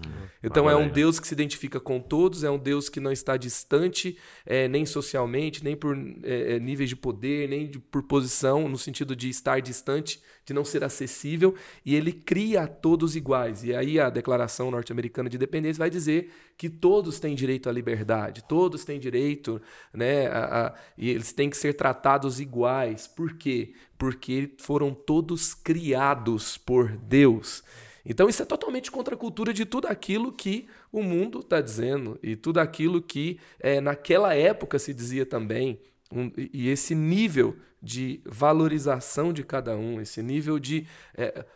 Então 0.44 0.66
é 0.70 0.74
um 0.74 0.78
Maravilha. 0.82 0.94
Deus 0.94 1.20
que 1.20 1.28
se 1.28 1.34
identifica 1.34 1.80
com 1.80 2.00
todos, 2.00 2.44
é 2.44 2.50
um 2.52 2.60
Deus 2.60 2.88
que 2.88 3.00
não 3.00 3.12
está 3.12 3.36
distante, 3.36 4.16
eh, 4.46 4.68
nem 4.68 4.86
socialmente, 4.86 5.64
nem 5.64 5.76
por 5.76 5.98
eh, 5.98 6.56
eh, 6.56 6.60
níveis 6.60 6.90
de 6.90 6.96
poder, 6.96 7.50
nem 7.50 7.68
de- 7.68 7.80
por 7.80 8.04
posição, 8.04 8.70
no 8.70 8.78
sentido 8.78 9.16
de 9.16 9.28
estar 9.30 9.60
distante, 9.60 10.22
de 10.46 10.54
não 10.54 10.64
ser 10.64 10.84
acessível, 10.84 11.56
e 11.84 11.96
ele 11.96 12.12
cria 12.14 12.62
a 12.64 12.68
todos 12.68 13.16
iguais. 13.16 13.64
E 13.64 13.74
aí 13.74 14.00
a 14.00 14.10
Declaração 14.10 14.70
Norte-Americana 14.70 15.30
de 15.30 15.38
Independência 15.38 15.80
vai 15.80 15.90
dizer 15.90 16.32
que 16.58 16.70
todos 16.70 17.20
têm 17.20 17.34
direito 17.36 17.68
à 17.68 17.72
liberdade, 17.72 18.44
todos 18.48 18.86
têm 18.86 19.00
direito, 19.00 19.62
né, 19.94 20.28
a, 20.28 20.68
a- 20.68 20.74
e 20.98 21.10
eles 21.10 21.34
têm 21.34 21.50
que 21.50 21.58
ser 21.58 21.74
tratados 21.74 22.40
iguais. 22.40 23.08
Por 23.08 23.34
quê? 23.34 23.74
Porque 23.98 24.52
foram 24.60 24.94
todos 24.94 25.54
criados 25.54 26.58
por 26.58 26.96
Deus. 26.96 27.64
Então 28.06 28.30
isso 28.30 28.44
é 28.44 28.46
totalmente 28.46 28.92
contra 28.92 29.16
a 29.16 29.18
cultura 29.18 29.52
de 29.52 29.66
tudo 29.66 29.88
aquilo 29.88 30.32
que 30.32 30.68
o 30.92 31.02
mundo 31.02 31.40
está 31.40 31.60
dizendo 31.60 32.20
e 32.22 32.36
tudo 32.36 32.60
aquilo 32.60 33.02
que 33.02 33.40
eh, 33.60 33.82
naquela 33.82 34.36
época 34.36 34.78
se 34.78 34.94
dizia 34.94 35.26
também. 35.26 35.80
Um- 36.12 36.32
e 36.54 36.70
esse 36.70 36.94
nível 36.94 37.56
de 37.86 38.20
valorização 38.26 39.32
de 39.32 39.44
cada 39.44 39.78
um, 39.78 40.02
esse 40.02 40.22
nível 40.24 40.58
de 40.58 40.88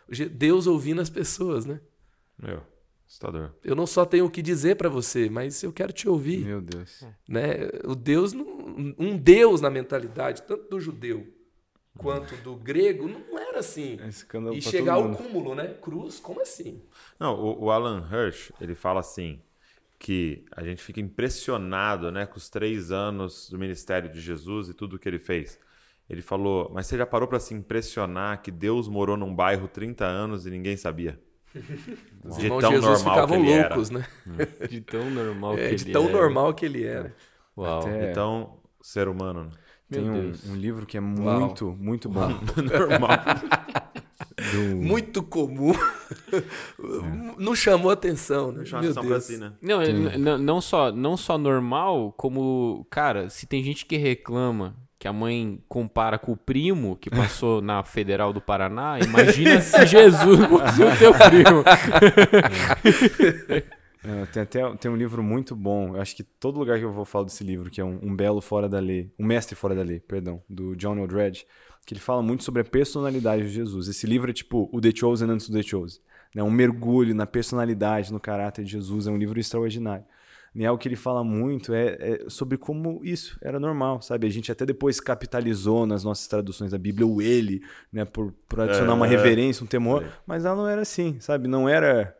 ge- 0.08 0.28
Deus 0.28 0.66
ouvindo 0.68 1.00
as 1.00 1.10
pessoas, 1.10 1.66
né? 1.66 1.80
Meu, 2.40 2.62
assustador. 3.06 3.50
Eu 3.64 3.74
não 3.74 3.86
só 3.86 4.06
tenho 4.06 4.24
o 4.26 4.30
que 4.30 4.40
dizer 4.40 4.76
para 4.76 4.88
você, 4.88 5.28
mas 5.28 5.62
eu 5.64 5.72
quero 5.72 5.92
te 5.92 6.08
ouvir, 6.08 6.44
Meu 6.46 6.60
Deus. 6.62 7.04
né? 7.28 7.68
O 7.84 7.96
Deus, 7.96 8.32
um 8.32 9.16
Deus 9.18 9.60
na 9.60 9.68
mentalidade, 9.68 10.42
tanto 10.42 10.68
do 10.70 10.80
judeu 10.80 11.26
quanto 11.98 12.36
do 12.36 12.54
grego, 12.54 13.08
não 13.08 13.36
era 13.38 13.58
assim. 13.58 13.98
É 14.00 14.08
escândalo 14.08 14.56
E 14.56 14.62
chegar 14.62 14.94
todo 14.94 15.08
ao 15.08 15.16
cúmulo, 15.16 15.54
né? 15.56 15.74
Cruz, 15.82 16.20
como 16.20 16.40
assim? 16.40 16.80
Não, 17.18 17.34
o, 17.34 17.64
o 17.64 17.70
Alan 17.70 18.06
Hirsch, 18.10 18.52
ele 18.60 18.74
fala 18.76 19.00
assim, 19.00 19.42
que 19.98 20.44
a 20.52 20.62
gente 20.62 20.80
fica 20.80 21.00
impressionado 21.00 22.10
né, 22.10 22.24
com 22.24 22.38
os 22.38 22.48
três 22.48 22.90
anos 22.92 23.50
do 23.50 23.58
ministério 23.58 24.08
de 24.10 24.20
Jesus 24.20 24.68
e 24.68 24.74
tudo 24.74 24.98
que 24.98 25.08
ele 25.08 25.18
fez. 25.18 25.58
Ele 26.10 26.22
falou, 26.22 26.70
mas 26.74 26.86
você 26.88 26.98
já 26.98 27.06
parou 27.06 27.28
para 27.28 27.38
se 27.38 27.54
impressionar 27.54 28.42
que 28.42 28.50
Deus 28.50 28.88
morou 28.88 29.16
num 29.16 29.32
bairro 29.34 29.68
30 29.68 30.04
anos 30.04 30.44
e 30.44 30.50
ninguém 30.50 30.76
sabia? 30.76 31.20
Os 32.24 32.36
De 32.36 32.46
irmãos 32.46 32.60
tão 32.60 32.70
Jesus 32.72 33.04
normal 33.04 33.14
ficavam 33.14 33.36
que 33.40 33.42
ele 33.48 33.52
era. 33.52 33.68
loucos, 33.68 33.90
né? 33.90 34.06
De 34.68 34.80
tão 34.80 35.10
normal 35.10 35.54
É, 35.58 35.68
que 35.68 35.74
de 35.76 35.84
ele 35.84 35.92
tão 35.92 36.08
é. 36.08 36.12
normal 36.12 36.54
que 36.54 36.64
ele 36.66 36.84
era. 36.84 37.14
Uau. 37.56 37.80
Até- 37.80 38.10
Então, 38.10 38.58
ser 38.82 39.06
humano, 39.08 39.44
né? 39.44 39.50
Tem 39.88 40.08
um, 40.08 40.32
um 40.48 40.54
livro 40.56 40.84
que 40.86 40.96
é 40.96 41.00
Uau. 41.00 41.10
muito, 41.40 41.76
muito 41.78 42.08
bom. 42.08 42.28
normal. 42.58 43.10
do- 44.52 44.76
Muito 44.76 45.22
comum. 45.22 45.72
Não 47.38 47.54
chamou 47.54 47.90
atenção, 47.90 48.52
né? 48.52 48.64
Chama 48.64 48.82
Meu 48.82 48.90
atenção 48.92 49.06
pra 49.08 49.20
si, 49.20 49.36
né? 49.36 49.52
Não, 49.62 49.82
n- 49.82 50.16
n- 50.18 50.38
não 50.38 50.60
só, 50.60 50.92
não 50.92 51.16
só 51.16 51.36
normal, 51.38 52.12
como, 52.12 52.86
cara, 52.90 53.28
se 53.30 53.46
tem 53.46 53.62
gente 53.62 53.86
que 53.86 53.96
reclama 53.96 54.76
que 55.00 55.08
a 55.08 55.12
mãe 55.14 55.58
compara 55.66 56.18
com 56.18 56.32
o 56.32 56.36
primo 56.36 56.94
que 56.94 57.08
passou 57.08 57.62
na 57.62 57.82
Federal 57.82 58.34
do 58.34 58.40
Paraná, 58.40 58.98
imagina 59.00 59.58
se 59.58 59.84
Jesus 59.88 60.44
fosse 60.44 60.84
o 60.84 60.98
teu 60.98 61.14
primo. 61.14 61.64
É, 64.02 64.24
tem 64.24 64.42
até 64.42 64.76
tem 64.76 64.90
um 64.90 64.96
livro 64.96 65.22
muito 65.22 65.54
bom. 65.54 65.94
Eu 65.94 66.00
acho 66.00 66.16
que 66.16 66.22
todo 66.22 66.58
lugar 66.58 66.78
que 66.78 66.84
eu 66.86 66.90
vou 66.90 67.04
falar 67.04 67.26
desse 67.26 67.44
livro, 67.44 67.70
que 67.70 67.82
é 67.82 67.84
um, 67.84 68.00
um 68.02 68.16
belo 68.16 68.40
fora 68.40 68.66
da 68.66 68.78
lei, 68.78 69.12
um 69.18 69.26
mestre 69.26 69.54
fora 69.54 69.74
da 69.74 69.82
lei, 69.82 70.00
perdão, 70.00 70.42
do 70.48 70.74
John 70.74 70.96
Eldredge, 70.96 71.44
que 71.84 71.92
ele 71.92 72.00
fala 72.00 72.22
muito 72.22 72.42
sobre 72.42 72.62
a 72.62 72.64
personalidade 72.64 73.42
de 73.42 73.50
Jesus. 73.50 73.88
Esse 73.88 74.06
livro 74.06 74.30
é 74.30 74.32
tipo 74.32 74.70
o 74.72 74.80
The 74.80 74.90
Chosen 74.96 75.28
antes 75.28 75.50
do 75.50 75.54
The 75.54 75.62
Chosen, 75.62 76.00
né? 76.34 76.42
Um 76.42 76.50
mergulho 76.50 77.14
na 77.14 77.26
personalidade, 77.26 78.10
no 78.10 78.18
caráter 78.18 78.64
de 78.64 78.70
Jesus. 78.70 79.06
É 79.06 79.10
um 79.10 79.18
livro 79.18 79.38
extraordinário. 79.38 80.06
E 80.54 80.66
algo 80.66 80.80
que 80.80 80.88
ele 80.88 80.96
fala 80.96 81.22
muito 81.22 81.72
é, 81.72 81.96
é 82.00 82.24
sobre 82.28 82.58
como 82.58 83.00
isso 83.04 83.38
era 83.40 83.60
normal, 83.60 84.02
sabe? 84.02 84.26
A 84.26 84.30
gente 84.30 84.50
até 84.50 84.66
depois 84.66 84.98
capitalizou 84.98 85.86
nas 85.86 86.02
nossas 86.02 86.26
traduções 86.26 86.72
da 86.72 86.78
Bíblia 86.78 87.06
o 87.06 87.22
ele, 87.22 87.62
né? 87.92 88.04
Por, 88.04 88.32
por 88.48 88.60
adicionar 88.60 88.94
uma 88.94 89.06
É. 89.06 89.10
reverência, 89.10 89.62
um 89.62 89.66
temor. 89.66 90.04
Mas 90.26 90.44
ela 90.44 90.56
não 90.56 90.66
era 90.66 90.82
assim, 90.82 91.20
sabe? 91.20 91.46
Não 91.46 91.68
era 91.68 92.16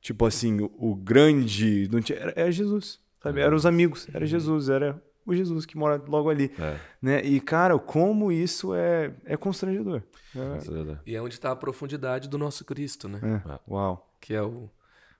tipo 0.00 0.24
assim, 0.24 0.60
o, 0.60 0.70
o 0.78 0.94
grande. 0.94 1.88
Não 1.92 2.00
tinha, 2.00 2.18
era, 2.18 2.32
era 2.36 2.50
Jesus, 2.52 3.00
sabe? 3.22 3.40
Era 3.40 3.54
os 3.54 3.66
amigos, 3.66 4.06
era 4.14 4.26
Jesus, 4.26 4.68
era 4.70 5.02
o 5.26 5.34
Jesus 5.34 5.64
que 5.66 5.76
mora 5.76 6.02
logo 6.06 6.28
ali. 6.30 6.52
É, 6.58 6.76
Né? 7.00 7.22
E, 7.24 7.40
cara, 7.40 7.78
como 7.78 8.30
isso 8.32 8.74
é, 8.74 9.12
é 9.24 9.36
constrangedor. 9.36 10.02
É, 10.34 10.58
isso 10.58 10.70
é 10.70 10.74
verdade. 10.74 11.00
E 11.06 11.14
é 11.14 11.20
onde 11.22 11.34
está 11.34 11.50
a 11.50 11.56
profundidade 11.56 12.28
do 12.28 12.36
nosso 12.38 12.64
Cristo, 12.64 13.08
né? 13.08 13.42
é, 13.46 13.58
uau. 13.70 14.10
Que 14.20 14.34
é 14.34 14.42
o, 14.42 14.70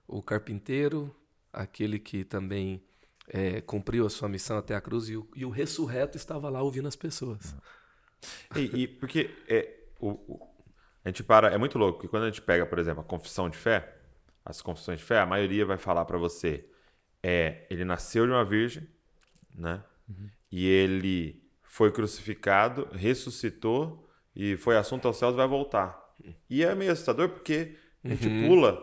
o 0.07 0.21
carpinteiro, 0.21 1.15
aquele 1.55 1.99
que 1.99 2.23
também 2.23 2.83
é, 3.27 3.61
cumpriu 3.61 4.05
a 4.05 4.09
sua 4.09 4.29
missão 4.29 4.57
até 4.57 4.75
a 4.75 4.81
cruz, 4.81 5.09
e 5.09 5.17
o, 5.17 5.27
e 5.35 5.45
o 5.45 5.49
ressurreto 5.49 6.17
estava 6.17 6.49
lá 6.49 6.61
ouvindo 6.61 6.87
as 6.87 6.95
pessoas. 6.95 7.55
E, 8.55 8.83
e 8.83 8.87
porque 8.87 9.29
é, 9.47 9.73
o, 9.99 10.09
o- 10.11 10.55
a 11.03 11.09
gente 11.09 11.23
para, 11.23 11.49
é 11.49 11.57
muito 11.57 11.77
louco 11.77 12.01
que 12.01 12.07
quando 12.07 12.23
a 12.23 12.29
gente 12.29 12.41
pega, 12.41 12.65
por 12.65 12.79
exemplo, 12.79 13.01
a 13.01 13.03
confissão 13.03 13.49
de 13.49 13.57
fé, 13.57 13.95
as 14.43 14.61
confissões 14.61 14.99
de 14.99 15.05
fé, 15.05 15.19
a 15.19 15.25
maioria 15.25 15.65
vai 15.65 15.77
falar 15.77 16.05
para 16.05 16.17
você 16.17 16.65
é 17.23 17.65
ele 17.69 17.85
nasceu 17.85 18.25
de 18.25 18.31
uma 18.31 18.45
virgem, 18.45 18.87
né? 19.55 19.83
Uhum. 20.09 20.29
E 20.51 20.67
ele 20.67 21.43
foi 21.63 21.91
crucificado, 21.91 22.87
ressuscitou 22.93 24.09
e 24.35 24.57
foi 24.57 24.77
assunto 24.77 25.07
aos 25.07 25.17
céus 25.17 25.33
e 25.33 25.37
vai 25.37 25.47
voltar. 25.47 26.15
E 26.49 26.63
é 26.63 26.75
meio 26.75 26.91
assustador 26.91 27.29
porque 27.29 27.77
a 28.03 28.09
gente 28.09 28.27
uhum. 28.27 28.47
pula 28.47 28.81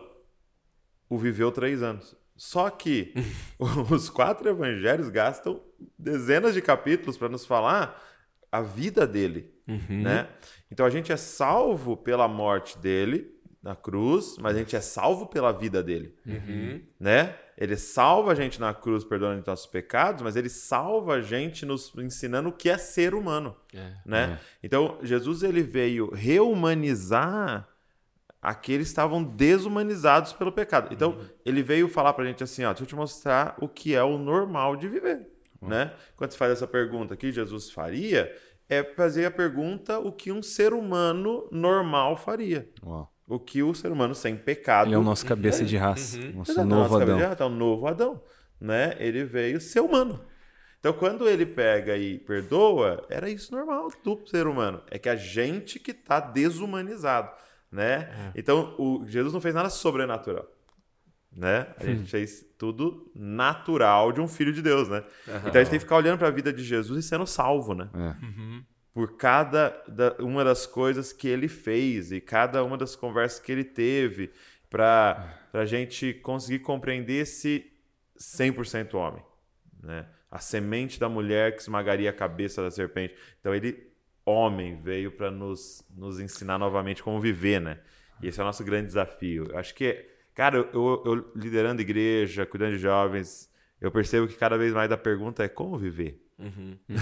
o 1.09 1.17
viveu 1.17 1.51
três 1.51 1.81
anos. 1.81 2.15
Só 2.43 2.69
que 2.69 3.13
os 3.89 4.09
quatro 4.09 4.49
evangelhos 4.49 5.07
gastam 5.07 5.61
dezenas 5.97 6.53
de 6.53 6.61
capítulos 6.61 7.17
para 7.17 7.29
nos 7.29 7.45
falar 7.45 7.97
a 8.51 8.61
vida 8.61 9.07
dele, 9.07 9.49
uhum. 9.65 10.01
né? 10.01 10.27
Então 10.69 10.85
a 10.85 10.89
gente 10.89 11.09
é 11.09 11.15
salvo 11.15 11.95
pela 11.95 12.27
morte 12.27 12.77
dele 12.77 13.33
na 13.61 13.77
cruz, 13.77 14.35
mas 14.41 14.57
a 14.57 14.59
gente 14.59 14.75
é 14.75 14.81
salvo 14.81 15.25
pela 15.27 15.53
vida 15.53 15.81
dele, 15.81 16.17
uhum. 16.27 16.81
né? 16.99 17.33
Ele 17.57 17.77
salva 17.77 18.33
a 18.33 18.35
gente 18.35 18.59
na 18.59 18.73
cruz, 18.73 19.05
perdoando 19.05 19.41
nossos 19.47 19.67
pecados, 19.67 20.21
mas 20.21 20.35
ele 20.35 20.49
salva 20.49 21.13
a 21.13 21.21
gente 21.21 21.65
nos 21.65 21.93
ensinando 21.97 22.49
o 22.49 22.51
que 22.53 22.69
é 22.69 22.77
ser 22.77 23.15
humano, 23.15 23.55
é, 23.73 23.93
né? 24.05 24.37
É. 24.37 24.45
Então 24.61 24.99
Jesus 25.01 25.43
ele 25.43 25.63
veio 25.63 26.13
reumanizar 26.13 27.72
aqueles 28.43 28.89
estavam 28.89 29.23
desumanizados 29.23 30.33
pelo 30.33 30.51
pecado. 30.51 30.89
Então, 30.91 31.11
uhum. 31.11 31.25
ele 31.45 31.63
veio 31.63 31.87
falar 31.87 32.11
pra 32.11 32.25
gente 32.25 32.43
assim, 32.43 32.65
ó, 32.65 32.69
deixa 32.71 32.83
eu 32.83 32.87
te 32.87 32.95
mostrar 32.95 33.55
o 33.61 33.69
que 33.69 33.95
é 33.95 34.03
o 34.03 34.17
normal 34.17 34.75
de 34.75 34.89
viver, 34.89 35.25
uhum. 35.61 35.69
né? 35.69 35.93
Quando 36.17 36.31
você 36.31 36.37
faz 36.37 36.51
essa 36.51 36.67
pergunta 36.67 37.15
que 37.15 37.31
Jesus 37.31 37.71
faria, 37.71 38.35
é 38.67 38.83
fazer 38.83 39.25
a 39.25 39.31
pergunta 39.31 39.97
o 39.97 40.11
que 40.11 40.29
um 40.29 40.43
ser 40.43 40.73
humano 40.73 41.47
normal 41.51 42.17
faria. 42.17 42.69
Uau. 42.85 43.09
O 43.25 43.39
que 43.39 43.63
o 43.63 43.73
ser 43.73 43.89
humano 43.89 44.13
sem 44.13 44.35
pecado... 44.35 44.87
Ele 44.87 44.95
é 44.95 44.97
o 44.97 45.03
nosso 45.03 45.25
cabeça 45.25 45.63
de 45.63 45.77
raça, 45.77 46.17
uhum. 46.17 46.33
nosso 46.33 46.51
Exato, 46.51 46.67
novo 46.67 46.97
Adão. 46.97 47.17
Raça, 47.17 47.43
é 47.43 47.45
o 47.45 47.49
novo 47.49 47.87
Adão, 47.87 48.21
né? 48.59 48.97
Ele 48.99 49.23
veio 49.23 49.61
ser 49.61 49.79
humano. 49.79 50.19
Então, 50.81 50.91
quando 50.91 51.29
ele 51.29 51.45
pega 51.45 51.95
e 51.95 52.19
perdoa, 52.19 53.05
era 53.09 53.29
isso 53.29 53.55
normal 53.55 53.87
do 54.03 54.27
ser 54.27 54.47
humano. 54.47 54.81
É 54.91 54.99
que 54.99 55.07
a 55.07 55.15
gente 55.15 55.79
que 55.79 55.91
está 55.91 56.19
desumanizado 56.19 57.31
né? 57.73 58.07
É. 58.11 58.31
Então, 58.35 58.75
o, 58.77 59.03
Jesus 59.07 59.33
não 59.33 59.41
fez 59.41 59.55
nada 59.55 59.69
sobrenatural, 59.69 60.47
né? 61.35 61.73
A 61.79 61.83
gente 61.83 62.09
fez 62.09 62.45
tudo 62.55 63.11
natural 63.15 64.11
de 64.11 64.21
um 64.21 64.27
filho 64.27 64.53
de 64.53 64.61
Deus, 64.61 64.87
né? 64.87 65.03
Uhum. 65.27 65.37
Então 65.37 65.55
a 65.55 65.63
gente 65.63 65.71
tem 65.71 65.79
que 65.79 65.85
ficar 65.85 65.95
olhando 65.95 66.19
para 66.19 66.27
a 66.27 66.31
vida 66.31 66.53
de 66.53 66.63
Jesus 66.63 67.03
e 67.03 67.07
sendo 67.07 67.25
salvo, 67.25 67.73
né? 67.73 67.89
É. 67.95 68.25
Uhum. 68.25 68.63
Por 68.93 69.17
cada 69.17 69.69
da, 69.87 70.15
uma 70.19 70.43
das 70.43 70.67
coisas 70.67 71.11
que 71.11 71.27
ele 71.27 71.47
fez 71.47 72.11
e 72.11 72.21
cada 72.21 72.63
uma 72.63 72.77
das 72.77 72.95
conversas 72.95 73.39
que 73.39 73.51
ele 73.51 73.63
teve 73.63 74.31
para 74.69 75.35
a 75.51 75.65
gente 75.65 76.13
conseguir 76.13 76.59
compreender 76.59 77.23
esse 77.23 77.65
100% 78.19 78.93
homem, 78.93 79.23
né? 79.81 80.05
A 80.29 80.37
semente 80.37 80.99
da 80.99 81.09
mulher 81.09 81.55
que 81.55 81.61
esmagaria 81.61 82.11
a 82.11 82.13
cabeça 82.13 82.61
da 82.61 82.69
serpente. 82.69 83.15
Então 83.39 83.53
ele 83.53 83.92
homem 84.25 84.81
veio 84.81 85.11
para 85.11 85.29
nos, 85.29 85.85
nos 85.95 86.19
ensinar 86.19 86.57
novamente 86.57 87.03
como 87.03 87.19
viver, 87.19 87.59
né? 87.59 87.79
E 88.21 88.27
esse 88.27 88.39
é 88.39 88.43
o 88.43 88.45
nosso 88.45 88.63
grande 88.63 88.87
desafio. 88.87 89.45
Eu 89.49 89.57
acho 89.57 89.73
que, 89.75 90.05
cara, 90.33 90.57
eu, 90.57 91.03
eu, 91.05 91.31
liderando 91.35 91.81
igreja, 91.81 92.45
cuidando 92.45 92.71
de 92.71 92.79
jovens, 92.79 93.51
eu 93.81 93.91
percebo 93.91 94.27
que 94.27 94.35
cada 94.35 94.57
vez 94.57 94.73
mais 94.73 94.91
a 94.91 94.97
pergunta 94.97 95.43
é 95.43 95.47
como 95.47 95.77
viver. 95.77 96.21
Uhum. 96.39 96.77
Uhum. 96.89 96.97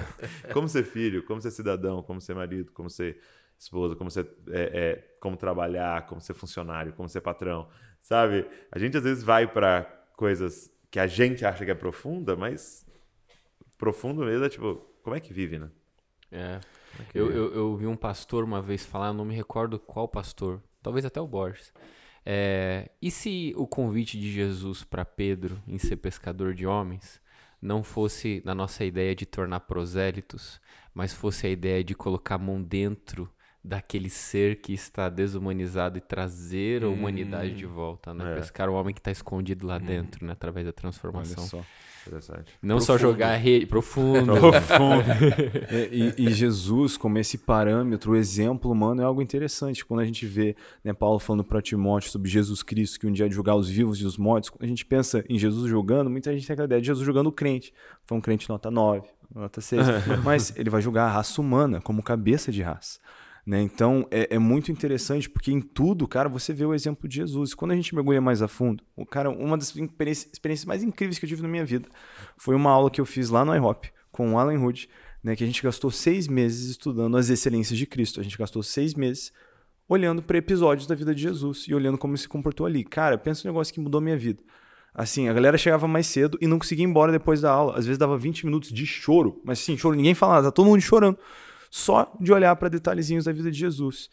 como 0.52 0.68
ser 0.68 0.84
filho, 0.84 1.22
como 1.22 1.40
ser 1.40 1.50
cidadão, 1.50 2.02
como 2.02 2.20
ser 2.20 2.34
marido, 2.34 2.72
como 2.72 2.88
ser 2.88 3.20
esposa, 3.58 3.94
como 3.94 4.10
ser, 4.10 4.26
é, 4.50 4.62
é, 4.72 5.16
como 5.20 5.36
trabalhar, 5.36 6.06
como 6.06 6.20
ser 6.20 6.34
funcionário, 6.34 6.92
como 6.92 7.08
ser 7.08 7.20
patrão, 7.20 7.68
sabe? 8.00 8.46
A 8.70 8.78
gente 8.78 8.96
às 8.96 9.02
vezes 9.02 9.22
vai 9.22 9.46
para 9.46 9.82
coisas 10.16 10.70
que 10.90 10.98
a 10.98 11.06
gente 11.06 11.44
acha 11.44 11.64
que 11.64 11.70
é 11.70 11.74
profunda, 11.74 12.36
mas 12.36 12.86
profundo 13.76 14.24
mesmo 14.24 14.44
é 14.44 14.48
tipo, 14.48 14.76
como 15.02 15.16
é 15.16 15.20
que 15.20 15.32
vive, 15.32 15.58
né? 15.58 15.70
É. 16.30 16.60
Okay. 17.00 17.20
Eu, 17.20 17.30
eu, 17.30 17.54
eu, 17.54 17.76
vi 17.76 17.86
um 17.86 17.96
pastor 17.96 18.44
uma 18.44 18.60
vez 18.60 18.84
falar, 18.84 19.12
não 19.12 19.24
me 19.24 19.34
recordo 19.34 19.78
qual 19.78 20.08
pastor, 20.08 20.62
talvez 20.82 21.04
até 21.04 21.20
o 21.20 21.26
Borges. 21.26 21.72
É, 22.24 22.90
e 23.00 23.10
se 23.10 23.54
o 23.56 23.66
convite 23.66 24.18
de 24.18 24.30
Jesus 24.30 24.84
para 24.84 25.04
Pedro 25.04 25.62
em 25.66 25.78
ser 25.78 25.96
pescador 25.96 26.52
de 26.52 26.66
homens 26.66 27.20
não 27.60 27.82
fosse 27.82 28.42
na 28.44 28.54
nossa 28.54 28.84
ideia 28.84 29.14
de 29.14 29.24
tornar 29.24 29.60
prosélitos, 29.60 30.60
mas 30.94 31.12
fosse 31.12 31.46
a 31.46 31.50
ideia 31.50 31.82
de 31.82 31.94
colocar 31.94 32.34
a 32.36 32.38
mão 32.38 32.62
dentro 32.62 33.30
daquele 33.62 34.08
ser 34.08 34.60
que 34.60 34.72
está 34.72 35.08
desumanizado 35.08 35.98
e 35.98 36.00
trazer 36.00 36.84
a 36.84 36.88
humanidade 36.88 37.54
de 37.54 37.66
hum. 37.66 37.72
volta, 37.72 38.14
né? 38.14 38.32
É. 38.32 38.36
Pescar 38.36 38.68
o 38.68 38.74
homem 38.74 38.94
que 38.94 39.00
está 39.00 39.10
escondido 39.10 39.66
lá 39.66 39.76
hum. 39.76 39.80
dentro, 39.80 40.24
né? 40.24 40.32
Através 40.32 40.64
da 40.64 40.72
transformação. 40.72 41.64
Interessante. 42.08 42.52
Não 42.62 42.76
profundo. 42.76 42.86
só 42.86 42.98
jogar 42.98 43.36
rede 43.36 43.66
profundo. 43.66 44.32
profundo. 44.40 45.04
E, 45.92 46.14
e, 46.18 46.32
Jesus, 46.32 46.96
como 46.96 47.18
esse 47.18 47.38
parâmetro, 47.38 48.12
o 48.12 48.16
exemplo 48.16 48.70
humano, 48.70 49.02
é 49.02 49.04
algo 49.04 49.20
interessante. 49.20 49.84
Quando 49.84 50.00
a 50.00 50.04
gente 50.04 50.26
vê 50.26 50.56
né, 50.82 50.92
Paulo 50.92 51.18
falando 51.18 51.44
para 51.44 51.60
Timóteo 51.60 52.10
sobre 52.10 52.28
Jesus 52.28 52.62
Cristo, 52.62 52.98
que 52.98 53.06
um 53.06 53.12
dia 53.12 53.26
é 53.26 53.28
de 53.28 53.34
julgar 53.34 53.54
os 53.54 53.68
vivos 53.68 54.00
e 54.00 54.04
os 54.04 54.16
mortos, 54.16 54.50
quando 54.50 54.64
a 54.64 54.66
gente 54.66 54.84
pensa 54.84 55.24
em 55.28 55.38
Jesus 55.38 55.68
julgando, 55.68 56.08
muita 56.08 56.32
gente 56.32 56.46
tem 56.46 56.54
aquela 56.54 56.66
ideia 56.66 56.80
de 56.80 56.86
Jesus 56.86 57.04
julgando 57.04 57.28
o 57.28 57.32
crente. 57.32 57.72
Foi 58.04 58.16
um 58.16 58.20
crente 58.20 58.48
nota 58.48 58.70
9, 58.70 59.06
nota 59.34 59.60
6. 59.60 59.86
Mas 60.24 60.54
ele 60.56 60.70
vai 60.70 60.80
julgar 60.80 61.04
a 61.06 61.12
raça 61.12 61.40
humana 61.40 61.80
como 61.80 62.02
cabeça 62.02 62.50
de 62.50 62.62
raça. 62.62 62.98
Né? 63.48 63.62
Então 63.62 64.06
é, 64.10 64.34
é, 64.34 64.38
muito 64.38 64.70
interessante 64.70 65.26
porque 65.26 65.50
em 65.50 65.58
tudo, 65.58 66.06
cara, 66.06 66.28
você 66.28 66.52
vê 66.52 66.66
o 66.66 66.74
exemplo 66.74 67.08
de 67.08 67.16
Jesus. 67.16 67.54
Quando 67.54 67.70
a 67.70 67.74
gente 67.74 67.94
mergulha 67.94 68.20
mais 68.20 68.42
a 68.42 68.46
fundo, 68.46 68.84
o 68.94 69.06
cara, 69.06 69.30
uma 69.30 69.56
das 69.56 69.74
experiências 69.74 70.66
mais 70.66 70.82
incríveis 70.82 71.18
que 71.18 71.24
eu 71.24 71.28
tive 71.30 71.40
na 71.40 71.48
minha 71.48 71.64
vida 71.64 71.88
foi 72.36 72.54
uma 72.54 72.70
aula 72.70 72.90
que 72.90 73.00
eu 73.00 73.06
fiz 73.06 73.30
lá 73.30 73.46
no 73.46 73.56
IHOP 73.56 73.90
com 74.12 74.34
o 74.34 74.38
Alan 74.38 74.62
Hood, 74.62 74.90
né, 75.24 75.34
que 75.34 75.42
a 75.42 75.46
gente 75.46 75.62
gastou 75.62 75.90
seis 75.90 76.28
meses 76.28 76.68
estudando 76.68 77.16
as 77.16 77.30
excelências 77.30 77.78
de 77.78 77.86
Cristo. 77.86 78.20
A 78.20 78.22
gente 78.22 78.36
gastou 78.36 78.62
seis 78.62 78.92
meses 78.92 79.32
olhando 79.88 80.22
para 80.22 80.36
episódios 80.36 80.86
da 80.86 80.94
vida 80.94 81.14
de 81.14 81.22
Jesus 81.22 81.64
e 81.66 81.74
olhando 81.74 81.96
como 81.96 82.12
ele 82.12 82.20
se 82.20 82.28
comportou 82.28 82.66
ali. 82.66 82.84
Cara, 82.84 83.16
pensa 83.16 83.48
um 83.48 83.50
negócio 83.50 83.72
que 83.72 83.80
mudou 83.80 83.98
minha 83.98 84.18
vida. 84.18 84.42
Assim, 84.92 85.26
a 85.26 85.32
galera 85.32 85.56
chegava 85.56 85.88
mais 85.88 86.06
cedo 86.06 86.36
e 86.42 86.46
não 86.46 86.58
conseguia 86.58 86.84
ir 86.84 86.88
embora 86.88 87.10
depois 87.10 87.40
da 87.40 87.50
aula. 87.50 87.78
Às 87.78 87.86
vezes 87.86 87.96
dava 87.96 88.18
20 88.18 88.44
minutos 88.44 88.70
de 88.70 88.84
choro, 88.84 89.40
mas 89.42 89.58
sim, 89.58 89.74
choro, 89.74 89.96
ninguém 89.96 90.14
falava, 90.14 90.48
tá 90.48 90.50
todo 90.50 90.66
mundo 90.66 90.82
chorando 90.82 91.18
só 91.70 92.14
de 92.20 92.32
olhar 92.32 92.54
para 92.56 92.68
detalhezinhos 92.68 93.24
da 93.24 93.32
vida 93.32 93.50
de 93.50 93.58
Jesus. 93.58 94.10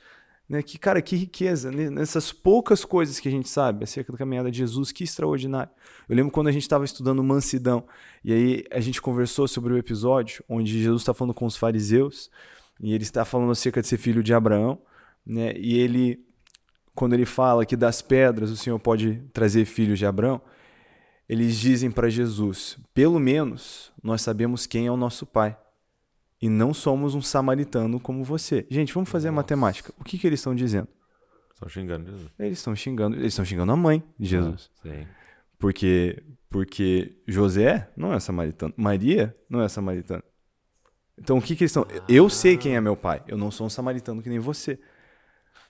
Né? 0.48 0.62
Que, 0.62 0.78
cara, 0.78 1.02
que 1.02 1.16
riqueza, 1.16 1.72
né? 1.72 1.90
nessas 1.90 2.32
poucas 2.32 2.86
coisas 2.86 3.20
que 3.20 3.28
a 3.28 3.32
gente 3.32 3.50
sabe 3.50 3.84
acerca 3.84 4.12
da 4.12 4.18
caminhada 4.18 4.52
de 4.52 4.58
Jesus, 4.60 4.92
que 4.92 5.04
extraordinário. 5.04 5.72
Eu 6.08 6.16
lembro 6.16 6.32
quando 6.32 6.48
a 6.48 6.52
gente 6.52 6.64
estava 6.64 6.86
estudando 6.86 7.24
mansidão, 7.24 7.86
e 8.24 8.32
aí 8.32 8.64
a 8.72 8.80
gente 8.80 9.02
conversou 9.02 9.48
sobre 9.48 9.74
o 9.74 9.78
episódio 9.78 10.44
onde 10.48 10.82
Jesus 10.82 11.02
está 11.02 11.14
falando 11.14 11.34
com 11.34 11.46
os 11.46 11.58
fariseus, 11.58 12.30
e 12.80 12.94
ele 12.94 13.04
está 13.04 13.26
falando 13.26 13.52
acerca 13.52 13.82
de 13.82 13.88
ser 13.88 13.98
filho 13.98 14.22
de 14.22 14.34
Abraão, 14.34 14.80
né? 15.26 15.54
e 15.58 15.80
ele, 15.80 16.24
quando 16.94 17.14
ele 17.14 17.26
fala 17.26 17.66
que 17.66 17.76
das 17.76 18.02
pedras 18.02 18.52
o 18.52 18.58
Senhor 18.58 18.78
pode 18.80 19.24
trazer 19.34 19.66
filhos 19.66 19.98
de 19.98 20.06
Abraão, 20.06 20.40
eles 21.28 21.58
dizem 21.58 21.90
para 21.90 22.08
Jesus: 22.08 22.78
pelo 22.94 23.20
menos 23.20 23.92
nós 24.04 24.22
sabemos 24.22 24.68
quem 24.68 24.86
é 24.86 24.92
o 24.92 24.98
nosso 24.98 25.26
pai 25.26 25.58
e 26.46 26.50
não 26.50 26.76
somos 26.76 27.16
um 27.16 27.24
samaritano 27.24 28.00
como 28.00 28.24
você. 28.24 28.68
Gente, 28.70 28.94
vamos 28.94 29.10
fazer 29.10 29.30
Nossa. 29.30 29.40
a 29.40 29.42
matemática. 29.42 29.92
O 30.00 30.04
que, 30.04 30.16
que 30.16 30.28
eles 30.28 30.40
estão 30.40 30.54
dizendo? 30.54 30.88
Estão 31.52 31.68
xingando 31.68 32.06
Jesus. 32.06 32.30
Eles 32.38 32.60
estão 32.60 32.76
xingando, 32.76 33.16
eles 33.16 33.30
estão 33.30 33.44
xingando 33.44 33.72
a 33.72 33.76
mãe 33.76 34.04
de 34.20 34.28
Jesus. 34.28 34.70
Ah, 34.78 34.90
sim. 34.90 35.08
Porque 35.58 36.22
porque 36.48 37.18
José 37.28 37.90
não 37.98 38.14
é 38.14 38.20
samaritano, 38.20 38.72
Maria 38.78 39.36
não 39.50 39.60
é 39.60 39.68
samaritana. 39.68 40.24
Então 41.18 41.40
o 41.40 41.42
que, 41.42 41.56
que 41.56 41.64
eles 41.64 41.72
estão? 41.72 41.88
Ah. 41.90 42.04
Eu 42.08 42.30
sei 42.30 42.58
quem 42.58 42.76
é 42.76 42.82
meu 42.82 42.96
pai. 42.96 43.24
Eu 43.28 43.40
não 43.40 43.50
sou 43.50 43.66
um 43.66 43.70
samaritano 43.70 44.22
que 44.22 44.30
nem 44.30 44.38
você. 44.38 44.78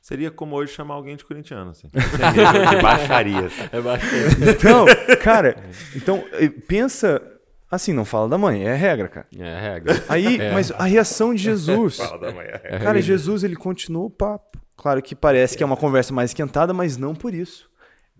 Seria 0.01 0.29
como 0.29 0.57
hoje 0.57 0.73
chamar 0.73 0.95
alguém 0.95 1.15
de 1.15 1.23
corintiano, 1.23 1.71
assim. 1.71 1.87
de 1.87 1.95
baixaria. 2.83 3.45
Assim. 3.45 3.69
É 3.71 3.81
baixaria. 3.81 4.51
Então, 4.51 4.85
cara, 5.23 5.55
então 5.95 6.21
pensa 6.67 7.21
Assim, 7.69 7.93
não 7.93 8.05
fala 8.05 8.29
da 8.29 8.37
mãe, 8.37 8.63
é 8.63 8.75
regra, 8.75 9.07
cara. 9.07 9.27
É 9.37 9.59
regra. 9.59 10.03
Aí, 10.07 10.39
é. 10.39 10.53
mas 10.53 10.71
a 10.71 10.83
reação 10.85 11.33
de 11.33 11.41
Jesus. 11.43 11.97
fala 11.97 12.19
da 12.19 12.31
mãe, 12.31 12.45
é 12.45 12.57
regra. 12.61 12.79
Cara, 12.79 13.01
Jesus, 13.01 13.43
ele 13.43 13.55
continua 13.55 14.05
o 14.05 14.09
papo. 14.09 14.59
Claro 14.77 15.01
que 15.01 15.15
parece 15.15 15.57
que 15.57 15.63
é 15.63 15.65
uma 15.65 15.77
conversa 15.77 16.13
mais 16.13 16.31
esquentada, 16.31 16.73
mas 16.73 16.97
não 16.97 17.15
por 17.15 17.33
isso. 17.33 17.69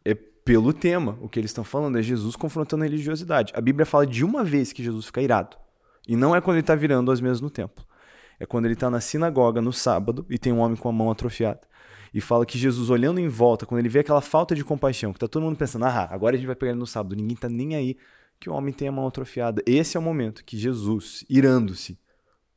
É 0.03 0.15
pelo 0.15 0.73
tema. 0.73 1.17
O 1.21 1.29
que 1.29 1.39
eles 1.39 1.51
estão 1.51 1.63
falando 1.63 1.97
é 1.99 2.01
Jesus 2.01 2.35
confrontando 2.35 2.83
a 2.83 2.87
religiosidade. 2.87 3.53
A 3.55 3.61
Bíblia 3.61 3.85
fala 3.85 4.07
de 4.07 4.23
uma 4.23 4.43
vez 4.43 4.73
que 4.73 4.83
Jesus 4.83 5.05
fica 5.05 5.21
irado. 5.21 5.57
E 6.07 6.15
não 6.15 6.35
é 6.35 6.41
quando 6.41 6.55
ele 6.55 6.61
está 6.61 6.75
virando 6.75 7.11
as 7.11 7.21
mesas 7.21 7.41
no 7.41 7.49
templo. 7.49 7.85
É 8.39 8.45
quando 8.45 8.65
ele 8.65 8.73
está 8.73 8.89
na 8.89 8.99
sinagoga 8.99 9.61
no 9.61 9.71
sábado 9.71 10.25
e 10.29 10.37
tem 10.37 10.51
um 10.51 10.59
homem 10.59 10.75
com 10.75 10.89
a 10.89 10.91
mão 10.91 11.11
atrofiada. 11.11 11.61
E 12.13 12.21
fala 12.21 12.45
que 12.45 12.57
Jesus, 12.57 12.89
olhando 12.89 13.19
em 13.19 13.27
volta, 13.27 13.65
quando 13.65 13.79
ele 13.79 13.89
vê 13.89 13.99
aquela 13.99 14.21
falta 14.21 14.55
de 14.55 14.63
compaixão, 14.63 15.11
que 15.11 15.19
tá 15.19 15.27
todo 15.27 15.43
mundo 15.43 15.57
pensando, 15.57 15.85
ah, 15.85 16.07
agora 16.09 16.35
a 16.35 16.37
gente 16.37 16.47
vai 16.47 16.55
pegar 16.55 16.71
ele 16.71 16.79
no 16.79 16.87
sábado, 16.87 17.15
ninguém 17.15 17.35
tá 17.35 17.49
nem 17.49 17.75
aí 17.75 17.97
que 18.39 18.49
o 18.49 18.53
homem 18.53 18.73
tem 18.73 18.88
a 18.88 18.91
mão 18.91 19.07
atrofiada. 19.07 19.61
Esse 19.65 19.97
é 19.97 19.99
o 19.99 20.03
momento 20.03 20.43
que 20.43 20.57
Jesus, 20.57 21.25
irando-se, 21.29 21.99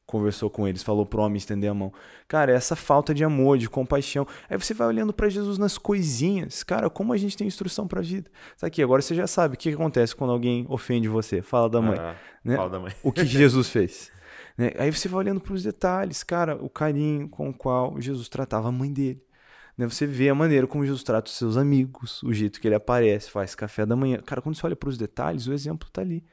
conversou 0.09 0.49
com 0.49 0.66
eles, 0.66 0.83
falou 0.83 1.05
pro 1.05 1.20
homem 1.20 1.37
estender 1.37 1.70
a 1.70 1.74
mão. 1.74 1.93
Cara, 2.26 2.51
essa 2.51 2.74
falta 2.74 3.12
de 3.12 3.22
amor, 3.22 3.59
de 3.59 3.68
compaixão. 3.68 4.26
Aí 4.49 4.57
você 4.57 4.72
vai 4.72 4.89
olhando 4.89 5.12
para 5.12 5.29
Jesus 5.29 5.59
nas 5.59 5.76
coisinhas. 5.76 6.62
Cara, 6.62 6.89
como 6.89 7.12
a 7.12 7.16
gente 7.18 7.37
tem 7.37 7.47
instrução 7.47 7.87
pra 7.87 8.01
vida. 8.01 8.31
Tá 8.59 8.66
aqui, 8.66 8.83
agora 8.83 9.03
você 9.03 9.14
já 9.14 9.26
sabe 9.26 9.55
o 9.55 9.59
que 9.59 9.68
acontece 9.68 10.16
quando 10.16 10.33
alguém 10.33 10.64
ofende 10.68 11.09
você. 11.09 11.43
Fala 11.43 11.68
da 11.68 11.83
mãe. 11.83 11.99
Ah, 11.99 12.16
né? 12.43 12.57
Fala 12.57 12.70
da 12.70 12.81
mãe. 12.81 12.93
O 13.03 13.12
que, 13.12 13.24
Jesus 13.26 13.68
fez. 13.68 14.11
Né? 14.57 14.72
Aí 14.79 14.91
você 14.91 15.09
vai 15.09 15.18
olhando 15.18 15.41
pros 15.41 15.62
detalhes, 15.62 16.24
cara, 16.24 16.57
o 16.57 16.70
carinho 16.70 17.29
com 17.29 17.51
o 17.51 17.55
qual 17.55 18.01
Jesus 18.01 18.31
tratava 18.31 18.68
a 18.68 18.72
mãe 18.72 18.91
dele. 18.91 19.22
Né? 19.79 19.89
Você 19.89 20.05
vê 20.05 20.29
a 20.29 20.35
maneira 20.35 20.66
como 20.66 20.85
Jesus 20.85 21.05
trata 21.05 21.31
os 21.31 21.37
seus 21.37 21.57
amigos, 21.57 22.20
o 22.24 22.35
jeito 22.35 22.61
que 22.61 22.66
ele 22.66 22.74
aparece, 22.74 23.31
faz 23.31 23.55
café 23.55 23.87
da 23.87 23.95
manhã. 23.95 24.20
Cara, 24.26 24.43
quando 24.43 24.57
você 24.57 24.66
olha 24.66 24.74
pros 24.74 24.99
detalhes, 24.99 25.47
o 25.47 25.53
exemplo 25.53 25.89
tá 25.93 26.01
ali. 26.01 26.24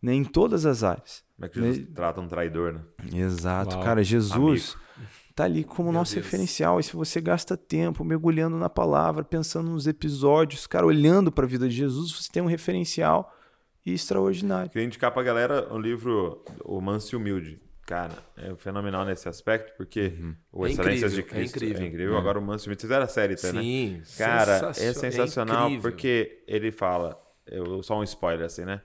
Né? 0.00 0.14
Em 0.14 0.24
todas 0.24 0.64
as 0.64 0.84
áreas. 0.84 1.24
Como 1.34 1.46
é 1.46 1.48
que 1.48 1.60
Jesus 1.60 1.88
trata 1.92 2.20
um 2.20 2.28
traidor, 2.28 2.74
né? 2.74 2.80
Exato, 3.12 3.74
Uau. 3.74 3.84
cara, 3.84 4.04
Jesus 4.04 4.76
Amigo. 4.76 5.10
tá 5.34 5.44
ali 5.44 5.64
como 5.64 5.90
Meu 5.90 5.98
nosso 5.98 6.14
Deus. 6.14 6.24
referencial. 6.24 6.78
E 6.78 6.84
se 6.84 6.94
você 6.94 7.20
gasta 7.20 7.56
tempo 7.56 8.04
mergulhando 8.04 8.56
na 8.56 8.70
palavra, 8.70 9.24
pensando 9.24 9.70
nos 9.70 9.88
episódios, 9.88 10.66
cara, 10.66 10.86
olhando 10.86 11.32
para 11.32 11.44
a 11.44 11.48
vida 11.48 11.68
de 11.68 11.74
Jesus, 11.74 12.12
você 12.12 12.30
tem 12.30 12.42
um 12.42 12.46
referencial 12.46 13.34
extraordinário. 13.84 14.70
Queria 14.70 14.86
indicar 14.86 15.10
pra 15.10 15.22
galera 15.22 15.72
o 15.72 15.78
livro 15.78 16.44
O 16.64 16.80
Manso 16.80 17.14
e 17.14 17.16
Humilde. 17.16 17.60
Cara, 17.86 18.14
é 18.36 18.54
fenomenal 18.56 19.04
nesse 19.04 19.28
aspecto, 19.28 19.74
porque 19.76 20.12
o 20.50 20.66
É 20.66 20.70
Excelências 20.70 21.12
de 21.12 21.20
é 21.20 21.22
Cristo 21.22 21.56
incrível. 21.56 21.82
é 21.82 21.86
incrível. 21.86 22.16
Agora 22.18 22.38
o 22.38 22.42
Manso 22.42 22.70
e. 22.70 22.74
Vocês 22.74 22.88
viram 22.90 23.04
a 23.04 23.08
série, 23.08 23.36
tá, 23.36 23.52
né? 23.52 23.60
Sim, 23.60 24.02
Cara, 24.16 24.54
sensacio- 24.58 24.88
é 24.88 24.92
sensacional 24.94 25.66
incrível. 25.68 25.90
porque 25.90 26.42
ele 26.46 26.72
fala, 26.72 27.20
eu, 27.46 27.82
só 27.82 27.98
um 27.98 28.02
spoiler 28.04 28.46
assim, 28.46 28.64
né? 28.64 28.80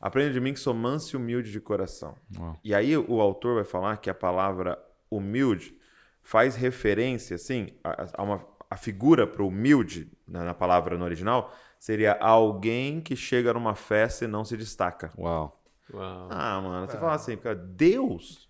Aprende 0.00 0.32
de 0.32 0.40
mim 0.40 0.52
que 0.52 0.58
sou 0.60 0.74
manso 0.74 1.14
e 1.14 1.16
humilde 1.16 1.52
de 1.52 1.60
coração. 1.60 2.16
Uau. 2.38 2.58
E 2.64 2.74
aí 2.74 2.96
o 2.96 3.20
autor 3.20 3.56
vai 3.56 3.64
falar 3.64 3.96
que 3.98 4.08
a 4.10 4.14
palavra 4.14 4.78
humilde 5.10 5.76
faz 6.22 6.56
referência, 6.56 7.36
assim, 7.36 7.68
a, 7.84 8.08
a 8.14 8.22
uma 8.22 8.44
a 8.68 8.76
figura 8.76 9.26
para 9.26 9.42
humilde 9.42 10.10
na, 10.28 10.44
na 10.44 10.54
palavra 10.54 10.96
no 10.96 11.04
original 11.04 11.52
seria 11.78 12.12
alguém 12.12 13.00
que 13.00 13.16
chega 13.16 13.52
numa 13.52 13.74
festa 13.74 14.24
e 14.24 14.28
não 14.28 14.44
se 14.44 14.56
destaca. 14.56 15.10
Uau. 15.18 15.59
Uau. 15.92 16.28
Ah, 16.30 16.60
mano, 16.60 16.86
você 16.86 16.98
fala 16.98 17.14
assim, 17.14 17.36
cara, 17.36 17.54
Deus. 17.56 18.48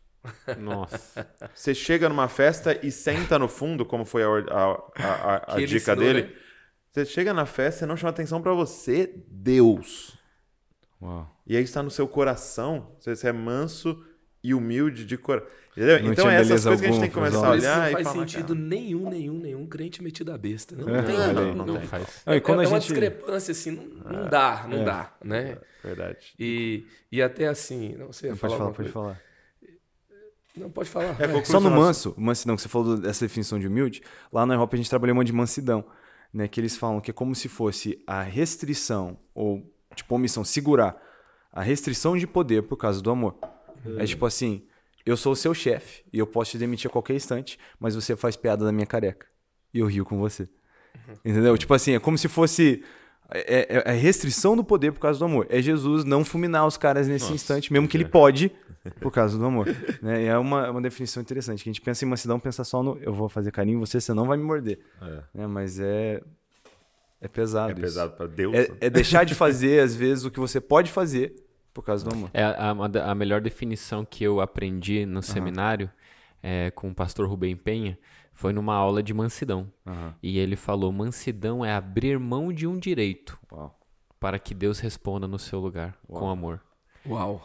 Nossa. 0.59 1.26
Você 1.55 1.74
chega 1.74 2.07
numa 2.09 2.28
festa 2.28 2.78
e 2.86 2.93
senta 2.93 3.38
no 3.38 3.49
fundo, 3.49 3.86
como 3.86 4.05
foi 4.05 4.22
a, 4.22 4.28
a- 4.28 4.82
a- 4.99 5.55
a- 5.55 5.57
dica 5.57 5.76
ensinou, 5.76 5.97
dele. 5.97 6.22
né? 6.24 6.32
Você 6.93 7.07
chega 7.07 7.32
na 7.32 7.47
festa 7.47 7.84
e 7.84 7.88
não 7.88 7.97
chama 7.97 8.11
atenção 8.11 8.43
pra 8.43 8.53
você, 8.53 9.14
Deus. 9.28 10.18
Uau. 11.01 11.26
E 11.47 11.57
aí 11.57 11.62
está 11.62 11.82
no 11.82 11.91
seu 11.91 12.07
coração. 12.07 12.95
Você 13.01 13.16
você 13.16 13.28
é 13.28 13.32
manso 13.32 14.05
e 14.43 14.55
humilde 14.55 15.05
de 15.05 15.16
coração. 15.18 15.49
Entendeu? 15.72 16.03
Não 16.03 16.12
então 16.12 16.24
tinha 16.24 16.34
essas 16.41 16.64
coisas 16.64 16.80
que 16.80 16.86
a 16.86 16.91
gente 16.91 17.01
tem 17.01 17.11
que 17.11 17.18
alguma, 17.18 17.30
começar 17.41 17.53
a 17.53 17.57
isso 17.57 17.66
olhar 17.66 17.78
não 17.78 17.88
e 17.88 17.93
faz 17.93 18.09
falar, 18.09 18.18
sentido 18.20 18.55
cara, 18.55 18.59
nenhum, 18.66 19.09
nenhum, 19.09 19.38
nenhum 19.38 19.66
crente 19.66 20.03
metido 20.03 20.32
a 20.32 20.38
besta. 20.38 20.74
Não, 20.74 20.88
É, 20.95 21.03
tem, 21.05 21.16
não, 21.16 21.55
não, 21.55 21.66
Não 21.66 21.76
tem. 21.78 21.86
faz. 21.86 22.22
Não, 22.26 22.34
e 22.34 22.41
quando 22.41 22.61
é, 22.61 22.64
a 22.64 22.64
é 22.66 22.68
uma 22.72 22.80
gente- 22.80 22.88
discrepância 22.88 23.53
assim, 23.53 23.70
não, 23.70 24.12
não 24.12 24.28
dá, 24.28 24.66
não 24.68 24.84
dá, 24.84 25.14
né? 25.24 25.59
verdade. 25.82 26.34
E, 26.38 26.84
e 27.12 27.22
até 27.22 27.47
assim, 27.47 27.95
não 27.97 28.12
sei, 28.12 28.30
Não, 28.30 28.36
falar 28.36 28.57
pode 28.57 28.59
falar, 28.59 28.64
alguma 28.68 28.74
pode 28.74 28.93
coisa? 28.93 28.93
falar. 28.93 29.20
Não 30.57 30.70
pode 30.70 30.91
falar. 30.91 31.16
É, 31.20 31.38
É. 31.38 31.45
Só 31.45 31.61
no 31.61 31.68
raci- 31.68 31.80
manso, 31.80 32.14
mansidão, 32.18 32.57
que 32.57 32.62
você 32.62 32.68
falou 32.68 32.97
dessa 32.99 33.24
definição 33.24 33.59
de 33.59 33.66
humilde, 33.68 34.03
lá 34.32 34.45
na 34.45 34.55
Europa 34.55 34.74
a 34.74 34.76
gente 34.76 34.91
trabalhou 34.91 35.14
uma 35.16 35.24
de 35.24 35.32
mansidão, 35.32 35.84
né? 36.34 36.49
Que 36.49 36.61
eles 36.61 36.76
falam 36.76 37.01
que 37.01 37.11
é 37.11 37.14
como 37.14 37.34
se 37.34 37.49
fosse 37.49 38.03
a 38.07 38.20
restrição, 38.22 39.16
ou 39.34 39.62
tipo, 39.95 40.14
omissão, 40.14 40.45
segurar 40.45 41.01
a 41.53 41.62
restrição 41.62 42.16
de 42.16 42.26
poder 42.26 42.62
por 42.64 42.76
causa 42.76 43.01
do 43.01 43.11
amor. 43.11 43.36
É 43.99 44.05
tipo 44.05 44.26
assim, 44.26 44.62
eu 45.07 45.16
sou 45.16 45.33
o 45.33 45.37
seu 45.37 45.55
chefe 45.55 46.03
e 46.12 46.18
eu 46.18 46.26
posso 46.26 46.53
te 46.53 46.59
demitir 46.59 46.89
a 46.89 46.93
qualquer 46.93 47.14
instante, 47.14 47.59
mas 47.78 47.95
você 47.95 48.14
faz 48.16 48.37
piada 48.37 48.64
da 48.64 48.72
minha 48.72 48.87
careca. 48.87 49.26
E 49.72 49.78
eu 49.78 49.87
rio 49.87 50.05
com 50.05 50.18
você. 50.18 50.49
Entendeu? 51.24 51.57
Tipo 51.57 51.74
assim, 51.74 51.95
é 51.95 51.99
como 52.01 52.18
se 52.18 52.28
fosse. 52.28 52.83
É, 53.33 53.76
é- 53.76 53.83
é 53.87 53.91
a 53.91 53.93
restrição 53.95 54.57
do 54.57 54.64
poder 54.64 54.93
por 54.93 54.99
causa 55.01 55.18
do 55.18 55.24
amor. 55.24 55.47
É 55.49 55.62
Jesus 55.62 56.05
não 56.05 56.24
fulminar 56.24 56.66
os 56.66 56.76
caras 56.76 57.07
nesse 57.07 57.33
instante, 57.33 57.72
mesmo 57.72 57.87
que 57.87 57.97
ele 57.97 58.05
pode, 58.05 58.51
por 59.01 59.12
causa 59.12 59.39
do 59.39 59.45
amor. 59.45 59.66
Né? 60.03 60.24
E 60.24 60.26
É 60.26 60.37
uma, 60.37 60.66
é 60.66 60.70
uma 60.70 60.83
definição 60.83 61.22
interessante. 61.22 61.62
Que 61.62 61.70
a 61.70 61.72
gente 61.72 61.81
pensa 61.81 62.05
em 62.05 62.09
mansidão, 62.09 62.41
pensa 62.41 62.64
só 62.64 62.83
no 62.83 62.99
eu 63.01 63.12
vou 63.12 63.28
fazer 63.28 63.53
carinho 63.53 63.76
em 63.76 63.81
você, 63.81 64.01
você 64.01 64.12
não 64.12 64.26
vai 64.26 64.37
me 64.37 64.43
morder. 64.43 64.81
É, 65.01 65.22
Né? 65.33 65.47
Mas 65.47 65.78
é. 65.78 66.20
É 67.20 67.28
pesado. 67.28 67.70
é 67.70 67.74
pesado 67.74 68.16
pra 68.16 68.26
Deus. 68.26 68.55
É, 68.55 68.68
é 68.81 68.91
deixar 68.91 69.24
de 69.24 69.35
fazer, 69.35 69.81
às 69.81 69.95
vezes, 69.95 70.24
o 70.24 70.31
que 70.31 70.41
você 70.41 70.61
pode 70.61 70.91
fazer 70.91 71.35
por 71.72 71.82
causa 71.84 72.04
do 72.04 72.12
amor. 72.14 72.30
É 72.34 72.42
a, 72.44 72.72
da- 72.88 73.10
a 73.10 73.14
melhor 73.14 73.40
definição 73.40 74.04
que 74.04 74.24
eu 74.24 74.40
aprendi 74.40 75.06
no 75.06 75.22
seminário 75.22 75.90
é, 76.42 76.70
com 76.72 76.90
o 76.90 76.94
pastor 76.94 77.28
Rubem 77.28 77.56
Penha 77.56 77.98
foi 78.32 78.52
numa 78.52 78.74
aula 78.74 79.02
de 79.02 79.12
mansidão. 79.12 79.70
Aham. 79.86 80.14
E 80.22 80.38
ele 80.38 80.56
falou: 80.56 80.90
mansidão 80.92 81.64
é 81.64 81.72
abrir 81.74 82.18
mão 82.18 82.52
de 82.52 82.66
um 82.66 82.78
direito 82.78 83.38
Uau. 83.52 83.78
para 84.18 84.38
que 84.38 84.54
Deus 84.54 84.78
responda 84.80 85.28
no 85.28 85.38
seu 85.38 85.60
lugar 85.60 85.96
com 86.06 86.28
amor. 86.28 86.60
Uau. 87.06 87.42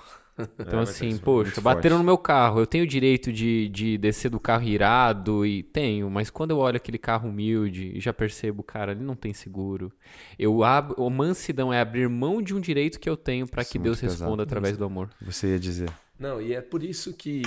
Então, 0.60 0.80
É, 0.80 0.84
assim, 0.84 1.18
poxa, 1.18 1.52
forte. 1.52 1.62
bateram 1.62 1.98
no 1.98 2.04
meu 2.04 2.18
carro. 2.18 2.60
Eu 2.60 2.66
tenho 2.68 2.84
o 2.84 2.88
direito 2.88 3.32
de, 3.32 3.70
de 3.70 3.98
descer 3.98 4.30
do 4.30 4.40
carro 4.40 4.64
irado 4.68 5.46
e 5.46 5.64
tenho, 5.64 6.10
mas 6.10 6.30
quando 6.30 6.52
eu 6.52 6.58
olho 6.58 6.76
aquele 6.78 6.98
carro 6.98 7.30
humilde 7.30 7.92
e 7.96 8.00
já 8.02 8.12
percebo, 8.14 8.62
cara, 8.64 8.92
ele 8.92 9.04
não 9.04 9.16
tem 9.16 9.34
seguro. 9.34 9.92
Eu 10.38 10.64
abro, 10.64 11.02
o 11.02 11.10
mansidão 11.10 11.72
é 11.74 11.80
abrir 11.80 12.10
mão 12.10 12.42
de 12.42 12.54
um 12.54 12.60
direito 12.60 13.00
que 13.00 13.10
eu 13.10 13.16
tenho 13.16 13.48
para 13.48 13.64
que 13.64 13.78
é 13.78 13.82
Deus 13.82 14.00
pesado. 14.02 14.20
responda 14.22 14.44
através 14.44 14.78
do 14.78 14.84
amor. 14.86 15.10
Você 15.22 15.48
ia 15.54 15.60
dizer. 15.60 15.90
Não, 16.20 16.42
e 16.42 16.54
é 16.54 16.62
por 16.62 16.84
isso 16.84 17.14
que, 17.14 17.42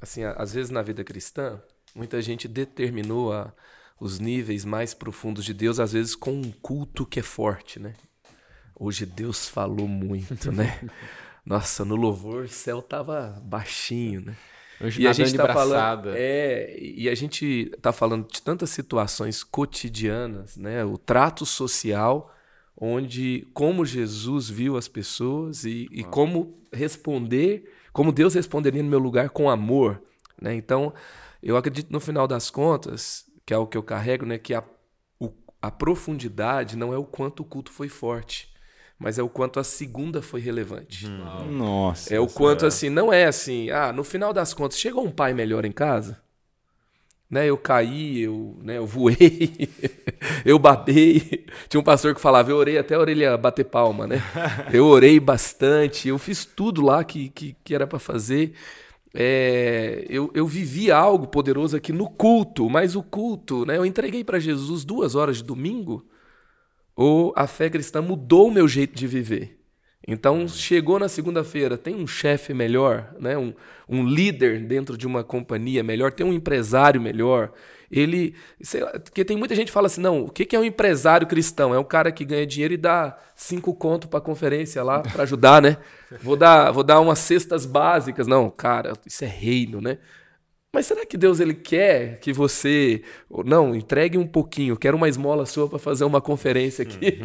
assim, 0.00 0.22
às 0.24 0.52
vezes 0.54 0.70
na 0.70 0.82
vida 0.82 1.02
cristã, 1.04 1.60
muita 1.94 2.20
gente 2.22 2.48
determinou 2.48 3.32
a- 3.32 3.52
os 4.00 4.18
níveis 4.18 4.64
mais 4.64 4.94
profundos 4.94 5.44
de 5.44 5.52
Deus, 5.54 5.78
às 5.78 5.92
vezes 5.92 6.14
com 6.16 6.32
um 6.32 6.50
culto 6.62 7.04
que 7.06 7.20
é 7.20 7.22
forte, 7.22 7.78
né? 7.78 7.92
Hoje 8.74 9.06
Deus 9.06 9.48
falou 9.48 9.86
muito, 9.86 10.50
né? 10.50 10.80
Nossa, 11.44 11.84
no 11.84 11.96
louvor 11.96 12.44
o 12.44 12.48
céu 12.48 12.80
tava 12.80 13.40
baixinho, 13.44 14.20
né? 14.20 14.36
Hoje 14.80 15.00
E 15.00 15.06
a 15.08 15.12
gente 15.12 15.34
tá 15.34 15.42
braçada. 15.42 16.10
falando, 16.10 16.16
é, 16.16 16.78
e 16.80 17.08
a 17.08 17.14
gente 17.14 17.70
tá 17.80 17.92
falando 17.92 18.28
de 18.30 18.42
tantas 18.42 18.70
situações 18.70 19.42
cotidianas, 19.42 20.56
né? 20.56 20.84
O 20.84 20.96
trato 20.98 21.44
social, 21.44 22.32
onde 22.76 23.46
como 23.54 23.84
Jesus 23.84 24.48
viu 24.48 24.76
as 24.76 24.88
pessoas 24.88 25.64
e, 25.64 25.88
e 25.90 26.04
como 26.04 26.58
responder, 26.72 27.70
como 27.92 28.12
Deus 28.12 28.34
responderia 28.34 28.82
no 28.82 28.88
meu 28.90 28.98
lugar 28.98 29.30
com 29.30 29.50
amor, 29.50 30.00
né? 30.40 30.54
Então, 30.54 30.92
eu 31.42 31.56
acredito 31.56 31.90
no 31.92 32.00
final 32.00 32.26
das 32.28 32.50
contas, 32.50 33.26
que 33.44 33.52
é 33.54 33.58
o 33.58 33.66
que 33.66 33.76
eu 33.76 33.82
carrego, 33.82 34.24
né? 34.26 34.38
Que 34.38 34.54
a, 34.54 34.62
o- 35.18 35.32
a 35.60 35.70
profundidade 35.70 36.76
não 36.76 36.92
é 36.92 36.98
o 36.98 37.04
quanto 37.04 37.40
o 37.40 37.44
culto 37.46 37.72
foi 37.72 37.88
forte, 37.88 38.51
mas 39.02 39.18
é 39.18 39.22
o 39.22 39.28
quanto 39.28 39.58
a 39.58 39.64
segunda 39.64 40.22
foi 40.22 40.40
relevante. 40.40 41.08
Nossa. 41.50 42.14
É 42.14 42.20
o 42.20 42.28
quanto 42.28 42.64
assim, 42.64 42.88
não 42.88 43.12
é 43.12 43.24
assim, 43.24 43.68
ah, 43.70 43.92
no 43.92 44.04
final 44.04 44.32
das 44.32 44.54
contas, 44.54 44.78
chegou 44.78 45.04
um 45.04 45.10
pai 45.10 45.34
melhor 45.34 45.64
em 45.64 45.72
casa? 45.72 46.22
Né, 47.28 47.46
eu 47.46 47.56
caí, 47.56 48.20
eu, 48.20 48.58
né, 48.62 48.76
eu 48.76 48.86
voei, 48.86 49.68
eu 50.44 50.56
babei. 50.58 51.46
Tinha 51.68 51.80
um 51.80 51.84
pastor 51.84 52.14
que 52.14 52.20
falava, 52.20 52.50
eu 52.50 52.56
orei 52.56 52.78
até 52.78 52.94
a 52.94 53.00
orelha 53.00 53.36
bater 53.36 53.64
palma, 53.64 54.06
né? 54.06 54.22
Eu 54.70 54.86
orei 54.86 55.18
bastante, 55.18 56.08
eu 56.08 56.18
fiz 56.18 56.44
tudo 56.44 56.82
lá 56.82 57.02
que, 57.02 57.30
que, 57.30 57.56
que 57.64 57.74
era 57.74 57.86
para 57.86 57.98
fazer. 57.98 58.52
É, 59.14 60.04
eu, 60.08 60.30
eu 60.34 60.46
vivi 60.46 60.90
algo 60.90 61.26
poderoso 61.26 61.74
aqui 61.76 61.92
no 61.92 62.08
culto, 62.08 62.68
mas 62.68 62.94
o 62.94 63.02
culto, 63.02 63.64
né? 63.64 63.78
Eu 63.78 63.86
entreguei 63.86 64.22
para 64.22 64.38
Jesus 64.38 64.84
duas 64.84 65.14
horas 65.14 65.38
de 65.38 65.44
domingo, 65.44 66.06
ou 66.96 67.32
a 67.36 67.46
fé 67.46 67.70
cristã 67.70 68.00
mudou 68.02 68.48
o 68.48 68.50
meu 68.50 68.68
jeito 68.68 68.94
de 68.94 69.06
viver. 69.06 69.58
Então, 70.06 70.48
chegou 70.48 70.98
na 70.98 71.08
segunda-feira, 71.08 71.78
tem 71.78 71.94
um 71.94 72.06
chefe 72.06 72.52
melhor, 72.52 73.14
né? 73.20 73.38
um, 73.38 73.54
um 73.88 74.04
líder 74.04 74.60
dentro 74.66 74.96
de 74.96 75.06
uma 75.06 75.22
companhia 75.22 75.82
melhor, 75.84 76.12
tem 76.12 76.26
um 76.26 76.32
empresário 76.32 77.00
melhor. 77.00 77.52
Ele. 77.88 78.34
Sei 78.60 78.82
lá, 78.82 78.90
porque 78.98 79.24
tem 79.24 79.36
muita 79.36 79.54
gente 79.54 79.66
que 79.66 79.72
fala 79.72 79.86
assim: 79.86 80.00
não, 80.00 80.24
o 80.24 80.30
que 80.30 80.56
é 80.56 80.58
um 80.58 80.64
empresário 80.64 81.26
cristão? 81.26 81.74
É 81.74 81.78
um 81.78 81.84
cara 81.84 82.10
que 82.10 82.24
ganha 82.24 82.46
dinheiro 82.46 82.72
e 82.72 82.78
dá 82.78 83.16
cinco 83.36 83.74
conto 83.74 84.08
para 84.08 84.18
conferência 84.18 84.82
lá 84.82 85.00
para 85.00 85.24
ajudar, 85.24 85.60
né? 85.60 85.76
Vou 86.22 86.34
dar, 86.34 86.72
vou 86.72 86.82
dar 86.82 87.00
umas 87.00 87.18
cestas 87.18 87.66
básicas. 87.66 88.26
Não, 88.26 88.48
cara, 88.50 88.94
isso 89.06 89.22
é 89.24 89.28
reino, 89.28 89.80
né? 89.80 89.98
Mas 90.74 90.86
será 90.86 91.04
que 91.04 91.18
Deus 91.18 91.38
ele 91.38 91.52
quer 91.52 92.18
que 92.18 92.32
você 92.32 93.02
não 93.44 93.74
entregue 93.74 94.16
um 94.16 94.26
pouquinho? 94.26 94.76
Quero 94.76 94.96
uma 94.96 95.08
esmola 95.08 95.44
sua 95.44 95.68
para 95.68 95.78
fazer 95.78 96.04
uma 96.04 96.20
conferência 96.20 96.82
aqui. 96.82 97.18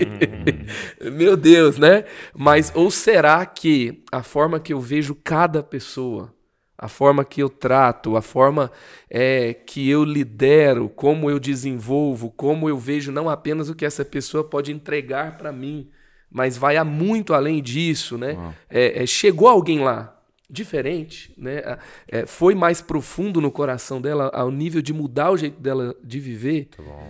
Meu 1.09 1.37
Deus, 1.37 1.77
né? 1.77 2.03
Mas 2.35 2.73
ou 2.75 2.91
será 2.91 3.45
que 3.45 4.03
a 4.11 4.21
forma 4.21 4.59
que 4.59 4.73
eu 4.73 4.81
vejo 4.81 5.15
cada 5.15 5.63
pessoa, 5.63 6.33
a 6.77 6.89
forma 6.89 7.23
que 7.23 7.41
eu 7.41 7.47
trato, 7.47 8.17
a 8.17 8.21
forma 8.21 8.69
é, 9.09 9.53
que 9.53 9.89
eu 9.89 10.03
lidero, 10.03 10.89
como 10.89 11.31
eu 11.31 11.39
desenvolvo, 11.39 12.29
como 12.29 12.67
eu 12.67 12.77
vejo 12.77 13.13
não 13.13 13.29
apenas 13.29 13.69
o 13.69 13.75
que 13.75 13.85
essa 13.85 14.03
pessoa 14.03 14.43
pode 14.43 14.73
entregar 14.73 15.37
para 15.37 15.53
mim, 15.53 15.89
mas 16.29 16.57
vai 16.57 16.75
a 16.75 16.83
muito 16.83 17.33
além 17.33 17.63
disso, 17.63 18.17
né? 18.17 18.37
É, 18.69 19.03
é, 19.03 19.05
chegou 19.05 19.47
alguém 19.47 19.79
lá, 19.79 20.16
diferente, 20.49 21.33
né? 21.37 21.77
É, 22.07 22.25
foi 22.25 22.55
mais 22.55 22.81
profundo 22.81 23.41
no 23.41 23.51
coração 23.51 23.99
dela, 23.99 24.29
ao 24.33 24.49
nível 24.49 24.81
de 24.81 24.93
mudar 24.93 25.31
o 25.31 25.37
jeito 25.37 25.59
dela 25.59 25.95
de 26.03 26.19
viver. 26.19 26.69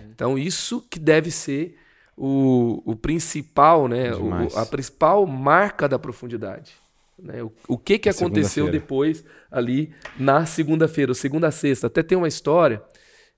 Então, 0.10 0.38
isso 0.38 0.82
que 0.90 1.00
deve 1.00 1.30
ser 1.30 1.78
o, 2.16 2.82
o 2.84 2.96
principal, 2.96 3.88
né? 3.88 4.14
O, 4.16 4.58
a 4.58 4.66
principal 4.66 5.26
marca 5.28 5.88
da 5.88 6.00
profundidade. 6.00 6.74
Né? 7.18 7.44
O, 7.44 7.52
o 7.68 7.78
que, 7.78 8.00
que 8.00 8.10
aconteceu 8.10 8.70
depois 8.72 9.24
ali 9.52 9.92
na 10.20 10.46
segunda-feira, 10.46 11.14
segunda 11.14 11.48
a 11.48 11.52
sexta. 11.52 11.88
Até 11.88 12.02
tem 12.02 12.18
uma 12.18 12.28
história 12.28 12.82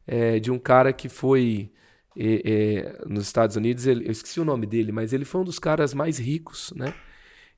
é, 0.08 0.40
de 0.40 0.50
um 0.50 0.58
cara 0.58 0.94
que 0.94 1.10
foi 1.10 1.72
é, 2.18 2.42
é, 2.44 3.06
nos 3.08 3.26
Estados 3.26 3.56
Unidos, 3.56 3.86
ele, 3.86 4.08
eu 4.08 4.12
esqueci 4.12 4.40
o 4.40 4.46
nome 4.46 4.66
dele, 4.66 4.92
mas 4.92 5.14
ele 5.14 5.24
foi 5.24 5.42
um 5.42 5.44
dos 5.44 5.60
caras 5.60 5.94
mais 5.94 6.18
ricos, 6.18 6.74
né? 6.76 6.94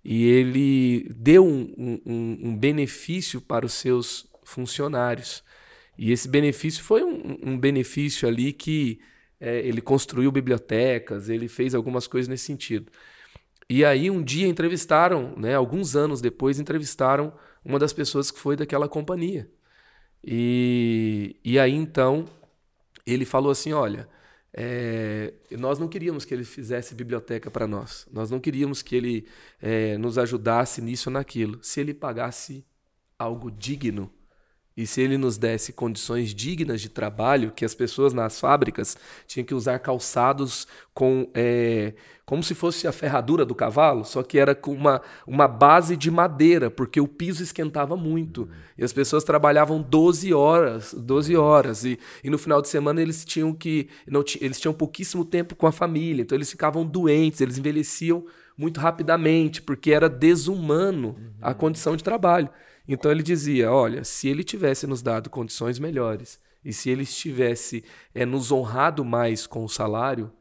E 0.04 0.26
ele 0.26 1.08
deu 1.16 1.46
um, 1.46 2.02
um, 2.06 2.40
um 2.50 2.58
benefício 2.58 3.40
para 3.40 3.66
os 3.66 3.74
seus 3.74 4.28
funcionários. 4.44 5.44
E 5.98 6.12
esse 6.12 6.28
benefício 6.28 6.84
foi 6.84 7.04
um, 7.04 7.38
um 7.44 7.58
benefício 7.58 8.28
ali 8.28 8.52
que 8.52 9.00
é, 9.40 9.60
ele 9.60 9.82
construiu 9.82 10.32
bibliotecas, 10.32 11.30
ele 11.30 11.48
fez 11.48 11.76
algumas 11.76 12.08
coisas 12.08 12.28
nesse 12.28 12.46
sentido. 12.46 12.92
E 13.70 13.86
aí 13.86 14.10
um 14.10 14.24
dia 14.24 14.48
entrevistaram, 14.48 15.34
né, 15.38 15.56
alguns 15.56 15.96
anos 15.96 16.22
depois, 16.22 16.60
entrevistaram 16.60 17.34
uma 17.64 17.80
das 17.80 17.94
pessoas 17.94 18.32
que 18.32 18.40
foi 18.40 18.56
daquela 18.56 18.90
companhia. 18.90 19.50
E, 20.24 21.38
e 21.44 21.58
aí 21.58 21.74
então 21.74 22.26
ele 23.06 23.26
falou 23.26 23.52
assim, 23.52 23.74
olha, 23.74 24.08
é, 24.54 25.34
nós 25.52 25.80
não 25.80 25.88
queríamos 25.88 26.26
que 26.26 26.34
ele 26.34 26.44
fizesse 26.44 26.94
biblioteca 26.94 27.50
para 27.50 27.68
nós. 27.68 28.08
Nós 28.12 28.30
não 28.30 28.40
queríamos 28.40 28.82
que 28.82 28.96
ele 28.96 29.28
é, 29.62 29.98
nos 29.98 30.18
ajudasse 30.18 30.82
nisso 30.82 31.10
ou 31.10 31.14
naquilo. 31.14 31.60
Se 31.64 31.80
ele 31.80 31.94
pagasse 31.94 32.66
algo 33.18 33.50
digno 33.50 34.12
e 34.82 34.88
se 34.88 35.02
ele 35.02 35.18
nos 35.18 35.38
desse 35.38 35.74
condições 35.74 36.34
dignas 36.34 36.82
de 36.82 36.90
trabalho, 36.90 37.52
que 37.52 37.64
as 37.64 37.76
pessoas 37.76 38.14
nas 38.14 38.40
fábricas 38.40 38.98
tinham 39.28 39.46
que 39.46 39.54
usar 39.54 39.80
calçados 39.80 40.68
com 40.94 41.30
é, 41.34 41.94
como 42.32 42.42
se 42.42 42.56
fosse 42.56 42.88
a 42.88 42.94
ferradura 42.94 43.46
do 43.46 43.54
cavalo, 43.54 44.06
só 44.06 44.24
que 44.24 44.40
era 44.40 44.56
com 44.56 44.72
uma, 44.72 45.02
uma 45.28 45.50
base 45.50 45.98
de 45.98 46.10
madeira, 46.10 46.72
porque 46.72 47.02
o 47.02 47.08
piso 47.08 47.44
esquentava 47.44 47.98
muito. 47.98 48.48
E 48.78 48.84
as 48.86 48.94
pessoas 48.94 49.26
trabalhavam 49.26 49.82
12 49.82 50.34
horas, 50.34 50.94
12 50.94 51.36
horas. 51.36 51.84
E, 51.84 52.00
e 52.24 52.30
no 52.30 52.38
final 52.38 52.62
de 52.62 52.70
semana 52.70 53.02
eles 53.02 53.26
tinham 53.26 53.54
que. 53.54 53.90
Não, 54.08 54.24
eles 54.40 54.62
tinham 54.62 54.74
pouquíssimo 54.74 55.26
tempo 55.26 55.56
com 55.56 55.68
a 55.68 55.74
família, 55.74 56.22
então 56.22 56.38
eles 56.38 56.50
ficavam 56.50 56.86
doentes, 56.86 57.42
eles 57.42 57.58
envelheciam 57.58 58.26
muito 58.58 58.80
rapidamente, 58.80 59.62
porque 59.62 59.92
era 59.92 60.08
desumano 60.08 61.18
a 61.42 61.54
condição 61.54 61.98
de 61.98 62.04
trabalho. 62.04 62.50
Então 62.88 63.12
ele 63.12 63.24
dizia: 63.24 63.72
olha, 63.72 64.04
se 64.04 64.28
ele 64.28 64.44
tivesse 64.44 64.88
nos 64.88 65.02
dado 65.02 65.30
condições 65.30 65.80
melhores 65.80 66.40
e 66.64 66.72
se 66.74 66.90
ele 66.90 67.04
estivesse 67.04 67.84
é, 68.14 68.26
nos 68.26 68.52
honrado 68.52 69.04
mais 69.04 69.48
com 69.48 69.64
o 69.64 69.70
salário, 69.70 70.32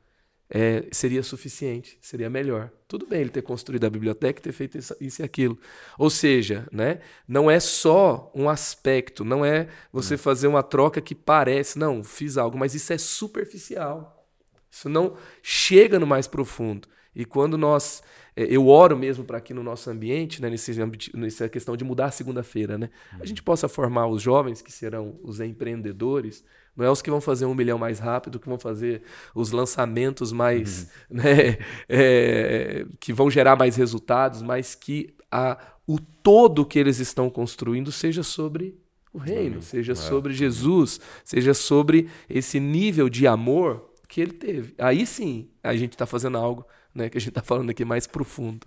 é, 0.53 0.89
seria 0.91 1.23
suficiente, 1.23 1.97
seria 2.01 2.29
melhor. 2.29 2.71
Tudo 2.89 3.07
bem 3.07 3.21
ele 3.21 3.31
ter 3.31 3.43
construído 3.43 3.85
a 3.85 3.91
biblioteca, 3.91 4.43
ter 4.43 4.53
feito 4.53 4.77
isso, 4.77 4.97
isso, 5.01 5.23
e 5.23 5.25
aquilo. 5.25 5.57
Ou 5.97 6.11
seja, 6.11 6.67
né, 6.73 6.99
não 7.27 7.49
é 7.49 7.61
só 7.61 8.33
um 8.35 8.49
aspecto, 8.49 9.25
não 9.25 9.45
é 9.45 9.69
você 9.93 10.17
fazer 10.17 10.49
uma 10.49 10.63
troca 10.63 11.01
que 11.01 11.15
parece, 11.15 11.79
não, 11.79 12.03
fiz 12.03 12.37
algo, 12.37 12.59
mas 12.59 12.75
isso 12.75 12.93
é 12.93 12.99
superficial. 12.99 14.27
Isso 14.69 14.89
não 14.89 15.17
chega 15.43 15.99
no 16.01 16.07
mais 16.07 16.27
profundo. 16.27 16.89
E 17.15 17.25
quando 17.25 17.59
nós 17.59 18.03
é, 18.37 18.45
eu 18.45 18.69
oro 18.69 18.97
mesmo 18.97 19.25
para 19.25 19.41
que 19.41 19.53
no 19.53 19.63
nosso 19.63 19.91
ambiente, 19.91 20.41
né, 20.41 20.49
nesse, 20.49 20.73
nessa 21.15 21.49
questão 21.49 21.77
de 21.77 21.85
mudar 21.85 22.11
segunda-feira, 22.11 22.79
né, 22.79 22.91
a 23.19 23.27
gente 23.27 23.43
possa 23.43 23.69
formar 23.69 24.07
os 24.07 24.23
jovens 24.23 24.63
que 24.63 24.73
serão 24.73 25.19
os 25.23 25.41
empreendedores, 25.41 26.45
não 26.77 26.87
é 26.87 26.91
os 26.91 27.03
que 27.03 27.11
vão 27.11 27.21
fazer 27.21 27.45
um 27.45 27.55
milhão 27.55 27.79
mais 27.79 27.99
rápido, 27.99 28.39
que 28.39 28.49
vão 28.49 28.59
fazer 28.59 29.03
os 29.35 29.51
lançamentos 29.51 30.33
mais, 30.33 30.89
uhum. 31.11 31.17
né, 31.19 31.59
é, 31.89 32.87
que 32.99 33.13
vão 33.13 33.31
gerar 33.31 33.57
mais 33.57 33.77
resultados, 33.77 34.41
mas 34.41 34.75
que 34.75 35.15
a, 35.31 35.59
o 35.87 35.99
todo 35.99 36.65
que 36.65 36.79
eles 36.79 36.99
estão 36.99 37.29
construindo 37.29 37.91
seja 37.91 38.23
sobre 38.23 38.79
o 39.13 39.19
reino, 39.19 39.57
uhum. 39.57 39.63
seja 39.63 39.93
é. 39.93 39.97
sobre 39.97 40.33
Jesus, 40.33 41.01
seja 41.25 41.53
sobre 41.53 42.09
esse 42.29 42.61
nível 42.61 43.09
de 43.09 43.27
amor 43.27 43.91
que 44.09 44.21
ele 44.21 44.33
teve. 44.33 44.75
Aí 44.79 45.05
sim 45.05 45.51
a 45.63 45.75
gente 45.75 45.93
está 45.93 46.07
fazendo 46.07 46.39
algo 46.39 46.65
né, 46.95 47.09
que 47.09 47.19
a 47.19 47.21
gente 47.21 47.31
está 47.31 47.43
falando 47.43 47.71
aqui 47.71 47.85
mais 47.85 48.07
profundo. 48.07 48.67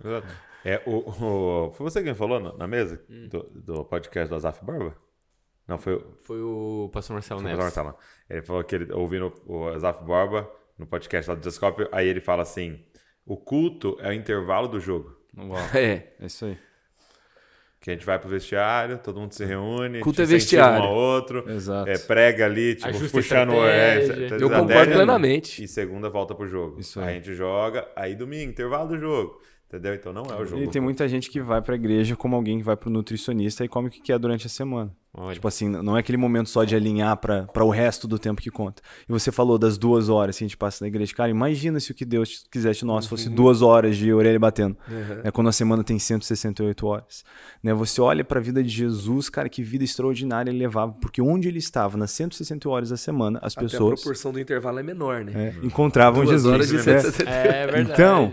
É, 0.64 0.82
o, 0.86 1.10
o, 1.10 1.72
foi 1.72 1.90
você 1.90 2.02
quem 2.02 2.14
falou 2.14 2.40
na, 2.40 2.52
na 2.54 2.66
mesa 2.66 3.02
hum. 3.08 3.28
do, 3.28 3.42
do, 3.54 3.84
podcast 3.84 4.30
do 4.30 4.34
Azaf 4.34 4.64
Barba? 4.64 4.96
Não, 5.68 5.78
foi, 5.78 6.02
foi 6.24 6.40
o 6.40 6.90
pastor 6.92 7.14
Marcelo 7.14 7.42
Neves. 7.42 7.58
Marcelo. 7.58 7.94
Ele 8.28 8.42
falou 8.42 8.64
que 8.64 8.74
ele 8.74 8.92
ouvindo 8.92 9.32
o 9.46 9.68
Azaf 9.68 10.02
Barba 10.04 10.50
no 10.78 10.86
podcast 10.86 11.30
lá 11.30 11.36
do 11.36 11.42
Descope, 11.42 11.86
aí 11.92 12.08
ele 12.08 12.20
fala 12.20 12.42
assim: 12.42 12.82
o 13.26 13.36
culto 13.36 13.96
é 14.00 14.08
o 14.08 14.12
intervalo 14.12 14.68
do 14.68 14.80
jogo. 14.80 15.16
Uau. 15.36 15.58
É, 15.74 16.14
é 16.18 16.26
isso 16.26 16.44
aí. 16.46 16.58
Que 17.84 17.90
a 17.90 17.92
gente 17.92 18.06
vai 18.06 18.18
pro 18.18 18.30
vestiário, 18.30 18.96
todo 18.96 19.20
mundo 19.20 19.32
se 19.34 19.44
reúne, 19.44 20.00
culto 20.00 20.22
é 20.22 20.24
vestiário. 20.24 20.82
um 20.82 20.88
ao 20.88 20.94
outro, 20.94 21.44
Exato. 21.46 21.90
É, 21.90 21.98
prega 21.98 22.46
ali, 22.46 22.76
tipo, 22.76 22.88
Ajusta 22.88 23.10
puxando 23.10 23.50
o. 23.50 23.62
É, 23.62 23.98
Eu 24.40 24.48
concordo 24.48 24.90
plenamente. 24.90 25.62
E 25.62 25.68
segunda 25.68 26.08
volta 26.08 26.34
pro 26.34 26.48
jogo. 26.48 26.80
Isso 26.80 26.98
aí. 26.98 27.08
aí 27.08 27.12
a 27.12 27.14
gente 27.16 27.34
joga, 27.34 27.86
aí 27.94 28.14
domingo, 28.14 28.50
intervalo 28.50 28.88
do 28.88 28.96
jogo. 28.96 29.38
Entendeu? 29.68 29.92
Então 29.92 30.14
não 30.14 30.24
é 30.24 30.40
o 30.40 30.46
jogo. 30.46 30.62
E 30.62 30.68
tem 30.68 30.80
muita 30.80 31.06
gente 31.06 31.28
que 31.28 31.42
vai 31.42 31.60
pra 31.60 31.74
igreja 31.74 32.16
como 32.16 32.34
alguém 32.34 32.56
que 32.56 32.64
vai 32.64 32.74
pro 32.74 32.88
nutricionista 32.88 33.62
e 33.62 33.68
come 33.68 33.88
o 33.88 33.90
que 33.90 34.00
quer 34.00 34.18
durante 34.18 34.46
a 34.46 34.48
semana. 34.48 34.90
Olha. 35.16 35.34
Tipo 35.34 35.46
assim, 35.46 35.68
não 35.68 35.96
é 35.96 36.00
aquele 36.00 36.18
momento 36.18 36.50
só 36.50 36.64
de 36.64 36.74
alinhar 36.74 37.16
para 37.16 37.64
o 37.64 37.70
resto 37.70 38.08
do 38.08 38.18
tempo 38.18 38.42
que 38.42 38.50
conta. 38.50 38.82
E 39.08 39.12
você 39.12 39.30
falou 39.30 39.56
das 39.56 39.78
duas 39.78 40.08
horas 40.08 40.36
que 40.36 40.42
a 40.42 40.46
gente 40.46 40.56
passa 40.56 40.84
na 40.84 40.88
igreja. 40.88 41.14
Cara, 41.14 41.30
imagina 41.30 41.78
se 41.78 41.92
o 41.92 41.94
que 41.94 42.04
Deus 42.04 42.44
quisesse 42.50 42.84
nós 42.84 43.06
fosse 43.06 43.28
uhum. 43.28 43.34
duas 43.34 43.62
horas 43.62 43.96
de 43.96 44.12
orelha 44.12 44.40
batendo. 44.40 44.76
Uhum. 44.88 45.22
Né, 45.22 45.30
quando 45.30 45.48
a 45.48 45.52
semana 45.52 45.84
tem 45.84 46.00
168 46.00 46.84
horas. 46.84 47.24
Né, 47.62 47.72
você 47.72 48.00
olha 48.00 48.24
para 48.24 48.40
a 48.40 48.42
vida 48.42 48.60
de 48.60 48.68
Jesus, 48.68 49.28
cara, 49.28 49.48
que 49.48 49.62
vida 49.62 49.84
extraordinária 49.84 50.50
ele 50.50 50.58
levava. 50.58 50.92
Porque 50.92 51.22
onde 51.22 51.46
ele 51.46 51.58
estava, 51.58 51.96
nas 51.96 52.10
168 52.10 52.68
horas 52.68 52.88
da 52.90 52.96
semana, 52.96 53.38
as 53.40 53.56
Até 53.56 53.66
pessoas. 53.66 53.92
a 53.92 54.02
proporção 54.02 54.32
do 54.32 54.40
intervalo 54.40 54.80
é 54.80 54.82
menor, 54.82 55.24
né? 55.24 55.54
É, 55.62 55.64
encontravam 55.64 56.24
duas 56.24 56.42
Jesus. 56.42 56.52
Horas 56.52 56.68
de 56.68 56.76
né? 56.76 57.24
É 57.26 57.66
verdade. 57.68 57.92
Então, 57.92 58.32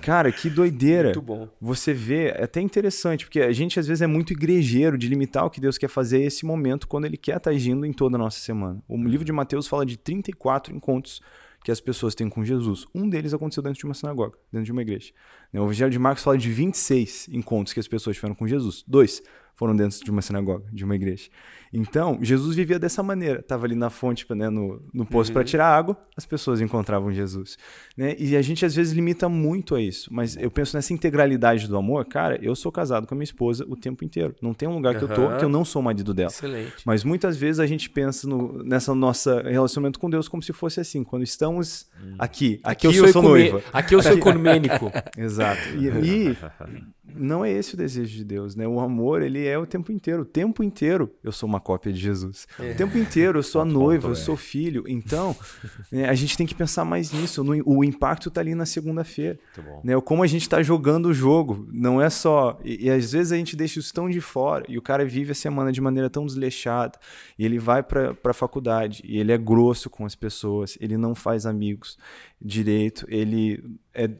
cara, 0.00 0.30
que 0.30 0.48
doideira. 0.48 1.08
Muito 1.08 1.22
bom. 1.22 1.48
Você 1.60 1.92
vê, 1.92 2.28
é 2.28 2.44
até 2.44 2.60
interessante, 2.60 3.24
porque 3.24 3.40
a 3.40 3.52
gente 3.52 3.80
às 3.80 3.86
vezes 3.86 4.02
é 4.02 4.06
muito 4.06 4.32
igrejeiro 4.32 4.96
de 4.96 5.08
limitar 5.08 5.44
o 5.44 5.50
que 5.50 5.60
Deus 5.60 5.76
quer 5.76 5.88
fazer 5.88 6.19
esse 6.26 6.44
momento 6.44 6.88
quando 6.88 7.04
ele 7.04 7.16
quer 7.16 7.36
estar 7.36 7.50
agindo 7.50 7.84
em 7.86 7.92
toda 7.92 8.16
a 8.16 8.18
nossa 8.18 8.38
semana. 8.38 8.82
O 8.88 8.96
livro 8.96 9.24
de 9.24 9.32
Mateus 9.32 9.66
fala 9.66 9.84
de 9.84 9.96
34 9.96 10.74
encontros 10.74 11.20
que 11.62 11.70
as 11.70 11.80
pessoas 11.80 12.14
têm 12.14 12.28
com 12.28 12.44
Jesus. 12.44 12.86
Um 12.94 13.08
deles 13.08 13.34
aconteceu 13.34 13.62
dentro 13.62 13.78
de 13.78 13.84
uma 13.84 13.94
sinagoga, 13.94 14.38
dentro 14.50 14.64
de 14.64 14.72
uma 14.72 14.82
igreja. 14.82 15.12
O 15.52 15.58
Evangelho 15.58 15.90
de 15.90 15.98
Marcos 15.98 16.24
fala 16.24 16.38
de 16.38 16.50
26 16.50 17.28
encontros 17.32 17.72
que 17.72 17.80
as 17.80 17.88
pessoas 17.88 18.16
tiveram 18.16 18.34
com 18.34 18.46
Jesus. 18.46 18.82
Dois 18.86 19.22
foram 19.54 19.76
dentro 19.76 20.02
de 20.02 20.10
uma 20.10 20.22
sinagoga, 20.22 20.64
de 20.72 20.84
uma 20.84 20.94
igreja. 20.94 21.28
Então, 21.72 22.18
Jesus 22.20 22.56
vivia 22.56 22.78
dessa 22.78 23.02
maneira. 23.02 23.40
Estava 23.40 23.64
ali 23.64 23.74
na 23.74 23.90
fonte, 23.90 24.26
né, 24.34 24.48
no, 24.48 24.82
no 24.92 25.06
poço 25.06 25.30
uhum. 25.30 25.34
para 25.34 25.44
tirar 25.44 25.68
água, 25.68 25.96
as 26.16 26.26
pessoas 26.26 26.60
encontravam 26.60 27.12
Jesus. 27.12 27.56
Né? 27.96 28.16
E 28.18 28.36
a 28.36 28.42
gente 28.42 28.64
às 28.64 28.74
vezes 28.74 28.92
limita 28.92 29.28
muito 29.28 29.74
a 29.74 29.80
isso. 29.80 30.12
Mas 30.12 30.36
eu 30.36 30.50
penso 30.50 30.76
nessa 30.76 30.92
integralidade 30.92 31.68
do 31.68 31.76
amor. 31.76 32.04
Cara, 32.06 32.38
eu 32.42 32.54
sou 32.56 32.72
casado 32.72 33.06
com 33.06 33.14
a 33.14 33.16
minha 33.16 33.24
esposa 33.24 33.64
o 33.68 33.76
tempo 33.76 34.04
inteiro. 34.04 34.34
Não 34.42 34.52
tem 34.52 34.68
um 34.68 34.74
lugar 34.74 34.96
que 34.96 35.04
uhum. 35.04 35.10
eu 35.10 35.14
tô 35.14 35.36
que 35.36 35.44
eu 35.44 35.48
não 35.48 35.64
sou 35.64 35.80
marido 35.80 36.12
dela. 36.12 36.30
Excelente. 36.30 36.82
Mas 36.84 37.04
muitas 37.04 37.36
vezes 37.36 37.60
a 37.60 37.66
gente 37.66 37.88
pensa 37.88 38.26
no, 38.26 38.62
nessa 38.64 38.94
nossa 38.94 39.42
relacionamento 39.42 39.98
com 39.98 40.10
Deus 40.10 40.28
como 40.28 40.42
se 40.42 40.52
fosse 40.52 40.80
assim. 40.80 41.04
Quando 41.04 41.22
estamos 41.22 41.86
hum. 42.02 42.14
aqui, 42.18 42.60
aqui, 42.64 42.86
aqui 42.86 42.86
eu 42.86 42.92
sou, 42.92 43.06
eu 43.06 43.12
sou 43.12 43.22
noiva. 43.22 43.62
Aqui 43.72 43.94
eu 43.94 44.02
sou 44.02 44.12
ecumênico. 44.18 44.90
Exato. 45.16 45.60
E, 45.76 45.86
e 46.02 46.36
não 47.14 47.44
é 47.44 47.50
esse 47.50 47.74
o 47.74 47.76
desejo 47.76 48.16
de 48.16 48.24
Deus, 48.24 48.54
né? 48.54 48.66
O 48.66 48.80
amor, 48.80 49.22
ele 49.22 49.46
é 49.46 49.58
o 49.58 49.66
tempo 49.66 49.92
inteiro. 49.92 50.22
O 50.22 50.24
tempo 50.24 50.62
inteiro 50.62 51.12
eu 51.22 51.32
sou 51.32 51.48
uma 51.48 51.59
cópia 51.60 51.92
de 51.92 52.00
Jesus. 52.00 52.46
É. 52.58 52.72
O 52.72 52.76
tempo 52.76 52.98
inteiro 52.98 53.38
eu 53.38 53.42
sou 53.42 53.60
a 53.60 53.64
noiva, 53.64 54.08
eu 54.08 54.16
sou 54.16 54.36
filho. 54.36 54.84
Então, 54.86 55.36
né, 55.92 56.08
a 56.08 56.14
gente 56.14 56.36
tem 56.36 56.46
que 56.46 56.54
pensar 56.54 56.84
mais 56.84 57.12
nisso. 57.12 57.44
No, 57.44 57.62
o 57.64 57.84
impacto 57.84 58.28
está 58.28 58.40
ali 58.40 58.54
na 58.54 58.66
segunda-feira. 58.66 59.38
Né? 59.84 60.00
Como 60.00 60.22
a 60.22 60.26
gente 60.26 60.42
está 60.42 60.62
jogando 60.62 61.06
o 61.06 61.14
jogo. 61.14 61.68
Não 61.72 62.00
é 62.00 62.10
só... 62.10 62.58
E, 62.64 62.86
e, 62.86 62.90
às 62.90 63.12
vezes 63.12 63.32
a 63.32 63.36
gente 63.36 63.54
deixa 63.54 63.78
isso 63.78 63.92
tão 63.92 64.08
de 64.08 64.20
fora 64.20 64.64
e 64.68 64.78
o 64.78 64.82
cara 64.82 65.04
vive 65.04 65.32
a 65.32 65.34
semana 65.34 65.70
de 65.70 65.80
maneira 65.80 66.08
tão 66.08 66.26
desleixada 66.26 66.98
e 67.38 67.44
ele 67.44 67.58
vai 67.58 67.82
para 67.82 68.16
a 68.24 68.32
faculdade 68.32 69.02
e 69.04 69.18
ele 69.18 69.32
é 69.32 69.38
grosso 69.38 69.90
com 69.90 70.04
as 70.04 70.14
pessoas, 70.14 70.76
ele 70.80 70.96
não 70.96 71.14
faz 71.14 71.46
amigos 71.46 71.98
direito, 72.40 73.06
ele 73.08 73.62
é 73.94 74.10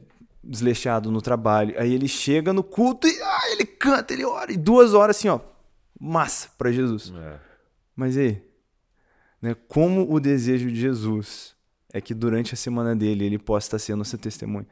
desleixado 0.43 1.11
no 1.11 1.21
trabalho. 1.21 1.75
Aí 1.77 1.93
ele 1.93 2.07
chega 2.07 2.53
no 2.53 2.63
culto 2.63 3.07
e 3.07 3.21
ah, 3.21 3.51
ele 3.51 3.65
canta, 3.65 4.13
ele 4.13 4.25
ora. 4.25 4.51
E 4.51 4.57
duas 4.57 4.93
horas 4.93 5.17
assim, 5.17 5.29
ó, 5.29 5.39
massa 6.01 6.49
para 6.57 6.71
Jesus. 6.71 7.13
É. 7.15 7.39
Mas 7.95 8.15
e 8.15 8.19
aí? 8.19 8.43
Né, 9.39 9.55
como 9.67 10.11
o 10.11 10.19
desejo 10.19 10.69
de 10.69 10.75
Jesus 10.75 11.55
é 11.93 12.01
que 12.01 12.13
durante 12.13 12.53
a 12.53 12.57
semana 12.57 12.95
dele 12.95 13.25
ele 13.25 13.37
possa 13.37 13.67
estar 13.67 13.79
sendo 13.79 14.03
seu 14.03 14.17
testemunho. 14.17 14.65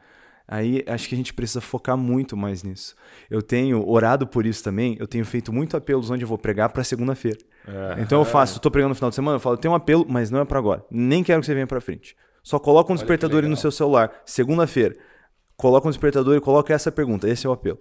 Aí 0.48 0.84
acho 0.88 1.08
que 1.08 1.14
a 1.14 1.18
gente 1.18 1.32
precisa 1.32 1.62
focar 1.62 1.96
muito 1.96 2.36
mais 2.36 2.64
nisso. 2.64 2.96
Eu 3.30 3.42
tenho 3.42 3.88
orado 3.88 4.26
por 4.26 4.48
isso 4.48 4.64
também, 4.64 4.98
eu 5.00 5.08
tenho 5.08 5.24
feito 5.24 5.54
muito 5.54 5.78
apelos 5.78 6.10
onde 6.10 6.24
eu 6.24 6.28
vou 6.28 6.40
pregar 6.40 6.70
para 6.70 6.84
segunda-feira. 6.84 7.38
É. 7.68 8.02
Então 8.02 8.20
eu 8.20 8.26
faço, 8.26 8.56
estou 8.56 8.72
pregando 8.72 8.90
no 8.90 8.96
final 8.96 9.10
de 9.10 9.16
semana, 9.16 9.36
eu 9.36 9.40
falo, 9.40 9.58
tenho 9.58 9.74
um 9.74 9.78
apelo, 9.78 10.06
mas 10.10 10.32
não 10.32 10.40
é 10.40 10.46
para 10.46 10.58
agora. 10.58 10.84
Nem 10.90 11.24
quero 11.24 11.40
que 11.42 11.46
você 11.46 11.54
venha 11.54 11.68
para 11.68 11.80
frente. 11.80 12.16
Só 12.42 12.58
coloca 12.58 12.92
um 12.92 12.96
despertador 12.96 13.44
no 13.44 13.56
seu 13.56 13.72
celular, 13.72 14.12
segunda-feira. 14.26 14.96
Coloca 15.56 15.88
um 15.88 15.92
despertador 15.92 16.36
e 16.36 16.42
coloca 16.42 16.74
essa 16.74 16.92
pergunta, 16.92 17.30
esse 17.30 17.46
é 17.46 17.50
o 17.50 17.54
apelo. 17.54 17.80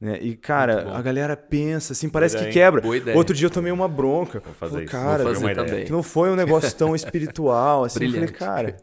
Né? 0.00 0.18
E, 0.20 0.36
cara, 0.36 0.94
a 0.94 1.00
galera 1.00 1.36
pensa, 1.36 1.94
assim, 1.94 2.08
parece 2.08 2.36
que 2.36 2.46
quebra. 2.50 2.82
Outro 3.14 3.34
dia 3.34 3.46
eu 3.46 3.50
tomei 3.50 3.72
uma 3.72 3.88
bronca. 3.88 4.40
Vou 4.40 4.52
fazer 4.52 4.84
isso. 4.84 4.92
Cara, 4.92 5.24
Vou 5.24 5.34
fazer 5.34 5.54
também. 5.54 5.84
que 5.86 5.92
não 5.92 6.02
foi 6.02 6.30
um 6.30 6.36
negócio 6.36 6.74
tão 6.76 6.94
espiritual, 6.96 7.84
assim. 7.84 8.04
Eu 8.04 8.12
falei, 8.12 8.28
cara, 8.28 8.76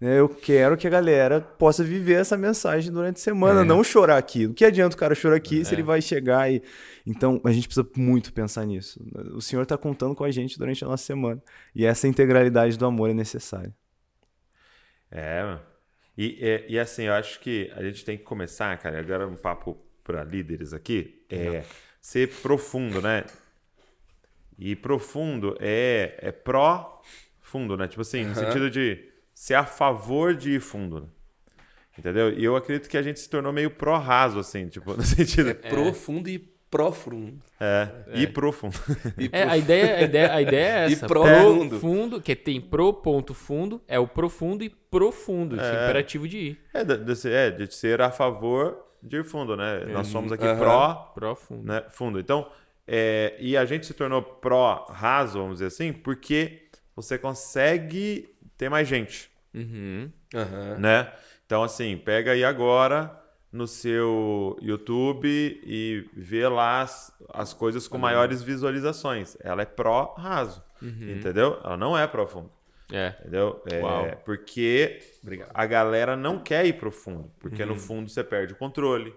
né, 0.00 0.18
eu 0.18 0.28
quero 0.28 0.76
que 0.76 0.86
a 0.86 0.90
galera 0.90 1.40
possa 1.40 1.84
viver 1.84 2.20
essa 2.20 2.36
mensagem 2.36 2.92
durante 2.92 3.16
a 3.16 3.20
semana, 3.20 3.60
é. 3.60 3.64
não 3.64 3.84
chorar 3.84 4.18
aqui. 4.18 4.46
O 4.46 4.54
que 4.54 4.64
adianta 4.64 4.96
o 4.96 4.98
cara 4.98 5.14
chorar 5.14 5.36
aqui 5.36 5.60
é. 5.60 5.64
se 5.64 5.74
ele 5.74 5.82
vai 5.82 6.02
chegar 6.02 6.50
e. 6.50 6.60
Então, 7.06 7.40
a 7.44 7.52
gente 7.52 7.68
precisa 7.68 7.88
muito 7.96 8.32
pensar 8.32 8.66
nisso. 8.66 9.00
O 9.34 9.40
Senhor 9.40 9.62
está 9.62 9.78
contando 9.78 10.14
com 10.14 10.24
a 10.24 10.30
gente 10.30 10.58
durante 10.58 10.84
a 10.84 10.88
nossa 10.88 11.04
semana. 11.04 11.40
E 11.74 11.86
essa 11.86 12.06
integralidade 12.08 12.76
do 12.76 12.84
amor 12.84 13.10
é 13.10 13.14
necessária. 13.14 13.72
É, 15.10 15.56
e, 16.18 16.36
e, 16.40 16.74
e 16.74 16.78
assim, 16.78 17.04
eu 17.04 17.14
acho 17.14 17.40
que 17.40 17.72
a 17.74 17.82
gente 17.82 18.04
tem 18.04 18.18
que 18.18 18.24
começar, 18.24 18.76
cara, 18.76 18.98
agora 19.00 19.26
um 19.26 19.36
papo 19.36 19.87
para 20.08 20.24
líderes 20.24 20.72
aqui, 20.72 21.22
é 21.28 21.64
ser 22.00 22.30
profundo, 22.40 23.02
né? 23.02 23.24
E 24.58 24.74
profundo 24.74 25.54
é, 25.60 26.18
é 26.22 26.32
pró-fundo, 26.32 27.76
né? 27.76 27.86
Tipo 27.86 28.00
assim, 28.00 28.24
no 28.24 28.34
sentido 28.34 28.70
de 28.70 29.04
ser 29.34 29.52
a 29.52 29.66
favor 29.66 30.34
de 30.34 30.52
ir 30.52 30.60
fundo. 30.60 31.02
Né? 31.02 31.06
Entendeu? 31.98 32.32
E 32.32 32.42
eu 32.42 32.56
acredito 32.56 32.88
que 32.88 32.96
a 32.96 33.02
gente 33.02 33.20
se 33.20 33.28
tornou 33.28 33.52
meio 33.52 33.70
pró-raso, 33.70 34.38
assim, 34.38 34.66
tipo, 34.68 34.94
no 34.96 35.02
sentido. 35.02 35.50
É 35.50 35.54
profundo 35.54 36.30
e 36.30 36.38
profundo. 36.70 37.42
É, 37.60 37.88
é. 38.06 38.20
e 38.20 38.26
profundo. 38.26 38.78
E 39.18 39.28
é, 39.30 39.42
a 39.42 39.58
ideia, 39.58 39.96
a, 39.96 40.02
ideia, 40.02 40.34
a 40.34 40.42
ideia 40.42 40.66
é 40.66 40.84
essa. 40.90 41.04
E 41.04 41.08
profundo. 41.08 41.68
profundo, 41.68 42.20
que 42.22 42.34
tem 42.34 42.58
pro 42.62 42.94
ponto 42.94 43.34
fundo, 43.34 43.82
é 43.86 43.98
o 43.98 44.08
profundo 44.08 44.64
e 44.64 44.70
profundo, 44.70 45.60
é. 45.60 45.84
imperativo 45.84 46.26
de 46.26 46.38
ir. 46.38 46.60
É 46.72 46.82
de, 46.82 46.96
de, 46.96 47.28
é, 47.30 47.50
de 47.50 47.74
ser 47.74 48.00
a 48.00 48.10
favor 48.10 48.87
de 49.02 49.16
ir 49.18 49.24
fundo, 49.24 49.56
né? 49.56 49.84
Nós 49.86 50.08
somos 50.08 50.32
aqui 50.32 50.46
uhum. 50.46 50.58
pró, 50.58 50.94
pró 51.14 51.34
fundo. 51.34 51.66
Né? 51.66 51.84
fundo. 51.88 52.18
Então, 52.18 52.50
é, 52.86 53.36
e 53.38 53.56
a 53.56 53.64
gente 53.64 53.86
se 53.86 53.94
tornou 53.94 54.22
pró 54.22 54.86
raso, 54.90 55.38
vamos 55.38 55.54
dizer 55.54 55.66
assim, 55.66 55.92
porque 55.92 56.68
você 56.96 57.18
consegue 57.18 58.34
ter 58.56 58.68
mais 58.68 58.88
gente. 58.88 59.30
Uhum. 59.54 60.10
Uhum. 60.34 60.78
Né? 60.78 61.12
Então, 61.46 61.62
assim, 61.62 61.96
pega 61.96 62.32
aí 62.32 62.44
agora 62.44 63.14
no 63.52 63.66
seu 63.66 64.58
YouTube 64.60 65.28
e 65.64 66.08
vê 66.14 66.46
lá 66.48 66.82
as, 66.82 67.12
as 67.32 67.54
coisas 67.54 67.88
com 67.88 67.98
maiores 67.98 68.42
visualizações. 68.42 69.36
Ela 69.40 69.62
é 69.62 69.66
pró 69.66 70.14
raso, 70.18 70.62
uhum. 70.82 71.16
entendeu? 71.16 71.60
Ela 71.64 71.76
não 71.76 71.96
é 71.96 72.06
profundo. 72.06 72.50
É. 72.92 73.14
Entendeu? 73.20 73.62
É, 73.70 74.14
porque 74.16 74.98
a 75.52 75.66
galera 75.66 76.16
não 76.16 76.38
quer 76.38 76.64
ir 76.66 76.74
pro 76.74 76.90
fundo. 76.90 77.30
Porque 77.38 77.62
uhum. 77.62 77.70
no 77.70 77.76
fundo 77.76 78.08
você 78.08 78.24
perde 78.24 78.54
o 78.54 78.56
controle. 78.56 79.14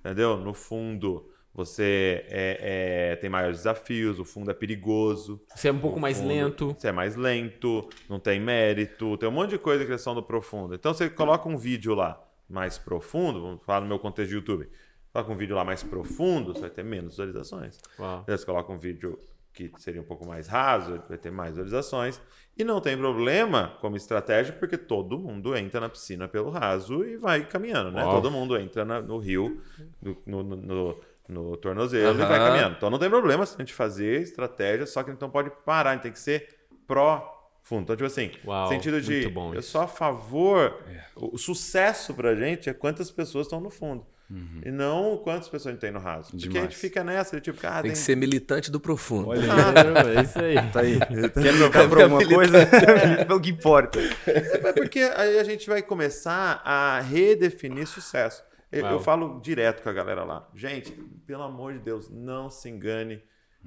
Entendeu? 0.00 0.36
No 0.36 0.54
fundo 0.54 1.30
você 1.54 2.24
é, 2.28 3.10
é, 3.12 3.16
tem 3.16 3.28
maiores 3.28 3.58
desafios, 3.58 4.18
o 4.18 4.24
fundo 4.24 4.50
é 4.50 4.54
perigoso. 4.54 5.40
Você 5.54 5.68
é 5.68 5.72
um 5.72 5.78
pouco 5.78 6.00
mais 6.00 6.20
lento. 6.20 6.74
Você 6.78 6.88
é 6.88 6.92
mais 6.92 7.14
lento, 7.14 7.88
não 8.08 8.18
tem 8.18 8.40
mérito, 8.40 9.18
tem 9.18 9.28
um 9.28 9.32
monte 9.32 9.50
de 9.50 9.58
coisa 9.58 9.84
em 9.84 9.86
questão 9.86 10.14
do 10.14 10.22
profundo. 10.22 10.74
Então 10.74 10.94
você 10.94 11.10
coloca 11.10 11.48
um 11.48 11.58
vídeo 11.58 11.94
lá 11.94 12.22
mais 12.48 12.78
profundo, 12.78 13.42
vamos 13.42 13.62
falar 13.64 13.82
no 13.82 13.86
meu 13.86 13.98
contexto 13.98 14.30
de 14.30 14.36
YouTube, 14.36 14.68
coloca 15.12 15.30
um 15.30 15.36
vídeo 15.36 15.54
lá 15.54 15.64
mais 15.64 15.82
profundo, 15.82 16.54
você 16.54 16.60
vai 16.62 16.70
ter 16.70 16.84
menos 16.84 17.12
visualizações. 17.12 17.78
Uau. 17.98 18.24
Você 18.26 18.46
coloca 18.46 18.72
um 18.72 18.78
vídeo 18.78 19.18
que 19.52 19.70
seria 19.78 20.00
um 20.00 20.04
pouco 20.04 20.26
mais 20.26 20.48
raso, 20.48 21.02
vai 21.08 21.18
ter 21.18 21.30
mais 21.30 21.50
visualizações. 21.50 22.20
E 22.56 22.64
não 22.64 22.80
tem 22.80 22.96
problema 22.96 23.76
como 23.80 23.96
estratégia, 23.96 24.52
porque 24.52 24.76
todo 24.76 25.18
mundo 25.18 25.56
entra 25.56 25.80
na 25.80 25.88
piscina 25.88 26.28
pelo 26.28 26.50
raso 26.50 27.04
e 27.04 27.16
vai 27.16 27.44
caminhando, 27.44 27.90
né? 27.90 28.02
Todo 28.02 28.30
mundo 28.30 28.58
entra 28.58 28.84
na, 28.84 29.00
no 29.00 29.18
rio, 29.18 29.62
no, 30.00 30.42
no, 30.42 30.56
no, 30.56 31.00
no 31.28 31.56
tornozelo 31.56 32.18
uhum. 32.18 32.24
e 32.24 32.28
vai 32.28 32.38
caminhando. 32.38 32.76
Então 32.76 32.90
não 32.90 32.98
tem 32.98 33.08
problema 33.08 33.46
se 33.46 33.54
a 33.54 33.58
gente 33.58 33.72
fazer 33.72 34.20
estratégia, 34.20 34.86
só 34.86 35.02
que 35.02 35.10
então 35.10 35.30
pode 35.30 35.50
parar, 35.64 35.90
a 35.90 35.92
gente 35.94 36.02
tem 36.02 36.12
que 36.12 36.20
ser 36.20 36.48
pró 36.86 37.32
fundo. 37.62 37.82
Então, 37.82 37.96
tipo 37.96 38.06
assim, 38.06 38.30
Uau, 38.44 38.68
sentido 38.68 39.00
de 39.00 39.32
eu 39.54 39.62
sou 39.62 39.80
a 39.80 39.86
favor. 39.86 40.82
É. 40.88 41.04
O, 41.16 41.38
sucesso 41.38 42.12
pra 42.12 42.34
gente 42.34 42.68
é 42.68 42.74
quantas 42.74 43.10
pessoas 43.10 43.46
estão 43.46 43.60
no 43.60 43.70
fundo. 43.70 44.06
Uhum. 44.32 44.62
E 44.64 44.70
não 44.70 45.18
quantas 45.18 45.46
pessoas 45.46 45.66
a 45.66 45.70
gente 45.72 45.80
tem 45.80 45.90
no 45.90 45.98
raso. 45.98 46.30
Demais. 46.30 46.44
Porque 46.44 46.58
a 46.58 46.62
gente 46.62 46.76
fica 46.76 47.04
nessa, 47.04 47.38
tipo, 47.38 47.58
ah, 47.66 47.74
tem, 47.74 47.82
tem, 47.82 47.92
que 47.92 47.98
ser 47.98 48.16
militante 48.16 48.70
do 48.70 48.80
profundo. 48.80 49.28
Olha, 49.28 49.42
ah, 49.52 50.08
é 50.18 50.22
isso 50.22 50.38
aí. 50.38 50.54
Tá 50.72 50.80
aí. 50.80 50.98
Quer 51.34 51.52
militar 51.52 51.86
por 51.86 52.00
alguma 52.00 52.26
coisa? 52.26 52.66
Pelo 53.28 53.40
que 53.40 53.50
importa. 53.50 53.98
É 54.26 54.72
porque 54.72 55.00
aí 55.00 55.38
a 55.38 55.44
gente 55.44 55.68
vai 55.68 55.82
começar 55.82 56.62
a 56.64 57.00
redefinir 57.00 57.86
sucesso. 57.86 58.42
Eu, 58.70 58.86
eu, 58.86 59.00
falo 59.00 59.38
direto 59.40 59.82
com 59.82 59.90
a 59.90 59.92
galera 59.92 60.24
lá. 60.24 60.48
Gente, 60.54 60.92
pelo 61.26 61.42
amor 61.42 61.74
de 61.74 61.80
Deus, 61.80 62.08
não 62.08 62.48
se 62.48 62.70
engane 62.70 63.22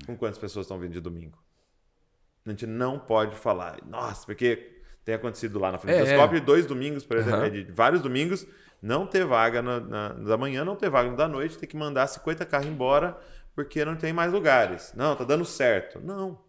com 0.07 0.17
quantas 0.17 0.39
pessoas 0.39 0.65
estão 0.65 0.79
vindo 0.79 0.93
de 0.93 0.99
domingo. 0.99 1.37
A 2.43 2.49
gente 2.49 2.65
não 2.65 2.97
pode 2.97 3.35
falar, 3.35 3.77
nossa, 3.85 4.25
porque 4.25 4.81
tem 5.03 5.13
acontecido 5.13 5.59
lá 5.59 5.71
na 5.71 5.77
frente 5.77 6.09
é, 6.09 6.15
é. 6.15 6.39
dois 6.39 6.65
domingos, 6.65 7.05
por 7.05 7.17
exemplo, 7.17 7.41
uhum. 7.41 7.51
de 7.51 7.63
vários 7.65 8.01
domingos, 8.01 8.47
não 8.81 9.07
ter 9.07 9.25
vaga 9.25 9.61
na, 9.61 9.79
na, 9.79 10.09
da 10.09 10.37
manhã, 10.37 10.63
não 10.63 10.75
ter 10.75 10.89
vaga 10.89 11.11
da 11.15 11.27
noite, 11.27 11.57
ter 11.57 11.67
que 11.67 11.77
mandar 11.77 12.07
50 12.07 12.45
carros 12.45 12.67
embora 12.67 13.17
porque 13.55 13.85
não 13.85 13.95
tem 13.95 14.11
mais 14.11 14.31
lugares. 14.31 14.93
Não, 14.95 15.15
tá 15.15 15.23
dando 15.23 15.45
certo. 15.45 15.99
Não, 16.01 16.39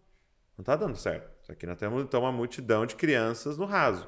não 0.57 0.63
tá 0.63 0.75
dando 0.75 0.97
certo. 0.97 1.51
Aqui 1.51 1.65
nós 1.65 1.77
temos 1.77 2.03
então 2.03 2.21
uma 2.21 2.31
multidão 2.31 2.85
de 2.85 2.95
crianças 2.95 3.57
no 3.57 3.65
raso. 3.65 4.07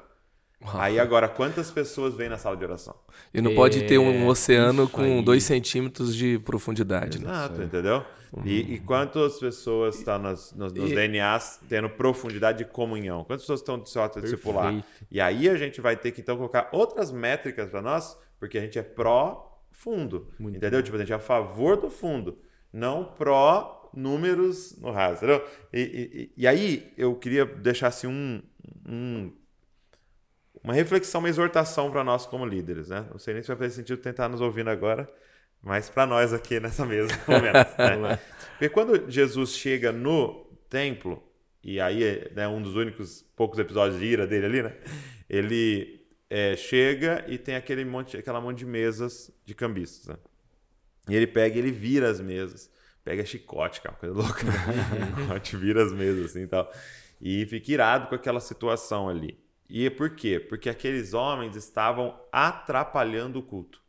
Aí 0.74 0.98
agora, 0.98 1.26
quantas 1.26 1.70
pessoas 1.70 2.14
vêm 2.14 2.28
na 2.28 2.36
sala 2.36 2.56
de 2.56 2.64
oração? 2.64 2.94
E 3.32 3.40
não 3.40 3.52
é... 3.52 3.54
pode 3.54 3.86
ter 3.86 3.98
um 3.98 4.26
oceano 4.26 4.86
com 4.88 5.22
dois 5.22 5.44
centímetros 5.44 6.14
de 6.14 6.38
profundidade. 6.38 7.18
Né? 7.18 7.30
Exato, 7.30 7.58
né? 7.58 7.64
entendeu? 7.64 8.04
Uhum. 8.32 8.42
E, 8.44 8.74
e, 8.74 8.78
quantas 8.78 9.38
pessoas 9.38 9.98
estão 9.98 10.18
nos, 10.18 10.52
nos, 10.52 10.72
nos 10.72 10.90
e... 10.90 10.94
DNAs 10.94 11.60
tendo 11.68 11.88
profundidade 11.88 12.58
de 12.58 12.64
comunhão? 12.66 13.24
Quantas 13.24 13.42
pessoas 13.42 13.60
estão 13.60 13.78
do 13.78 13.88
seu 13.88 14.02
ato 14.02 14.20
discipular? 14.20 14.84
E 15.10 15.20
aí 15.20 15.48
a 15.48 15.56
gente 15.56 15.80
vai 15.80 15.96
ter 15.96 16.12
que 16.12 16.20
então 16.20 16.36
colocar 16.36 16.68
outras 16.72 17.10
métricas 17.10 17.70
para 17.70 17.82
nós, 17.82 18.16
porque 18.38 18.58
a 18.58 18.60
gente 18.60 18.78
é 18.78 18.82
pró-fundo. 18.82 20.28
Entendeu? 20.38 20.78
Bom. 20.78 20.82
Tipo, 20.82 20.96
a 20.96 21.00
gente 21.00 21.12
é 21.12 21.16
a 21.16 21.20
favor 21.20 21.76
do 21.76 21.90
fundo, 21.90 22.38
não 22.72 23.04
pró 23.04 23.90
números 23.92 24.78
no 24.78 24.92
raso. 24.92 25.24
Entendeu? 25.24 25.44
E, 25.72 26.30
e, 26.36 26.42
e 26.42 26.46
aí 26.46 26.92
eu 26.96 27.16
queria 27.16 27.44
deixar 27.44 27.88
assim 27.88 28.06
um, 28.06 28.42
um 28.86 29.32
uma 30.62 30.74
reflexão, 30.74 31.20
uma 31.20 31.28
exortação 31.28 31.90
para 31.90 32.04
nós 32.04 32.26
como 32.26 32.44
líderes, 32.44 32.88
né? 32.88 33.06
Não 33.10 33.18
sei 33.18 33.34
nem 33.34 33.42
se 33.42 33.48
vai 33.48 33.56
fazer 33.56 33.74
sentido 33.74 34.00
tentar 34.00 34.28
nos 34.28 34.40
ouvindo 34.40 34.68
agora, 34.68 35.08
mas 35.62 35.88
para 35.88 36.06
nós 36.06 36.32
aqui 36.32 36.60
nessa 36.60 36.84
mesa, 36.84 37.12
momento, 37.26 37.76
né? 37.78 38.18
Porque 38.52 38.68
quando 38.68 39.10
Jesus 39.10 39.54
chega 39.56 39.90
no 39.90 40.46
templo, 40.68 41.22
e 41.62 41.80
aí 41.80 42.04
é 42.04 42.30
né, 42.34 42.48
um 42.48 42.60
dos 42.60 42.76
únicos 42.76 43.22
poucos 43.36 43.58
episódios 43.58 44.00
de 44.00 44.06
ira 44.06 44.26
dele 44.26 44.46
ali, 44.46 44.62
né? 44.62 44.76
Ele 45.28 46.00
é, 46.28 46.56
chega 46.56 47.24
e 47.28 47.36
tem 47.36 47.56
aquele 47.56 47.84
monte, 47.84 48.16
aquela 48.16 48.40
monte 48.40 48.58
de 48.58 48.66
mesas 48.66 49.30
de 49.44 49.54
cambistas, 49.54 50.06
né? 50.06 50.16
E 51.08 51.16
ele 51.16 51.26
pega 51.26 51.58
ele 51.58 51.72
vira 51.72 52.08
as 52.08 52.20
mesas. 52.20 52.70
Pega 53.02 53.24
chicote, 53.24 53.80
cara, 53.80 53.96
coisa 53.96 54.14
louca. 54.14 54.44
Né? 54.44 54.52
chicote, 55.16 55.56
vira 55.56 55.82
as 55.82 55.92
mesas 55.92 56.26
assim 56.26 56.42
e 56.42 56.46
tal. 56.46 56.70
E 57.20 57.46
fica 57.46 57.72
irado 57.72 58.08
com 58.08 58.14
aquela 58.14 58.40
situação 58.40 59.08
ali. 59.08 59.38
E 59.70 59.88
por 59.88 60.10
quê? 60.10 60.40
Porque 60.40 60.68
aqueles 60.68 61.14
homens 61.14 61.54
estavam 61.54 62.18
atrapalhando 62.32 63.38
o 63.38 63.42
culto. 63.42 63.80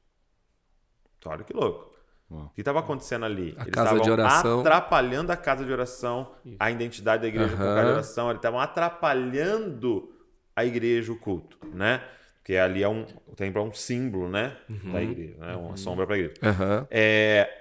Então, 1.18 1.32
olha 1.32 1.44
que 1.44 1.54
louco. 1.54 1.92
Uau. 2.30 2.46
O 2.46 2.50
que 2.50 2.62
estava 2.62 2.80
acontecendo 2.80 3.26
ali? 3.26 3.56
A 3.58 3.64
Eles 3.64 3.74
casa 3.74 3.90
estavam 3.90 4.02
de 4.02 4.12
oração. 4.12 4.60
atrapalhando 4.62 5.32
a 5.32 5.38
casa 5.38 5.66
de 5.66 5.72
oração, 5.72 6.32
Isso. 6.46 6.56
a 6.60 6.72
identidade 6.72 7.24
da 7.24 7.28
igreja 7.28 7.52
uhum. 7.52 7.58
com 7.58 7.64
a 7.64 7.76
casa 7.76 7.88
de 7.88 7.94
oração. 7.94 8.30
Eles 8.30 8.40
estavam 8.40 8.60
atrapalhando 8.60 10.14
a 10.56 10.64
igreja, 10.64 11.12
o 11.12 11.18
culto, 11.18 11.58
né? 11.74 12.02
Porque 12.38 12.56
ali 12.56 12.82
é 12.82 12.90
um, 12.90 13.06
o 13.28 13.36
templo 13.36 13.62
é 13.62 13.66
um 13.66 13.74
símbolo, 13.74 14.30
né? 14.30 14.56
Uhum. 14.70 14.92
Da 14.94 15.02
igreja, 15.02 15.38
né? 15.40 15.56
Uma 15.56 15.70
uhum. 15.70 15.78
sombra 15.78 16.06
para 16.06 16.16
a 16.16 16.20
igreja. 16.20 16.40
Uhum. 16.44 16.88
É, 16.90 17.61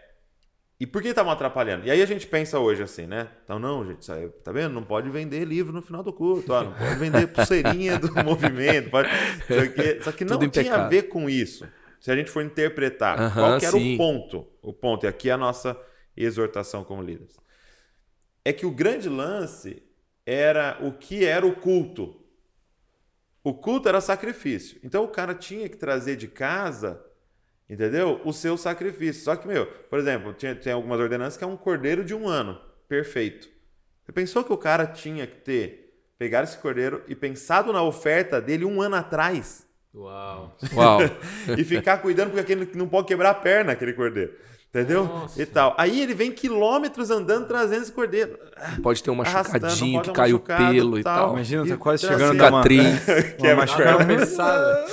e 0.80 0.86
por 0.86 1.02
que 1.02 1.08
estavam 1.08 1.30
atrapalhando? 1.30 1.86
E 1.86 1.90
aí 1.90 2.00
a 2.00 2.06
gente 2.06 2.26
pensa 2.26 2.58
hoje 2.58 2.82
assim, 2.82 3.06
né? 3.06 3.28
Então, 3.44 3.58
não, 3.58 3.86
gente, 3.86 4.10
tá 4.42 4.50
vendo? 4.50 4.72
Não 4.72 4.82
pode 4.82 5.10
vender 5.10 5.44
livro 5.44 5.74
no 5.74 5.82
final 5.82 6.02
do 6.02 6.10
culto, 6.10 6.54
ó, 6.54 6.64
não 6.64 6.72
pode 6.72 6.94
vender 6.94 7.26
pulseirinha 7.26 7.98
do 7.98 8.10
movimento. 8.24 8.88
Pode... 8.88 9.10
Só 9.46 9.66
que, 9.66 10.02
só 10.02 10.12
que 10.12 10.24
não 10.24 10.48
tinha 10.48 10.74
a 10.74 10.88
ver 10.88 11.02
com 11.02 11.28
isso. 11.28 11.68
Se 12.00 12.10
a 12.10 12.16
gente 12.16 12.30
for 12.30 12.42
interpretar, 12.42 13.20
uhum, 13.20 13.30
qual 13.30 13.58
que 13.58 13.66
era 13.66 13.76
sim. 13.76 13.94
o 13.94 13.98
ponto? 13.98 14.46
O 14.62 14.72
ponto, 14.72 15.04
e 15.04 15.06
aqui 15.06 15.28
é 15.28 15.34
a 15.34 15.36
nossa 15.36 15.78
exortação 16.16 16.82
como 16.82 17.02
líderes. 17.02 17.38
É 18.42 18.50
que 18.50 18.64
o 18.64 18.70
grande 18.70 19.06
lance 19.10 19.82
era 20.24 20.78
o 20.80 20.92
que 20.92 21.26
era 21.26 21.46
o 21.46 21.54
culto. 21.54 22.24
O 23.44 23.52
culto 23.52 23.86
era 23.86 24.00
sacrifício. 24.00 24.80
Então 24.82 25.04
o 25.04 25.08
cara 25.08 25.34
tinha 25.34 25.68
que 25.68 25.76
trazer 25.76 26.16
de 26.16 26.26
casa 26.26 27.04
entendeu? 27.70 28.20
O 28.24 28.32
seu 28.32 28.56
sacrifício. 28.56 29.22
Só 29.22 29.36
que, 29.36 29.46
meu, 29.46 29.66
por 29.66 29.98
exemplo, 29.98 30.34
tinha, 30.34 30.54
tem 30.54 30.72
algumas 30.72 30.98
ordenanças 30.98 31.36
que 31.36 31.44
é 31.44 31.46
um 31.46 31.56
cordeiro 31.56 32.04
de 32.04 32.14
um 32.14 32.28
ano. 32.28 32.60
Perfeito. 32.88 33.48
Você 34.04 34.12
pensou 34.12 34.42
que 34.42 34.52
o 34.52 34.58
cara 34.58 34.86
tinha 34.86 35.26
que 35.26 35.36
ter 35.36 35.94
pegado 36.18 36.44
esse 36.48 36.58
cordeiro 36.58 37.02
e 37.06 37.14
pensado 37.14 37.72
na 37.72 37.82
oferta 37.82 38.40
dele 38.40 38.64
um 38.64 38.82
ano 38.82 38.96
atrás? 38.96 39.64
Uau. 39.94 40.56
Uau. 40.74 40.98
e 41.56 41.64
ficar 41.64 41.98
cuidando 41.98 42.30
porque 42.30 42.40
aquele 42.40 42.68
não 42.74 42.88
pode 42.88 43.06
quebrar 43.06 43.30
a 43.30 43.34
perna, 43.34 43.72
aquele 43.72 43.92
cordeiro. 43.92 44.34
Entendeu? 44.68 45.04
Nossa. 45.04 45.42
E 45.42 45.46
tal. 45.46 45.74
Aí 45.76 46.00
ele 46.00 46.14
vem 46.14 46.30
quilômetros 46.30 47.10
andando 47.10 47.48
trazendo 47.48 47.82
esse 47.82 47.90
cordeiro. 47.90 48.38
Pode 48.80 49.02
ter 49.02 49.10
um 49.10 49.16
machucadinho 49.16 50.00
que 50.00 50.10
um 50.10 50.12
caiu 50.12 50.36
machucado, 50.36 50.72
pelo 50.72 50.98
e 50.98 51.02
tal. 51.02 51.32
Imagina, 51.32 51.66
tá 51.66 51.76
quase 51.76 52.06
trazendo- 52.06 52.32
chegando 52.32 52.50
numa, 52.50 52.62
Cicatriz. 52.62 53.04
Quebra 53.34 53.54
uma 53.54 53.64
a 53.64 53.76
perna. 53.76 53.92
Arremessada. 54.00 54.86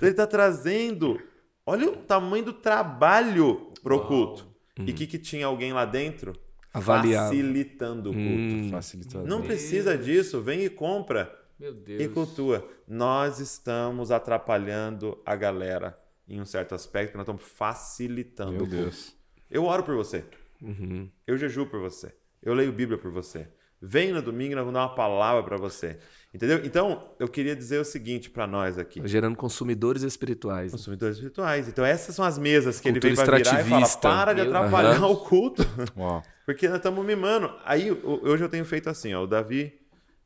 Ele 0.00 0.14
tá 0.14 0.26
trazendo. 0.28 1.20
Olha 1.66 1.90
o 1.90 1.96
tamanho 1.96 2.44
do 2.44 2.52
trabalho 2.52 3.72
pro 3.82 3.96
Uau. 3.96 4.06
culto. 4.06 4.46
E 4.78 4.90
o 4.90 4.94
que, 4.94 5.06
que 5.06 5.18
tinha 5.18 5.46
alguém 5.46 5.72
lá 5.72 5.84
dentro? 5.84 6.32
Avaliado. 6.72 7.30
Facilitando 7.30 8.10
o 8.10 8.12
culto. 8.12 8.26
Hum, 8.28 8.70
facilitador. 8.70 9.26
Não 9.26 9.42
precisa 9.42 9.96
disso, 9.98 10.40
vem 10.42 10.64
e 10.64 10.70
compra 10.70 11.34
Meu 11.58 11.72
Deus. 11.72 12.02
e 12.02 12.08
cultua. 12.08 12.68
Nós 12.86 13.40
estamos 13.40 14.10
atrapalhando 14.10 15.18
a 15.24 15.34
galera 15.34 15.98
em 16.28 16.40
um 16.40 16.44
certo 16.44 16.74
aspecto, 16.74 17.16
nós 17.16 17.22
estamos 17.24 17.42
facilitando 17.42 18.52
Meu 18.52 18.62
o 18.64 18.68
culto. 18.68 18.82
Deus. 18.82 19.16
Eu 19.50 19.64
oro 19.64 19.82
por 19.82 19.94
você. 19.96 20.24
uhum. 20.60 21.08
Eu 21.26 21.38
jejuo 21.38 21.66
por 21.66 21.80
você. 21.80 22.14
Eu 22.42 22.52
leio 22.52 22.72
Bíblia 22.72 22.98
por 22.98 23.10
você. 23.10 23.48
Vem 23.88 24.10
no 24.12 24.20
domingo, 24.20 24.56
nós 24.56 24.64
vamos 24.64 24.74
dar 24.74 24.86
uma 24.86 24.94
palavra 24.96 25.44
para 25.44 25.56
você. 25.56 25.96
Entendeu? 26.34 26.60
Então, 26.64 27.14
eu 27.20 27.28
queria 27.28 27.54
dizer 27.54 27.78
o 27.80 27.84
seguinte 27.84 28.28
para 28.28 28.44
nós 28.44 28.76
aqui. 28.78 29.00
Gerando 29.06 29.36
consumidores 29.36 30.02
espirituais. 30.02 30.72
né? 30.72 30.76
Consumidores 30.76 31.16
espirituais. 31.16 31.68
Então, 31.68 31.84
essas 31.84 32.14
são 32.14 32.24
as 32.24 32.36
mesas 32.36 32.80
que 32.80 32.90
Cultura 32.90 33.08
ele 33.08 33.16
vem 33.16 33.24
para 33.24 33.36
virar 33.36 33.50
e 33.60 33.64
fala: 33.64 33.82
extrativista. 33.82 34.08
para 34.08 34.32
de 34.32 34.40
atrapalhar 34.40 34.96
Aham. 34.96 35.06
o 35.06 35.16
culto. 35.18 35.62
Uau. 35.96 36.20
Porque 36.44 36.66
nós 36.68 36.78
estamos 36.78 37.06
mimando. 37.06 37.54
Aí, 37.64 37.90
hoje 37.92 38.42
eu 38.42 38.48
tenho 38.48 38.64
feito 38.64 38.90
assim, 38.90 39.14
ó. 39.14 39.22
O 39.22 39.26
Davi, 39.26 39.72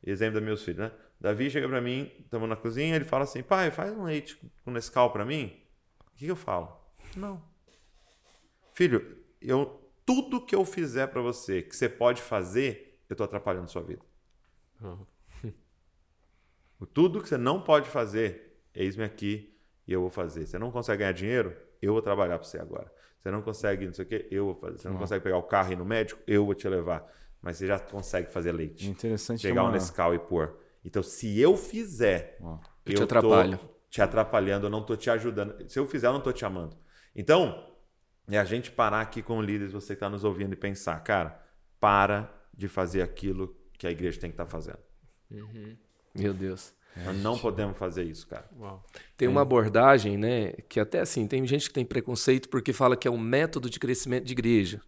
exemplo 0.03 0.39
dos 0.39 0.43
meus 0.43 0.63
filhos, 0.63 0.79
né? 0.79 0.91
Davi 1.19 1.51
chega 1.51 1.69
pra 1.69 1.79
mim, 1.79 2.11
estamos 2.19 2.49
na 2.49 2.55
cozinha, 2.55 2.95
ele 2.95 3.05
fala 3.05 3.25
assim, 3.25 3.43
pai, 3.43 3.69
faz 3.69 3.93
um 3.95 4.03
leite 4.05 4.39
com 4.65 4.71
Nescau 4.71 5.11
pra 5.11 5.23
mim. 5.23 5.53
O 6.13 6.17
que, 6.17 6.25
que 6.25 6.31
eu 6.31 6.35
falo? 6.35 6.75
Não. 7.15 7.39
Filho, 8.73 9.17
eu, 9.39 9.79
tudo 10.03 10.43
que 10.43 10.55
eu 10.55 10.65
fizer 10.65 11.07
pra 11.07 11.21
você, 11.21 11.61
que 11.61 11.75
você 11.75 11.87
pode 11.87 12.21
fazer, 12.23 12.90
eu 13.11 13.15
tô 13.15 13.23
atrapalhando 13.23 13.69
sua 13.69 13.81
vida. 13.83 14.01
Uhum. 14.81 15.05
Tudo 16.93 17.21
que 17.21 17.29
você 17.29 17.37
não 17.37 17.61
pode 17.61 17.87
fazer, 17.89 18.59
eis-me 18.73 19.03
aqui 19.03 19.55
e 19.87 19.93
eu 19.93 20.01
vou 20.01 20.09
fazer. 20.09 20.47
Você 20.47 20.57
não 20.57 20.71
consegue 20.71 20.99
ganhar 20.99 21.11
dinheiro? 21.11 21.55
Eu 21.81 21.93
vou 21.93 22.01
trabalhar 22.01 22.37
pra 22.39 22.47
você 22.47 22.57
agora. 22.59 22.91
Você 23.19 23.29
não 23.29 23.41
consegue 23.41 23.85
não 23.85 23.93
sei 23.93 24.05
o 24.05 24.07
quê? 24.07 24.27
Eu 24.31 24.45
vou 24.45 24.55
fazer. 24.55 24.79
Você 24.79 24.89
não 24.89 24.97
consegue 24.97 25.23
pegar 25.23 25.37
o 25.37 25.43
carro 25.43 25.69
e 25.69 25.73
ir 25.73 25.77
no 25.77 25.85
médico? 25.85 26.21
Eu 26.25 26.45
vou 26.45 26.55
te 26.55 26.67
levar. 26.67 27.05
Mas 27.41 27.57
você 27.57 27.67
já 27.67 27.79
consegue 27.79 28.31
fazer 28.31 28.49
É 28.49 28.53
leite. 28.53 28.87
interessante 28.89 29.41
Pegar 29.41 29.63
uma... 29.63 29.69
um 29.69 29.73
Nescau 29.73 30.13
e 30.15 30.19
pôr. 30.19 30.57
Então, 30.83 31.03
se 31.03 31.39
eu 31.39 31.55
fizer, 31.55 32.37
Uau. 32.41 32.59
Eu 32.85 32.95
te 32.95 33.03
atrapalho. 33.03 33.57
tô 33.57 33.65
te 33.89 34.01
atrapalhando, 34.01 34.65
eu 34.67 34.69
não 34.71 34.83
tô 34.83 34.95
te 34.95 35.09
ajudando. 35.09 35.69
Se 35.69 35.77
eu 35.77 35.85
fizer, 35.85 36.07
eu 36.07 36.13
não 36.13 36.21
tô 36.21 36.31
te 36.31 36.43
amando. 36.45 36.75
Então, 37.15 37.71
é 38.29 38.39
a 38.39 38.43
gente 38.43 38.71
parar 38.71 39.01
aqui 39.01 39.21
com 39.21 39.41
líderes, 39.41 39.73
você 39.73 39.87
que 39.89 39.93
está 39.93 40.09
nos 40.09 40.23
ouvindo, 40.23 40.53
e 40.53 40.55
pensar, 40.55 40.99
cara, 41.03 41.39
para 41.79 42.31
de 42.53 42.67
fazer 42.67 43.01
aquilo 43.01 43.55
que 43.77 43.87
a 43.87 43.91
igreja 43.91 44.19
tem 44.19 44.29
que 44.29 44.35
estar 44.35 44.45
fazendo. 44.45 44.79
Uhum. 45.29 45.75
Meu 46.15 46.33
Deus. 46.33 46.73
Nós 47.05 47.17
não 47.17 47.37
podemos 47.37 47.77
fazer 47.77 48.03
isso, 48.03 48.27
cara. 48.27 48.49
Uau. 48.59 48.85
Tem 49.15 49.27
uma 49.27 49.41
abordagem, 49.41 50.17
né, 50.17 50.51
que 50.67 50.79
até 50.79 50.99
assim, 50.99 51.25
tem 51.25 51.45
gente 51.47 51.67
que 51.67 51.73
tem 51.73 51.85
preconceito 51.85 52.49
porque 52.49 52.73
fala 52.73 52.97
que 52.97 53.07
é 53.07 53.11
um 53.11 53.17
método 53.17 53.69
de 53.69 53.79
crescimento 53.79 54.25
de 54.25 54.33
igreja. 54.33 54.81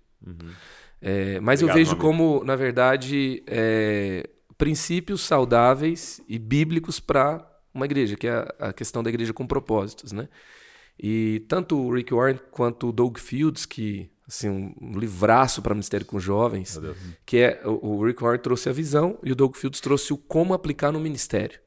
É, 1.01 1.39
mas 1.39 1.61
eu 1.61 1.67
Obrigado, 1.67 1.85
vejo 1.85 1.95
meu 1.95 2.01
como, 2.01 2.43
na 2.43 2.55
verdade, 2.55 3.43
é, 3.47 4.29
princípios 4.57 5.21
saudáveis 5.21 6.21
e 6.27 6.37
bíblicos 6.37 6.99
para 6.99 7.45
uma 7.73 7.85
igreja, 7.85 8.15
que 8.15 8.27
é 8.27 8.33
a, 8.33 8.69
a 8.69 8.73
questão 8.73 9.01
da 9.01 9.09
igreja 9.09 9.33
com 9.33 9.47
propósitos, 9.47 10.11
né? 10.11 10.29
E 10.97 11.43
tanto 11.47 11.75
o 11.75 11.93
Rick 11.93 12.13
Warren 12.13 12.39
quanto 12.51 12.89
o 12.89 12.91
Doug 12.91 13.17
Fields, 13.17 13.65
que 13.65 14.09
assim 14.33 14.49
um 14.49 14.97
livraço 14.97 15.61
para 15.61 15.75
Ministério 15.75 16.05
com 16.05 16.19
Jovens, 16.19 16.79
que 17.25 17.37
é 17.37 17.61
o, 17.65 18.03
Rick 18.03 18.21
Warren 18.21 18.39
trouxe 18.39 18.67
a 18.67 18.73
visão 18.73 19.19
e 19.23 19.31
o 19.31 19.35
Doug 19.35 19.55
Fields 19.55 19.79
trouxe 19.79 20.11
o 20.11 20.17
como 20.17 20.53
aplicar 20.53 20.91
no 20.91 20.99
ministério. 20.99 21.59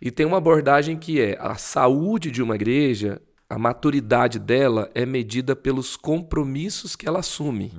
E 0.00 0.12
tem 0.12 0.24
uma 0.24 0.36
abordagem 0.36 0.96
que 0.96 1.20
é 1.20 1.36
a 1.40 1.56
saúde 1.56 2.30
de 2.30 2.40
uma 2.40 2.54
igreja, 2.54 3.20
a 3.50 3.58
maturidade 3.58 4.38
dela 4.38 4.88
é 4.94 5.04
medida 5.04 5.56
pelos 5.56 5.96
compromissos 5.96 6.94
que 6.94 7.08
ela 7.08 7.18
assume. 7.18 7.72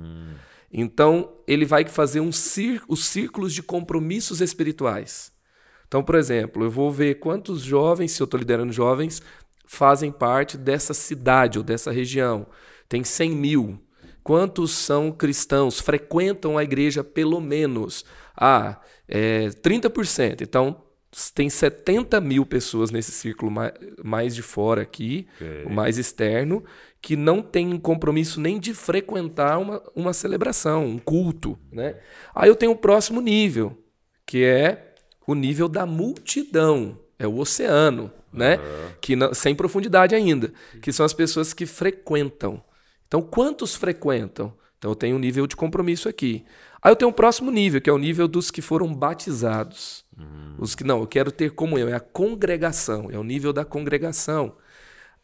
Então, 0.70 1.32
ele 1.46 1.64
vai 1.64 1.84
fazer 1.86 2.20
um 2.20 2.30
cir 2.30 2.82
os 2.86 3.06
círculos 3.06 3.54
de 3.54 3.62
compromissos 3.62 4.40
espirituais. 4.42 5.32
Então, 5.88 6.02
por 6.02 6.14
exemplo, 6.14 6.62
eu 6.62 6.70
vou 6.70 6.92
ver 6.92 7.18
quantos 7.18 7.62
jovens, 7.62 8.12
se 8.12 8.22
eu 8.22 8.26
estou 8.26 8.38
liderando 8.38 8.72
jovens, 8.72 9.22
fazem 9.64 10.12
parte 10.12 10.58
dessa 10.58 10.92
cidade 10.92 11.58
ou 11.58 11.64
dessa 11.64 11.90
região. 11.90 12.46
Tem 12.88 13.02
100 13.02 13.30
mil. 13.30 13.80
Quantos 14.22 14.70
são 14.72 15.10
cristãos, 15.10 15.80
frequentam 15.80 16.56
a 16.58 16.62
igreja 16.62 17.02
pelo 17.02 17.40
menos? 17.40 18.04
Ah, 18.36 18.80
é 19.08 19.48
30%. 19.62 20.42
Então, 20.42 20.82
tem 21.34 21.50
70 21.50 22.20
mil 22.20 22.46
pessoas 22.46 22.90
nesse 22.90 23.10
círculo 23.10 23.50
mais, 24.04 24.34
de 24.34 24.42
fora 24.42 24.82
aqui, 24.82 25.26
Ok. 25.40 25.64
o 25.66 25.70
mais 25.70 25.98
externo, 25.98 26.62
que 27.02 27.16
não 27.16 27.42
tem 27.42 27.76
compromisso 27.78 28.40
nem 28.40 28.60
de 28.60 28.72
frequentar 28.74 29.58
uma, 29.58 29.82
uma 29.96 30.12
celebração, 30.12 30.84
um 30.86 30.98
culto. 30.98 31.58
Né? 31.72 31.96
Aí 32.34 32.48
eu 32.48 32.54
tenho 32.54 32.72
o 32.72 32.76
próximo 32.76 33.20
nível, 33.20 33.76
que 34.24 34.44
é 34.44 34.94
o 35.26 35.34
nível 35.34 35.68
da 35.68 35.84
multidão, 35.86 36.98
é 37.18 37.26
o 37.26 37.38
oceano, 37.38 38.12
né? 38.32 38.58
que 39.00 39.16
não- 39.16 39.34
sem 39.34 39.54
profundidade 39.54 40.14
ainda, 40.14 40.52
que 40.80 40.92
são 40.92 41.04
as 41.04 41.12
pessoas 41.12 41.52
que 41.52 41.66
frequentam. 41.66 42.62
Então, 43.10 43.20
quantos 43.20 43.74
frequentam? 43.74 44.54
Então, 44.78 44.92
eu 44.92 44.94
tenho 44.94 45.16
um 45.16 45.18
nível 45.18 45.44
de 45.44 45.56
compromisso 45.56 46.08
aqui. 46.08 46.44
Aí 46.80 46.92
eu 46.92 46.96
tenho 46.96 47.10
o 47.10 47.14
próximo 47.14 47.50
nível, 47.50 47.80
que 47.80 47.90
é 47.90 47.92
o 47.92 47.98
nível 47.98 48.28
dos 48.28 48.52
que 48.52 48.62
foram 48.62 48.94
batizados. 48.94 50.04
Os 50.56 50.76
que 50.76 50.84
não, 50.84 51.00
eu 51.00 51.08
quero 51.08 51.32
ter 51.32 51.50
comunhão, 51.50 51.88
é 51.88 51.94
a 51.94 51.98
congregação, 51.98 53.10
é 53.10 53.18
o 53.18 53.24
nível 53.24 53.52
da 53.52 53.64
congregação. 53.64 54.54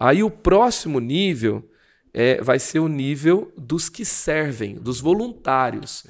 Aí 0.00 0.20
o 0.20 0.30
próximo 0.30 0.98
nível 0.98 1.70
é, 2.12 2.42
vai 2.42 2.58
ser 2.58 2.80
o 2.80 2.88
nível 2.88 3.52
dos 3.56 3.88
que 3.88 4.04
servem, 4.04 4.74
dos 4.74 5.00
voluntários. 5.00 6.04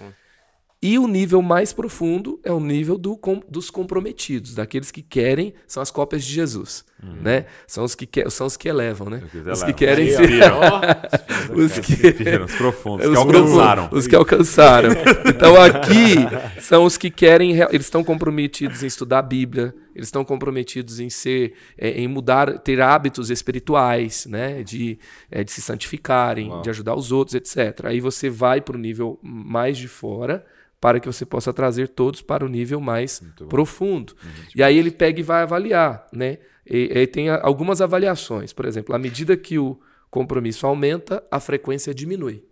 E 0.82 0.98
o 0.98 1.08
nível 1.08 1.40
mais 1.40 1.72
profundo 1.72 2.38
é 2.44 2.52
o 2.52 2.60
nível 2.60 2.98
do 2.98 3.16
com- 3.16 3.40
dos 3.48 3.70
comprometidos, 3.70 4.54
daqueles 4.54 4.90
que 4.90 5.00
querem, 5.02 5.54
são 5.66 5.82
as 5.82 5.90
cópias 5.90 6.22
de 6.22 6.32
Jesus, 6.34 6.84
né? 7.22 7.46
São 7.66 7.82
os 7.82 7.94
que 7.94 8.04
que- 8.06 8.28
são 8.30 8.46
os 8.46 8.56
que 8.58 8.68
elevam, 8.68 9.08
né? 9.08 9.22
Os 9.24 9.30
que 9.32 9.50
Os 9.50 9.62
que 9.64 9.72
querem 9.72 10.10
ser 10.14 10.28
Os 11.56 11.78
os 11.78 11.78
que 11.86 11.96
pequenos, 12.12 12.54
profundos, 12.54 13.06
os 13.06 13.12
que 13.12 13.18
alcançaram. 13.18 13.88
Os 13.90 14.06
que 14.06 14.14
alcançaram. 14.16 14.90
Então 15.26 15.60
aqui 15.60 16.14
são 16.60 16.84
os 16.84 16.96
que 16.98 17.10
querem, 17.10 17.52
eles 17.70 17.86
estão 17.86 18.04
comprometidos 18.04 18.82
em 18.82 18.86
estudar 18.86 19.20
a 19.20 19.22
Bíblia, 19.22 19.74
eles 19.97 20.09
estão 20.09 20.24
comprometidos 20.24 21.01
em 21.01 21.09
ser, 21.09 21.55
é, 21.78 21.88
em 21.90 22.07
mudar, 22.07 22.59
ter 22.59 22.82
hábitos 22.82 23.30
espirituais, 23.30 24.26
né, 24.26 24.62
de, 24.62 24.99
é, 25.30 25.42
de 25.42 25.51
se 25.51 25.62
santificarem, 25.62 26.61
de 26.61 26.68
ajudar 26.68 26.94
os 26.94 27.11
outros, 27.12 27.34
etc. 27.34 27.86
Aí 27.86 27.99
você 27.99 28.28
vai 28.28 28.61
para 28.61 28.76
o 28.76 28.78
nível 28.78 29.18
mais 29.22 29.78
de 29.78 29.88
fora 29.88 30.44
para 30.78 31.01
que 31.01 31.07
você 31.07 31.24
possa 31.24 31.51
trazer 31.51 31.88
todos 31.88 32.20
para 32.20 32.44
o 32.44 32.49
nível 32.49 32.78
mais 32.78 33.22
profundo. 33.49 34.14
E 34.55 34.62
aí 34.62 34.76
ele 34.76 34.90
pega 34.90 35.18
e 35.18 35.22
vai 35.22 35.42
avaliar, 35.42 36.07
né? 36.12 36.38
E, 36.68 36.90
e 36.99 37.07
tem 37.07 37.30
algumas 37.30 37.80
avaliações, 37.80 38.53
por 38.53 38.66
exemplo, 38.66 38.94
à 38.94 38.99
medida 38.99 39.34
que 39.34 39.59
o 39.59 39.80
compromisso 40.11 40.66
aumenta, 40.66 41.24
a 41.30 41.40
frequência 41.40 41.94
diminui. 41.94 42.44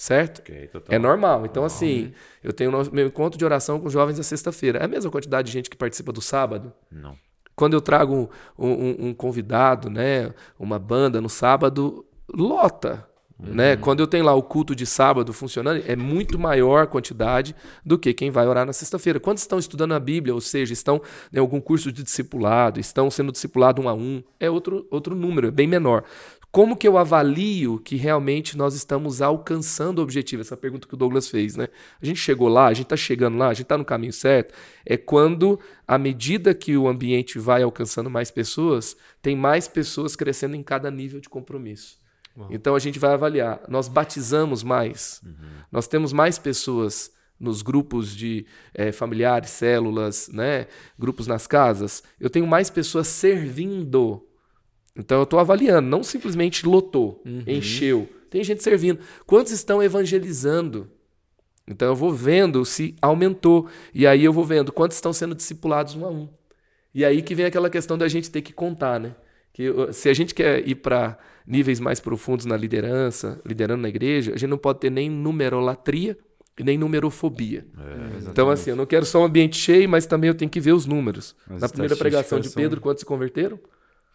Certo? 0.00 0.38
Ok, 0.38 0.66
total. 0.68 0.94
É 0.96 0.98
normal. 0.98 1.44
Então, 1.44 1.62
assim, 1.62 2.10
eu 2.42 2.54
tenho 2.54 2.72
meu 2.90 3.06
encontro 3.06 3.38
de 3.38 3.44
oração 3.44 3.78
com 3.78 3.90
jovens 3.90 4.16
na 4.16 4.22
sexta-feira. 4.24 4.78
É 4.78 4.84
a 4.86 4.88
mesma 4.88 5.10
quantidade 5.10 5.48
de 5.48 5.52
gente 5.52 5.68
que 5.68 5.76
participa 5.76 6.10
do 6.10 6.22
sábado? 6.22 6.72
Não. 6.90 7.18
Quando 7.54 7.74
eu 7.74 7.82
trago 7.82 8.30
um, 8.58 8.68
um- 8.70 8.96
um 9.08 9.14
convidado, 9.14 9.90
né, 9.90 10.32
uma 10.58 10.78
banda 10.78 11.20
no 11.20 11.28
sábado, 11.28 12.06
lota. 12.34 13.06
Né? 13.38 13.74
Quando 13.76 14.00
eu 14.00 14.06
tenho 14.06 14.24
lá 14.24 14.34
o 14.34 14.42
culto 14.42 14.74
de 14.74 14.84
sábado 14.86 15.32
funcionando, 15.32 15.82
é 15.86 15.96
muito 15.96 16.38
maior 16.38 16.82
a 16.82 16.86
quantidade 16.86 17.54
do 17.84 17.98
que 17.98 18.12
quem 18.12 18.30
vai 18.30 18.46
orar 18.46 18.66
na 18.66 18.72
sexta-feira. 18.72 19.18
Quando 19.20 19.38
estão 19.38 19.58
estudando 19.58 19.92
a 19.92 19.98
Bíblia, 20.00 20.34
ou 20.34 20.42
seja, 20.42 20.72
estão 20.74 21.00
em 21.32 21.38
algum 21.38 21.58
curso 21.58 21.90
de 21.92 22.02
discipulado, 22.02 22.78
estão 22.80 23.10
sendo 23.10 23.32
discipulados 23.32 23.82
um 23.84 23.88
a 23.88 23.94
um, 23.94 24.22
é 24.38 24.50
outro, 24.50 24.86
outro 24.90 25.14
número, 25.14 25.48
é 25.48 25.50
bem 25.50 25.66
menor. 25.66 26.04
Como 26.52 26.76
que 26.76 26.88
eu 26.88 26.98
avalio 26.98 27.78
que 27.78 27.94
realmente 27.94 28.56
nós 28.56 28.74
estamos 28.74 29.22
alcançando 29.22 30.00
o 30.00 30.02
objetivo? 30.02 30.42
Essa 30.42 30.56
pergunta 30.56 30.88
que 30.88 30.94
o 30.94 30.96
Douglas 30.96 31.28
fez, 31.28 31.54
né? 31.54 31.68
A 32.02 32.04
gente 32.04 32.18
chegou 32.18 32.48
lá, 32.48 32.66
a 32.66 32.74
gente 32.74 32.86
está 32.86 32.96
chegando 32.96 33.38
lá, 33.38 33.48
a 33.48 33.54
gente 33.54 33.62
está 33.62 33.78
no 33.78 33.84
caminho 33.84 34.12
certo. 34.12 34.52
É 34.84 34.96
quando, 34.96 35.60
à 35.86 35.96
medida 35.96 36.52
que 36.52 36.76
o 36.76 36.88
ambiente 36.88 37.38
vai 37.38 37.62
alcançando 37.62 38.10
mais 38.10 38.32
pessoas, 38.32 38.96
tem 39.22 39.36
mais 39.36 39.68
pessoas 39.68 40.16
crescendo 40.16 40.56
em 40.56 40.62
cada 40.62 40.90
nível 40.90 41.20
de 41.20 41.28
compromisso. 41.28 42.00
Então 42.48 42.74
a 42.74 42.78
gente 42.78 42.98
vai 42.98 43.12
avaliar. 43.12 43.60
Nós 43.68 43.86
batizamos 43.86 44.62
mais, 44.62 45.20
nós 45.70 45.86
temos 45.86 46.12
mais 46.12 46.38
pessoas 46.38 47.12
nos 47.38 47.62
grupos 47.62 48.14
de 48.14 48.46
eh, 48.74 48.92
familiares, 48.92 49.50
células, 49.50 50.28
né? 50.28 50.66
grupos 50.98 51.26
nas 51.26 51.46
casas. 51.46 52.02
Eu 52.18 52.28
tenho 52.28 52.46
mais 52.46 52.68
pessoas 52.68 53.08
servindo. 53.08 54.26
Então 54.96 55.18
eu 55.18 55.24
estou 55.24 55.38
avaliando, 55.38 55.88
não 55.88 56.02
simplesmente 56.02 56.66
lotou, 56.66 57.22
encheu. 57.46 58.08
Tem 58.28 58.44
gente 58.44 58.62
servindo. 58.62 59.00
Quantos 59.26 59.52
estão 59.52 59.82
evangelizando? 59.82 60.88
Então 61.66 61.88
eu 61.88 61.96
vou 61.96 62.12
vendo 62.12 62.64
se 62.64 62.94
aumentou. 63.00 63.68
E 63.94 64.06
aí 64.06 64.24
eu 64.24 64.32
vou 64.32 64.44
vendo 64.44 64.72
quantos 64.72 64.96
estão 64.96 65.12
sendo 65.12 65.34
discipulados 65.34 65.94
um 65.94 66.04
a 66.04 66.10
um. 66.10 66.28
E 66.94 67.04
aí 67.04 67.22
que 67.22 67.34
vem 67.34 67.46
aquela 67.46 67.70
questão 67.70 67.96
da 67.96 68.08
gente 68.08 68.30
ter 68.30 68.42
que 68.42 68.52
contar, 68.52 68.98
né? 68.98 69.14
Que 69.52 69.70
uh, 69.70 69.92
se 69.92 70.08
a 70.08 70.14
gente 70.14 70.34
quer 70.34 70.66
ir 70.66 70.76
para 70.76 71.18
níveis 71.46 71.80
mais 71.80 72.00
profundos 72.00 72.46
na 72.46 72.56
liderança, 72.56 73.40
liderando 73.44 73.82
na 73.82 73.88
igreja, 73.88 74.32
a 74.32 74.36
gente 74.36 74.50
não 74.50 74.58
pode 74.58 74.80
ter 74.80 74.90
nem 74.90 75.08
numerolatria 75.08 76.16
e 76.58 76.64
nem 76.64 76.76
numerofobia. 76.76 77.64
então, 78.30 78.50
assim, 78.50 78.70
eu 78.70 78.76
não 78.76 78.86
quero 78.86 79.06
só 79.06 79.20
um 79.20 79.24
ambiente 79.24 79.56
cheio, 79.56 79.88
mas 79.88 80.06
também 80.06 80.28
eu 80.28 80.34
tenho 80.34 80.50
que 80.50 80.60
ver 80.60 80.72
os 80.72 80.86
números. 80.86 81.34
As 81.48 81.62
na 81.62 81.68
primeira 81.68 81.96
pregação 81.96 82.38
de 82.38 82.50
Pedro, 82.50 82.80
quantos 82.80 83.00
se 83.00 83.06
converteram? 83.06 83.58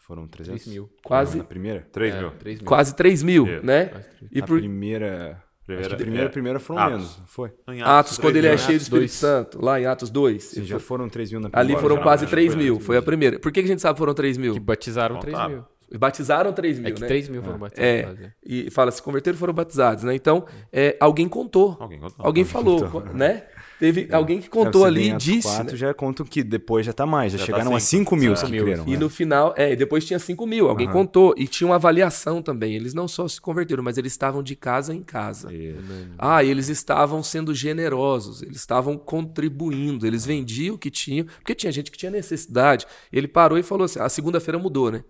Foram 0.05 0.27
300? 0.27 0.63
3 0.63 0.73
mil. 0.75 0.89
Quase, 1.03 1.37
Na 1.39 1.43
primeira? 1.43 1.87
3 1.91 2.13
É, 2.15 2.19
mil. 2.19 2.31
3 2.31 2.59
mil. 2.59 2.67
quase 2.67 2.95
3 2.95 3.23
mil, 3.23 3.47
Isso. 3.47 3.65
né? 3.65 3.85
Quase 3.85 4.09
três 4.09 4.31
E 4.31 4.39
a 4.39 4.45
por 4.45 4.57
primeira... 4.59 5.43
Primeira- 5.65 5.81
acho 5.87 5.89
que 5.89 5.95
a 5.95 5.97
primeira, 6.05 6.25
é. 6.27 6.29
primeira 6.29 6.59
foram 6.59 6.79
Atos. 6.79 6.91
menos, 6.93 7.17
não 7.17 7.25
foi? 7.25 7.51
Em 7.69 7.81
Atos, 7.81 8.19
quando 8.19 8.35
ele 8.35 8.45
é 8.45 8.55
cheio 8.55 8.67
do 8.67 8.73
Atos 8.75 8.83
Espírito 8.83 8.99
dois. 9.01 9.11
Santo, 9.13 9.65
lá 9.65 9.81
em 9.81 9.87
Atos 9.87 10.11
2. 10.11 10.43
Sim, 10.43 10.63
já 10.63 10.77
foram 10.79 11.09
3 11.09 11.31
mil 11.31 11.39
na 11.41 11.47
Ali 11.47 11.53
primeira. 11.53 11.81
foram 11.81 11.95
já, 11.95 12.03
quase 12.03 12.25
já 12.25 12.29
3 12.29 12.53
foi 12.53 12.63
mil, 12.63 12.79
foi 12.79 12.97
a 12.97 13.01
primeira. 13.01 13.39
Por 13.39 13.51
que 13.51 13.61
que 13.61 13.65
a 13.65 13.71
gente 13.71 13.81
sabe 13.81 13.95
que 13.95 13.99
foram 13.99 14.13
3 14.13 14.37
mil? 14.37 14.53
Que 14.53 14.59
batizaram 14.59 15.17
3 15.19 15.35
Contava. 15.35 15.53
mil. 15.55 15.65
Batizaram 15.99 16.53
3 16.53 16.77
mil, 16.79 16.87
É 16.87 16.91
que 16.91 17.01
né? 17.01 17.07
3 17.07 17.29
mil 17.29 17.41
foram 17.41 17.57
batizados. 17.57 17.89
É, 17.89 18.03
quase. 18.03 18.33
e 18.45 18.69
fala, 18.69 18.91
se 18.91 19.01
converteram 19.01 19.37
foram 19.39 19.53
batizados, 19.55 20.03
né? 20.03 20.13
Então, 20.13 20.45
é, 20.71 20.95
alguém 20.99 21.27
contou. 21.27 21.77
Alguém 21.79 21.99
contou. 21.99 22.25
Alguém 22.25 22.43
falou, 22.45 23.03
né? 23.13 23.43
Teve 23.79 24.07
alguém 24.11 24.39
que 24.39 24.49
contou 24.49 24.85
ali 24.85 25.11
e 25.11 25.17
disse. 25.17 25.47
4, 25.47 25.71
né? 25.71 25.77
já 25.77 25.93
contam 25.93 26.25
que 26.25 26.43
depois 26.43 26.85
já 26.85 26.93
tá 26.93 27.05
mais. 27.05 27.33
Já, 27.33 27.37
Já 27.39 27.43
tá 27.43 27.51
chegaram 27.51 27.75
a 27.75 27.79
cinco. 27.79 28.11
5 28.11 28.15
mil 28.15 28.33
É. 28.33 28.35
que 28.35 28.51
Mil. 28.51 28.63
creram. 28.63 28.83
E 28.87 28.91
né? 28.91 28.97
no 28.97 29.09
final, 29.09 29.53
é, 29.57 29.73
e 29.73 29.75
depois 29.75 30.05
tinha 30.05 30.17
5 30.17 30.47
mil, 30.47 30.69
alguém 30.69 30.89
contou. 30.89 31.33
E 31.37 31.47
tinha 31.47 31.67
uma 31.67 31.75
avaliação 31.75 32.41
também. 32.41 32.73
Eles 32.75 32.93
não 32.93 33.07
só 33.07 33.27
se 33.27 33.39
converteram, 33.41 33.83
mas 33.83 33.97
eles 33.97 34.13
estavam 34.13 34.41
de 34.41 34.55
casa 34.55 34.93
em 34.93 35.03
casa. 35.03 35.53
Isso. 35.53 35.77
Ah, 36.17 36.43
e 36.43 36.49
eles 36.49 36.69
estavam 36.69 37.21
sendo 37.21 37.53
generosos, 37.53 38.41
eles 38.41 38.57
estavam 38.57 38.97
contribuindo, 38.97 40.07
eles 40.07 40.25
vendiam 40.25 40.75
o 40.75 40.77
que 40.77 40.89
tinham, 40.89 41.25
porque 41.25 41.53
tinha 41.53 41.71
gente 41.71 41.91
que 41.91 41.97
tinha 41.97 42.11
necessidade. 42.11 42.85
Ele 43.11 43.27
parou 43.27 43.57
e 43.57 43.63
falou 43.63 43.85
assim: 43.85 43.99
a 43.99 44.07
segunda-feira 44.09 44.57
mudou, 44.57 44.89
né? 44.91 45.03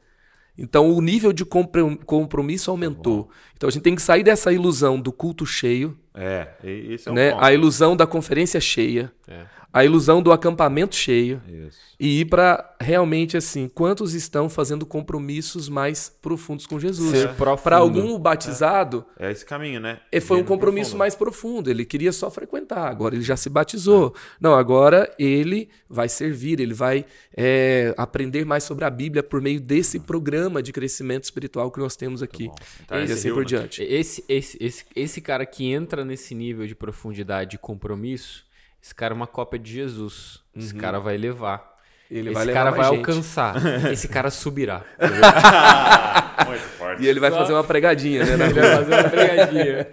Então 0.57 0.89
o 0.89 1.01
nível 1.01 1.33
de 1.33 1.43
compromisso 1.45 2.71
aumentou. 2.71 3.29
Então 3.55 3.67
a 3.67 3.71
gente 3.71 3.83
tem 3.83 3.95
que 3.95 4.01
sair 4.01 4.23
dessa 4.23 4.51
ilusão 4.53 4.99
do 4.99 5.11
culto 5.11 5.45
cheio, 5.45 5.97
É, 6.15 6.47
e- 6.63 6.93
isso 6.95 7.09
é 7.09 7.11
um 7.11 7.15
né? 7.15 7.31
ponto. 7.31 7.43
a 7.43 7.53
ilusão 7.53 7.95
da 7.95 8.07
conferência 8.07 8.59
cheia, 8.61 9.11
É. 9.27 9.43
a 9.75 9.83
ilusão 9.83 10.21
do 10.21 10.31
acampamento 10.31 10.95
cheio 10.95 11.41
Isso. 11.45 11.77
e 11.99 12.21
ir 12.21 12.25
para 12.25 12.73
realmente 12.79 13.35
assim, 13.35 13.67
quantos 13.67 14.13
estão 14.13 14.49
fazendo 14.49 14.85
compromissos 14.85 15.67
mais 15.67 16.07
profundos 16.21 16.65
com 16.65 16.79
Jesus? 16.79 17.25
Para 17.61 17.75
algum 17.75 18.17
batizado, 18.17 19.05
É 19.19 19.29
esse 19.29 19.45
caminho, 19.45 19.81
né? 19.81 19.99
e 20.09 20.21
foi 20.21 20.39
um 20.39 20.45
compromisso 20.45 20.91
profundo. 20.91 20.99
mais 20.99 21.15
profundo. 21.15 21.69
Ele 21.69 21.83
queria 21.83 22.13
só 22.13 22.31
frequentar, 22.31 22.87
agora 22.87 23.15
ele 23.15 23.23
já 23.23 23.35
se 23.35 23.49
batizou. 23.49 24.15
Não, 24.39 24.55
agora 24.55 25.13
ele 25.19 25.67
vai 25.89 26.07
servir, 26.07 26.61
ele 26.61 26.73
vai 26.73 27.05
é, 27.35 27.93
aprender 27.97 28.45
mais 28.45 28.63
sobre 28.63 28.85
a 28.85 28.89
Bíblia 28.89 29.21
por 29.21 29.41
meio 29.41 29.59
desse 29.59 29.99
programa 29.99 30.63
de 30.63 30.71
crescimento 30.71 31.25
espiritual 31.25 31.69
que 31.69 31.81
nós 31.81 31.97
temos 31.97 32.23
aqui. 32.23 32.49
Então, 32.85 32.97
e 32.97 33.03
esse 33.03 33.11
assim 33.11 33.33
por 33.33 33.43
diante. 33.43 33.83
Esse, 33.83 34.23
esse, 34.29 34.57
esse, 34.57 34.85
esse 34.95 35.19
cara 35.19 35.45
que 35.45 35.65
entra 35.69 36.05
nesse 36.05 36.33
nível 36.33 36.65
de 36.65 36.73
profundidade 36.73 37.57
e 37.57 37.59
compromisso, 37.59 38.44
esse 38.85 38.93
cara 38.93 39.15
é 39.15 39.17
uma 39.17 39.25
cópia 39.25 39.57
de 39.57 39.73
Jesus. 39.73 40.43
Esse 40.55 40.75
cara 40.75 40.99
vai 40.99 41.17
levar. 41.17 41.75
Ele 42.09 42.29
esse 42.29 42.35
vai 42.35 42.45
levar 42.45 42.59
cara 42.59 42.69
vai 42.69 42.85
gente. 42.85 42.97
alcançar. 42.99 43.55
esse 43.91 44.07
cara 44.07 44.29
subirá. 44.29 44.83
Muito 46.45 46.61
forte. 46.77 47.01
E 47.01 47.07
ele 47.07 47.19
vai 47.19 47.31
fazer 47.31 47.53
uma 47.53 47.63
pregadinha, 47.63 48.23
né? 48.23 48.33
Ele 48.45 48.53
vai 48.53 48.75
fazer 48.75 48.93
uma 48.93 49.09
pegadinha. 49.09 49.87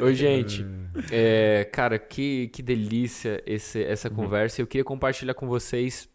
Ô, 0.00 0.12
gente, 0.12 0.64
é, 1.10 1.68
cara, 1.72 1.98
que, 1.98 2.46
que 2.52 2.62
delícia 2.62 3.42
esse, 3.44 3.82
essa 3.82 4.08
conversa. 4.08 4.62
Eu 4.62 4.66
queria 4.68 4.84
compartilhar 4.84 5.34
com 5.34 5.48
vocês 5.48 6.08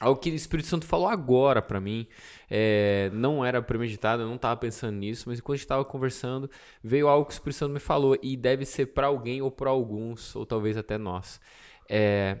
algo 0.00 0.20
que 0.20 0.30
o 0.30 0.34
Espírito 0.34 0.68
Santo 0.68 0.86
falou 0.86 1.08
agora 1.08 1.60
pra 1.60 1.80
mim. 1.80 2.06
É, 2.50 3.10
não 3.12 3.44
era 3.44 3.60
premeditado, 3.60 4.22
eu 4.22 4.28
não 4.28 4.38
tava 4.38 4.56
pensando 4.56 4.96
nisso, 4.96 5.24
mas 5.28 5.38
enquanto 5.38 5.72
a 5.72 5.76
gente 5.76 5.88
conversando, 5.88 6.50
veio 6.82 7.08
algo 7.08 7.26
que 7.26 7.32
o 7.32 7.34
Espírito 7.34 7.58
Santo 7.58 7.72
me 7.72 7.80
falou 7.80 8.16
e 8.22 8.36
deve 8.36 8.64
ser 8.64 8.86
pra 8.86 9.08
alguém 9.08 9.42
ou 9.42 9.50
pra 9.50 9.70
alguns, 9.70 10.34
ou 10.34 10.46
talvez 10.46 10.76
até 10.76 10.96
nós. 10.96 11.40
É, 11.88 12.38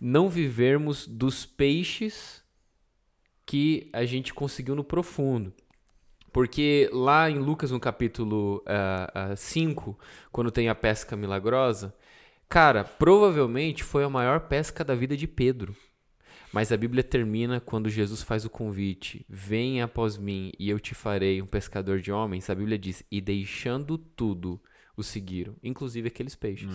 não 0.00 0.28
vivermos 0.28 1.06
dos 1.06 1.46
peixes 1.46 2.44
que 3.44 3.88
a 3.92 4.04
gente 4.04 4.34
conseguiu 4.34 4.74
no 4.74 4.84
profundo. 4.84 5.52
Porque 6.32 6.90
lá 6.92 7.30
em 7.30 7.38
Lucas, 7.38 7.70
no 7.70 7.80
capítulo 7.80 8.62
5, 9.36 9.98
quando 10.30 10.50
tem 10.50 10.68
a 10.68 10.74
pesca 10.74 11.16
milagrosa, 11.16 11.94
cara, 12.46 12.84
provavelmente 12.84 13.82
foi 13.82 14.04
a 14.04 14.10
maior 14.10 14.40
pesca 14.40 14.84
da 14.84 14.94
vida 14.94 15.16
de 15.16 15.26
Pedro. 15.26 15.74
Mas 16.56 16.72
a 16.72 16.76
Bíblia 16.78 17.02
termina 17.04 17.60
quando 17.60 17.90
Jesus 17.90 18.22
faz 18.22 18.46
o 18.46 18.48
convite: 18.50 19.26
Venha 19.28 19.84
após 19.84 20.16
mim 20.16 20.52
e 20.58 20.70
eu 20.70 20.80
te 20.80 20.94
farei 20.94 21.42
um 21.42 21.46
pescador 21.46 22.00
de 22.00 22.10
homens. 22.10 22.48
A 22.48 22.54
Bíblia 22.54 22.78
diz: 22.78 23.02
E 23.10 23.20
deixando 23.20 23.98
tudo, 23.98 24.58
o 24.96 25.02
seguiram, 25.02 25.54
inclusive 25.62 26.08
aqueles 26.08 26.34
peixes. 26.34 26.70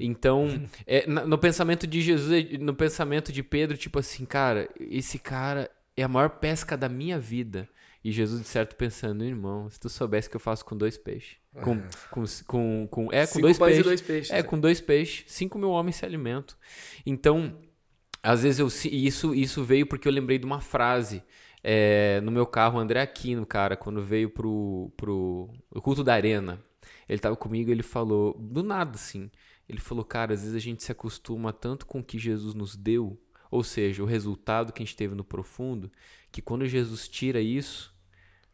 Então, 0.00 0.48
é, 0.84 1.06
no 1.06 1.38
pensamento 1.38 1.86
de 1.86 2.00
Jesus, 2.00 2.58
no 2.58 2.74
pensamento 2.74 3.30
de 3.32 3.40
Pedro, 3.44 3.76
tipo 3.76 4.00
assim, 4.00 4.24
cara, 4.24 4.68
esse 4.80 5.16
cara 5.20 5.70
é 5.96 6.02
a 6.02 6.08
maior 6.08 6.30
pesca 6.30 6.76
da 6.76 6.88
minha 6.88 7.16
vida. 7.16 7.68
E 8.02 8.10
Jesus, 8.10 8.42
de 8.42 8.48
certo, 8.48 8.74
pensando, 8.74 9.24
irmão, 9.24 9.70
se 9.70 9.78
tu 9.78 9.88
soubesse 9.88 10.28
que 10.28 10.34
eu 10.34 10.40
faço 10.40 10.64
com 10.64 10.76
dois 10.76 10.98
peixes. 10.98 11.36
Com, 11.62 11.80
com, 12.10 12.24
com, 12.48 12.88
com- 12.90 13.12
é, 13.12 13.26
com 13.28 13.34
Cinco 13.34 13.42
dois 13.42 13.58
pães 13.58 13.70
e 13.70 13.74
peixes. 13.76 13.84
dois 13.86 14.00
peixes, 14.02 14.30
É, 14.32 14.36
né? 14.38 14.42
com 14.42 14.58
dois 14.58 14.80
peixes, 14.80 15.24
cinco 15.28 15.56
mil 15.56 15.70
homens 15.70 15.94
se 15.96 16.04
alimentam. 16.04 16.56
Então, 17.06 17.56
às 18.24 18.42
vezes 18.42 18.58
eu 18.58 18.66
isso 18.90 19.34
isso 19.34 19.62
veio 19.62 19.86
porque 19.86 20.08
eu 20.08 20.12
lembrei 20.12 20.38
de 20.38 20.46
uma 20.46 20.60
frase 20.60 21.22
é, 21.62 22.20
no 22.22 22.30
meu 22.30 22.46
carro, 22.46 22.78
André 22.78 23.00
Aquino, 23.02 23.44
cara, 23.44 23.76
quando 23.76 24.02
veio 24.02 24.30
pro, 24.30 24.90
pro 24.96 25.50
o 25.70 25.80
culto 25.82 26.02
da 26.02 26.14
arena. 26.14 26.58
Ele 27.06 27.18
tava 27.18 27.36
comigo 27.36 27.70
ele 27.70 27.82
falou, 27.82 28.34
do 28.38 28.62
nada 28.62 28.96
assim. 28.96 29.30
Ele 29.68 29.80
falou, 29.80 30.04
cara, 30.04 30.32
às 30.34 30.40
vezes 30.40 30.56
a 30.56 30.58
gente 30.58 30.82
se 30.82 30.90
acostuma 30.90 31.52
tanto 31.52 31.86
com 31.86 32.00
o 32.00 32.04
que 32.04 32.18
Jesus 32.18 32.54
nos 32.54 32.76
deu, 32.76 33.18
ou 33.50 33.62
seja, 33.62 34.02
o 34.02 34.06
resultado 34.06 34.72
que 34.72 34.82
a 34.82 34.86
gente 34.86 34.96
teve 34.96 35.14
no 35.14 35.24
profundo, 35.24 35.90
que 36.32 36.42
quando 36.42 36.66
Jesus 36.66 37.08
tira 37.08 37.40
isso, 37.40 37.94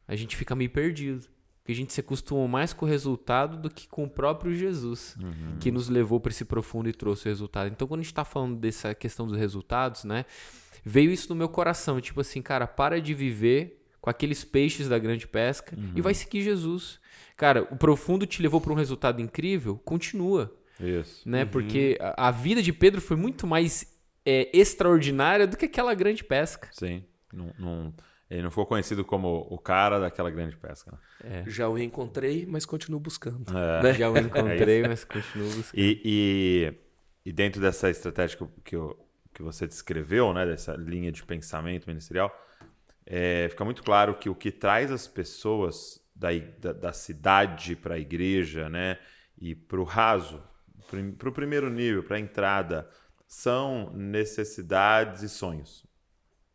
a 0.07 0.17
gente 0.17 0.37
fica 0.37 0.55
meio 0.55 0.71
perdido. 0.71 1.27
Porque 1.71 1.73
a 1.73 1.83
gente 1.83 1.93
se 1.93 2.01
acostumou 2.01 2.49
mais 2.49 2.73
com 2.73 2.85
o 2.85 2.89
resultado 2.89 3.57
do 3.57 3.71
que 3.71 3.87
com 3.89 4.03
o 4.05 4.11
próprio 4.11 4.53
Jesus, 4.53 5.17
que 5.61 5.71
nos 5.71 5.89
levou 5.89 6.19
para 6.19 6.31
esse 6.33 6.45
profundo 6.45 6.89
e 6.89 6.93
trouxe 6.93 7.27
o 7.27 7.29
resultado. 7.29 7.71
Então, 7.71 7.87
quando 7.87 8.01
a 8.01 8.03
gente 8.03 8.11
está 8.13 8.25
falando 8.25 8.57
dessa 8.59 8.93
questão 8.95 9.25
dos 9.27 9.37
resultados, 9.39 10.03
né? 10.05 10.25
Veio 10.85 11.13
isso 11.13 11.29
no 11.29 11.37
meu 11.37 11.49
coração, 11.49 12.01
tipo 12.01 12.21
assim, 12.21 12.43
cara, 12.43 12.67
para 12.67 13.01
de 13.01 13.15
viver 13.15 13.85
com 14.01 14.11
aqueles 14.11 14.43
peixes 14.43 14.89
da 14.89 14.99
grande 14.99 15.29
pesca 15.29 15.77
e 15.95 16.01
vai 16.01 16.13
seguir 16.15 16.43
Jesus. 16.43 16.99
Cara, 17.37 17.63
o 17.71 17.77
profundo 17.77 18.27
te 18.27 18.43
levou 18.43 18.61
para 18.61 18.73
um 18.73 18.77
resultado 18.77 19.21
incrível, 19.23 19.77
continua, 19.85 20.53
Isso. 20.81 21.29
né? 21.29 21.45
Porque 21.45 21.97
a, 22.01 22.29
a 22.29 22.31
vida 22.33 22.63
de 22.63 22.73
Pedro 22.73 23.01
foi 23.01 23.17
muito 23.17 23.47
mais 23.47 23.97
é, 24.27 24.51
extraordinária 24.59 25.47
do 25.47 25.57
que 25.57 25.67
aquela 25.67 25.95
grande 25.95 26.25
pesca. 26.25 26.69
Sim. 26.73 27.05
Não, 27.33 27.53
não- 27.59 27.95
ele 28.31 28.43
não 28.43 28.51
ficou 28.51 28.65
conhecido 28.67 29.05
como 29.05 29.47
o 29.51 29.59
cara 29.59 29.99
daquela 29.99 30.31
grande 30.31 30.57
pesca. 30.57 30.99
né? 31.23 31.45
Já 31.49 31.69
o 31.69 31.75
reencontrei, 31.75 32.47
mas 32.47 32.65
continuo 32.65 33.01
buscando. 33.01 33.45
É. 33.57 33.83
né? 33.83 33.95
Já 33.95 34.09
o 34.11 34.17
encontrei, 34.19 34.83
mas 34.87 35.05
continuo 35.05 35.47
buscando. 35.47 35.79
E, 35.81 36.01
e, 36.05 36.75
e 37.31 37.33
dentro 37.33 37.61
dessa 37.61 37.91
estratégia 37.91 38.37
que, 38.37 38.43
eu- 38.77 38.97
que, 38.97 39.05
que 39.35 39.43
você 39.43 39.67
descreveu, 39.67 40.33
né, 40.33 40.47
dessa 40.47 40.75
linha 40.77 41.11
de 41.11 41.23
pensamento 41.25 41.87
ministerial, 41.89 42.31
é, 43.05 43.49
fica 43.51 43.65
muito 43.65 43.83
claro 43.83 44.15
que 44.17 44.29
o 44.31 44.35
que 44.35 44.53
traz 44.53 44.93
as 44.93 45.09
pessoas 45.09 46.01
da, 46.15 46.33
i- 46.33 46.41
da, 46.61 46.73
da 46.73 46.93
cidade 46.93 47.75
para 47.75 47.97
a 47.97 47.99
igreja 47.99 48.69
né, 48.69 48.99
e 49.37 49.55
para 49.57 49.81
o 49.81 49.85
raso, 49.85 50.41
para 51.19 51.29
o 51.29 51.33
primeiro 51.33 51.69
nível, 51.69 52.03
para 52.05 52.17
a 52.17 52.21
entrada, 52.21 52.89
são 53.27 53.91
necessidades 53.95 55.23
e 55.23 55.29
sonhos. 55.29 55.85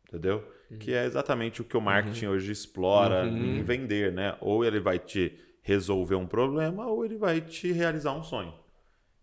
Entendeu? 0.07 0.47
Que 0.76 0.93
é 0.93 1.05
exatamente 1.05 1.61
o 1.61 1.65
que 1.65 1.78
o 1.78 1.82
marketing 1.82 2.28
hoje 2.28 2.51
explora 2.51 3.26
em 3.26 3.63
vender, 3.63 4.11
né? 4.11 4.36
Ou 4.41 4.63
ele 4.63 4.80
vai 4.80 4.99
te 4.99 5.38
resolver 5.61 6.15
um 6.15 6.28
problema, 6.28 6.86
ou 6.88 7.03
ele 7.03 7.17
vai 7.17 7.41
te 7.41 7.71
realizar 7.71 8.13
um 8.13 8.23
sonho. 8.23 8.53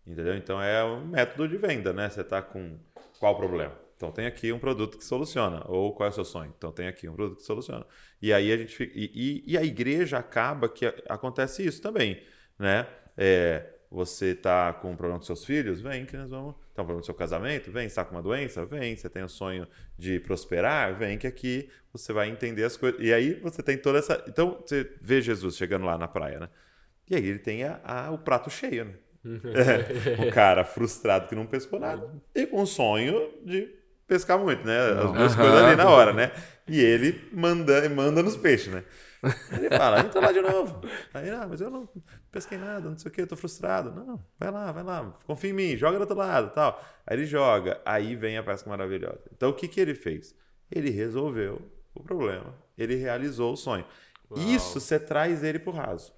Entendeu? 0.05 0.35
Então 0.35 0.61
é 0.61 0.83
um 0.83 1.05
método 1.05 1.47
de 1.47 1.57
venda, 1.57 1.93
né? 1.93 2.09
Você 2.09 2.23
tá 2.23 2.41
com 2.41 2.77
qual 3.19 3.37
problema? 3.37 3.73
Então 3.95 4.11
tem 4.11 4.25
aqui 4.25 4.51
um 4.51 4.59
produto 4.59 4.97
que 4.97 5.05
soluciona. 5.05 5.63
Ou 5.65 5.93
qual 5.93 6.07
é 6.07 6.09
o 6.09 6.13
seu 6.13 6.25
sonho? 6.25 6.53
Então 6.57 6.71
tem 6.71 6.87
aqui 6.87 7.07
um 7.07 7.13
produto 7.13 7.37
que 7.37 7.45
soluciona. 7.45 7.85
E 8.21 8.33
aí 8.33 8.51
a 8.51 8.57
gente 8.57 8.75
fica, 8.75 8.91
e, 8.93 9.11
e, 9.13 9.53
e 9.53 9.57
a 9.57 9.63
igreja 9.63 10.17
acaba 10.17 10.67
que 10.67 10.85
acontece 11.07 11.65
isso 11.65 11.81
também, 11.81 12.21
né? 12.59 12.85
É, 13.15 13.65
você 13.89 14.31
está 14.31 14.73
com 14.73 14.91
um 14.91 14.95
problema 14.97 15.19
com 15.19 15.25
seus 15.25 15.45
filhos? 15.45 15.79
Vem 15.79 16.05
que 16.05 16.17
nós 16.17 16.29
vamos. 16.29 16.55
Um 16.73 16.75
problema 16.75 16.99
com 16.99 17.05
seu 17.05 17.13
casamento? 17.13 17.71
Vem. 17.71 17.85
Está 17.85 18.03
com 18.03 18.15
uma 18.15 18.21
doença? 18.21 18.65
Vem. 18.65 18.95
Você 18.95 19.07
tem 19.07 19.23
o 19.23 19.29
sonho 19.29 19.67
de 19.97 20.19
prosperar? 20.19 20.97
Vem 20.97 21.19
que 21.19 21.27
aqui 21.27 21.69
você 21.91 22.11
vai 22.11 22.29
entender 22.29 22.63
as 22.63 22.75
coisas. 22.75 22.99
E 22.99 23.13
aí 23.13 23.35
você 23.35 23.61
tem 23.61 23.77
toda 23.77 23.99
essa. 23.99 24.23
Então 24.27 24.59
você 24.65 24.91
vê 24.99 25.21
Jesus 25.21 25.55
chegando 25.55 25.85
lá 25.85 25.97
na 25.97 26.07
praia, 26.07 26.39
né? 26.39 26.49
E 27.07 27.15
aí 27.15 27.25
ele 27.25 27.39
tem 27.39 27.63
a, 27.63 27.79
a, 27.83 28.11
o 28.11 28.17
prato 28.17 28.49
cheio, 28.49 28.85
né? 28.85 28.93
É, 29.23 30.27
o 30.27 30.31
cara 30.33 30.65
frustrado 30.65 31.29
que 31.29 31.35
não 31.35 31.45
pescou 31.45 31.79
nada 31.79 32.11
e 32.35 32.45
com 32.45 32.61
um 32.61 32.65
sonho 32.65 33.31
de 33.45 33.73
pescar 34.05 34.37
muito, 34.37 34.65
né? 34.65 34.77
As 34.79 35.13
duas 35.13 35.35
coisas 35.35 35.61
ali 35.61 35.77
na 35.77 35.89
hora, 35.89 36.11
né? 36.11 36.31
E 36.67 36.77
ele 36.77 37.29
manda, 37.31 37.87
manda 37.87 38.21
nos 38.21 38.35
peixes, 38.35 38.67
né? 38.67 38.83
Ele 39.53 39.69
fala, 39.69 40.01
entra 40.01 40.19
lá 40.19 40.31
de 40.33 40.41
novo. 40.41 40.81
Aí, 41.13 41.29
ah, 41.29 41.47
mas 41.49 41.61
eu 41.61 41.69
não 41.69 41.87
pesquei 42.33 42.57
nada, 42.57 42.89
não 42.89 42.97
sei 42.97 43.09
o 43.09 43.13
que, 43.13 43.21
eu 43.21 43.27
tô 43.27 43.37
frustrado. 43.37 43.91
Não, 43.91 44.19
vai 44.37 44.51
lá, 44.51 44.71
vai 44.71 44.83
lá, 44.83 45.17
confia 45.25 45.51
em 45.51 45.53
mim, 45.53 45.77
joga 45.77 45.97
do 45.97 46.01
outro 46.01 46.17
lado 46.17 46.51
tal. 46.53 46.83
Aí 47.05 47.15
ele 47.15 47.25
joga, 47.25 47.79
aí 47.85 48.15
vem 48.15 48.37
a 48.37 48.43
pesca 48.43 48.69
maravilhosa. 48.69 49.21
Então 49.31 49.51
o 49.51 49.53
que, 49.53 49.67
que 49.67 49.79
ele 49.79 49.93
fez? 49.93 50.35
Ele 50.69 50.89
resolveu 50.89 51.61
o 51.93 52.03
problema, 52.03 52.53
ele 52.77 52.95
realizou 52.95 53.53
o 53.53 53.57
sonho. 53.57 53.85
Uau. 54.29 54.41
Isso 54.41 54.79
você 54.81 54.99
traz 54.99 55.43
ele 55.43 55.59
pro 55.59 55.71
raso. 55.71 56.11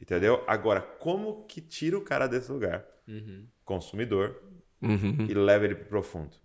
Entendeu? 0.00 0.44
Agora, 0.46 0.80
como 0.80 1.46
que 1.46 1.60
tira 1.60 1.96
o 1.96 2.02
cara 2.02 2.26
desse 2.26 2.50
lugar? 2.50 2.84
Uhum. 3.08 3.46
Consumidor. 3.64 4.42
Uhum. 4.82 5.26
E 5.28 5.34
leva 5.34 5.64
ele 5.64 5.76
pro 5.76 5.86
profundo. 5.86 6.36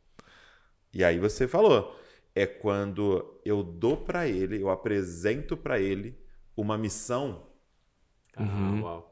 E 0.93 1.03
aí 1.03 1.19
você 1.19 1.47
falou 1.47 1.95
é 2.35 2.45
quando 2.45 3.41
eu 3.43 3.63
dou 3.63 3.97
para 3.97 4.27
ele, 4.27 4.61
eu 4.61 4.69
apresento 4.69 5.57
para 5.57 5.79
ele 5.79 6.15
uma 6.55 6.77
missão 6.77 7.46
uhum. 8.39 9.03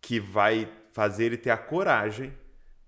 que 0.00 0.20
vai 0.20 0.70
fazer 0.92 1.26
ele 1.26 1.36
ter 1.36 1.50
a 1.50 1.56
coragem 1.56 2.32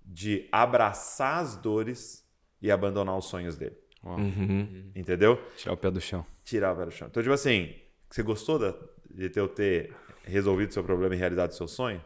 de 0.05 0.47
abraçar 0.51 1.39
as 1.41 1.55
dores 1.55 2.25
e 2.61 2.71
abandonar 2.71 3.17
os 3.17 3.25
sonhos 3.25 3.57
dele. 3.57 3.77
Uhum. 4.03 4.91
Entendeu? 4.95 5.41
Tirar 5.57 5.73
o 5.73 5.77
pé 5.77 5.91
do 5.91 5.99
chão. 5.99 6.25
Tirar 6.43 6.73
o 6.73 6.77
pé 6.77 6.85
do 6.85 6.91
chão. 6.91 7.07
Então, 7.09 7.21
tipo 7.21 7.33
assim, 7.33 7.75
você 8.09 8.23
gostou 8.23 8.57
da, 8.57 8.73
de 9.09 9.31
eu 9.35 9.47
ter 9.47 9.93
resolvido 10.23 10.73
seu 10.73 10.83
problema 10.83 11.15
e 11.15 11.17
realizado 11.17 11.51
seu 11.51 11.67
sonho? 11.67 12.03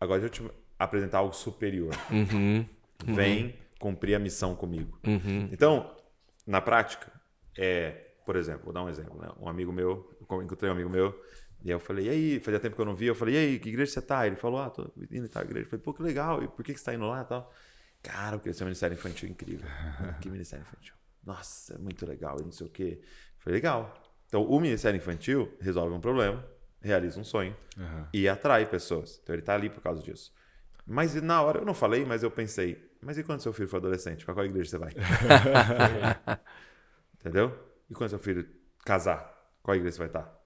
Agora 0.00 0.20
deixa 0.20 0.42
eu 0.42 0.48
te 0.48 0.54
apresentar 0.78 1.18
algo 1.18 1.34
superior. 1.34 1.94
Uhum. 2.10 2.64
Vem 3.04 3.54
cumprir 3.78 4.14
a 4.14 4.18
missão 4.18 4.54
comigo. 4.54 4.98
Uhum. 5.06 5.48
Então, 5.52 5.94
na 6.46 6.60
prática, 6.60 7.12
é, 7.56 8.12
por 8.24 8.36
exemplo, 8.36 8.64
vou 8.64 8.72
dar 8.72 8.82
um 8.82 8.88
exemplo. 8.88 9.20
Né? 9.20 9.28
Um 9.38 9.48
amigo 9.48 9.72
meu, 9.72 10.10
eu 10.18 10.42
encontrei 10.42 10.70
um 10.70 10.72
amigo 10.72 10.88
meu, 10.88 11.18
e 11.64 11.70
eu 11.70 11.80
falei, 11.80 12.06
e 12.06 12.10
aí, 12.10 12.40
fazia 12.40 12.60
tempo 12.60 12.76
que 12.76 12.82
eu 12.82 12.84
não 12.84 12.94
via, 12.94 13.08
eu 13.08 13.14
falei, 13.14 13.34
e 13.34 13.38
aí, 13.38 13.58
que 13.58 13.70
igreja 13.70 13.90
você 13.90 14.02
tá? 14.02 14.26
Ele 14.26 14.36
falou, 14.36 14.60
ah, 14.60 14.68
tô 14.68 14.92
indo 15.10 15.26
tal 15.30 15.42
igreja. 15.42 15.64
Eu 15.64 15.70
falei, 15.70 15.82
pô, 15.82 15.94
que 15.94 16.02
legal, 16.02 16.42
e 16.42 16.48
por 16.48 16.62
que, 16.62 16.74
que 16.74 16.78
você 16.78 16.84
tá 16.84 16.94
indo 16.94 17.06
lá 17.06 17.22
e 17.22 17.24
tal? 17.24 17.50
Cara, 18.02 18.36
porque 18.36 18.50
esse 18.50 18.62
é 18.62 18.64
um 18.64 18.66
ministério 18.66 18.94
infantil 18.94 19.30
incrível. 19.30 19.66
que 20.20 20.28
ministério 20.28 20.62
infantil. 20.62 20.94
Nossa, 21.24 21.74
é 21.74 21.78
muito 21.78 22.04
legal, 22.04 22.36
e 22.38 22.44
não 22.44 22.52
sei 22.52 22.66
o 22.66 22.70
quê. 22.70 23.00
Falei, 23.38 23.56
legal. 23.56 23.94
Então, 24.26 24.42
o 24.42 24.60
ministério 24.60 24.98
infantil 24.98 25.56
resolve 25.58 25.94
um 25.94 26.00
problema, 26.00 26.44
realiza 26.82 27.18
um 27.18 27.24
sonho 27.24 27.56
uhum. 27.78 28.06
e 28.12 28.28
atrai 28.28 28.66
pessoas. 28.66 29.18
Então, 29.22 29.34
ele 29.34 29.42
tá 29.42 29.54
ali 29.54 29.70
por 29.70 29.80
causa 29.80 30.02
disso. 30.02 30.34
Mas 30.86 31.14
na 31.14 31.40
hora, 31.40 31.60
eu 31.60 31.64
não 31.64 31.72
falei, 31.72 32.04
mas 32.04 32.22
eu 32.22 32.30
pensei, 32.30 32.92
mas 33.00 33.16
e 33.16 33.24
quando 33.24 33.40
seu 33.40 33.54
filho 33.54 33.68
for 33.68 33.78
adolescente? 33.78 34.22
Para 34.22 34.34
qual 34.34 34.44
igreja 34.44 34.68
você 34.68 34.76
vai? 34.76 34.92
Entendeu? 37.18 37.58
E 37.88 37.94
quando 37.94 38.10
seu 38.10 38.18
filho 38.18 38.46
casar, 38.84 39.32
qual 39.62 39.74
igreja 39.74 39.92
você 39.92 39.98
vai 40.00 40.08
estar? 40.08 40.43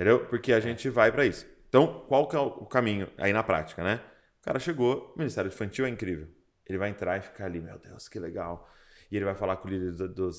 Entendeu? 0.00 0.24
Porque 0.24 0.54
a 0.54 0.60
gente 0.60 0.88
vai 0.88 1.12
para 1.12 1.26
isso. 1.26 1.46
Então, 1.68 2.06
qual 2.08 2.26
que 2.26 2.34
é 2.34 2.38
o 2.38 2.64
caminho 2.64 3.06
aí 3.18 3.34
na 3.34 3.42
prática, 3.42 3.84
né? 3.84 4.02
O 4.40 4.42
cara 4.42 4.58
chegou, 4.58 5.12
o 5.14 5.18
Ministério 5.18 5.48
Infantil 5.48 5.84
é 5.84 5.90
incrível. 5.90 6.26
Ele 6.64 6.78
vai 6.78 6.88
entrar 6.88 7.18
e 7.18 7.20
ficar 7.20 7.44
ali, 7.44 7.60
meu 7.60 7.78
Deus, 7.78 8.08
que 8.08 8.18
legal. 8.18 8.66
E 9.10 9.16
ele 9.16 9.26
vai 9.26 9.34
falar 9.34 9.58
com 9.58 9.68
o 9.68 9.70
líder 9.70 9.92
do, 9.92 10.08
do, 10.08 10.30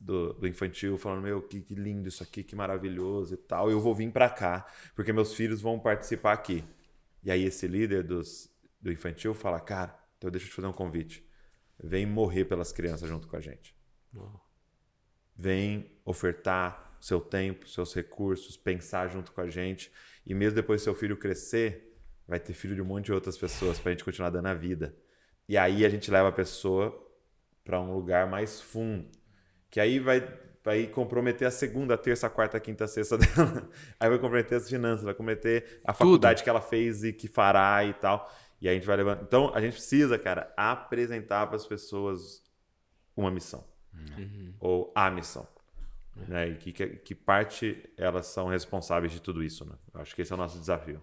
do, 0.00 0.32
do 0.34 0.46
infantil, 0.46 0.96
falando, 0.96 1.22
meu, 1.22 1.42
que, 1.42 1.60
que, 1.60 1.74
lindo 1.74 2.06
isso 2.06 2.22
aqui, 2.22 2.44
que 2.44 2.54
maravilhoso 2.54 3.34
e 3.34 3.36
tal. 3.36 3.68
Eu 3.68 3.80
vou 3.80 3.92
vir 3.96 4.12
para 4.12 4.30
cá, 4.30 4.64
porque 4.94 5.12
meus 5.12 5.34
filhos 5.34 5.60
vão 5.60 5.80
participar 5.80 6.32
aqui. 6.32 6.64
E 7.24 7.32
aí 7.32 7.44
esse 7.44 7.66
líder 7.66 8.04
dos, 8.04 8.48
do 8.80 8.92
infantil 8.92 9.34
fala, 9.34 9.58
cara, 9.58 9.92
então 10.18 10.30
deixa 10.30 10.46
eu 10.46 10.50
te 10.50 10.54
fazer 10.54 10.68
um 10.68 10.72
convite. 10.72 11.28
Vem 11.82 12.06
morrer 12.06 12.44
pelas 12.44 12.70
crianças 12.70 13.08
junto 13.08 13.26
com 13.26 13.36
a 13.36 13.40
gente. 13.40 13.74
Vem 15.36 15.90
ofertar 16.04 16.89
seu 17.00 17.20
tempo, 17.20 17.66
seus 17.66 17.94
recursos, 17.94 18.56
pensar 18.56 19.08
junto 19.08 19.32
com 19.32 19.40
a 19.40 19.48
gente. 19.48 19.90
E 20.26 20.34
mesmo 20.34 20.56
depois 20.56 20.82
seu 20.82 20.94
filho 20.94 21.16
crescer, 21.16 21.96
vai 22.28 22.38
ter 22.38 22.52
filho 22.52 22.74
de 22.74 22.82
um 22.82 22.84
monte 22.84 23.06
de 23.06 23.12
outras 23.12 23.36
pessoas 23.36 23.78
para 23.78 23.90
a 23.90 23.92
gente 23.92 24.04
continuar 24.04 24.30
dando 24.30 24.46
a 24.46 24.54
vida. 24.54 24.94
E 25.48 25.56
aí 25.56 25.84
a 25.84 25.88
gente 25.88 26.10
leva 26.10 26.28
a 26.28 26.32
pessoa 26.32 26.94
para 27.64 27.80
um 27.80 27.94
lugar 27.94 28.28
mais 28.28 28.60
fundo, 28.60 29.08
que 29.70 29.80
aí 29.80 29.98
vai, 29.98 30.20
vai 30.62 30.86
comprometer 30.86 31.48
a 31.48 31.50
segunda, 31.50 31.94
a 31.94 31.98
terça, 31.98 32.26
a 32.26 32.30
quarta, 32.30 32.56
a 32.56 32.60
quinta, 32.60 32.84
a 32.84 32.88
sexta 32.88 33.16
dela. 33.18 33.68
Aí 33.98 34.08
vai 34.08 34.18
comprometer 34.18 34.58
as 34.58 34.68
finanças, 34.68 35.04
vai 35.04 35.14
comprometer 35.14 35.80
a 35.84 35.92
faculdade 35.92 36.38
Tudo. 36.38 36.44
que 36.44 36.50
ela 36.50 36.60
fez 36.60 37.02
e 37.02 37.12
que 37.12 37.26
fará 37.26 37.84
e 37.84 37.94
tal. 37.94 38.30
E 38.60 38.68
aí 38.68 38.76
a 38.76 38.78
gente 38.78 38.86
vai 38.86 38.96
levando. 38.96 39.22
Então 39.22 39.52
a 39.54 39.60
gente 39.60 39.72
precisa, 39.72 40.18
cara, 40.18 40.52
apresentar 40.56 41.46
para 41.46 41.56
as 41.56 41.66
pessoas 41.66 42.44
uma 43.16 43.30
missão 43.30 43.64
uhum. 43.92 44.54
ou 44.60 44.92
a 44.94 45.10
missão. 45.10 45.48
Né? 46.28 46.48
E 46.48 46.54
que, 46.56 46.72
que 46.72 47.14
parte 47.14 47.90
elas 47.96 48.26
são 48.26 48.48
responsáveis 48.48 49.12
de 49.12 49.20
tudo 49.20 49.42
isso. 49.42 49.64
Né? 49.64 49.72
Acho 49.94 50.14
que 50.14 50.22
esse 50.22 50.32
é 50.32 50.34
o 50.34 50.38
nosso 50.38 50.58
desafio. 50.58 51.02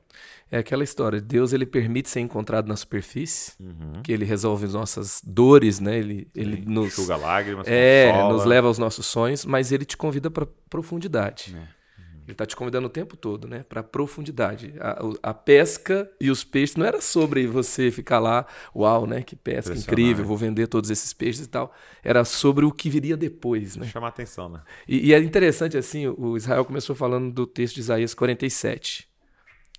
É 0.51 0.57
aquela 0.57 0.83
história: 0.83 1.21
Deus 1.21 1.53
ele 1.53 1.65
permite 1.65 2.09
ser 2.09 2.19
encontrado 2.19 2.67
na 2.67 2.75
superfície, 2.75 3.53
uhum. 3.59 4.01
que 4.03 4.11
ele 4.11 4.25
resolve 4.25 4.65
as 4.65 4.73
nossas 4.73 5.21
dores, 5.25 5.79
né? 5.79 5.97
ele, 5.97 6.27
ele 6.35 6.63
nos. 6.65 6.87
Enxuga 6.87 7.15
lágrimas, 7.15 7.67
é, 7.67 8.11
consola. 8.11 8.33
nos 8.33 8.45
leva 8.45 8.67
aos 8.67 8.77
nossos 8.77 9.05
sonhos, 9.05 9.45
mas 9.45 9.71
ele 9.71 9.85
te 9.85 9.97
convida 9.97 10.29
para 10.29 10.47
profundidade. 10.69 11.55
É. 11.55 11.76
Ele 12.27 12.33
está 12.33 12.45
te 12.45 12.57
convidando 12.57 12.87
o 12.87 12.89
tempo 12.89 13.15
todo, 13.15 13.47
né? 13.47 13.63
Para 13.67 13.81
profundidade. 13.81 14.73
A, 14.81 15.29
a, 15.29 15.33
pesca 15.33 16.11
e 16.19 16.29
os 16.29 16.43
peixes 16.43 16.75
não 16.75 16.85
era 16.85 16.99
sobre 16.99 17.47
você 17.47 17.89
ficar 17.89 18.19
lá, 18.19 18.45
uau, 18.75 19.07
né? 19.07 19.23
Que 19.23 19.33
pesca 19.33 19.73
incrível, 19.73 20.25
vou 20.25 20.35
vender 20.35 20.67
todos 20.67 20.89
esses 20.89 21.13
peixes 21.13 21.45
e 21.45 21.49
tal. 21.49 21.73
Era 22.03 22.25
sobre 22.25 22.65
o 22.65 22.71
que 22.71 22.89
viria 22.89 23.15
depois, 23.15 23.77
né? 23.77 23.87
Chamar 23.87 24.09
atenção, 24.09 24.49
né? 24.49 24.61
E, 24.85 25.07
e 25.07 25.13
é 25.13 25.19
interessante 25.19 25.77
assim, 25.77 26.05
o 26.05 26.35
Israel 26.35 26.65
começou 26.65 26.93
falando 26.93 27.31
do 27.31 27.47
texto 27.47 27.75
de 27.75 27.79
Isaías 27.79 28.13
47. 28.13 29.07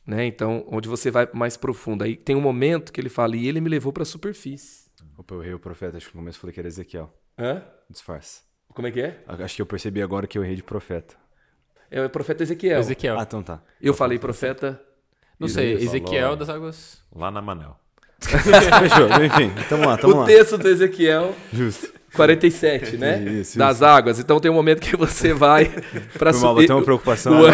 Né? 0.07 0.25
Então, 0.25 0.65
onde 0.69 0.89
você 0.89 1.11
vai 1.11 1.29
mais 1.35 1.59
profundo. 1.59 2.03
Aí 2.03 2.17
tem 2.17 2.35
um 2.35 2.41
momento 2.41 2.91
que 2.91 2.99
ele 2.99 3.11
fala, 3.11 3.37
e 3.37 3.47
ele 3.47 3.61
me 3.61 3.69
levou 3.69 3.93
para 3.93 4.05
a 4.05 4.07
superfície. 4.07 4.89
Opa, 5.19 5.35
eu 5.35 5.43
errei 5.43 5.55
o 5.55 5.59
profeta, 5.59 5.99
acho 5.99 6.09
que 6.09 6.17
no 6.17 6.23
começo 6.23 6.39
falei 6.39 6.55
que 6.55 6.61
era 6.61 6.69
Ezequiel. 6.69 7.13
Hã? 7.39 7.63
Disfarce. 7.91 8.41
Como 8.69 8.89
é 8.89 8.91
que 8.91 9.03
é? 9.03 9.23
Acho 9.27 9.57
que 9.57 9.61
eu 9.61 9.67
percebi 9.67 10.01
agora 10.01 10.27
que 10.27 10.39
eu 10.39 10.45
errei 10.45 10.57
de 10.57 10.63
profeta. 10.63 11.15
É 11.91 12.05
o 12.05 12.11
profeta 12.11 12.43
Ezequiel. 12.43 12.81
Ezequiel. 12.81 13.19
Ah, 13.19 13.23
então 13.23 13.43
tá. 13.43 13.61
Eu 13.81 13.95
falei 13.95 14.19
profeta. 14.19 14.81
Não 15.39 15.49
sei, 15.49 15.75
Ezequiel 15.75 16.37
das 16.37 16.49
águas. 16.49 17.03
Lá 17.15 17.31
na 17.31 17.41
Manel. 17.41 17.77
Fechou, 18.21 19.09
enfim, 19.25 19.53
tamo 19.69 19.87
lá, 19.87 19.97
tamo 19.97 20.15
o 20.15 20.17
lá. 20.19 20.23
O 20.25 20.27
texto 20.27 20.59
do 20.59 20.69
Ezequiel. 20.69 21.35
Justo. 21.53 21.99
47, 22.15 22.97
né? 22.97 23.23
Isso, 23.23 23.59
das 23.59 23.77
isso. 23.77 23.85
águas. 23.85 24.19
Então 24.19 24.41
tem 24.41 24.51
um 24.51 24.55
momento 24.55 24.81
que 24.81 24.97
você 24.97 25.33
vai 25.33 25.71
para 26.19 26.33
subir. 26.33 26.67
Tem 26.67 26.75
uma 26.75 26.83
preocupação. 26.83 27.43
O... 27.43 27.45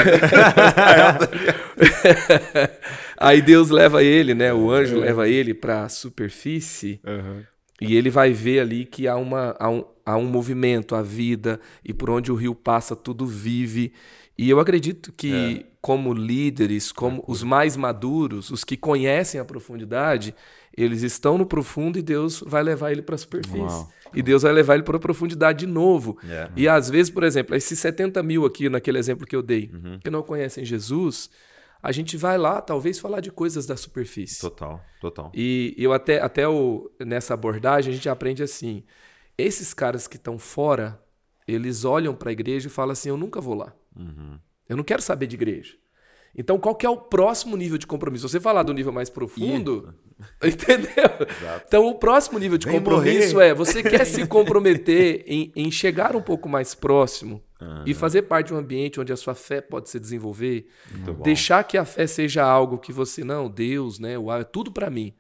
Aí 3.19 3.43
Deus 3.43 3.71
leva 3.71 4.03
ele, 4.03 4.33
né? 4.33 4.55
O 4.55 4.71
anjo 4.71 4.99
leva 4.99 5.29
ele 5.29 5.53
para 5.53 5.85
a 5.85 5.89
superfície. 5.89 7.01
Uhum. 7.05 7.43
E 7.81 7.97
ele 7.97 8.11
vai 8.11 8.33
ver 8.33 8.61
ali 8.61 8.85
que 8.85 9.09
há, 9.09 9.17
uma, 9.17 9.57
há, 9.59 9.69
um, 9.69 9.85
há 10.07 10.17
um 10.17 10.25
movimento, 10.25 10.95
a 10.95 11.03
vida, 11.03 11.61
e 11.85 11.93
por 11.93 12.09
onde 12.09 12.31
o 12.31 12.35
rio 12.35 12.55
passa, 12.55 12.95
tudo 12.95 13.27
vive. 13.27 13.93
E 14.37 14.51
eu 14.51 14.59
acredito 14.59 15.13
que, 15.13 15.63
é. 15.63 15.67
como 15.81 16.13
líderes, 16.13 16.91
como 16.91 17.25
os 17.29 17.43
mais 17.43 17.77
maduros, 17.77 18.51
os 18.51 18.65
que 18.65 18.77
conhecem 18.77 19.41
a 19.41 19.45
profundidade, 19.45 20.35
eles 20.77 21.03
estão 21.03 21.39
no 21.39 21.47
profundo 21.47 21.99
e 21.99 22.03
Deus 22.03 22.43
vai 22.45 22.63
levar 22.63 22.91
ele 22.91 23.03
para 23.03 23.15
a 23.15 23.19
superfície. 23.19 23.59
Uau. 23.59 23.93
E 24.13 24.23
Deus 24.23 24.43
vai 24.43 24.53
levar 24.53 24.75
ele 24.75 24.83
para 24.83 24.97
a 24.97 25.01
profundidade 25.01 25.61
de 25.61 25.67
novo. 25.67 26.19
É. 26.29 26.49
E 26.57 26.69
às 26.69 26.91
vezes, 26.91 27.11
por 27.11 27.23
exemplo, 27.23 27.55
esses 27.55 27.79
70 27.79 28.23
mil 28.23 28.45
aqui, 28.45 28.69
naquele 28.69 28.99
exemplo 28.99 29.27
que 29.27 29.37
eu 29.37 29.43
dei, 29.43 29.71
uhum. 29.73 29.99
que 30.01 30.11
não 30.11 30.23
conhecem 30.23 30.65
Jesus, 30.65 31.31
a 31.83 31.93
gente 31.93 32.17
vai 32.17 32.39
lá, 32.39 32.61
talvez, 32.61 32.99
falar 32.99 33.21
de 33.21 33.31
coisas 33.31 33.67
da 33.67 33.77
superfície. 33.77 34.41
Total, 34.41 34.81
total. 35.01 35.31
E 35.35 35.75
eu 35.77 35.93
até, 35.93 36.21
até 36.21 36.49
o, 36.49 36.91
nessa 36.99 37.35
abordagem, 37.35 37.93
a 37.93 37.95
gente 37.95 38.09
aprende 38.09 38.43
assim: 38.43 38.83
esses 39.37 39.75
caras 39.75 40.09
que 40.09 40.17
estão 40.17 40.39
fora, 40.39 40.99
eles 41.47 41.85
olham 41.85 42.15
para 42.15 42.31
a 42.31 42.33
igreja 42.33 42.69
e 42.69 42.71
falam 42.71 42.93
assim: 42.93 43.11
eu 43.11 43.17
nunca 43.17 43.41
vou 43.41 43.55
lá. 43.55 43.73
Uhum. 43.97 44.39
Eu 44.69 44.77
não 44.77 44.85
quero 44.85 45.03
saber 45.03 45.27
de 45.27 45.37
igreja. 45.37 45.75
Então, 46.37 46.59
qual 46.59 46.75
que 46.75 46.85
é 46.85 46.91
o 46.91 46.97
próximo 46.97 47.57
nível 47.57 47.79
de 47.79 47.87
compromisso? 47.87 48.29
Você 48.29 48.41
falar 48.41 48.65
do 48.65 48.75
nível 48.75 48.93
mais 48.93 49.09
profundo, 49.09 49.95
Entendeu? 50.43 51.05
Então, 51.67 51.87
o 51.87 51.95
próximo 51.95 52.39
nível 52.41 52.59
de 52.59 52.67
Vem 52.67 52.77
compromisso 52.79 53.35
morrer. 53.35 53.49
é: 53.49 53.55
você 53.55 53.83
quer 53.85 54.05
se 54.05 54.27
comprometer 54.27 55.23
em, 55.27 55.53
em 55.55 55.71
chegar 55.71 56.17
um 56.17 56.23
pouco 56.23 56.49
mais 56.49 56.75
próximo 56.75 57.43
e 57.87 57.95
fazer 57.95 58.23
parte 58.23 58.49
de 58.49 58.55
um 58.55 58.59
ambiente 58.59 59.01
onde 59.01 59.13
a 59.13 59.17
sua 59.17 59.35
fé 59.35 59.61
pode 59.61 59.89
se 59.89 59.99
desenvolver, 59.99 60.67
Muito 60.91 61.15
bom. 61.15 61.23
deixar 61.23 61.65
que 61.65 61.79
a 61.79 61.85
fé 61.85 62.07
seja 62.07 62.45
algo 62.45 62.79
que 62.79 62.93
você, 62.93 63.25
não, 63.25 63.49
Deus, 63.49 63.99
né? 63.99 64.19
Uau, 64.19 64.39
é 64.39 64.45
tudo 64.45 64.71
pra 64.71 64.91
mim. 64.91 65.15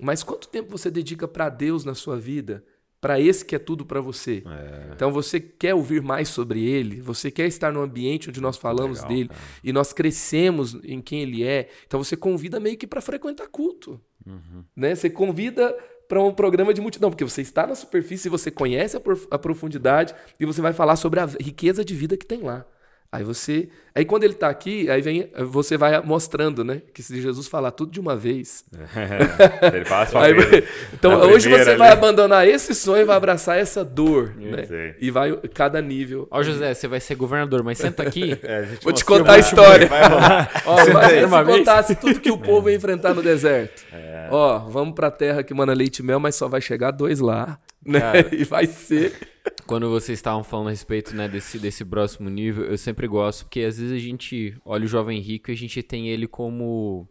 Mas 0.00 0.22
quanto 0.22 0.48
tempo 0.48 0.76
você 0.76 0.90
dedica 0.90 1.26
pra 1.26 1.48
Deus 1.48 1.84
na 1.84 1.94
sua 1.94 2.18
vida? 2.18 2.64
Pra 3.02 3.18
esse 3.20 3.44
que 3.44 3.56
é 3.56 3.58
tudo 3.58 3.84
pra 3.84 4.00
você. 4.00 4.44
É, 4.46 4.92
Então 4.94 5.10
você 5.10 5.40
quer 5.40 5.74
ouvir 5.74 6.00
mais 6.00 6.28
sobre 6.28 6.64
ele, 6.64 7.00
você 7.00 7.32
quer 7.32 7.46
estar 7.48 7.72
num 7.72 7.82
ambiente 7.82 8.30
onde 8.30 8.40
nós 8.40 8.56
falamos 8.56 8.98
legal, 8.98 9.08
dele 9.12 9.28
cara. 9.28 9.40
e 9.64 9.72
nós 9.72 9.92
crescemos 9.92 10.78
em 10.84 11.00
quem 11.02 11.22
ele 11.22 11.42
é. 11.42 11.68
Então 11.84 12.02
você 12.02 12.16
convida 12.16 12.60
meio 12.60 12.76
que 12.76 12.86
para 12.86 13.00
frequentar 13.00 13.48
culto. 13.48 14.00
Uhum. 14.24 14.62
Né? 14.76 14.94
Você 14.94 15.10
convida 15.10 15.76
para 16.08 16.22
um 16.22 16.32
programa 16.32 16.72
de 16.72 16.80
multidão, 16.80 17.10
porque 17.10 17.24
você 17.24 17.40
está 17.42 17.66
na 17.66 17.74
superfície, 17.74 18.28
você 18.28 18.50
conhece 18.52 18.96
a, 18.96 19.00
prof- 19.00 19.26
a 19.30 19.38
profundidade 19.38 20.14
e 20.38 20.46
você 20.46 20.60
vai 20.60 20.72
falar 20.72 20.94
sobre 20.94 21.18
a 21.18 21.24
riqueza 21.24 21.84
de 21.84 21.94
vida 21.94 22.16
que 22.16 22.24
tem 22.26 22.42
lá. 22.42 22.64
Aí 23.12 23.22
você, 23.22 23.68
aí 23.94 24.06
quando 24.06 24.24
ele 24.24 24.32
está 24.32 24.48
aqui, 24.48 24.88
aí 24.88 25.02
vem, 25.02 25.28
você 25.44 25.76
vai 25.76 26.00
mostrando, 26.00 26.64
né, 26.64 26.80
que 26.94 27.02
se 27.02 27.20
Jesus 27.20 27.46
falar 27.46 27.70
tudo 27.70 27.92
de 27.92 28.00
uma 28.00 28.16
vez, 28.16 28.64
Ele 29.70 29.84
fala 29.84 30.06
sua 30.06 30.24
Aí, 30.24 30.32
vida. 30.32 30.66
então 30.94 31.18
Na 31.18 31.24
hoje 31.26 31.46
você 31.50 31.70
ali. 31.70 31.78
vai 31.78 31.90
abandonar 31.90 32.48
esse 32.48 32.74
sonho 32.74 33.02
e 33.02 33.04
vai 33.04 33.14
abraçar 33.14 33.58
essa 33.58 33.84
dor, 33.84 34.34
né? 34.34 34.64
sei. 34.64 34.94
E 34.98 35.10
vai 35.10 35.36
cada 35.52 35.82
nível. 35.82 36.26
Ó, 36.30 36.42
José, 36.42 36.72
você 36.72 36.88
vai 36.88 37.00
ser 37.00 37.14
governador, 37.14 37.62
mas 37.62 37.76
senta 37.76 38.02
aqui. 38.02 38.32
É, 38.42 38.60
a 38.60 38.82
Vou 38.82 38.92
te 38.94 39.04
contar 39.04 39.34
a 39.34 39.38
história. 39.38 39.86
Vai 39.86 40.08
rolar. 40.08 40.62
Ó, 40.64 40.78
aí 40.98 41.20
se 41.20 41.44
vez. 41.44 41.58
contasse 41.58 41.94
tudo 41.94 42.18
que 42.18 42.30
o 42.30 42.38
povo 42.38 42.70
ia 42.70 42.76
enfrentar 42.76 43.12
no 43.14 43.22
deserto. 43.22 43.84
É. 43.92 44.28
Ó, 44.30 44.58
vamos 44.58 44.94
pra 44.94 45.10
terra 45.10 45.42
que 45.42 45.52
mana 45.52 45.74
leite 45.74 45.98
e 45.98 46.02
mel, 46.02 46.18
mas 46.18 46.34
só 46.34 46.48
vai 46.48 46.60
chegar 46.60 46.90
dois 46.90 47.20
lá. 47.20 47.58
Né? 47.84 48.00
Cara. 48.00 48.34
E 48.34 48.44
vai 48.44 48.66
ser. 48.66 49.12
Quando 49.66 49.88
vocês 49.90 50.18
estavam 50.18 50.44
falando 50.44 50.68
a 50.68 50.70
respeito 50.70 51.14
né, 51.16 51.28
desse, 51.28 51.58
desse 51.58 51.84
próximo 51.84 52.28
nível, 52.30 52.64
eu 52.64 52.78
sempre 52.78 53.06
gosto, 53.08 53.44
porque 53.44 53.60
às 53.60 53.78
vezes 53.78 53.92
a 53.92 53.98
gente 53.98 54.56
olha 54.64 54.84
o 54.84 54.88
jovem 54.88 55.18
rico 55.20 55.50
e 55.50 55.54
a 55.54 55.56
gente 55.56 55.82
tem 55.82 56.08
ele 56.08 56.26
como 56.26 57.08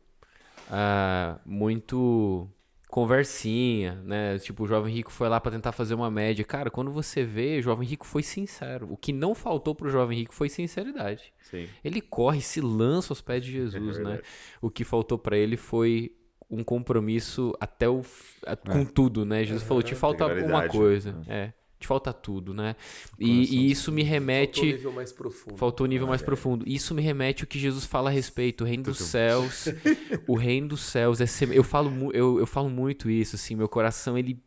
ah, 0.69 1.39
muito 1.45 2.49
conversinha, 2.89 3.95
né? 4.03 4.37
Tipo, 4.37 4.63
o 4.63 4.67
jovem 4.67 4.93
rico 4.93 5.11
foi 5.11 5.27
lá 5.29 5.39
pra 5.39 5.51
tentar 5.51 5.71
fazer 5.71 5.93
uma 5.93 6.11
média. 6.11 6.43
Cara, 6.43 6.69
quando 6.69 6.91
você 6.91 7.23
vê, 7.23 7.57
o 7.59 7.61
jovem 7.61 7.87
rico 7.87 8.05
foi 8.05 8.21
sincero. 8.21 8.87
O 8.91 8.97
que 8.97 9.11
não 9.13 9.33
faltou 9.33 9.73
pro 9.73 9.89
jovem 9.89 10.17
rico 10.19 10.33
foi 10.35 10.49
sinceridade. 10.49 11.33
Sim. 11.49 11.67
Ele 11.83 12.01
corre, 12.01 12.41
se 12.41 12.59
lança 12.61 13.11
aos 13.13 13.21
pés 13.21 13.43
de 13.43 13.51
Jesus, 13.53 13.97
né? 13.97 14.03
verdade. 14.03 14.23
O 14.61 14.69
que 14.69 14.83
faltou 14.83 15.17
pra 15.17 15.37
ele 15.37 15.55
foi 15.57 16.13
um 16.49 16.63
compromisso 16.65 17.53
até 17.61 17.87
o 17.89 18.01
a- 18.45 18.57
com 18.57 18.83
tudo, 18.85 19.25
né? 19.25 19.43
Jesus 19.45 19.63
falou: 19.63 19.81
te 19.81 19.95
falta 19.95 20.25
uma 20.27 20.67
coisa, 20.67 21.15
é, 21.27 21.53
te 21.81 21.87
falta 21.87 22.13
tudo, 22.13 22.53
né? 22.53 22.75
E, 23.19 23.55
e 23.67 23.71
isso 23.71 23.91
me 23.91 24.01
Faltou 24.03 24.09
um 24.09 24.13
remete 24.13 24.65
nível 24.65 24.91
mais 24.93 25.11
profundo. 25.11 25.57
Faltou 25.57 25.85
o 25.85 25.87
nível 25.89 26.07
mais 26.07 26.21
profundo. 26.21 26.63
Isso 26.67 26.95
me 26.95 27.01
remete 27.01 27.43
ao 27.43 27.47
que 27.47 27.59
Jesus 27.59 27.85
fala 27.85 28.09
a 28.09 28.13
respeito. 28.13 28.63
O 28.63 28.67
reino 28.67 28.83
dos 28.83 28.99
céus. 28.99 29.65
o 30.27 30.35
reino 30.35 30.69
dos 30.69 30.81
céus 30.81 31.19
é 31.19 31.25
seme- 31.25 31.55
eu 31.55 31.63
falo 31.63 31.91
mu- 31.91 32.11
eu, 32.13 32.39
eu 32.39 32.47
falo 32.47 32.69
muito 32.69 33.09
isso 33.09 33.35
assim, 33.35 33.55
meu 33.55 33.67
coração 33.67 34.17
ele 34.17 34.41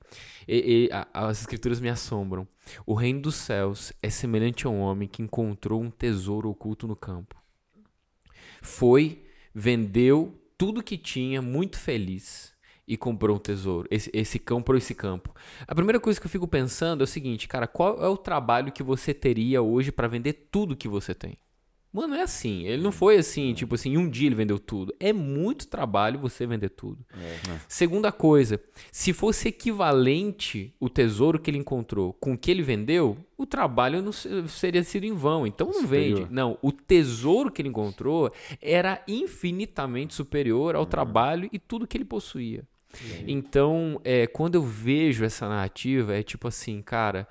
e- 0.48 0.88
e- 0.88 0.92
a- 0.92 1.06
as 1.12 1.40
escrituras 1.40 1.80
me 1.80 1.88
assombram. 1.88 2.46
O 2.86 2.94
reino 2.94 3.20
dos 3.20 3.34
céus 3.34 3.92
é 4.02 4.08
semelhante 4.08 4.66
a 4.66 4.70
um 4.70 4.80
homem 4.80 5.06
que 5.08 5.22
encontrou 5.22 5.82
um 5.82 5.90
tesouro 5.90 6.48
oculto 6.48 6.86
no 6.86 6.96
campo. 6.96 7.36
Foi, 8.62 9.22
vendeu 9.54 10.40
tudo 10.56 10.82
que 10.82 10.96
tinha, 10.96 11.42
muito 11.42 11.78
feliz. 11.78 12.53
E 12.86 12.96
comprou 12.98 13.36
um 13.36 13.40
tesouro. 13.40 13.88
Esse, 13.90 14.10
esse 14.12 14.38
comprou 14.38 14.76
esse 14.76 14.94
campo. 14.94 15.34
A 15.66 15.74
primeira 15.74 15.98
coisa 15.98 16.20
que 16.20 16.26
eu 16.26 16.30
fico 16.30 16.46
pensando 16.46 17.00
é 17.00 17.04
o 17.04 17.06
seguinte, 17.06 17.48
cara, 17.48 17.66
qual 17.66 18.02
é 18.04 18.08
o 18.08 18.16
trabalho 18.16 18.70
que 18.70 18.82
você 18.82 19.14
teria 19.14 19.62
hoje 19.62 19.90
pra 19.90 20.06
vender 20.06 20.48
tudo 20.50 20.76
que 20.76 20.86
você 20.86 21.14
tem? 21.14 21.38
Mano, 21.90 22.14
é 22.16 22.22
assim. 22.22 22.66
Ele 22.66 22.82
não 22.82 22.90
foi 22.90 23.16
assim, 23.16 23.54
tipo 23.54 23.76
assim, 23.76 23.92
em 23.92 23.96
um 23.98 24.08
dia 24.10 24.26
ele 24.26 24.34
vendeu 24.34 24.58
tudo. 24.58 24.92
É 24.98 25.12
muito 25.12 25.68
trabalho 25.68 26.18
você 26.18 26.44
vender 26.44 26.70
tudo. 26.70 27.06
Segunda 27.68 28.10
coisa, 28.10 28.60
se 28.90 29.12
fosse 29.12 29.48
equivalente 29.48 30.74
o 30.80 30.88
tesouro 30.90 31.38
que 31.38 31.50
ele 31.50 31.58
encontrou 31.58 32.12
com 32.14 32.32
o 32.32 32.38
que 32.38 32.50
ele 32.50 32.62
vendeu, 32.62 33.16
o 33.38 33.46
trabalho 33.46 34.02
não 34.02 34.10
se- 34.12 34.28
seria 34.48 34.82
sido 34.82 35.04
em 35.04 35.14
vão. 35.14 35.46
Então 35.46 35.68
não 35.68 35.82
Superior. 35.82 36.18
vende. 36.22 36.32
Não, 36.34 36.58
o 36.60 36.72
tesouro 36.72 37.50
que 37.50 37.62
ele 37.62 37.68
encontrou 37.68 38.32
era 38.60 39.02
infinitamente 39.08 40.14
superior 40.14 40.74
ao 40.74 40.84
trabalho 40.84 41.48
e 41.52 41.58
tudo 41.58 41.86
que 41.86 41.96
ele 41.96 42.04
possuía. 42.04 42.64
Então, 43.26 44.00
é, 44.04 44.26
quando 44.26 44.54
eu 44.54 44.62
vejo 44.62 45.24
essa 45.24 45.48
narrativa, 45.48 46.14
é 46.14 46.22
tipo 46.22 46.48
assim, 46.48 46.82
cara, 46.82 47.26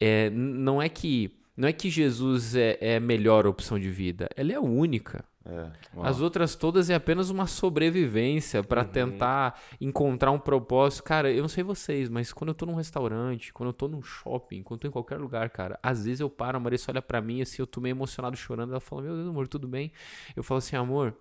é, 0.00 0.30
não 0.30 0.80
é 0.80 0.88
que 0.88 1.30
não 1.56 1.68
é 1.68 1.72
que 1.72 1.90
Jesus 1.90 2.56
é, 2.56 2.78
é 2.80 2.96
a 2.96 3.00
melhor 3.00 3.46
opção 3.46 3.78
de 3.78 3.90
vida, 3.90 4.28
ela 4.36 4.52
é 4.52 4.54
a 4.54 4.60
única. 4.60 5.24
É. 5.44 5.70
As 6.02 6.20
outras 6.20 6.54
todas 6.54 6.88
é 6.88 6.94
apenas 6.94 7.28
uma 7.28 7.46
sobrevivência 7.46 8.62
pra 8.62 8.84
tentar 8.84 9.60
encontrar 9.80 10.30
um 10.30 10.38
propósito. 10.38 11.02
Cara, 11.02 11.32
eu 11.32 11.42
não 11.42 11.48
sei 11.48 11.64
vocês, 11.64 12.08
mas 12.08 12.32
quando 12.32 12.48
eu 12.48 12.54
tô 12.54 12.64
num 12.64 12.74
restaurante, 12.74 13.52
quando 13.52 13.68
eu 13.68 13.72
tô 13.72 13.88
num 13.88 14.02
shopping, 14.02 14.62
quando 14.62 14.78
eu 14.78 14.80
tô 14.82 14.88
em 14.88 14.90
qualquer 14.92 15.18
lugar, 15.18 15.50
cara, 15.50 15.78
às 15.82 16.04
vezes 16.04 16.20
eu 16.20 16.30
paro, 16.30 16.56
a 16.56 16.60
Marissa 16.60 16.92
olha 16.92 17.02
pra 17.02 17.20
mim 17.20 17.42
assim, 17.42 17.60
eu 17.60 17.66
tô 17.66 17.80
meio 17.80 17.92
emocionado 17.92 18.36
chorando, 18.36 18.70
ela 18.70 18.80
fala: 18.80 19.02
"Meu 19.02 19.14
Deus, 19.16 19.28
amor, 19.28 19.48
tudo 19.48 19.66
bem?" 19.66 19.92
Eu 20.36 20.44
falo 20.44 20.58
assim: 20.58 20.76
"Amor, 20.76 21.16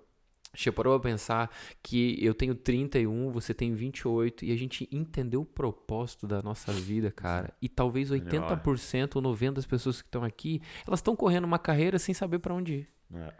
você 0.53 0.72
parou 0.72 0.94
a 0.95 0.99
pensar 0.99 1.49
que 1.82 2.18
eu 2.23 2.34
tenho 2.34 2.53
31, 2.53 3.32
você 3.32 3.53
tem 3.53 3.73
28 3.73 4.44
e 4.45 4.52
a 4.52 4.56
gente 4.57 4.88
entendeu 4.91 5.41
o 5.41 5.45
propósito 5.45 6.28
da 6.28 6.41
nossa 6.41 6.72
vida, 6.73 7.10
cara. 7.11 7.53
E 7.61 7.69
talvez 7.69 8.10
80% 8.11 9.15
ou 9.15 9.22
90% 9.22 9.53
das 9.53 9.65
pessoas 9.65 10.02
que 10.02 10.07
estão 10.07 10.23
aqui, 10.23 10.61
elas 10.86 10.99
estão 10.99 11.15
correndo 11.15 11.45
uma 11.45 11.60
carreira 11.60 11.98
sem 11.98 12.14
saber 12.14 12.40
pra 12.40 12.53
onde 12.53 12.73
ir 12.73 12.90
É. 13.14 13.34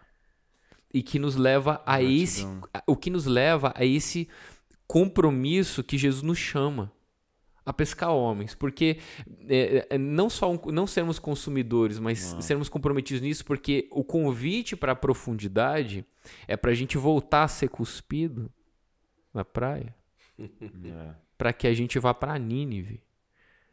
e 0.94 1.04
que 1.04 1.20
nos 1.20 1.36
leva 1.36 1.82
a 1.86 1.98
Gratidão. 2.00 2.24
esse 2.24 2.48
o 2.88 2.96
que 2.96 3.10
nos 3.10 3.26
leva 3.26 3.74
a 3.76 3.84
esse 3.86 4.28
compromisso 4.88 5.84
que 5.84 5.98
Jesus 5.98 6.22
nos 6.24 6.38
chama 6.38 6.92
a 7.72 7.74
pescar 7.74 8.12
homens, 8.12 8.54
porque 8.54 8.98
é, 9.48 9.88
é, 9.90 9.98
não 9.98 10.30
só 10.30 10.52
um- 10.52 10.72
não 10.72 10.86
sermos 10.86 11.18
consumidores, 11.18 11.98
mas 12.00 12.36
sermos 12.42 12.70
comprometidos 12.70 13.22
nisso, 13.22 13.44
porque 13.46 13.88
o 13.92 14.04
convite 14.04 14.76
para 14.76 14.92
a 14.92 14.96
profundidade 14.96 16.06
é 16.48 16.56
para 16.58 16.72
a 16.72 16.74
gente 16.76 16.98
voltar 16.98 17.44
a 17.44 17.48
ser 17.48 17.70
cuspido 17.70 18.52
na 19.34 19.44
praia, 19.46 19.96
É. 20.40 21.16
para 21.38 21.54
que 21.54 21.66
a 21.68 21.74
gente 21.74 21.98
vá 22.00 22.14
para 22.14 22.38
Nínive. 22.38 23.02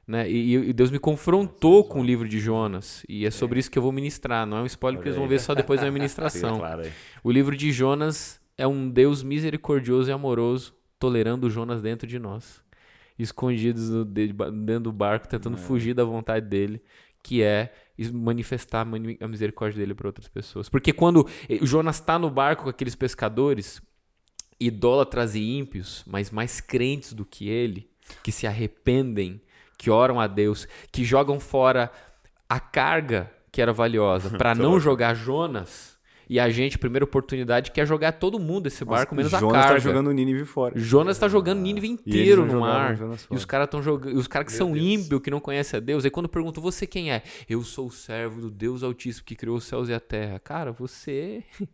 Né? 0.06 0.30
E, 0.30 0.54
e 0.54 0.72
Deus 0.72 0.90
me 0.90 0.98
confrontou 0.98 1.84
com 1.84 2.00
o 2.00 2.04
livro 2.04 2.26
de 2.26 2.38
Jonas, 2.40 3.04
e 3.08 3.26
é 3.26 3.30
sobre 3.30 3.60
isso 3.60 3.70
que 3.70 3.78
eu 3.78 3.82
vou 3.82 3.92
ministrar. 3.92 4.46
Não 4.46 4.56
é 4.56 4.62
um 4.62 4.66
spoiler 4.66 5.02
que 5.02 5.08
eles 5.08 5.18
vão 5.18 5.28
ver 5.28 5.38
só 5.38 5.54
depois 5.54 5.80
da 5.82 5.90
ministração. 5.92 6.58
claro. 6.58 6.82
O 7.22 7.30
livro 7.30 7.54
de 7.54 7.70
Jonas 7.72 8.40
é 8.56 8.66
um 8.66 8.88
Deus 8.88 9.22
misericordioso 9.22 10.08
e 10.08 10.12
amoroso, 10.12 10.74
tolerando 10.98 11.50
Jonas 11.50 11.82
dentro 11.82 12.06
de 12.08 12.18
nós, 12.18 12.62
escondidos 13.18 13.88
dentro 14.06 14.80
do 14.84 14.92
barco, 14.92 15.26
tentando 15.28 15.56
fugir 15.56 15.94
da 15.94 16.04
vontade 16.04 16.46
dele, 16.46 16.82
que 17.22 17.42
é 17.42 17.72
es- 17.98 18.10
manifestar 18.12 18.86
a 19.20 19.28
misericórdia 19.28 19.78
dele 19.80 19.94
para 19.94 20.06
outras 20.08 20.28
pessoas. 20.28 20.68
Porque 20.68 20.92
quando 20.92 21.26
o 21.60 21.66
Jonas 21.66 21.96
está 21.96 22.18
no 22.18 22.30
barco 22.30 22.64
com 22.64 22.68
aqueles 22.70 22.94
pescadores, 22.94 23.82
idólatras 24.60 25.34
e 25.34 25.40
ímpios, 25.58 26.04
mas 26.06 26.30
mais 26.30 26.60
crentes 26.60 27.12
do 27.12 27.24
que 27.24 27.48
ele, 27.48 27.88
que 28.22 28.32
se 28.32 28.46
arrependem, 28.46 29.40
que 29.76 29.90
oram 29.90 30.20
a 30.20 30.26
Deus, 30.26 30.66
que 30.90 31.04
jogam 31.04 31.38
fora 31.38 31.90
a 32.48 32.58
carga 32.58 33.30
que 33.52 33.60
era 33.62 33.72
valiosa 33.72 34.30
para 34.38 34.54
não 34.54 34.78
jogar 34.80 35.14
Jonas. 35.14 35.97
E 36.28 36.38
a 36.38 36.50
gente, 36.50 36.78
primeira 36.78 37.04
oportunidade, 37.04 37.70
quer 37.70 37.86
jogar 37.86 38.12
todo 38.12 38.38
mundo 38.38 38.66
esse 38.66 38.84
barco, 38.84 39.14
menos 39.14 39.32
a 39.32 39.38
Jonas 39.40 39.62
carga. 39.62 39.74
tá 39.74 39.78
jogando 39.78 40.08
o 40.08 40.12
Nínive 40.12 40.44
fora. 40.44 40.78
Jonas 40.78 41.18
tá 41.18 41.26
jogando 41.26 41.60
Nínive 41.60 41.86
E 41.86 41.90
eles 41.90 42.00
inteiro 42.06 42.44
no 42.44 42.60
mar. 42.60 42.96
Jonas 42.96 43.26
E 43.30 43.34
os 43.34 43.44
caras 43.44 43.66
estão 43.66 43.82
jogando. 43.82 44.16
Os 44.16 44.26
caras 44.28 44.46
que 44.46 44.52
Meu 44.52 44.58
são 44.58 44.72
Deus. 44.72 44.84
ímpios, 44.86 45.20
que 45.22 45.30
não 45.30 45.40
conhecem 45.40 45.78
a 45.78 45.80
Deus. 45.80 46.04
Aí 46.04 46.10
quando 46.10 46.28
perguntam, 46.28 46.62
você 46.62 46.86
quem 46.86 47.10
é? 47.10 47.22
Eu 47.48 47.62
sou 47.62 47.86
o 47.86 47.90
servo 47.90 48.40
do 48.42 48.50
Deus 48.50 48.82
Altíssimo 48.82 49.24
que 49.24 49.34
criou 49.34 49.56
os 49.56 49.64
céus 49.64 49.88
e 49.88 49.94
a 49.94 50.00
terra. 50.00 50.38
Cara, 50.38 50.70
você. 50.72 51.42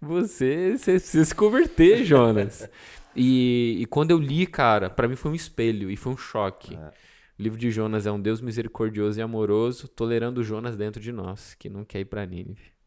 Você, 0.00 0.76
você 0.78 0.92
precisa 0.92 1.24
se 1.24 1.34
converter, 1.34 2.04
Jonas. 2.04 2.70
E, 3.16 3.78
e 3.80 3.86
quando 3.86 4.12
eu 4.12 4.18
li, 4.18 4.46
cara, 4.46 4.88
pra 4.88 5.08
mim 5.08 5.16
foi 5.16 5.32
um 5.32 5.34
espelho 5.34 5.90
e 5.90 5.96
foi 5.96 6.12
um 6.12 6.16
choque. 6.16 6.76
É. 6.76 6.92
O 7.36 7.42
livro 7.42 7.58
de 7.58 7.68
Jonas 7.70 8.06
é 8.06 8.12
um 8.12 8.20
Deus 8.20 8.40
misericordioso 8.40 9.18
e 9.18 9.22
amoroso, 9.22 9.88
tolerando 9.88 10.42
Jonas 10.44 10.76
dentro 10.76 11.00
de 11.00 11.10
nós, 11.10 11.54
que 11.54 11.68
não 11.68 11.84
quer 11.84 11.98
ir 11.98 12.04
pra 12.04 12.24
Nínive. 12.24 12.77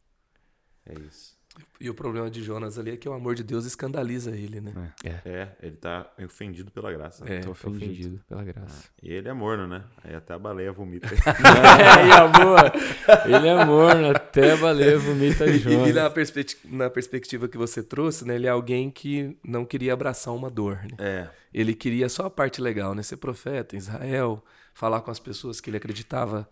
É 0.86 0.94
isso. 0.94 1.40
E 1.82 1.90
o 1.90 1.94
problema 1.94 2.30
de 2.30 2.42
Jonas 2.42 2.80
ali 2.80 2.92
é 2.92 2.98
que 2.98 3.10
o 3.10 3.14
amor 3.14 3.36
de 3.36 3.44
Deus 3.44 3.66
escandaliza 3.66 4.32
ele, 4.32 4.62
né? 4.62 4.94
É, 5.04 5.50
ele 5.62 5.76
tá 5.76 6.10
ofendido 6.24 6.72
pela 6.72 6.92
graça. 6.94 7.26
É, 7.26 7.40
ofendido, 7.50 7.84
ofendido. 7.84 8.22
pela 8.28 8.44
graça. 8.44 8.90
E 9.04 9.12
ele 9.12 9.28
é 9.28 9.34
morno, 9.34 9.68
né? 9.68 9.84
Aí 10.02 10.16
até 10.16 10.34
a 10.34 10.40
baleia 10.40 10.72
vomita. 10.72 11.10
é, 11.14 12.08
e 12.08 12.12
amor, 12.12 12.72
ele 13.26 13.48
é 13.48 13.66
morno, 13.66 14.12
até 14.12 14.56
baleia 14.56 14.98
vomita 14.98 15.46
E, 15.46 15.56
e 15.56 15.60
Jonas. 15.60 15.94
na, 15.94 16.04
na 16.78 16.90
perspectiva 16.90 17.50
que 17.50 17.58
você 17.58 17.84
trouxe, 17.84 18.26
né? 18.26 18.36
Ele 18.36 18.48
é 18.48 18.52
alguém 18.52 18.90
que 18.90 19.38
não 19.44 19.66
queria 19.66 19.92
abraçar 19.92 20.34
uma 20.34 20.50
dor, 20.50 20.78
né? 20.84 20.96
é. 21.00 21.30
Ele 21.54 21.74
queria 21.74 22.08
só 22.08 22.28
a 22.28 22.30
parte 22.30 22.62
legal, 22.62 22.96
né? 22.96 23.04
Ser 23.04 23.18
profeta, 23.18 23.76
em 23.76 23.80
Israel, 23.80 24.42
falar 24.74 25.02
com 25.02 25.12
as 25.12 25.20
pessoas 25.20 25.60
que 25.60 25.70
ele 25.70 25.76
acreditava 25.78 26.48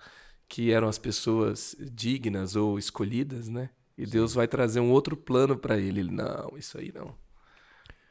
que 0.50 0.74
eram 0.74 0.90
as 0.90 0.98
pessoas 0.98 1.76
dignas 1.80 2.56
ou 2.58 2.78
escolhidas, 2.78 3.48
né? 3.48 3.70
E 4.00 4.06
Deus 4.06 4.34
vai 4.34 4.48
trazer 4.48 4.80
um 4.80 4.92
outro 4.92 5.18
plano 5.18 5.58
pra 5.58 5.78
ele. 5.78 6.00
Ele, 6.00 6.12
não, 6.12 6.58
isso 6.58 6.78
aí 6.78 6.90
não. 6.96 7.14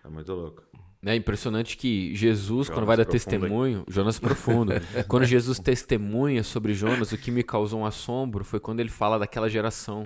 É 0.05 0.09
muito 0.09 0.31
louco. 0.35 0.63
É 1.03 1.15
impressionante 1.15 1.79
que 1.79 2.15
Jesus, 2.15 2.67
Jonas 2.67 2.69
quando 2.69 2.87
vai 2.87 2.97
dar 2.97 3.07
profundo, 3.07 3.35
hein? 3.35 3.41
testemunho, 3.41 3.85
Jonas 3.89 4.19
profundo, 4.19 4.73
quando 5.09 5.25
Jesus 5.25 5.59
testemunha 5.59 6.43
sobre 6.43 6.75
Jonas, 6.75 7.11
o 7.13 7.17
que 7.17 7.31
me 7.31 7.43
causou 7.43 7.81
um 7.81 7.87
assombro 7.87 8.45
foi 8.45 8.61
quando 8.61 8.81
ele 8.81 8.91
fala 8.91 9.19
daquela 9.19 9.49
geração. 9.49 10.05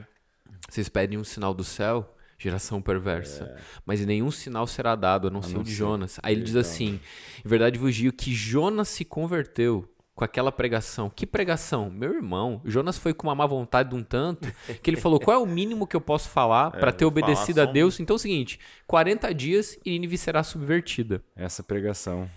Vocês 0.71 0.89
pedem 0.89 1.19
um 1.19 1.25
sinal 1.25 1.53
do 1.53 1.65
céu, 1.65 2.15
geração 2.39 2.81
perversa, 2.81 3.57
mas 3.85 4.05
nenhum 4.07 4.31
sinal 4.31 4.67
será 4.69 4.95
dado 4.95 5.27
a 5.27 5.31
não 5.31 5.43
ser 5.43 5.59
o 5.59 5.65
de 5.65 5.75
Jonas. 5.75 6.21
Aí 6.23 6.35
ele 6.35 6.45
diz 6.45 6.55
assim: 6.55 7.01
em 7.45 7.49
verdade 7.49 7.77
vos 7.77 7.95
digo 7.95 8.15
que 8.15 8.33
Jonas 8.33 8.89
se 8.89 9.05
converteu 9.05 9.89
com 10.15 10.25
aquela 10.25 10.53
pregação. 10.53 11.11
Que 11.11 11.27
pregação? 11.27 11.91
Meu 11.91 12.15
irmão, 12.15 12.61
Jonas 12.65 12.99
foi 12.99 13.15
com 13.15 13.29
uma 13.29 13.35
má 13.35 13.47
vontade 13.47 13.91
de 13.91 13.95
um 13.95 14.03
tanto 14.03 14.53
que 14.83 14.91
ele 14.91 14.97
falou: 14.97 15.19
qual 15.19 15.37
é 15.37 15.43
o 15.43 15.47
mínimo 15.47 15.87
que 15.87 15.97
eu 15.97 16.01
posso 16.01 16.29
falar 16.29 16.71
para 16.71 16.93
ter 16.93 17.05
obedecido 17.05 17.61
a 17.61 17.65
Deus? 17.65 17.99
Então 18.01 18.15
é 18.15 18.17
o 18.17 18.21
seguinte: 18.21 18.59
40 18.87 19.35
dias 19.35 19.79
e 19.85 19.91
Nínive 19.91 20.19
será 20.19 20.43
subvertida. 20.43 21.23
Essa 21.37 21.63
pregação. 21.63 22.29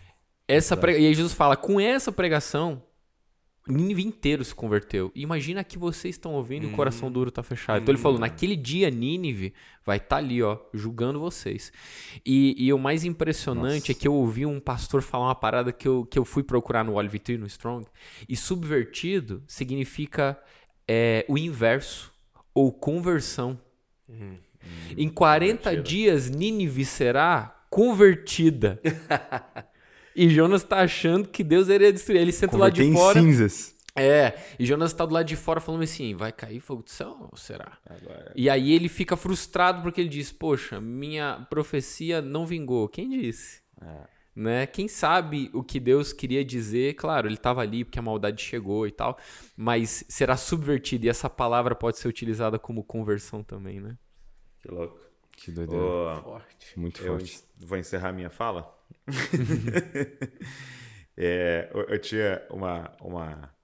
Essa 0.48 0.78
prega... 0.78 1.00
E 1.00 1.08
aí 1.08 1.14
Jesus 1.14 1.34
fala, 1.34 1.58
com 1.58 1.80
essa 1.80 2.12
pregação, 2.12 2.82
Nínive 3.68 4.06
inteiro 4.06 4.46
se 4.46 4.54
converteu. 4.54 5.12
Imagina 5.16 5.64
que 5.64 5.78
vocês 5.78 6.16
estão 6.16 6.34
ouvindo 6.34 6.68
e 6.68 6.68
o 6.68 6.72
coração 6.74 7.12
duro 7.12 7.32
tá 7.32 7.42
fechado. 7.42 7.82
Então 7.82 7.92
ele 7.92 8.02
falou, 8.02 8.20
naquele 8.20 8.56
dia 8.56 8.92
Nínive 8.92 9.54
vai 9.84 9.98
estar 9.98 10.18
ali, 10.18 10.44
ó, 10.44 10.60
julgando 10.72 11.20
vocês. 11.20 11.74
E, 12.24 12.56
e 12.58 12.72
o 12.72 12.78
mais 12.78 13.04
impressionante 13.04 13.92
é 13.92 13.96
que 13.96 14.08
eu 14.08 14.14
ouvi 14.14 14.46
um 14.46 14.60
pastor 14.60 15.02
falar 15.02 15.26
uma 15.26 15.36
parada 15.36 15.72
que 15.72 15.88
eu, 15.88 16.06
que 16.06 16.20
eu 16.20 16.24
fui 16.24 16.44
procurar 16.44 16.84
no 16.84 16.94
Olive 16.94 17.18
Tree, 17.18 17.40
no 17.40 17.48
Strong. 17.48 17.88
E 18.30 18.36
subvertido 18.36 19.44
significa 19.48 20.40
é, 20.88 21.26
o 21.28 21.36
inverso, 21.36 22.14
ou 22.54 22.72
conversão. 22.72 23.60
em 24.96 25.10
40 25.10 25.82
dias, 25.82 26.30
Nínive 26.30 26.86
será 26.86 27.66
convertida. 27.70 28.80
E 30.16 30.30
Jonas 30.30 30.64
tá 30.64 30.78
achando 30.82 31.28
que 31.28 31.44
Deus 31.44 31.68
iria 31.68 31.92
destruir. 31.92 32.22
Ele 32.22 32.32
senta 32.32 32.56
lá 32.58 32.70
de 32.70 32.84
em 32.84 32.94
fora. 32.94 33.20
cinzas. 33.20 33.76
É, 33.98 34.38
e 34.60 34.66
Jonas 34.66 34.92
tá 34.92 35.06
do 35.06 35.14
lado 35.14 35.26
de 35.26 35.38
fora 35.38 35.62
falando 35.62 35.84
assim: 35.84 36.14
vai 36.16 36.32
cair 36.32 36.60
fogo 36.60 36.84
do 36.84 36.90
céu 36.90 37.30
ou 37.32 37.38
será? 37.38 37.78
E 38.36 38.50
aí 38.50 38.74
ele 38.74 38.90
fica 38.90 39.16
frustrado 39.16 39.82
porque 39.82 40.02
ele 40.02 40.10
diz: 40.10 40.32
Poxa, 40.32 40.82
minha 40.82 41.46
profecia 41.50 42.22
não 42.22 42.46
vingou. 42.46 42.90
Quem 42.90 43.10
disse? 43.10 43.62
Né? 44.36 44.68
Quem 44.68 44.90
sabe 44.90 45.50
o 45.54 45.64
que 45.64 45.80
Deus 45.80 46.12
queria 46.12 46.44
dizer? 46.44 46.96
Claro, 46.96 47.26
ele 47.28 47.36
estava 47.36 47.62
ali 47.62 47.86
porque 47.86 47.98
a 47.98 48.02
maldade 48.02 48.44
chegou 48.44 48.86
e 48.86 48.92
tal, 48.92 49.18
mas 49.56 50.04
será 50.10 50.36
subvertido 50.36 51.06
e 51.06 51.10
essa 51.10 51.30
palavra 51.30 51.74
pode 51.74 51.98
ser 51.98 52.10
utilizada 52.10 52.60
como 52.60 52.84
conversão 52.84 53.42
também, 53.42 53.80
né? 53.80 53.98
Que 54.62 54.70
louco. 54.72 55.00
Que 55.32 55.52
doideira. 55.52 55.84
Ô, 55.84 56.22
Forte. 56.22 56.78
Muito 56.80 57.02
eu 57.02 57.18
forte. 57.18 57.44
vou 57.60 57.78
encerrar 57.78 58.12
minha 58.12 58.30
fala. 58.30 58.74
É, 61.18 61.70
eu, 61.74 61.84
eu 61.84 62.00
tinha 62.00 62.46
uma, 62.50 62.92
uma, 63.00 63.56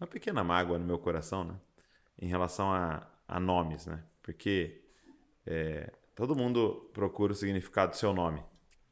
uma 0.00 0.06
pequena 0.08 0.42
mágoa 0.42 0.76
no 0.78 0.84
meu 0.84 0.98
coração, 0.98 1.44
né? 1.44 1.54
Em 2.20 2.26
relação 2.26 2.72
a, 2.72 3.08
a 3.28 3.38
nomes, 3.38 3.86
né? 3.86 4.02
Porque 4.22 4.82
é, 5.46 5.92
todo 6.14 6.34
mundo 6.34 6.90
procura 6.92 7.32
o 7.32 7.36
significado 7.36 7.92
do 7.92 7.96
seu 7.96 8.12
nome, 8.12 8.42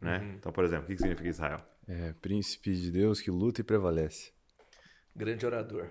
né? 0.00 0.34
Então, 0.38 0.52
por 0.52 0.64
exemplo, 0.64 0.84
o 0.84 0.86
que 0.86 0.94
que 0.94 1.00
significa 1.00 1.28
Israel? 1.28 1.60
É, 1.88 2.12
príncipe 2.14 2.72
de 2.74 2.90
Deus 2.90 3.20
que 3.20 3.30
luta 3.30 3.60
e 3.62 3.64
prevalece. 3.64 4.32
Grande 5.14 5.44
orador. 5.44 5.88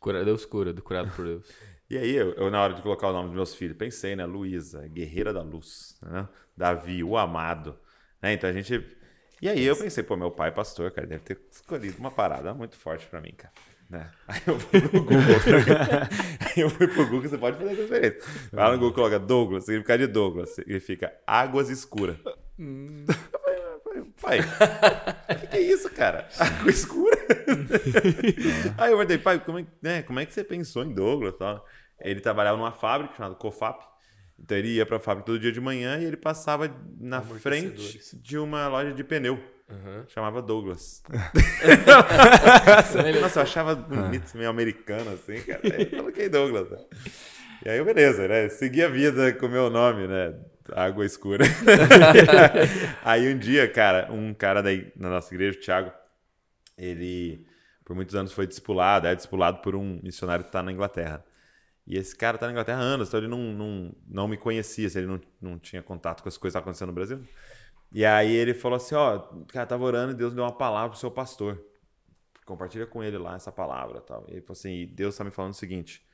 Cura, 0.00 0.24
Deus 0.24 0.44
cura, 0.46 0.72
do 0.72 0.82
curado 0.82 1.14
por 1.14 1.24
Deus. 1.24 1.46
E 1.90 1.96
aí, 1.96 2.14
eu, 2.14 2.34
eu, 2.34 2.50
na 2.50 2.62
hora 2.62 2.74
de 2.74 2.82
colocar 2.82 3.08
o 3.08 3.14
nome 3.14 3.28
dos 3.28 3.34
meus 3.34 3.54
filhos, 3.54 3.74
pensei, 3.74 4.14
né? 4.14 4.26
Luísa, 4.26 4.86
guerreira 4.88 5.32
da 5.32 5.40
luz, 5.40 5.98
né? 6.02 6.28
Davi, 6.54 7.02
o 7.02 7.16
amado, 7.16 7.80
né? 8.20 8.34
Então 8.34 8.50
a 8.50 8.52
gente. 8.52 8.97
E 9.40 9.48
aí 9.48 9.64
eu 9.64 9.76
pensei, 9.76 10.02
pô, 10.02 10.16
meu 10.16 10.30
pai 10.30 10.48
é 10.48 10.52
pastor, 10.52 10.90
cara, 10.90 11.06
deve 11.06 11.22
ter 11.22 11.38
escolhido 11.50 11.96
uma 11.98 12.10
parada 12.10 12.52
muito 12.52 12.76
forte 12.76 13.06
pra 13.06 13.20
mim, 13.20 13.32
cara. 13.36 13.52
Né? 13.88 14.10
Aí 14.28 14.42
eu 14.46 14.60
fui 14.60 14.80
pro 14.82 15.02
Google. 15.02 15.16
aí 16.44 16.62
eu 16.62 16.68
fui 16.68 16.86
pro 16.88 17.06
Google, 17.06 17.22
você 17.22 17.38
pode 17.38 17.56
fazer 17.56 17.72
essa 17.72 17.82
experiência. 17.82 18.20
Vai 18.52 18.64
lá 18.66 18.72
no 18.72 18.78
Google, 18.78 18.92
coloca 18.92 19.18
Douglas, 19.18 19.64
significado 19.64 20.06
de 20.06 20.12
Douglas, 20.12 20.50
significa 20.50 21.14
águas 21.26 21.70
escuras. 21.70 22.18
Eu 22.58 23.80
falei, 23.82 24.04
pai, 24.20 24.40
o 24.40 25.40
que, 25.40 25.46
que 25.46 25.56
é 25.56 25.60
isso, 25.60 25.88
cara? 25.90 26.28
Água 26.38 26.70
escura? 26.70 27.16
Aí 28.76 28.90
eu 28.92 28.98
perguntei, 28.98 29.16
pai, 29.16 29.38
como 29.42 29.58
é, 29.60 29.66
né, 29.80 30.02
como 30.02 30.20
é 30.20 30.26
que 30.26 30.34
você 30.34 30.44
pensou 30.44 30.84
em 30.84 30.92
Douglas? 30.92 31.36
Tal? 31.38 31.64
Ele 32.00 32.20
trabalhava 32.20 32.58
numa 32.58 32.72
fábrica 32.72 33.14
chamada 33.16 33.36
Cofap. 33.36 33.86
Então 34.38 34.56
ele 34.56 34.68
ia 34.68 34.86
pra 34.86 34.98
fábrica 34.98 35.26
todo 35.26 35.38
dia 35.38 35.52
de 35.52 35.60
manhã 35.60 35.98
e 35.98 36.04
ele 36.04 36.16
passava 36.16 36.70
na 36.98 37.20
frente 37.20 38.00
de 38.14 38.38
uma 38.38 38.68
loja 38.68 38.92
de 38.92 39.04
pneu. 39.04 39.38
Chamava 40.08 40.40
Douglas. 40.40 41.02
Nossa, 43.20 43.40
eu 43.40 43.42
achava 43.42 43.74
bonito, 43.74 44.34
meio 44.36 44.48
americano 44.48 45.12
assim, 45.12 45.42
cara. 45.42 45.60
Aí 45.64 45.82
eu 45.82 45.98
coloquei 45.98 46.28
Douglas. 46.28 46.70
né? 46.70 46.78
E 47.66 47.68
aí, 47.68 47.84
beleza, 47.84 48.26
né? 48.26 48.48
Segui 48.48 48.82
a 48.82 48.88
vida 48.88 49.32
com 49.34 49.46
o 49.46 49.50
meu 49.50 49.68
nome, 49.68 50.06
né? 50.06 50.34
Água 50.72 51.04
escura. 51.04 51.44
aí 53.04 53.32
um 53.32 53.36
dia, 53.36 53.68
cara, 53.68 54.10
um 54.10 54.32
cara 54.32 54.62
daí 54.62 54.90
na 54.96 55.10
nossa 55.10 55.34
igreja, 55.34 55.58
o 55.58 55.60
Thiago, 55.60 55.92
ele 56.76 57.46
por 57.84 57.96
muitos 57.96 58.14
anos 58.14 58.32
foi 58.32 58.46
discipulado, 58.46 59.06
é 59.06 59.14
discipulado 59.14 59.62
por 59.62 59.74
um 59.74 59.98
missionário 60.02 60.44
que 60.44 60.50
está 60.50 60.62
na 60.62 60.70
Inglaterra. 60.70 61.24
E 61.88 61.96
esse 61.96 62.14
cara 62.14 62.36
tá 62.36 62.44
na 62.44 62.52
Inglaterra 62.52 62.80
há 62.80 62.82
anos, 62.82 63.08
então 63.08 63.18
ele 63.18 63.28
não, 63.28 63.38
não, 63.38 63.92
não 64.06 64.28
me 64.28 64.36
conhecia, 64.36 64.86
assim, 64.86 64.98
ele 64.98 65.06
não, 65.06 65.20
não 65.40 65.58
tinha 65.58 65.82
contato 65.82 66.22
com 66.22 66.28
as 66.28 66.36
coisas 66.36 66.52
que 66.52 66.58
estavam 66.58 66.64
acontecendo 66.64 66.88
no 66.88 66.94
Brasil. 66.94 67.20
E 67.90 68.04
aí 68.04 68.30
ele 68.30 68.52
falou 68.52 68.76
assim, 68.76 68.94
ó, 68.94 69.20
cara, 69.48 69.64
tava 69.66 69.84
orando 69.84 70.12
e 70.12 70.14
Deus 70.14 70.34
deu 70.34 70.44
uma 70.44 70.52
palavra 70.52 70.90
pro 70.90 70.98
seu 70.98 71.10
pastor. 71.10 71.58
Compartilha 72.44 72.86
com 72.86 73.02
ele 73.02 73.16
lá 73.16 73.36
essa 73.36 73.50
palavra 73.50 74.02
tal. 74.02 74.26
E 74.28 74.32
ele 74.32 74.40
falou 74.42 74.52
assim, 74.52 74.72
e 74.82 74.86
Deus 74.86 75.16
tá 75.16 75.24
me 75.24 75.30
falando 75.30 75.52
o 75.52 75.56
seguinte, 75.56 76.06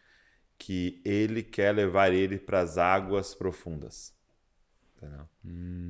que 0.57 1.03
ele 1.05 1.43
quer 1.43 1.75
levar 1.75 2.13
ele 2.13 2.39
para 2.39 2.61
as 2.61 2.79
águas 2.79 3.35
profundas. 3.35 4.15
Entendeu? 4.97 5.29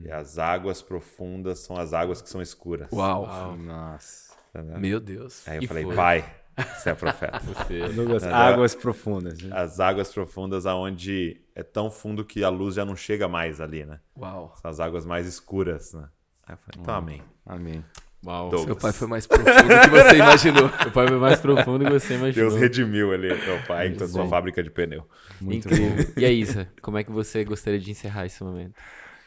E 0.03 0.11
as 0.11 0.39
águas 0.39 0.81
profundas 0.81 1.59
são 1.59 1.77
as 1.77 1.93
águas 1.93 2.23
que 2.23 2.31
são 2.31 2.41
escuras. 2.41 2.89
Uau. 2.91 3.55
Nossa. 3.57 4.35
Entendeu? 4.49 4.81
Meu 4.81 4.99
Deus. 5.01 5.47
Aí 5.47 5.59
eu 5.59 5.63
E 5.63 5.67
falei, 5.67 5.85
foi. 5.85 5.95
pai, 5.95 6.35
você 6.57 6.91
é 6.91 6.95
profeta. 6.95 7.41
Mas, 7.45 8.25
águas 8.25 8.75
profundas. 8.75 9.41
né? 9.43 9.51
as 9.53 9.81
águas 9.81 10.13
profundas 10.13 10.67
aonde 10.67 11.41
é 11.55 11.63
tão 11.63 11.91
fundo 11.91 12.25
que 12.25 12.45
a 12.45 12.49
luz 12.49 12.75
já 12.75 12.85
não 12.85 12.97
chega 12.97 13.29
mais 13.29 13.61
ali, 13.61 13.85
né? 13.85 14.01
Uau. 14.17 14.55
São 14.61 14.71
as 14.71 14.81
águas 14.81 15.05
mais 15.05 15.27
escuras, 15.27 15.93
né? 15.93 16.09
Aí 16.47 16.55
eu 16.55 16.59
falei, 16.59 16.81
então 16.81 16.95
amém. 16.95 17.23
Amém. 17.47 17.85
Uau. 18.25 18.49
Douglas. 18.49 18.65
Seu 18.65 18.77
pai 18.77 18.93
foi 18.93 19.09
mais 19.09 19.27
profundo 19.27 19.53
do 19.53 19.81
que 19.81 19.91
você 19.91 20.17
imaginou. 20.17 20.71
O 20.87 20.91
pai 20.91 21.09
foi 21.09 21.19
mais 21.19 21.41
profundo 21.41 21.85
que 21.85 21.91
você 21.91 22.15
imaginou. 22.15 22.51
Deus 22.51 22.61
redimiu 22.61 23.13
ali 23.13 23.29
meu 23.29 23.63
pai 23.67 23.93
com 23.93 24.05
a 24.05 24.09
sua 24.09 24.25
bom. 24.25 24.31
fábrica 24.31 24.63
de 24.63 24.71
pneu. 24.71 25.07
Muito 25.41 25.69
Incrível. 25.69 26.13
E 26.17 26.25
aí, 26.25 26.41
Isa, 26.41 26.69
como 26.81 26.99
é 26.99 27.05
que 27.05 27.11
você 27.11 27.45
gostaria 27.45 27.79
de 27.79 27.91
encerrar 27.91 28.27
esse 28.27 28.43
momento? 28.43 28.75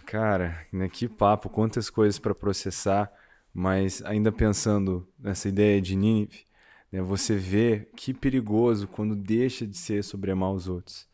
Cara, 0.06 0.66
né, 0.72 0.88
que 0.88 1.08
papo, 1.08 1.50
quantas 1.50 1.90
coisas 1.90 2.18
para 2.18 2.34
processar, 2.34 3.12
mas 3.54 4.02
ainda 4.06 4.32
pensando 4.32 5.08
nessa 5.20 5.50
ideia 5.50 5.82
de 5.82 5.96
Nínive, 5.96 6.47
né, 6.98 7.02
você 7.04 7.36
vê 7.36 7.88
que 7.96 8.14
perigoso 8.14 8.88
quando 8.88 9.16
deixa 9.16 9.66
de 9.68 9.78
ser 9.78 10.04
sobre 10.04 10.32
amar 10.32 10.52
os 10.52 10.68
outros. 10.68 11.08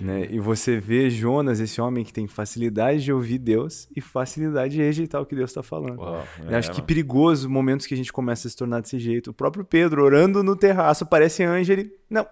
Né? 0.00 0.26
E 0.30 0.40
você 0.40 0.80
vê 0.80 1.08
Jonas, 1.10 1.60
esse 1.60 1.80
homem 1.80 2.04
que 2.04 2.12
tem 2.12 2.26
facilidade 2.26 3.04
de 3.04 3.12
ouvir 3.12 3.38
Deus 3.38 3.88
e 3.94 4.00
facilidade 4.00 4.74
de 4.74 4.82
rejeitar 4.82 5.22
o 5.22 5.26
que 5.26 5.34
Deus 5.36 5.50
está 5.50 5.62
falando. 5.62 6.02
Eu 6.48 6.56
acho 6.56 6.72
que 6.72 6.82
perigoso 6.82 7.48
momentos 7.48 7.86
que 7.86 7.94
a 7.94 7.96
gente 7.96 8.12
começa 8.12 8.48
a 8.48 8.50
se 8.50 8.56
tornar 8.56 8.80
desse 8.80 8.98
jeito. 8.98 9.30
O 9.30 9.34
próprio 9.34 9.64
Pedro, 9.64 10.02
orando 10.02 10.42
no 10.42 10.56
terraço, 10.56 11.06
parece 11.06 11.44
anjo, 11.44 11.72
ele. 11.72 11.92
Não. 12.10 12.26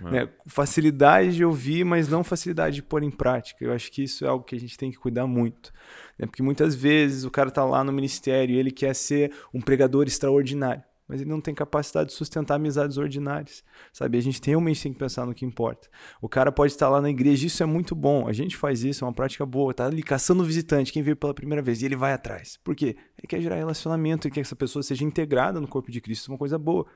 Né? 0.00 0.28
Facilidade 0.46 1.36
de 1.36 1.44
ouvir, 1.44 1.84
mas 1.84 2.08
não 2.08 2.24
facilidade 2.24 2.76
de 2.76 2.82
pôr 2.82 3.04
em 3.04 3.10
prática. 3.10 3.64
Eu 3.64 3.72
acho 3.72 3.92
que 3.92 4.02
isso 4.02 4.24
é 4.24 4.28
algo 4.28 4.44
que 4.44 4.56
a 4.56 4.60
gente 4.60 4.76
tem 4.76 4.90
que 4.90 4.98
cuidar 4.98 5.28
muito. 5.28 5.72
Né? 6.18 6.26
Porque 6.26 6.42
muitas 6.42 6.74
vezes 6.74 7.22
o 7.22 7.30
cara 7.30 7.50
tá 7.50 7.64
lá 7.64 7.84
no 7.84 7.92
ministério 7.92 8.56
e 8.56 8.58
ele 8.58 8.72
quer 8.72 8.94
ser 8.94 9.32
um 9.54 9.60
pregador 9.60 10.06
extraordinário. 10.08 10.82
Mas 11.08 11.20
ele 11.20 11.30
não 11.30 11.40
tem 11.40 11.54
capacidade 11.54 12.10
de 12.10 12.14
sustentar 12.14 12.54
amizades 12.54 12.96
ordinárias, 12.96 13.62
sabe? 13.92 14.18
A 14.18 14.20
gente 14.22 14.40
realmente 14.44 14.82
tem 14.82 14.92
que 14.92 14.98
pensar 14.98 15.26
no 15.26 15.34
que 15.34 15.44
importa. 15.44 15.88
O 16.20 16.28
cara 16.28 16.50
pode 16.50 16.72
estar 16.72 16.88
lá 16.88 17.00
na 17.00 17.10
igreja, 17.10 17.46
isso 17.46 17.62
é 17.62 17.66
muito 17.66 17.94
bom, 17.94 18.26
a 18.26 18.32
gente 18.32 18.56
faz 18.56 18.82
isso, 18.82 19.04
é 19.04 19.06
uma 19.06 19.12
prática 19.12 19.44
boa, 19.44 19.74
tá 19.74 19.86
ali 19.86 20.02
caçando 20.02 20.44
visitante, 20.44 20.92
quem 20.92 21.02
veio 21.02 21.16
pela 21.16 21.34
primeira 21.34 21.62
vez, 21.62 21.82
e 21.82 21.86
ele 21.86 21.96
vai 21.96 22.12
atrás. 22.12 22.58
Por 22.62 22.74
quê? 22.74 22.96
Ele 23.18 23.26
quer 23.28 23.40
gerar 23.40 23.56
relacionamento, 23.56 24.26
ele 24.26 24.34
quer 24.34 24.40
que 24.40 24.46
essa 24.46 24.56
pessoa 24.56 24.82
seja 24.82 25.04
integrada 25.04 25.60
no 25.60 25.68
corpo 25.68 25.90
de 25.90 26.00
Cristo, 26.00 26.22
isso 26.22 26.30
é 26.30 26.32
uma 26.32 26.38
coisa 26.38 26.58
boa. 26.58 26.86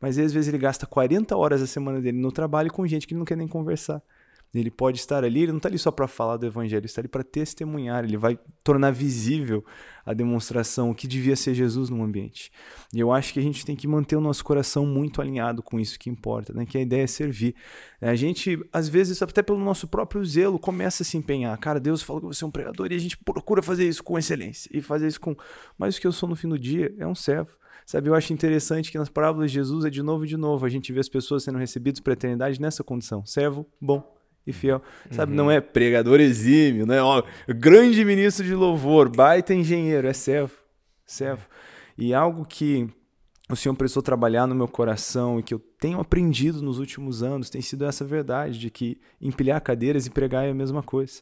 Mas 0.00 0.18
às 0.18 0.32
vezes 0.32 0.48
ele 0.48 0.58
gasta 0.58 0.86
40 0.86 1.36
horas 1.36 1.60
da 1.60 1.66
semana 1.66 2.00
dele 2.00 2.18
no 2.18 2.32
trabalho 2.32 2.72
com 2.72 2.86
gente 2.86 3.06
que 3.06 3.12
ele 3.12 3.18
não 3.18 3.26
quer 3.26 3.36
nem 3.36 3.46
conversar. 3.46 4.02
Ele 4.52 4.70
pode 4.70 4.98
estar 4.98 5.22
ali, 5.22 5.42
ele 5.42 5.52
não 5.52 5.58
está 5.58 5.68
ali 5.68 5.78
só 5.78 5.90
para 5.90 6.08
falar 6.08 6.36
do 6.36 6.46
evangelho, 6.46 6.80
ele 6.80 6.86
está 6.86 7.00
ali 7.00 7.08
para 7.08 7.22
testemunhar, 7.22 8.04
ele 8.04 8.16
vai 8.16 8.38
tornar 8.64 8.90
visível 8.90 9.64
a 10.04 10.12
demonstração, 10.12 10.90
o 10.90 10.94
que 10.94 11.06
devia 11.06 11.36
ser 11.36 11.54
Jesus 11.54 11.88
no 11.88 12.02
ambiente. 12.02 12.50
E 12.92 12.98
eu 12.98 13.12
acho 13.12 13.32
que 13.32 13.38
a 13.38 13.42
gente 13.42 13.64
tem 13.64 13.76
que 13.76 13.86
manter 13.86 14.16
o 14.16 14.20
nosso 14.20 14.44
coração 14.44 14.84
muito 14.84 15.20
alinhado 15.20 15.62
com 15.62 15.78
isso 15.78 15.98
que 15.98 16.10
importa, 16.10 16.52
né? 16.52 16.66
que 16.66 16.76
a 16.76 16.80
ideia 16.80 17.04
é 17.04 17.06
servir. 17.06 17.54
A 18.00 18.16
gente, 18.16 18.58
às 18.72 18.88
vezes, 18.88 19.22
até 19.22 19.40
pelo 19.40 19.60
nosso 19.60 19.86
próprio 19.86 20.24
zelo, 20.24 20.58
começa 20.58 21.04
a 21.04 21.06
se 21.06 21.16
empenhar. 21.16 21.56
Cara, 21.58 21.78
Deus 21.78 22.02
falou 22.02 22.22
que 22.22 22.26
você 22.28 22.42
é 22.42 22.46
um 22.46 22.50
pregador 22.50 22.90
e 22.90 22.96
a 22.96 22.98
gente 22.98 23.16
procura 23.16 23.62
fazer 23.62 23.86
isso 23.86 24.02
com 24.02 24.18
excelência 24.18 24.68
e 24.72 24.82
fazer 24.82 25.06
isso 25.06 25.20
com. 25.20 25.36
Mas 25.78 25.96
o 25.96 26.00
que 26.00 26.06
eu 26.06 26.12
sou 26.12 26.28
no 26.28 26.34
fim 26.34 26.48
do 26.48 26.58
dia 26.58 26.92
é 26.98 27.06
um 27.06 27.14
servo. 27.14 27.56
Sabe, 27.86 28.08
eu 28.08 28.14
acho 28.14 28.32
interessante 28.32 28.90
que 28.90 28.98
nas 28.98 29.08
parábolas 29.08 29.50
de 29.50 29.54
Jesus 29.54 29.84
é 29.84 29.90
de 29.90 30.02
novo 30.02 30.24
e 30.24 30.28
de 30.28 30.36
novo 30.36 30.64
a 30.64 30.68
gente 30.68 30.92
vê 30.92 31.00
as 31.00 31.08
pessoas 31.08 31.42
sendo 31.42 31.58
recebidas 31.58 31.98
para 31.98 32.12
a 32.12 32.14
eternidade 32.14 32.60
nessa 32.60 32.84
condição: 32.84 33.26
servo 33.26 33.66
bom 33.80 34.19
e 34.46 34.52
fiel. 34.52 34.82
Sabe, 35.10 35.32
uhum. 35.32 35.36
não 35.36 35.50
é 35.50 35.60
pregador 35.60 36.20
exímio, 36.20 36.86
não 36.86 36.94
é 36.94 37.02
ó, 37.02 37.22
grande 37.48 38.04
ministro 38.04 38.44
de 38.44 38.54
louvor, 38.54 39.08
baita 39.08 39.54
engenheiro, 39.54 40.06
é 40.06 40.12
servo, 40.12 40.54
servo. 41.04 41.46
E 41.96 42.14
algo 42.14 42.44
que 42.44 42.88
o 43.50 43.56
Senhor 43.56 43.74
precisou 43.74 44.02
trabalhar 44.02 44.46
no 44.46 44.54
meu 44.54 44.68
coração 44.68 45.38
e 45.38 45.42
que 45.42 45.52
eu 45.52 45.58
tenho 45.58 46.00
aprendido 46.00 46.62
nos 46.62 46.78
últimos 46.78 47.22
anos 47.22 47.50
tem 47.50 47.60
sido 47.60 47.84
essa 47.84 48.04
verdade 48.04 48.58
de 48.58 48.70
que 48.70 49.00
empilhar 49.20 49.60
cadeiras 49.60 50.06
e 50.06 50.10
pregar 50.10 50.46
é 50.46 50.50
a 50.50 50.54
mesma 50.54 50.82
coisa. 50.82 51.20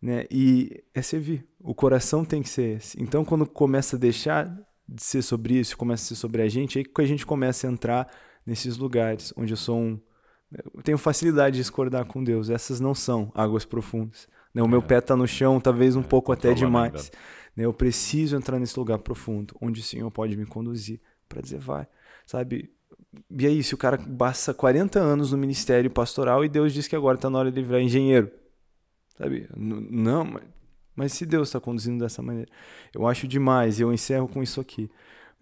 Né? 0.00 0.24
E 0.30 0.84
é 0.94 1.02
servir. 1.02 1.44
O 1.60 1.74
coração 1.74 2.24
tem 2.24 2.42
que 2.42 2.48
ser 2.48 2.76
esse. 2.76 3.02
Então, 3.02 3.24
quando 3.24 3.44
começa 3.44 3.96
a 3.96 3.98
deixar 3.98 4.46
de 4.88 5.02
ser 5.02 5.22
sobre 5.22 5.54
isso, 5.54 5.76
começa 5.76 6.04
a 6.04 6.06
ser 6.08 6.14
sobre 6.14 6.42
a 6.42 6.48
gente, 6.48 6.78
aí 6.78 6.84
que 6.84 7.02
a 7.02 7.06
gente 7.06 7.26
começa 7.26 7.66
a 7.66 7.70
entrar 7.70 8.08
nesses 8.46 8.78
lugares 8.78 9.34
onde 9.36 9.52
eu 9.52 9.56
sou 9.56 9.78
um 9.78 10.00
eu 10.52 10.82
tenho 10.82 10.98
facilidade 10.98 11.56
de 11.56 11.62
discordar 11.62 12.04
com 12.06 12.24
Deus. 12.24 12.48
Essas 12.48 12.80
não 12.80 12.94
são 12.94 13.30
águas 13.34 13.64
profundas. 13.64 14.26
Né? 14.54 14.62
O 14.62 14.68
meu 14.68 14.80
é. 14.80 14.82
pé 14.82 14.98
está 14.98 15.14
no 15.16 15.26
chão, 15.26 15.60
talvez 15.60 15.94
um 15.94 16.00
é, 16.00 16.04
pouco 16.04 16.32
até 16.32 16.54
demais. 16.54 17.10
Né? 17.54 17.64
Eu 17.64 17.72
preciso 17.72 18.36
entrar 18.36 18.58
nesse 18.58 18.78
lugar 18.78 18.98
profundo, 18.98 19.54
onde 19.60 19.80
o 19.80 19.84
Senhor 19.84 20.10
pode 20.10 20.36
me 20.36 20.46
conduzir 20.46 21.00
para 21.28 21.42
dizer, 21.42 21.58
vai. 21.58 21.86
Sabe? 22.26 22.70
E 23.30 23.46
aí, 23.46 23.62
se 23.62 23.74
o 23.74 23.78
cara 23.78 23.98
passa 23.98 24.54
40 24.54 24.98
anos 24.98 25.32
no 25.32 25.38
ministério 25.38 25.90
pastoral 25.90 26.44
e 26.44 26.48
Deus 26.48 26.72
diz 26.72 26.88
que 26.88 26.96
agora 26.96 27.16
está 27.16 27.28
na 27.28 27.38
hora 27.38 27.52
de 27.52 27.62
virar 27.62 27.82
engenheiro. 27.82 28.30
Sabe? 29.16 29.48
Não, 29.56 30.24
mas, 30.24 30.44
mas 30.94 31.12
se 31.12 31.26
Deus 31.26 31.48
está 31.48 31.60
conduzindo 31.60 32.02
dessa 32.02 32.22
maneira. 32.22 32.50
Eu 32.94 33.06
acho 33.06 33.26
demais, 33.28 33.78
e 33.78 33.82
eu 33.82 33.92
encerro 33.92 34.28
com 34.28 34.42
isso 34.42 34.60
aqui. 34.60 34.90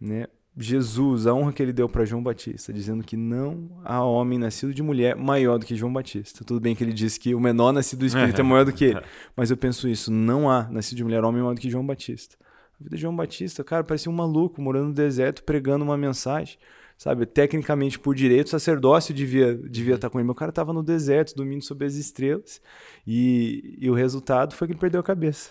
Né? 0.00 0.26
Jesus, 0.58 1.26
a 1.26 1.34
honra 1.34 1.52
que 1.52 1.62
ele 1.62 1.72
deu 1.72 1.86
para 1.86 2.06
João 2.06 2.22
Batista, 2.22 2.72
dizendo 2.72 3.04
que 3.04 3.16
não 3.16 3.68
há 3.84 4.02
homem 4.02 4.38
nascido 4.38 4.72
de 4.72 4.82
mulher 4.82 5.14
maior 5.14 5.58
do 5.58 5.66
que 5.66 5.76
João 5.76 5.92
Batista. 5.92 6.42
Tudo 6.44 6.60
bem 6.60 6.74
que 6.74 6.82
ele 6.82 6.94
disse 6.94 7.20
que 7.20 7.34
o 7.34 7.40
menor 7.40 7.72
nascido 7.72 8.00
do 8.00 8.06
Espírito 8.06 8.40
é 8.40 8.44
maior 8.44 8.64
do 8.64 8.72
que 8.72 8.86
ele, 8.86 9.00
mas 9.36 9.50
eu 9.50 9.56
penso 9.56 9.86
isso, 9.86 10.10
não 10.10 10.50
há 10.50 10.62
nascido 10.70 10.96
de 10.96 11.04
mulher 11.04 11.22
homem 11.24 11.42
maior 11.42 11.54
do 11.54 11.60
que 11.60 11.68
João 11.68 11.86
Batista. 11.86 12.36
A 12.80 12.84
vida 12.84 12.96
de 12.96 13.02
João 13.02 13.14
Batista, 13.14 13.62
cara, 13.62 13.84
parecia 13.84 14.10
um 14.10 14.14
maluco 14.14 14.60
morando 14.62 14.88
no 14.88 14.94
deserto 14.94 15.42
pregando 15.42 15.84
uma 15.84 15.96
mensagem, 15.96 16.56
sabe? 16.96 17.26
Tecnicamente, 17.26 17.98
por 17.98 18.14
direito, 18.14 18.46
o 18.46 18.50
sacerdócio 18.50 19.14
devia, 19.14 19.54
devia 19.54 19.92
uhum. 19.92 19.96
estar 19.96 20.08
com 20.10 20.18
ele. 20.18 20.26
Meu 20.26 20.34
cara 20.34 20.50
estava 20.50 20.72
no 20.72 20.82
deserto, 20.82 21.34
dormindo 21.34 21.62
sob 21.62 21.84
as 21.84 21.94
estrelas, 21.94 22.62
e, 23.06 23.76
e 23.78 23.90
o 23.90 23.94
resultado 23.94 24.54
foi 24.54 24.66
que 24.66 24.72
ele 24.72 24.80
perdeu 24.80 25.00
a 25.00 25.04
cabeça. 25.04 25.50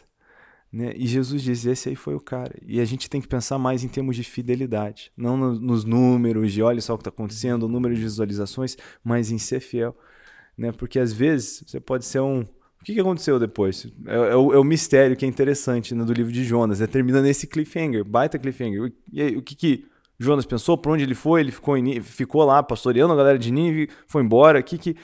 Né? 0.76 0.92
E 0.98 1.08
Jesus 1.08 1.42
diz: 1.42 1.66
esse 1.66 1.88
aí 1.88 1.96
foi 1.96 2.16
o 2.16 2.20
cara. 2.20 2.54
E 2.68 2.82
a 2.82 2.86
gente 2.86 3.10
tem 3.10 3.22
que 3.22 3.30
pensar 3.30 3.58
mais 3.58 3.86
em 3.86 3.88
termos 3.88 4.14
de 4.18 4.26
fidelidade, 4.26 5.10
não 5.16 5.38
no, 5.38 5.58
nos 5.58 5.86
números 5.86 6.52
de 6.52 6.62
olha 6.62 6.82
só 6.82 6.94
o 6.94 6.98
que 6.98 7.02
está 7.02 7.12
acontecendo, 7.12 7.64
o 7.64 7.70
número 7.70 7.96
de 7.96 8.02
visualizações, 8.02 8.76
mas 9.02 9.32
em 9.32 9.38
ser 9.38 9.62
fiel. 9.62 9.96
Né? 10.58 10.74
Porque 10.74 11.00
às 11.00 11.14
vezes 11.14 11.64
você 11.66 11.80
pode 11.80 12.04
ser 12.04 12.20
um. 12.20 12.42
O 12.42 12.84
que, 12.84 12.94
que 12.94 13.00
aconteceu 13.00 13.40
depois? 13.40 13.88
É, 14.06 14.16
é, 14.16 14.36
o, 14.36 14.54
é 14.54 14.60
o, 14.60 14.66
mistério 14.66 15.16
que 15.16 15.24
é 15.24 15.30
interessante 15.30 15.96
né, 15.96 16.04
do 16.04 16.12
livro 16.12 16.30
de 16.30 16.44
Jonas. 16.44 16.82
É, 16.82 16.88
termina 16.88 17.22
nesse 17.22 17.48
cliffhanger, 17.48 18.04
baita 18.04 18.38
cliffhanger. 18.38 18.92
E 19.14 19.22
aí, 19.22 19.38
o 19.38 19.42
que, 19.42 19.56
que 19.56 19.86
Jonas 20.20 20.46
pensou? 20.46 20.78
Por 20.78 20.92
onde 20.92 21.04
ele 21.04 21.16
foi? 21.16 21.40
Ele 21.40 21.54
ficou, 21.54 21.78
em, 21.78 22.02
ficou 22.02 22.44
lá 22.44 22.62
pastoreando 22.62 23.14
a 23.14 23.16
galera 23.16 23.40
de 23.40 23.50
Nínive, 23.50 23.90
foi 24.08 24.24
embora. 24.24 24.60
O 24.60 24.64
que, 24.64 24.78
que 24.78 24.98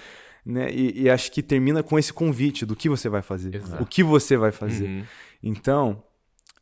né? 0.46 0.72
E, 0.72 1.04
e, 1.04 1.10
acho 1.10 1.32
que 1.32 1.42
termina 1.42 1.84
com 1.84 1.98
esse 1.98 2.12
convite 2.12 2.66
do 2.66 2.76
que 2.76 2.90
você 2.90 3.08
vai 3.08 3.22
fazer. 3.22 3.56
Exato. 3.56 3.82
O 3.82 3.86
que 3.86 4.04
você 4.04 4.36
vai 4.36 4.52
fazer. 4.52 4.88
Uhum. 4.88 5.04
Então, 5.44 6.04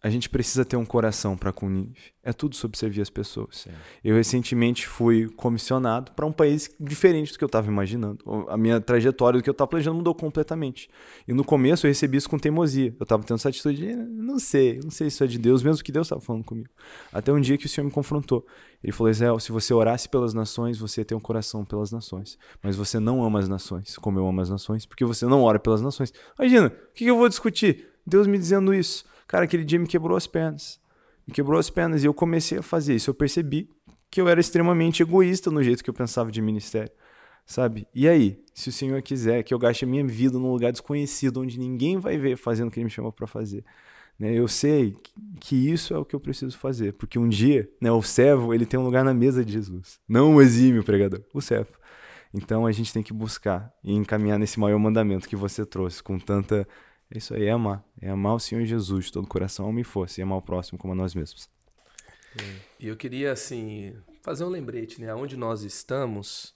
a 0.01 0.10
gente 0.10 0.30
precisa 0.30 0.64
ter 0.64 0.77
um 0.77 0.85
coração 0.85 1.35
para 1.35 1.51
com 1.51 1.68
Nínive. 1.68 2.14
É 2.23 2.31
tudo 2.31 2.56
sobre 2.56 2.77
servir 2.77 3.01
as 3.01 3.10
pessoas. 3.10 3.64
Sim. 3.64 3.72
Eu 4.01 4.15
recentemente 4.15 4.88
fui 4.88 5.27
comissionado 5.27 6.14
para 6.14 6.26
um 6.26 6.31
país 6.31 6.73
diferente 6.80 7.34
do 7.34 7.38
que 7.38 7.43
eu 7.43 7.47
estava 7.47 7.68
imaginando. 7.68 8.23
A 8.47 8.56
minha 8.56 8.80
trajetória 8.80 9.39
do 9.39 9.43
que 9.43 9.49
eu 9.49 9.51
estava 9.51 9.68
planejando 9.68 9.97
mudou 9.97 10.15
completamente. 10.15 10.89
E 11.27 11.34
no 11.34 11.43
começo 11.43 11.85
eu 11.85 11.89
recebi 11.89 12.18
isso 12.18 12.30
com 12.30 12.39
teimosia. 12.39 12.95
Eu 12.97 13.03
estava 13.03 13.23
tendo 13.23 13.35
essa 13.35 13.49
atitude 13.49 13.77
de, 13.77 13.93
não 13.93 14.39
sei, 14.39 14.80
não 14.81 14.89
sei 14.89 15.10
se 15.10 15.15
isso 15.15 15.23
é 15.26 15.27
de 15.27 15.38
Deus, 15.38 15.61
mesmo 15.61 15.84
que 15.84 15.91
Deus 15.91 16.07
estava 16.07 16.22
falando 16.22 16.45
comigo. 16.45 16.69
Até 17.11 17.34
um 17.34 17.41
dia 17.41 17.57
que 17.57 17.65
o 17.65 17.69
Senhor 17.69 17.85
me 17.85 17.91
confrontou. 17.91 18.45
Ele 18.81 18.93
falou, 18.93 19.11
Israel, 19.11 19.38
se 19.38 19.51
você 19.51 19.73
orasse 19.73 20.07
pelas 20.07 20.34
nações, 20.34 20.77
você 20.77 21.03
tem 21.03 21.18
um 21.18 21.22
coração 21.22 21.65
pelas 21.65 21.91
nações. 21.91 22.38
Mas 22.64 22.77
você 22.77 22.99
não 22.99 23.22
ama 23.22 23.39
as 23.39 23.49
nações, 23.49 23.97
como 23.97 24.18
eu 24.18 24.26
amo 24.26 24.39
as 24.39 24.49
nações, 24.49 24.85
porque 24.85 25.03
você 25.03 25.26
não 25.26 25.43
ora 25.43 25.60
pelas 25.60 25.81
nações. 25.81 26.14
Imagina, 26.39 26.68
o 26.68 26.93
que 26.93 27.06
eu 27.06 27.18
vou 27.18 27.27
discutir? 27.27 27.88
Deus 28.05 28.27
me 28.27 28.38
dizendo 28.38 28.73
isso. 28.73 29.05
Cara, 29.27 29.45
aquele 29.45 29.63
dia 29.63 29.80
me 29.80 29.88
quebrou 29.88 30.17
as 30.17 30.27
pernas. 30.27 30.80
Me 31.27 31.34
quebrou 31.34 31.59
as 31.59 31.69
pernas 31.69 32.03
e 32.03 32.07
eu 32.07 32.13
comecei 32.13 32.57
a 32.57 32.63
fazer 32.63 32.95
isso. 32.95 33.09
Eu 33.09 33.13
percebi 33.13 33.69
que 34.09 34.19
eu 34.19 34.27
era 34.27 34.39
extremamente 34.39 35.03
egoísta 35.03 35.51
no 35.51 35.61
jeito 35.61 35.84
que 35.84 35.89
eu 35.89 35.93
pensava 35.93 36.31
de 36.31 36.41
ministério. 36.41 36.91
Sabe? 37.45 37.88
E 37.93 38.07
aí, 38.07 38.39
se 38.53 38.69
o 38.69 38.71
Senhor 38.71 39.01
quiser 39.01 39.43
que 39.43 39.53
eu 39.53 39.59
gaste 39.59 39.84
a 39.84 39.88
minha 39.88 40.05
vida 40.05 40.38
num 40.38 40.51
lugar 40.51 40.71
desconhecido, 40.71 41.41
onde 41.41 41.59
ninguém 41.59 41.97
vai 41.97 42.17
ver 42.17 42.38
fazendo 42.38 42.67
o 42.67 42.71
que 42.71 42.80
Ele 42.80 42.85
me 42.85 42.91
chamou 42.91 43.11
para 43.11 43.26
fazer, 43.26 43.63
né? 44.19 44.34
Eu 44.34 44.47
sei 44.47 44.95
que 45.39 45.55
isso 45.55 45.93
é 45.93 45.97
o 45.97 46.03
que 46.03 46.13
eu 46.13 46.19
preciso 46.19 46.57
fazer, 46.57 46.93
porque 46.93 47.17
um 47.17 47.30
dia, 47.30 47.69
né, 47.80 47.89
o 47.91 48.01
servo, 48.01 48.53
ele 48.53 48.65
tem 48.65 48.80
um 48.80 48.84
lugar 48.84 49.03
na 49.05 49.13
mesa 49.13 49.45
de 49.45 49.53
Jesus, 49.53 49.99
não 50.07 50.35
o 50.35 50.41
exímio 50.41 50.84
pregador, 50.84 51.21
o 51.34 51.41
servo. 51.41 51.71
Então 52.34 52.67
a 52.67 52.71
gente 52.71 52.93
tem 52.93 53.01
que 53.01 53.13
buscar 53.13 53.73
e 53.84 53.93
encaminhar 53.93 54.38
nesse 54.38 54.59
maior 54.59 54.77
mandamento 54.77 55.27
que 55.27 55.35
você 55.35 55.65
trouxe 55.65 56.03
com 56.03 56.19
tanta 56.19 56.67
é 57.11 57.18
isso 57.18 57.34
aí, 57.34 57.45
é 57.45 57.52
amar. 57.52 57.84
É 58.02 58.10
amar 58.10 58.36
o 58.36 58.40
Senhor 58.40 58.64
Jesus 58.65 59.10
todo 59.10 59.26
o 59.26 59.27
coração, 59.27 59.65
alma 59.65 59.81
e 59.81 59.84
força, 59.84 60.19
e 60.19 60.23
amar 60.23 60.38
o 60.38 60.41
próximo 60.41 60.77
como 60.77 60.94
a 60.94 60.95
nós 60.95 61.15
mesmos. 61.15 61.49
E 62.80 62.88
eu 62.88 62.95
queria, 62.95 63.31
assim, 63.31 63.95
fazer 64.22 64.44
um 64.44 64.49
lembrete, 64.49 65.02
né? 65.02 65.14
Onde 65.14 65.36
nós 65.36 65.64
estamos, 65.64 66.53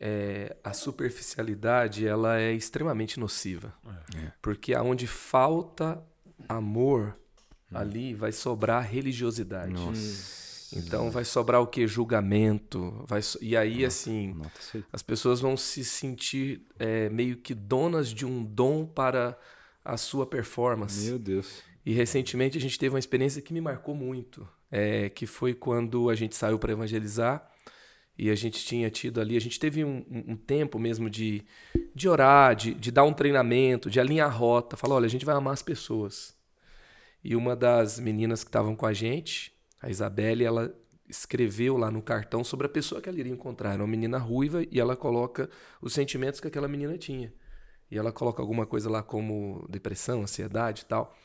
é, 0.00 0.56
a 0.64 0.72
superficialidade, 0.72 2.06
ela 2.06 2.38
é 2.38 2.52
extremamente 2.52 3.20
nociva. 3.20 3.74
É. 4.16 4.32
Porque 4.40 4.74
aonde 4.74 5.06
falta 5.06 6.02
amor, 6.48 7.16
hum. 7.70 7.76
ali 7.76 8.14
vai 8.14 8.32
sobrar 8.32 8.82
religiosidade. 8.82 9.72
Nossa. 9.72 10.50
Então 10.72 11.10
vai 11.10 11.24
sobrar 11.24 11.60
o 11.60 11.66
que? 11.66 11.86
Julgamento. 11.86 13.04
Vai 13.08 13.20
so... 13.22 13.38
E 13.42 13.56
aí, 13.56 13.84
assim, 13.84 14.40
as 14.92 15.02
pessoas 15.02 15.40
vão 15.40 15.56
se 15.56 15.84
sentir 15.84 16.64
é, 16.78 17.10
meio 17.10 17.36
que 17.36 17.54
donas 17.54 18.08
de 18.08 18.24
um 18.24 18.44
dom 18.44 18.86
para 18.86 19.36
a 19.84 19.96
sua 19.96 20.26
performance. 20.26 21.08
Meu 21.08 21.18
Deus. 21.18 21.62
E 21.84 21.92
recentemente 21.92 22.58
a 22.58 22.60
gente 22.60 22.78
teve 22.78 22.94
uma 22.94 22.98
experiência 22.98 23.40
que 23.40 23.52
me 23.52 23.60
marcou 23.60 23.94
muito, 23.94 24.46
é, 24.70 25.08
que 25.08 25.26
foi 25.26 25.54
quando 25.54 26.10
a 26.10 26.14
gente 26.14 26.36
saiu 26.36 26.58
para 26.58 26.72
evangelizar 26.72 27.50
e 28.18 28.28
a 28.30 28.34
gente 28.34 28.62
tinha 28.64 28.90
tido 28.90 29.18
ali, 29.18 29.34
a 29.34 29.40
gente 29.40 29.58
teve 29.58 29.82
um, 29.82 30.04
um 30.10 30.36
tempo 30.36 30.78
mesmo 30.78 31.08
de, 31.08 31.42
de 31.94 32.06
orar, 32.06 32.54
de, 32.54 32.74
de 32.74 32.90
dar 32.90 33.04
um 33.04 33.14
treinamento, 33.14 33.88
de 33.88 33.98
alinhar 33.98 34.28
a 34.28 34.32
rota, 34.32 34.76
falar, 34.76 34.96
olha, 34.96 35.06
a 35.06 35.10
gente 35.10 35.24
vai 35.24 35.34
amar 35.34 35.54
as 35.54 35.62
pessoas. 35.62 36.36
E 37.24 37.34
uma 37.34 37.56
das 37.56 37.98
meninas 37.98 38.44
que 38.44 38.48
estavam 38.48 38.76
com 38.76 38.84
a 38.84 38.92
gente, 38.92 39.54
a 39.80 39.88
Isabelle, 39.88 40.44
ela 40.44 40.74
escreveu 41.08 41.78
lá 41.78 41.90
no 41.90 42.02
cartão 42.02 42.44
sobre 42.44 42.66
a 42.66 42.70
pessoa 42.70 43.00
que 43.00 43.08
ela 43.08 43.18
iria 43.18 43.32
encontrar. 43.32 43.72
Era 43.72 43.82
uma 43.82 43.88
menina 43.88 44.18
ruiva 44.18 44.62
e 44.70 44.78
ela 44.78 44.96
coloca 44.96 45.48
os 45.80 45.94
sentimentos 45.94 46.40
que 46.40 46.46
aquela 46.46 46.68
menina 46.68 46.98
tinha. 46.98 47.32
E 47.90 47.98
ela 47.98 48.12
coloca 48.12 48.40
alguma 48.40 48.64
coisa 48.66 48.88
lá 48.88 49.02
como 49.02 49.66
depressão, 49.68 50.22
ansiedade 50.22 50.82
e 50.82 50.84
tal. 50.84 51.16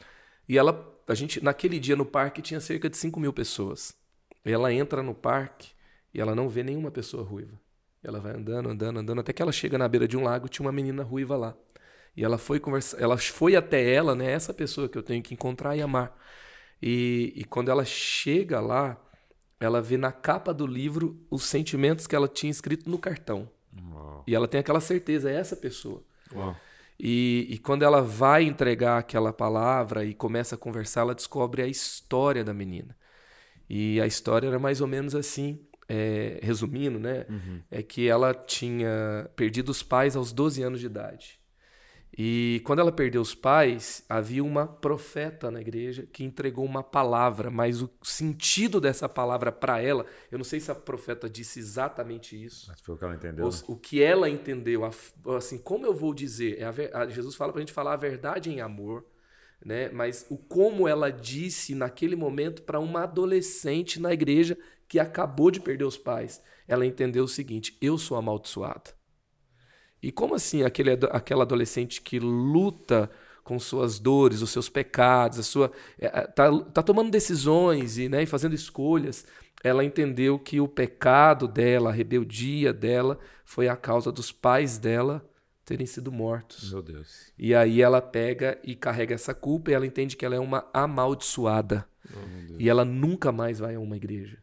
E 0.47 0.57
ela, 0.57 0.93
a 1.07 1.13
gente, 1.13 1.43
naquele 1.43 1.79
dia 1.79 1.95
no 1.95 2.05
parque 2.05 2.41
tinha 2.41 2.59
cerca 2.59 2.89
de 2.89 2.97
5 2.97 3.19
mil 3.19 3.31
pessoas. 3.31 3.95
E 4.43 4.51
ela 4.51 4.73
entra 4.73 5.03
no 5.03 5.13
parque 5.13 5.69
e 6.13 6.21
ela 6.21 6.35
não 6.35 6.49
vê 6.49 6.63
nenhuma 6.63 6.91
pessoa 6.91 7.23
ruiva. 7.23 7.59
Ela 8.03 8.19
vai 8.19 8.33
andando, 8.33 8.69
andando, 8.69 8.99
andando, 8.99 9.19
até 9.19 9.33
que 9.33 9.41
ela 9.41 9.51
chega 9.51 9.77
na 9.77 9.87
beira 9.87 10.07
de 10.07 10.15
um 10.15 10.23
lago, 10.23 10.47
tinha 10.47 10.65
uma 10.65 10.71
menina 10.71 11.03
ruiva 11.03 11.35
lá. 11.35 11.55
E 12.15 12.23
ela 12.23 12.37
foi 12.37 12.59
conversar, 12.59 13.01
ela 13.01 13.17
foi 13.17 13.55
até 13.55 13.93
ela, 13.93 14.15
né, 14.15 14.31
essa 14.31 14.53
pessoa 14.53 14.87
que 14.87 14.97
eu 14.97 15.03
tenho 15.03 15.21
que 15.21 15.33
encontrar 15.33 15.75
e 15.75 15.81
amar. 15.81 16.15
E, 16.81 17.33
e 17.35 17.43
quando 17.43 17.69
ela 17.69 17.83
chega 17.83 18.59
lá, 18.59 19.01
ela 19.59 19.81
vê 19.81 19.97
na 19.97 20.11
capa 20.11 20.53
do 20.53 20.67
livro 20.67 21.19
os 21.29 21.43
sentimentos 21.43 22.07
que 22.07 22.15
ela 22.15 22.27
tinha 22.27 22.51
escrito 22.51 22.89
no 22.89 22.99
cartão. 22.99 23.49
Uau. 23.91 24.23
E 24.27 24.35
ela 24.35 24.47
tem 24.47 24.59
aquela 24.59 24.79
certeza, 24.79 25.29
é 25.29 25.35
essa 25.35 25.55
pessoa. 25.55 26.03
E, 26.99 27.47
e 27.49 27.57
quando 27.59 27.83
ela 27.83 28.01
vai 28.01 28.43
entregar 28.43 28.97
aquela 28.97 29.33
palavra 29.33 30.05
e 30.05 30.13
começa 30.13 30.55
a 30.55 30.57
conversar, 30.57 31.01
ela 31.01 31.15
descobre 31.15 31.61
a 31.61 31.67
história 31.67 32.43
da 32.43 32.53
menina. 32.53 32.95
E 33.69 33.99
a 34.01 34.07
história 34.07 34.47
era 34.47 34.59
mais 34.59 34.81
ou 34.81 34.87
menos 34.87 35.15
assim, 35.15 35.59
é, 35.89 36.39
resumindo, 36.41 36.99
né? 36.99 37.25
É 37.69 37.83
que 37.83 38.07
ela 38.07 38.33
tinha 38.33 39.29
perdido 39.35 39.69
os 39.69 39.83
pais 39.83 40.15
aos 40.15 40.31
12 40.31 40.61
anos 40.63 40.79
de 40.79 40.85
idade. 40.85 41.39
E 42.17 42.61
quando 42.63 42.79
ela 42.79 42.91
perdeu 42.93 43.21
os 43.21 43.35
pais, 43.35 44.03
havia 44.07 44.41
uma 44.43 44.65
profeta 44.65 45.51
na 45.51 45.59
igreja 45.59 46.07
que 46.13 46.23
entregou 46.23 46.63
uma 46.63 46.81
palavra, 46.81 47.51
mas 47.51 47.81
o 47.81 47.89
sentido 48.03 48.79
dessa 48.79 49.09
palavra 49.09 49.51
para 49.51 49.81
ela, 49.81 50.05
eu 50.31 50.37
não 50.37 50.45
sei 50.45 50.61
se 50.61 50.71
a 50.71 50.75
profeta 50.75 51.29
disse 51.29 51.59
exatamente 51.59 52.41
isso, 52.41 52.67
Mas 52.69 52.79
foi 52.79 52.95
o 52.95 52.97
que 52.97 53.03
ela 53.03 53.15
entendeu. 53.15 53.45
ou 53.45 53.51
né? 53.51 53.57
o 53.67 53.75
que 53.75 54.01
ela 54.01 54.29
entendeu, 54.29 54.85
a 54.85 54.91
assim, 55.35 55.57
como 55.57 55.85
eu 55.85 55.93
vou 55.93 56.13
dizer? 56.13 56.57
É 56.59 56.63
a 56.65 57.01
a- 57.01 57.07
Jesus 57.09 57.35
fala 57.35 57.51
pra 57.51 57.59
gente 57.59 57.73
falar 57.73 57.93
a 57.93 57.97
verdade 57.97 58.49
em 58.49 58.61
amor, 58.61 59.05
né? 59.63 59.89
Mas 59.89 60.25
o 60.29 60.37
como 60.37 60.87
ela 60.87 61.09
disse 61.11 61.75
naquele 61.75 62.15
momento 62.15 62.61
para 62.63 62.79
uma 62.79 63.03
adolescente 63.03 63.99
na 63.99 64.13
igreja 64.13 64.57
que 64.87 64.99
acabou 64.99 65.51
de 65.51 65.59
perder 65.59 65.83
os 65.83 65.97
pais. 65.97 66.41
Ela 66.67 66.85
entendeu 66.85 67.25
o 67.25 67.27
seguinte: 67.27 67.77
eu 67.81 67.97
sou 67.97 68.15
amaldiçoada. 68.17 68.93
E 70.05 70.11
como 70.11 70.35
assim 70.35 70.61
aquele, 70.61 70.91
aquela 71.09 71.41
adolescente 71.41 71.99
que 71.99 72.19
luta 72.19 73.09
com 73.43 73.57
suas 73.59 73.97
dores, 73.97 74.43
os 74.43 74.51
seus 74.51 74.69
pecados, 74.69 75.39
a 75.39 75.43
sua 75.43 75.71
é, 75.99 76.05
é, 76.05 76.09
tá, 76.27 76.59
tá 76.65 76.83
tomando 76.83 77.09
decisões 77.09 77.97
e, 77.97 78.07
né, 78.07 78.21
e 78.21 78.27
fazendo 78.27 78.53
escolhas, 78.53 79.25
ela 79.63 79.83
entendeu 79.83 80.37
que 80.37 80.61
o 80.61 80.67
pecado 80.67 81.47
dela, 81.47 81.89
a 81.89 81.91
rebeldia 81.91 82.71
dela, 82.71 83.17
foi 83.43 83.67
a 83.67 83.75
causa 83.75 84.11
dos 84.11 84.31
pais 84.31 84.77
dela 84.77 85.27
terem 85.65 85.87
sido 85.87 86.11
mortos. 86.11 86.71
Meu 86.71 86.83
Deus. 86.83 87.33
E 87.35 87.55
aí 87.55 87.81
ela 87.81 87.99
pega 87.99 88.59
e 88.63 88.75
carrega 88.75 89.15
essa 89.15 89.33
culpa 89.33 89.71
e 89.71 89.73
ela 89.73 89.87
entende 89.87 90.15
que 90.15 90.23
ela 90.23 90.35
é 90.35 90.39
uma 90.39 90.69
amaldiçoada. 90.71 91.83
E 92.59 92.69
ela 92.69 92.85
nunca 92.85 93.31
mais 93.31 93.57
vai 93.57 93.73
a 93.73 93.79
uma 93.79 93.97
igreja. 93.97 94.37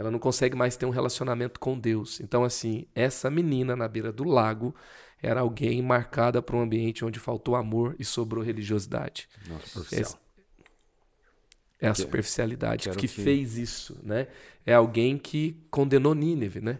Ela 0.00 0.10
não 0.10 0.18
consegue 0.18 0.56
mais 0.56 0.78
ter 0.78 0.86
um 0.86 0.90
relacionamento 0.90 1.60
com 1.60 1.78
Deus. 1.78 2.20
Então, 2.20 2.42
assim, 2.42 2.86
essa 2.94 3.28
menina 3.30 3.76
na 3.76 3.86
beira 3.86 4.10
do 4.10 4.24
lago 4.24 4.74
era 5.22 5.40
alguém 5.40 5.82
marcada 5.82 6.40
por 6.40 6.56
um 6.56 6.62
ambiente 6.62 7.04
onde 7.04 7.20
faltou 7.20 7.54
amor 7.54 7.96
e 7.98 8.04
sobrou 8.04 8.42
religiosidade. 8.42 9.28
Nossa, 9.46 9.66
superficial. 9.66 10.18
É 11.78 11.88
a 11.88 11.94
superficialidade 11.94 12.88
que 12.88 12.96
que- 12.96 13.08
fez 13.08 13.58
isso, 13.58 13.98
né? 14.02 14.28
É 14.64 14.72
alguém 14.72 15.18
que 15.18 15.54
condenou 15.70 16.14
Nínive, 16.14 16.62
né? 16.62 16.78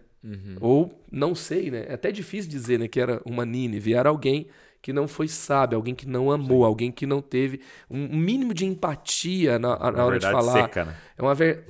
Ou 0.59 0.99
não 1.13 1.35
sei, 1.35 1.71
né? 1.71 1.85
É 1.89 1.93
até 1.93 2.11
difícil 2.11 2.51
dizer, 2.51 2.79
né, 2.79 2.89
que 2.89 2.99
era 3.01 3.21
uma 3.27 3.45
Nínive. 3.45 3.93
Era 3.93 4.09
alguém 4.09 4.49
que 4.83 4.93
não 4.93 5.07
foi 5.07 5.29
sábio, 5.29 5.77
alguém 5.77 5.95
que 5.95 6.09
não 6.09 6.31
amou, 6.31 6.65
alguém 6.65 6.91
que 6.91 7.05
não 7.07 7.21
teve 7.21 7.61
um 7.91 8.17
mínimo 8.17 8.55
de 8.55 8.65
empatia 8.65 9.59
na, 9.59 9.79
na 9.79 9.91
Na 9.93 10.05
hora 10.05 10.19
de 10.19 10.25
falar. 10.31 10.63
seca, 10.63 10.85
né? 10.87 10.97
É 11.19 11.23
uma 11.23 11.35
ver... 11.35 11.65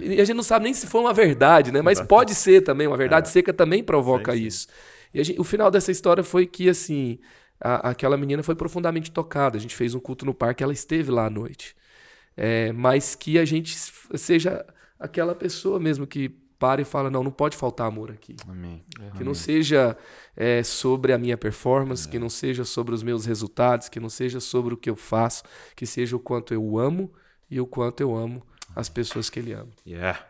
E 0.00 0.20
a 0.20 0.24
gente 0.24 0.36
não 0.36 0.42
sabe 0.42 0.64
nem 0.64 0.74
se 0.74 0.86
foi 0.86 1.00
uma 1.00 1.14
verdade, 1.14 1.72
né? 1.72 1.80
Mas 1.80 2.00
pode 2.00 2.34
ser 2.34 2.60
também. 2.62 2.86
Uma 2.86 2.96
verdade 2.96 3.28
seca 3.30 3.52
também 3.52 3.82
provoca 3.82 4.32
Sim, 4.32 4.38
sim. 4.38 4.46
isso. 4.46 4.68
E 5.14 5.24
gente- 5.24 5.40
o 5.40 5.44
final 5.44 5.70
dessa 5.70 5.90
história 5.90 6.22
foi 6.22 6.46
que, 6.46 6.68
assim, 6.68 7.18
a- 7.60 7.90
aquela 7.90 8.16
menina 8.16 8.42
foi 8.42 8.54
profundamente 8.54 9.10
tocada. 9.10 9.56
A 9.56 9.60
gente 9.60 9.74
fez 9.74 9.94
um 9.94 10.00
culto 10.00 10.26
no 10.26 10.34
parque, 10.34 10.62
ela 10.62 10.72
esteve 10.72 11.10
lá 11.10 11.26
à 11.26 11.30
noite. 11.30 11.74
É, 12.36 12.72
mas 12.72 13.14
que 13.14 13.38
a 13.38 13.44
gente 13.44 13.76
seja 14.16 14.64
aquela 14.98 15.34
pessoa 15.34 15.80
mesmo 15.80 16.06
que 16.06 16.30
para 16.60 16.82
e 16.82 16.84
fala: 16.84 17.10
não, 17.10 17.24
não 17.24 17.30
pode 17.32 17.56
faltar 17.56 17.88
amor 17.88 18.10
aqui. 18.12 18.36
Amém. 18.46 18.84
Que 19.16 19.24
não 19.24 19.34
seja 19.34 19.96
é, 20.36 20.62
sobre 20.62 21.12
a 21.12 21.18
minha 21.18 21.36
performance, 21.36 22.06
que 22.06 22.18
não 22.18 22.28
seja 22.28 22.64
sobre 22.64 22.94
os 22.94 23.02
meus 23.02 23.24
resultados, 23.24 23.88
que 23.88 23.98
não 23.98 24.10
seja 24.10 24.38
sobre 24.38 24.74
o 24.74 24.76
que 24.76 24.90
eu 24.90 24.94
faço, 24.94 25.42
que 25.74 25.86
seja 25.86 26.14
o 26.14 26.20
quanto 26.20 26.54
eu 26.54 26.78
amo 26.78 27.10
e 27.50 27.58
o 27.58 27.66
quanto 27.66 28.02
eu 28.02 28.14
amo 28.14 28.46
as 28.76 28.88
pessoas 28.88 29.30
que 29.30 29.40
ele 29.40 29.52
ama. 29.52 29.70
Yeah. 29.84 30.24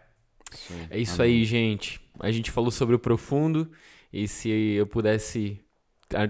É 0.88 0.98
isso 0.98 1.20
aí, 1.20 1.44
gente. 1.44 2.00
A 2.18 2.30
gente 2.30 2.50
falou 2.50 2.70
sobre 2.70 2.94
o 2.94 2.98
profundo. 2.98 3.70
E 4.12 4.26
se 4.26 4.48
eu 4.48 4.86
pudesse 4.86 5.60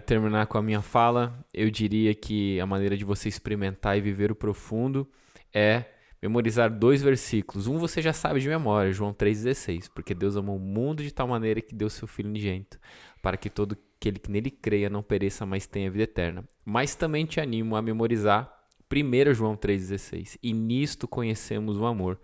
terminar 0.06 0.46
com 0.46 0.58
a 0.58 0.62
minha 0.62 0.82
fala, 0.82 1.46
eu 1.54 1.70
diria 1.70 2.14
que 2.14 2.60
a 2.60 2.66
maneira 2.66 2.96
de 2.96 3.04
você 3.04 3.28
experimentar 3.28 3.96
e 3.96 4.00
viver 4.00 4.30
o 4.30 4.34
profundo 4.34 5.08
é 5.54 5.84
memorizar 6.22 6.70
dois 6.70 7.02
versículos. 7.02 7.66
Um 7.66 7.78
você 7.78 8.02
já 8.02 8.12
sabe 8.12 8.40
de 8.40 8.48
memória, 8.48 8.92
João 8.92 9.12
3,16. 9.12 9.88
Porque 9.94 10.14
Deus 10.14 10.36
amou 10.36 10.56
o 10.56 10.60
mundo 10.60 11.02
de 11.02 11.12
tal 11.12 11.26
maneira 11.26 11.60
que 11.60 11.74
deu 11.74 11.88
seu 11.88 12.06
Filho 12.06 12.28
unigênito, 12.28 12.78
para 13.22 13.36
que 13.36 13.48
todo 13.48 13.76
aquele 13.96 14.18
que 14.18 14.30
nele 14.30 14.50
creia 14.50 14.90
não 14.90 15.02
pereça, 15.02 15.46
mas 15.46 15.66
tenha 15.66 15.90
vida 15.90 16.04
eterna. 16.04 16.44
Mas 16.64 16.94
também 16.94 17.26
te 17.26 17.40
animo 17.40 17.76
a 17.76 17.82
memorizar 17.82 18.60
1 18.92 19.34
João 19.34 19.56
3,16. 19.56 20.36
E 20.42 20.52
nisto 20.52 21.06
conhecemos 21.06 21.78
o 21.78 21.86
amor, 21.86 22.18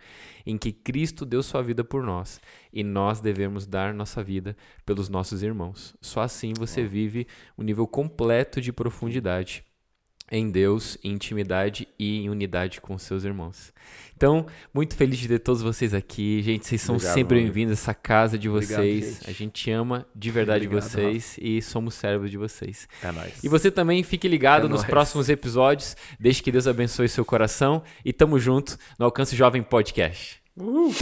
em 0.44 0.58
que 0.58 0.72
Cristo 0.72 1.24
deu 1.24 1.42
sua 1.42 1.62
vida 1.62 1.84
por 1.84 2.02
nós, 2.02 2.40
e 2.72 2.82
nós 2.82 3.20
devemos 3.20 3.66
dar 3.66 3.94
nossa 3.94 4.22
vida 4.22 4.56
pelos 4.84 5.08
nossos 5.08 5.42
irmãos. 5.42 5.94
Só 6.00 6.22
assim 6.22 6.52
você 6.58 6.84
vive 6.84 7.26
um 7.56 7.62
nível 7.62 7.86
completo 7.86 8.60
de 8.60 8.72
profundidade 8.72 9.64
em 10.30 10.50
Deus, 10.50 10.98
em 11.04 11.12
intimidade 11.12 11.86
e 11.98 12.18
em 12.24 12.30
unidade 12.30 12.80
com 12.80 12.98
seus 12.98 13.24
irmãos. 13.24 13.72
Então, 14.16 14.46
muito 14.72 14.96
feliz 14.96 15.18
de 15.18 15.28
ter 15.28 15.38
todos 15.38 15.60
vocês 15.62 15.92
aqui. 15.92 16.42
Gente, 16.42 16.66
vocês 16.66 16.80
são 16.80 16.94
Obrigado, 16.94 17.14
sempre 17.14 17.38
bem-vindos 17.40 17.72
a 17.72 17.74
essa 17.74 17.94
casa 17.94 18.38
de 18.38 18.48
Obrigado, 18.48 18.80
vocês. 18.80 19.04
gente. 19.18 19.30
a 19.30 19.32
gente 19.32 19.70
ama 19.70 20.06
de 20.14 20.30
verdade 20.30 20.64
Obrigado, 20.66 20.88
vocês 20.88 21.36
e 21.40 21.60
somos 21.60 21.94
servos 21.94 22.30
de 22.30 22.38
vocês. 22.38 22.88
É 23.02 23.12
nóis. 23.12 23.44
E 23.44 23.48
você 23.48 23.70
também 23.70 24.02
fique 24.02 24.26
ligado 24.26 24.66
É 24.66 24.68
nos 24.70 24.80
nóis. 24.80 24.90
próximos 24.90 25.28
episódios. 25.28 25.94
Deixe 26.18 26.42
que 26.42 26.50
Deus 26.50 26.66
abençoe 26.66 27.08
seu 27.10 27.24
coração 27.26 27.82
e 28.04 28.12
tamo 28.12 28.38
junto 28.38 28.78
no 28.98 29.04
Alcance 29.04 29.36
Jovem 29.36 29.62
Podcast. 29.62 30.40
Uhul. 30.56 30.94